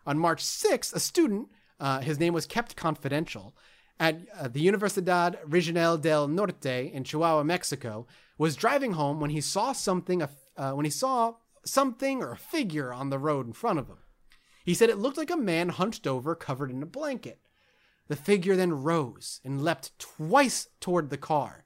On 0.06 0.18
March 0.18 0.42
6th, 0.42 0.94
a 0.94 1.00
student, 1.00 1.48
uh, 1.80 2.00
his 2.00 2.18
name 2.18 2.32
was 2.32 2.46
kept 2.46 2.76
confidential, 2.76 3.54
at 3.98 4.20
uh, 4.38 4.48
the 4.48 4.66
Universidad 4.66 5.38
Regional 5.46 5.96
del 5.96 6.28
Norte 6.28 6.66
in 6.92 7.04
Chihuahua, 7.04 7.42
Mexico, 7.44 8.06
was 8.38 8.56
driving 8.56 8.92
home 8.92 9.20
when 9.20 9.30
he 9.30 9.40
saw 9.40 9.72
something. 9.72 10.22
Uh, 10.22 10.72
when 10.72 10.84
he 10.84 10.90
saw 10.90 11.34
something 11.64 12.22
or 12.22 12.32
a 12.32 12.36
figure 12.36 12.92
on 12.92 13.10
the 13.10 13.18
road 13.18 13.46
in 13.46 13.52
front 13.52 13.78
of 13.78 13.88
him. 13.88 13.98
He 14.64 14.74
said 14.74 14.88
it 14.88 14.98
looked 14.98 15.16
like 15.16 15.30
a 15.30 15.36
man 15.36 15.68
hunched 15.68 16.06
over, 16.06 16.34
covered 16.34 16.70
in 16.70 16.82
a 16.82 16.86
blanket. 16.86 17.40
The 18.08 18.16
figure 18.16 18.56
then 18.56 18.82
rose 18.82 19.40
and 19.44 19.62
leapt 19.62 19.98
twice 19.98 20.68
toward 20.80 21.10
the 21.10 21.16
car. 21.16 21.64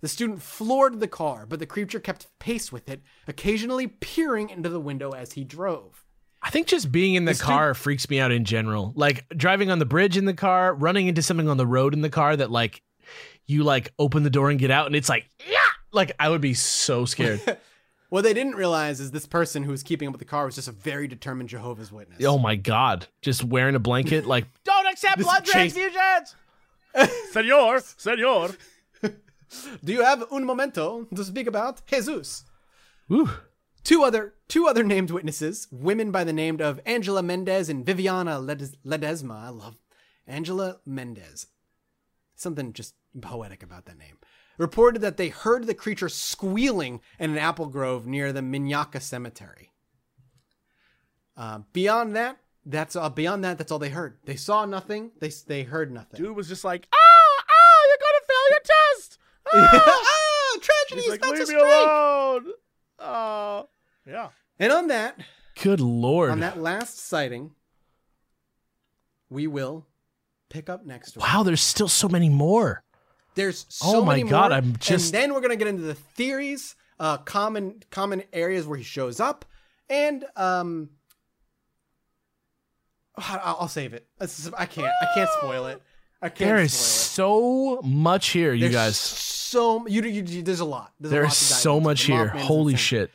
The 0.00 0.08
student 0.08 0.42
floored 0.42 1.00
the 1.00 1.08
car, 1.08 1.46
but 1.46 1.58
the 1.58 1.66
creature 1.66 2.00
kept 2.00 2.38
pace 2.38 2.70
with 2.70 2.88
it, 2.88 3.02
occasionally 3.26 3.86
peering 3.86 4.50
into 4.50 4.68
the 4.68 4.80
window 4.80 5.10
as 5.10 5.32
he 5.32 5.44
drove. 5.44 6.04
I 6.46 6.50
think 6.50 6.68
just 6.68 6.92
being 6.92 7.16
in 7.16 7.24
the 7.24 7.32
This 7.32 7.42
car 7.42 7.74
freaks 7.74 8.08
me 8.08 8.20
out 8.20 8.30
in 8.30 8.44
general. 8.44 8.92
Like 8.94 9.26
driving 9.36 9.68
on 9.72 9.80
the 9.80 9.84
bridge 9.84 10.16
in 10.16 10.26
the 10.26 10.32
car, 10.32 10.72
running 10.72 11.08
into 11.08 11.20
something 11.20 11.48
on 11.48 11.56
the 11.56 11.66
road 11.66 11.92
in 11.92 12.02
the 12.02 12.08
car 12.08 12.36
that 12.36 12.52
like 12.52 12.82
you 13.46 13.64
like 13.64 13.92
open 13.98 14.22
the 14.22 14.30
door 14.30 14.48
and 14.50 14.58
get 14.58 14.70
out 14.70 14.86
and 14.86 14.94
it's 14.94 15.08
like 15.08 15.28
yeah, 15.50 15.58
like 15.90 16.12
I 16.20 16.28
would 16.28 16.40
be 16.40 16.54
so 16.54 17.04
scared. 17.04 17.40
What 18.08 18.22
they 18.22 18.34
didn't 18.34 18.54
realize 18.54 19.00
is 19.00 19.10
this 19.10 19.26
person 19.26 19.64
who 19.64 19.72
was 19.72 19.82
keeping 19.82 20.06
up 20.06 20.12
with 20.12 20.20
the 20.20 20.26
car 20.26 20.46
was 20.46 20.54
just 20.54 20.68
a 20.68 20.72
very 20.72 21.08
determined 21.08 21.48
Jehovah's 21.48 21.90
Witness. 21.90 22.24
oh 22.24 22.38
my 22.38 22.54
god, 22.54 23.08
just 23.20 23.42
wearing 23.42 23.74
a 23.74 23.80
blanket 23.80 24.24
like 24.26 24.46
don't 24.64 24.86
accept 24.86 25.20
blood 25.20 25.44
transfusions. 25.44 26.36
Senor, 27.32 27.80
senor. 27.96 28.50
Do 29.02 29.92
you 29.92 30.02
have 30.04 30.24
un 30.30 30.44
momento 30.44 31.08
to 31.16 31.24
speak 31.24 31.48
about 31.48 31.84
Jesus? 31.86 32.44
Woo. 33.08 33.28
Two 33.86 34.02
other 34.02 34.34
two 34.48 34.66
other 34.66 34.82
named 34.82 35.12
witnesses, 35.12 35.68
women 35.70 36.10
by 36.10 36.24
the 36.24 36.32
name 36.32 36.60
of 36.60 36.80
Angela 36.84 37.22
Mendez 37.22 37.68
and 37.68 37.86
Viviana 37.86 38.40
Ledesma. 38.40 39.44
I 39.44 39.48
love 39.50 39.76
Angela 40.26 40.80
Mendez. 40.84 41.46
Something 42.34 42.72
just 42.72 42.96
poetic 43.20 43.62
about 43.62 43.86
that 43.86 43.96
name. 43.96 44.18
Reported 44.58 45.02
that 45.02 45.18
they 45.18 45.28
heard 45.28 45.68
the 45.68 45.74
creature 45.74 46.08
squealing 46.08 47.00
in 47.20 47.30
an 47.30 47.38
apple 47.38 47.66
grove 47.66 48.08
near 48.08 48.32
the 48.32 48.40
Minyaka 48.40 49.00
Cemetery. 49.00 49.70
Uh, 51.36 51.60
beyond 51.72 52.16
that, 52.16 52.38
that's 52.64 52.96
uh, 52.96 53.08
beyond 53.08 53.44
that. 53.44 53.56
That's 53.56 53.70
all 53.70 53.78
they 53.78 53.90
heard. 53.90 54.18
They 54.24 54.34
saw 54.34 54.64
nothing. 54.64 55.12
They 55.20 55.30
they 55.46 55.62
heard 55.62 55.92
nothing. 55.92 56.20
Dude 56.24 56.34
was 56.34 56.48
just 56.48 56.64
like, 56.64 56.88
ah, 56.92 57.44
ah, 57.48 57.80
you're 57.86 57.98
gonna 58.00 58.26
fail 58.26 58.50
your 58.50 58.60
test. 58.64 59.18
Ah. 59.54 60.02
ah, 60.04 60.58
tragedy 60.60 61.02
He's 61.02 61.04
is 61.04 61.20
like, 61.20 61.24
leave 61.24 61.38
me 61.38 61.44
strike. 61.44 61.62
alone. 61.62 62.46
Uh, 62.98 63.62
yeah. 64.06 64.28
And 64.58 64.72
on 64.72 64.88
that, 64.88 65.18
Good 65.62 65.80
lord. 65.80 66.30
on 66.30 66.40
that 66.40 66.58
last 66.58 66.98
sighting, 66.98 67.52
we 69.28 69.46
will 69.46 69.86
pick 70.48 70.68
up 70.70 70.84
next 70.86 71.16
week. 71.16 71.24
wow, 71.24 71.42
there's 71.42 71.60
still 71.60 71.88
so 71.88 72.08
many 72.08 72.28
more. 72.28 72.82
There's 73.34 73.66
so 73.68 73.98
Oh 73.98 74.04
my 74.04 74.16
many 74.16 74.30
God, 74.30 74.50
more, 74.50 74.58
I'm 74.58 74.76
just- 74.78 75.06
And 75.06 75.14
then 75.22 75.34
we're 75.34 75.40
gonna 75.42 75.56
get 75.56 75.66
into 75.68 75.82
the 75.82 75.94
theories, 75.94 76.74
uh, 76.98 77.18
common 77.18 77.82
common 77.90 78.22
areas 78.32 78.66
where 78.66 78.78
he 78.78 78.84
shows 78.84 79.20
up, 79.20 79.44
and 79.90 80.24
um, 80.36 80.88
I'll, 83.16 83.56
I'll 83.60 83.68
save 83.68 83.94
it. 83.94 84.06
I 84.56 84.66
can't. 84.66 84.92
I 85.02 85.06
can't 85.14 85.30
spoil 85.38 85.66
it. 85.66 85.82
I 86.22 86.28
can't 86.28 86.38
There 86.38 86.56
is 86.58 86.72
spoil 86.72 87.76
so 87.76 87.82
much 87.82 88.28
here, 88.28 88.52
you 88.54 88.60
There's 88.62 88.74
guys. 88.74 88.96
so 88.96 89.86
you, 89.86 90.02
you, 90.02 90.22
you 90.22 90.42
there's 90.42 90.60
a 90.60 90.64
lot. 90.64 90.92
There's, 90.98 91.12
a 91.12 91.16
lot 91.16 91.20
There's 91.22 91.36
so 91.36 91.80
much 91.80 92.02
here. 92.02 92.28
Holy 92.28 92.72
insane. 92.72 92.76
shit. 92.84 93.10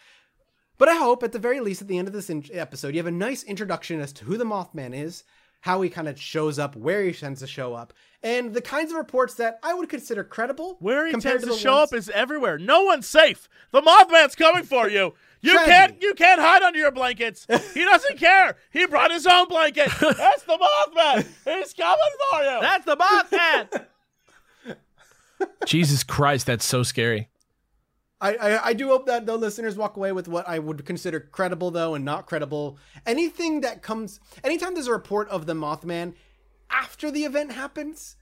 But 0.82 0.90
I 0.90 0.96
hope, 0.96 1.22
at 1.22 1.32
the 1.32 1.38
very 1.38 1.60
least, 1.60 1.84
at 1.84 1.88
the 1.88 2.00
end 2.00 2.08
of 2.08 2.14
this 2.16 2.28
in- 2.28 2.44
episode, 2.52 2.96
you 2.96 2.98
have 2.98 3.06
a 3.06 3.12
nice 3.12 3.44
introduction 3.44 4.02
as 4.02 4.12
to 4.14 4.26
who 4.26 4.36
the 4.36 4.46
Mothman 4.46 4.96
is, 5.00 5.24
how 5.60 5.80
he 5.84 5.92
kind 5.92 6.08
of 6.08 6.20
shows 6.20 6.58
up, 6.58 6.76
where 6.76 7.04
he 7.04 7.14
tends 7.14 7.42
to 7.42 7.46
show 7.46 7.76
up, 7.76 7.94
and 8.24 8.56
the 8.56 8.62
kinds 8.64 8.90
of 8.92 8.98
reports 8.98 9.36
that 9.36 9.60
I 9.62 9.76
would 9.76 9.90
consider 9.90 10.24
credible. 10.24 10.78
Where 10.80 11.06
he 11.06 11.12
compared 11.12 11.42
tends 11.42 11.44
to 11.44 11.52
the 11.52 11.60
show 11.60 11.76
ones- 11.78 11.92
up 11.92 11.96
is 12.00 12.10
everywhere. 12.10 12.58
No 12.58 12.82
one's 12.82 13.06
safe. 13.08 13.48
The 13.72 13.82
Mothman's 13.84 14.34
coming 14.34 14.64
for 14.64 14.90
you. 14.90 15.14
You 15.44 15.54
Tragedy. 15.54 15.72
can't. 15.72 16.02
You 16.02 16.14
can't 16.16 16.42
hide 16.42 16.64
under 16.64 16.80
your 16.80 16.92
blankets. 16.92 17.46
He 17.76 17.84
doesn't 17.84 18.18
care. 18.18 18.58
He 18.72 18.88
brought 18.88 19.12
his 19.12 19.28
own 19.28 19.48
blanket. 19.48 19.90
That's 20.00 20.44
the 20.44 20.58
Mothman. 20.58 21.28
He's 21.46 21.74
coming 21.74 22.16
for 22.32 22.42
you. 22.42 22.60
That's 22.60 22.86
the 22.86 22.98
Mothman. 22.98 23.86
Jesus 25.68 26.04
Christ, 26.04 26.46
that's 26.48 26.66
so 26.66 26.82
scary. 26.84 27.30
I, 28.22 28.36
I 28.36 28.68
I 28.68 28.74
do 28.74 28.90
hope 28.90 29.08
that 29.08 29.26
the 29.26 29.36
listeners 29.36 29.76
walk 29.76 29.98
away 29.98 30.12
with 30.12 30.28
what 30.28 30.48
I 30.48 30.60
would 30.60 30.86
consider 30.86 31.20
credible, 31.20 31.72
though, 31.72 31.96
and 31.96 32.06
not 32.06 32.28
credible. 32.28 32.78
Anything 33.06 33.62
that 33.62 33.82
comes, 33.82 34.20
anytime 34.44 34.76
there's 34.76 34.88
a 34.88 34.92
report 34.92 35.28
of 35.30 35.48
the 35.48 35.54
Mothman 35.54 36.14
after 36.70 37.10
the 37.12 37.26
event 37.26 37.52
happens, 37.52 38.16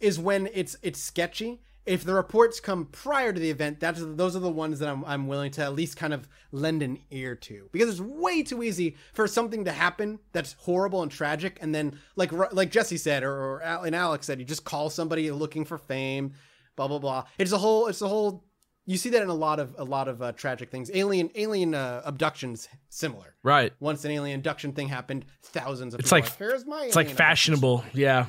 is 0.00 0.18
when 0.18 0.48
it's 0.52 0.76
it's 0.82 1.00
sketchy. 1.00 1.62
If 1.86 2.04
the 2.04 2.14
reports 2.14 2.60
come 2.60 2.86
prior 2.86 3.32
to 3.32 3.40
the 3.40 3.50
event, 3.50 3.80
that's 3.80 4.00
those 4.04 4.36
are 4.36 4.40
the 4.40 4.50
ones 4.50 4.80
that 4.80 4.88
I'm 4.88 5.04
I'm 5.04 5.28
willing 5.28 5.50
to 5.52 5.62
at 5.62 5.74
least 5.74 5.96
kind 5.96 6.12
of 6.12 6.28
lend 6.52 6.82
an 6.82 6.98
ear 7.10 7.34
to 7.36 7.68
because 7.72 7.88
it's 7.88 8.00
way 8.00 8.42
too 8.42 8.62
easy 8.62 8.96
for 9.14 9.26
something 9.26 9.64
to 9.64 9.72
happen 9.72 10.18
that's 10.32 10.52
horrible 10.58 11.02
and 11.02 11.10
tragic, 11.10 11.58
and 11.62 11.74
then 11.74 11.98
like 12.16 12.32
like 12.52 12.70
Jesse 12.70 12.98
said 12.98 13.22
or, 13.22 13.32
or 13.32 13.62
and 13.62 13.96
Alex 13.96 14.26
said, 14.26 14.40
you 14.40 14.44
just 14.44 14.64
call 14.64 14.90
somebody 14.90 15.30
looking 15.30 15.64
for 15.64 15.78
fame, 15.78 16.34
blah 16.76 16.86
blah 16.88 16.98
blah. 16.98 17.24
It's 17.38 17.52
a 17.52 17.58
whole 17.58 17.86
it's 17.86 18.02
a 18.02 18.08
whole. 18.08 18.44
You 18.86 18.96
see 18.96 19.10
that 19.10 19.22
in 19.22 19.28
a 19.28 19.34
lot 19.34 19.60
of 19.60 19.74
a 19.78 19.84
lot 19.84 20.08
of 20.08 20.20
uh, 20.22 20.32
tragic 20.32 20.70
things. 20.70 20.90
Alien 20.92 21.30
alien 21.34 21.74
uh, 21.74 22.02
abductions 22.04 22.68
similar. 22.88 23.34
Right. 23.42 23.72
Once 23.78 24.04
an 24.04 24.10
alien 24.10 24.40
abduction 24.40 24.72
thing 24.72 24.88
happened, 24.88 25.26
thousands 25.42 25.94
of 25.94 26.00
It's 26.00 26.10
people 26.10 26.28
like- 26.28 26.40
were 26.40 26.46
Here's 26.46 26.66
my 26.66 26.84
It's 26.86 26.96
like 26.96 27.06
alien 27.06 27.16
abduction 27.16 27.54
fashionable. 27.54 27.84
Yeah. 27.92 28.26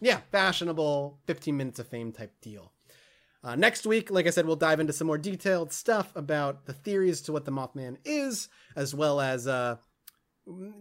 yeah, 0.00 0.20
fashionable 0.32 1.18
15 1.26 1.56
minutes 1.56 1.78
of 1.78 1.88
fame 1.88 2.12
type 2.12 2.32
deal. 2.40 2.72
Uh, 3.44 3.54
next 3.54 3.86
week, 3.86 4.10
like 4.10 4.26
I 4.26 4.30
said, 4.30 4.46
we'll 4.46 4.56
dive 4.56 4.80
into 4.80 4.92
some 4.92 5.06
more 5.06 5.18
detailed 5.18 5.72
stuff 5.72 6.10
about 6.16 6.66
the 6.66 6.72
theories 6.72 7.20
to 7.22 7.32
what 7.32 7.44
the 7.44 7.52
Mothman 7.52 7.96
is, 8.04 8.48
as 8.74 8.94
well 8.96 9.20
as, 9.20 9.46
uh, 9.46 9.76
mm, 10.48 10.72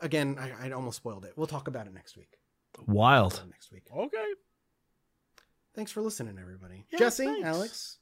again, 0.00 0.36
I, 0.38 0.68
I 0.68 0.70
almost 0.72 0.96
spoiled 0.96 1.24
it. 1.26 1.34
We'll 1.36 1.46
talk 1.46 1.68
about 1.68 1.86
it 1.86 1.92
next 1.92 2.16
week. 2.16 2.38
Wild. 2.86 3.42
Next 3.50 3.70
week. 3.70 3.84
Okay. 3.94 4.26
Thanks 5.74 5.92
for 5.92 6.00
listening, 6.00 6.38
everybody. 6.40 6.86
Yeah, 6.90 6.98
Jesse, 7.00 7.24
thanks. 7.26 7.46
Alex, 7.46 7.98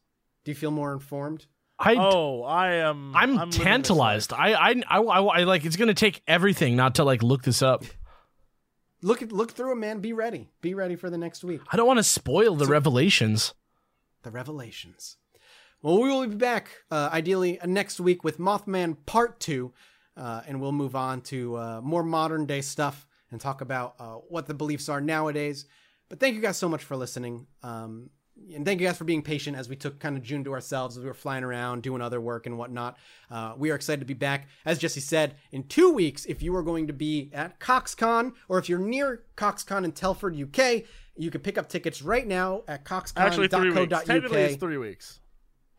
do 0.47 0.53
you 0.53 0.55
feel 0.55 0.71
more 0.71 0.93
informed? 0.93 1.45
I 1.77 1.97
Oh, 1.99 2.43
I 2.45 2.75
am. 2.77 3.15
I'm, 3.15 3.35
living 3.35 3.51
this 3.51 3.59
tantalized. 3.59 4.33
I, 4.33 4.53
I 4.55 4.71
I 4.89 4.99
I 5.01 5.21
I 5.41 5.45
like 5.45 5.65
it's 5.65 5.77
going 5.77 5.89
to 5.89 5.95
take 5.95 6.23
everything 6.27 6.77
not 6.77 6.95
to 6.95 7.05
like 7.05 7.23
look 7.23 7.43
this 7.43 7.63
up. 7.63 7.85
Look 9.03 9.23
at 9.23 9.33
look 9.33 9.51
through 9.51 9.73
it, 9.73 9.77
man. 9.77 9.99
Be 9.99 10.13
ready. 10.13 10.49
Be 10.63 10.73
ready 10.73 10.95
for 10.95 11.11
the 11.11 11.19
next 11.19 11.43
week. 11.45 11.61
I 11.71 11.77
don't 11.77 11.87
want 11.87 11.99
to 11.99 12.05
spoil 12.05 12.55
the 12.55 12.67
revelations. 12.67 13.55
the 14.23 14.31
revelations. 14.31 15.17
Well, 15.83 16.01
we 16.01 16.09
will 16.09 16.27
be 16.27 16.37
back 16.37 16.69
uh, 16.91 17.11
ideally 17.13 17.61
uh, 17.61 17.67
next 17.67 17.99
week 18.01 18.23
with 18.25 18.39
Mothman 18.39 18.97
Part 19.05 19.41
Two, 19.41 19.73
uh, 20.17 20.43
and 20.47 20.61
we'll 20.61 20.73
move 20.73 20.95
on 20.95 21.21
to 21.23 21.57
uh, 21.57 21.81
more 21.83 22.05
modern 22.05 22.47
day 22.47 22.61
stuff 22.61 23.05
and 23.33 23.41
talk 23.41 23.61
about 23.61 23.97
uh, 23.99 24.15
what 24.29 24.47
the 24.47 24.55
beliefs 24.55 24.89
are 24.89 25.01
nowadays. 25.01 25.67
But 26.09 26.21
thank 26.21 26.37
you 26.37 26.41
guys 26.41 26.57
so 26.57 26.69
much 26.69 26.85
for 26.85 26.97
listening, 26.97 27.49
um, 27.65 28.11
and 28.55 28.65
thank 28.65 28.81
you 28.81 28.87
guys 28.87 28.97
for 28.97 29.05
being 29.05 29.23
patient 29.23 29.57
as 29.57 29.69
we 29.69 29.77
took 29.77 29.99
kind 29.99 30.17
of 30.17 30.23
June 30.23 30.45
to 30.45 30.53
ourselves 30.53 30.97
as 30.97 31.03
we 31.03 31.09
were 31.09 31.15
flying 31.15 31.45
around 31.45 31.83
doing 31.83 32.01
other 32.01 32.21
work 32.21 32.47
and 32.47 32.59
whatnot. 32.59 32.97
Uh, 33.31 33.55
we 33.57 33.71
are 33.71 33.75
excited 33.75 34.01
to 34.01 34.07
be 34.07 34.15
back, 34.15 34.49
as 34.65 34.79
Jesse 34.79 35.01
said, 35.01 35.35
in 35.53 35.65
two 35.65 35.91
weeks. 35.93 36.25
If 36.27 36.43
you 36.43 36.55
are 36.57 36.63
going 36.63 36.87
to 36.87 36.93
be 36.93 37.31
at 37.33 37.59
CoxCon 37.61 38.33
or 38.49 38.59
if 38.59 38.69
you're 38.69 38.79
near 38.79 39.25
CoxCon 39.37 39.85
in 39.85 39.93
Telford, 39.93 40.39
UK. 40.41 40.85
You 41.19 41.31
can 41.31 41.41
pick 41.41 41.57
up 41.57 41.69
tickets 41.69 42.03
right 42.03 42.27
now 42.27 42.63
at 42.69 42.85
coxcon.co.uk. 42.85 43.27
Actually, 43.27 43.49
three 43.49 43.71
weeks. 43.71 44.05
Technically, 44.05 44.43
it's 44.43 44.57
three 44.57 44.77
weeks. 44.77 45.21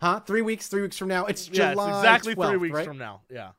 Huh? 0.01 0.19
Three 0.21 0.41
weeks? 0.41 0.67
Three 0.67 0.81
weeks 0.81 0.97
from 0.97 1.09
now? 1.09 1.25
It's 1.25 1.49
Yeah, 1.49 1.71
July 1.71 1.89
it's 1.89 1.97
exactly 1.97 2.35
12th, 2.35 2.49
three 2.49 2.57
weeks 2.57 2.75
right? 2.75 2.87
from 2.87 2.97
now. 2.97 3.21
Yeah. 3.29 3.51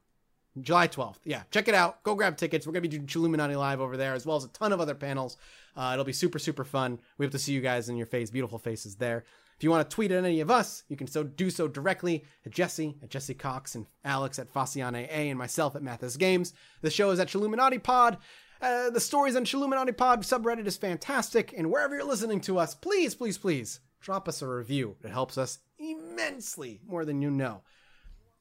July 0.62 0.88
12th. 0.88 1.18
Yeah, 1.24 1.42
check 1.50 1.68
it 1.68 1.74
out. 1.74 2.02
Go 2.02 2.14
grab 2.14 2.36
tickets. 2.36 2.66
We're 2.66 2.72
going 2.72 2.82
to 2.82 2.88
be 2.88 2.96
doing 2.96 3.06
Chilluminati 3.06 3.56
Live 3.56 3.80
over 3.80 3.96
there, 3.96 4.14
as 4.14 4.26
well 4.26 4.36
as 4.36 4.44
a 4.44 4.48
ton 4.48 4.72
of 4.72 4.80
other 4.80 4.94
panels. 4.94 5.36
Uh, 5.76 5.90
it'll 5.92 6.04
be 6.04 6.12
super, 6.12 6.38
super 6.38 6.64
fun. 6.64 7.00
We 7.18 7.26
hope 7.26 7.32
to 7.32 7.38
see 7.38 7.52
you 7.52 7.60
guys 7.60 7.88
in 7.88 7.96
your 7.96 8.06
face, 8.06 8.30
beautiful 8.30 8.58
faces 8.58 8.96
there. 8.96 9.24
If 9.56 9.64
you 9.64 9.70
want 9.70 9.88
to 9.88 9.94
tweet 9.94 10.12
at 10.12 10.24
any 10.24 10.40
of 10.40 10.52
us, 10.52 10.84
you 10.88 10.96
can 10.96 11.08
so 11.08 11.24
do 11.24 11.50
so 11.50 11.66
directly 11.66 12.24
at 12.46 12.52
Jesse, 12.52 12.96
at 13.02 13.10
Jesse 13.10 13.34
Cox, 13.34 13.74
and 13.74 13.86
Alex 14.04 14.38
at 14.38 14.52
Faciane 14.52 14.94
A, 15.08 15.30
and 15.30 15.38
myself 15.38 15.74
at 15.74 15.82
Mathas 15.82 16.16
Games. 16.16 16.52
The 16.80 16.90
show 16.90 17.10
is 17.10 17.18
at 17.18 17.26
Chilluminati 17.26 17.82
Pod. 17.82 18.18
Uh, 18.60 18.90
the 18.90 19.00
stories 19.00 19.34
on 19.34 19.44
Chilluminati 19.44 19.96
Pod 19.96 20.22
subreddit 20.22 20.66
is 20.66 20.76
fantastic, 20.76 21.52
and 21.56 21.72
wherever 21.72 21.96
you're 21.96 22.04
listening 22.04 22.40
to 22.42 22.58
us, 22.58 22.74
please, 22.74 23.16
please, 23.16 23.36
please 23.36 23.80
drop 24.00 24.28
us 24.28 24.42
a 24.42 24.48
review. 24.48 24.96
It 25.02 25.10
helps 25.10 25.36
us 25.36 25.58
immensely, 25.78 26.80
more 26.86 27.04
than 27.04 27.20
you 27.20 27.30
know. 27.30 27.62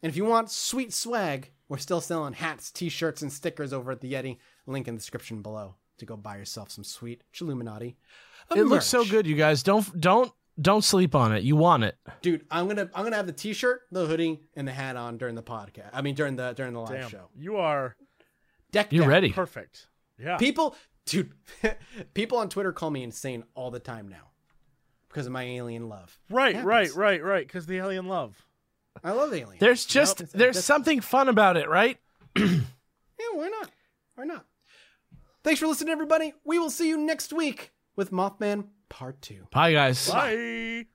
And 0.04 0.10
if 0.10 0.16
you 0.16 0.26
want 0.26 0.52
sweet 0.52 0.94
swag, 0.94 1.52
we're 1.70 1.78
still 1.78 2.02
selling 2.02 2.34
hats, 2.34 2.72
t-shirts, 2.72 3.22
and 3.22 3.32
stickers 3.32 3.74
over 3.74 3.92
at 3.92 4.02
the 4.02 4.14
Yeti. 4.14 4.38
Link 4.66 4.88
in 4.88 4.96
the 4.96 5.00
description 5.00 5.42
below 5.42 5.76
to 5.98 6.06
go 6.06 6.16
buy 6.16 6.38
yourself 6.38 6.70
some 6.72 6.84
sweet 6.84 7.24
Chilluminati. 7.34 7.96
It 8.56 8.64
looks 8.64 8.86
so 8.86 9.04
good, 9.04 9.26
you 9.28 9.36
guys. 9.36 9.64
Don't 9.64 10.00
don't 10.00 10.32
don't 10.60 10.84
sleep 10.84 11.14
on 11.16 11.34
it. 11.36 11.44
You 11.44 11.56
want 11.56 11.84
it. 11.84 11.98
dude. 12.22 12.46
I'm 12.50 12.68
gonna 12.68 12.90
I'm 12.94 13.04
gonna 13.04 13.16
have 13.16 13.28
the 13.28 13.34
t-shirt, 13.34 13.82
the 13.92 14.06
hoodie, 14.06 14.42
and 14.56 14.68
the 14.68 14.72
hat 14.72 14.96
on 14.96 15.18
during 15.18 15.36
the 15.36 15.44
podcast. 15.44 15.90
I 15.94 16.02
mean 16.02 16.16
during 16.16 16.36
the 16.36 16.54
during 16.54 16.74
the 16.74 16.80
live 16.80 17.02
Damn. 17.02 17.10
show. 17.10 17.30
You 17.36 17.58
are 17.58 17.96
Decked 18.72 18.94
You're 18.94 19.06
out. 19.06 19.10
ready. 19.10 19.32
perfect. 19.32 19.88
Yeah. 20.20 20.38
People, 20.38 20.76
dude, 21.06 21.32
people 22.14 22.38
on 22.38 22.50
Twitter 22.50 22.72
call 22.74 22.90
me 22.90 23.04
insane 23.04 23.44
all 23.56 23.72
the 23.72 23.80
time 23.80 24.08
now 24.10 24.32
because 25.10 25.26
of 25.26 25.32
my 25.32 25.44
alien 25.44 25.88
love. 25.90 26.18
Right, 26.30 26.62
right, 26.64 26.94
right, 26.96 27.24
right. 27.24 27.46
Because 27.48 27.66
the 27.66 27.78
alien 27.78 28.08
love. 28.08 28.46
I 29.08 29.12
love 29.12 29.34
aliens. 29.34 29.60
There's 29.62 29.86
just 29.86 30.20
Yep. 30.20 30.30
there's 30.34 30.66
something 30.66 31.00
fun 31.00 31.30
about 31.30 31.56
it, 31.56 31.70
right? 31.70 31.98
Yeah, 33.20 33.30
why 33.34 33.48
not? 33.48 33.72
Why 34.16 34.26
not? 34.26 34.46
Thanks 35.44 35.60
for 35.62 35.68
listening, 35.68 35.92
everybody. 35.92 36.34
We 36.44 36.60
will 36.60 36.70
see 36.70 36.88
you 36.90 36.98
next 36.98 37.32
week 37.32 37.72
with 37.96 38.12
Mothman 38.12 38.68
Part 38.90 39.22
2. 39.22 39.48
Bye 39.52 39.72
guys. 39.74 40.10
Bye. 40.10 40.88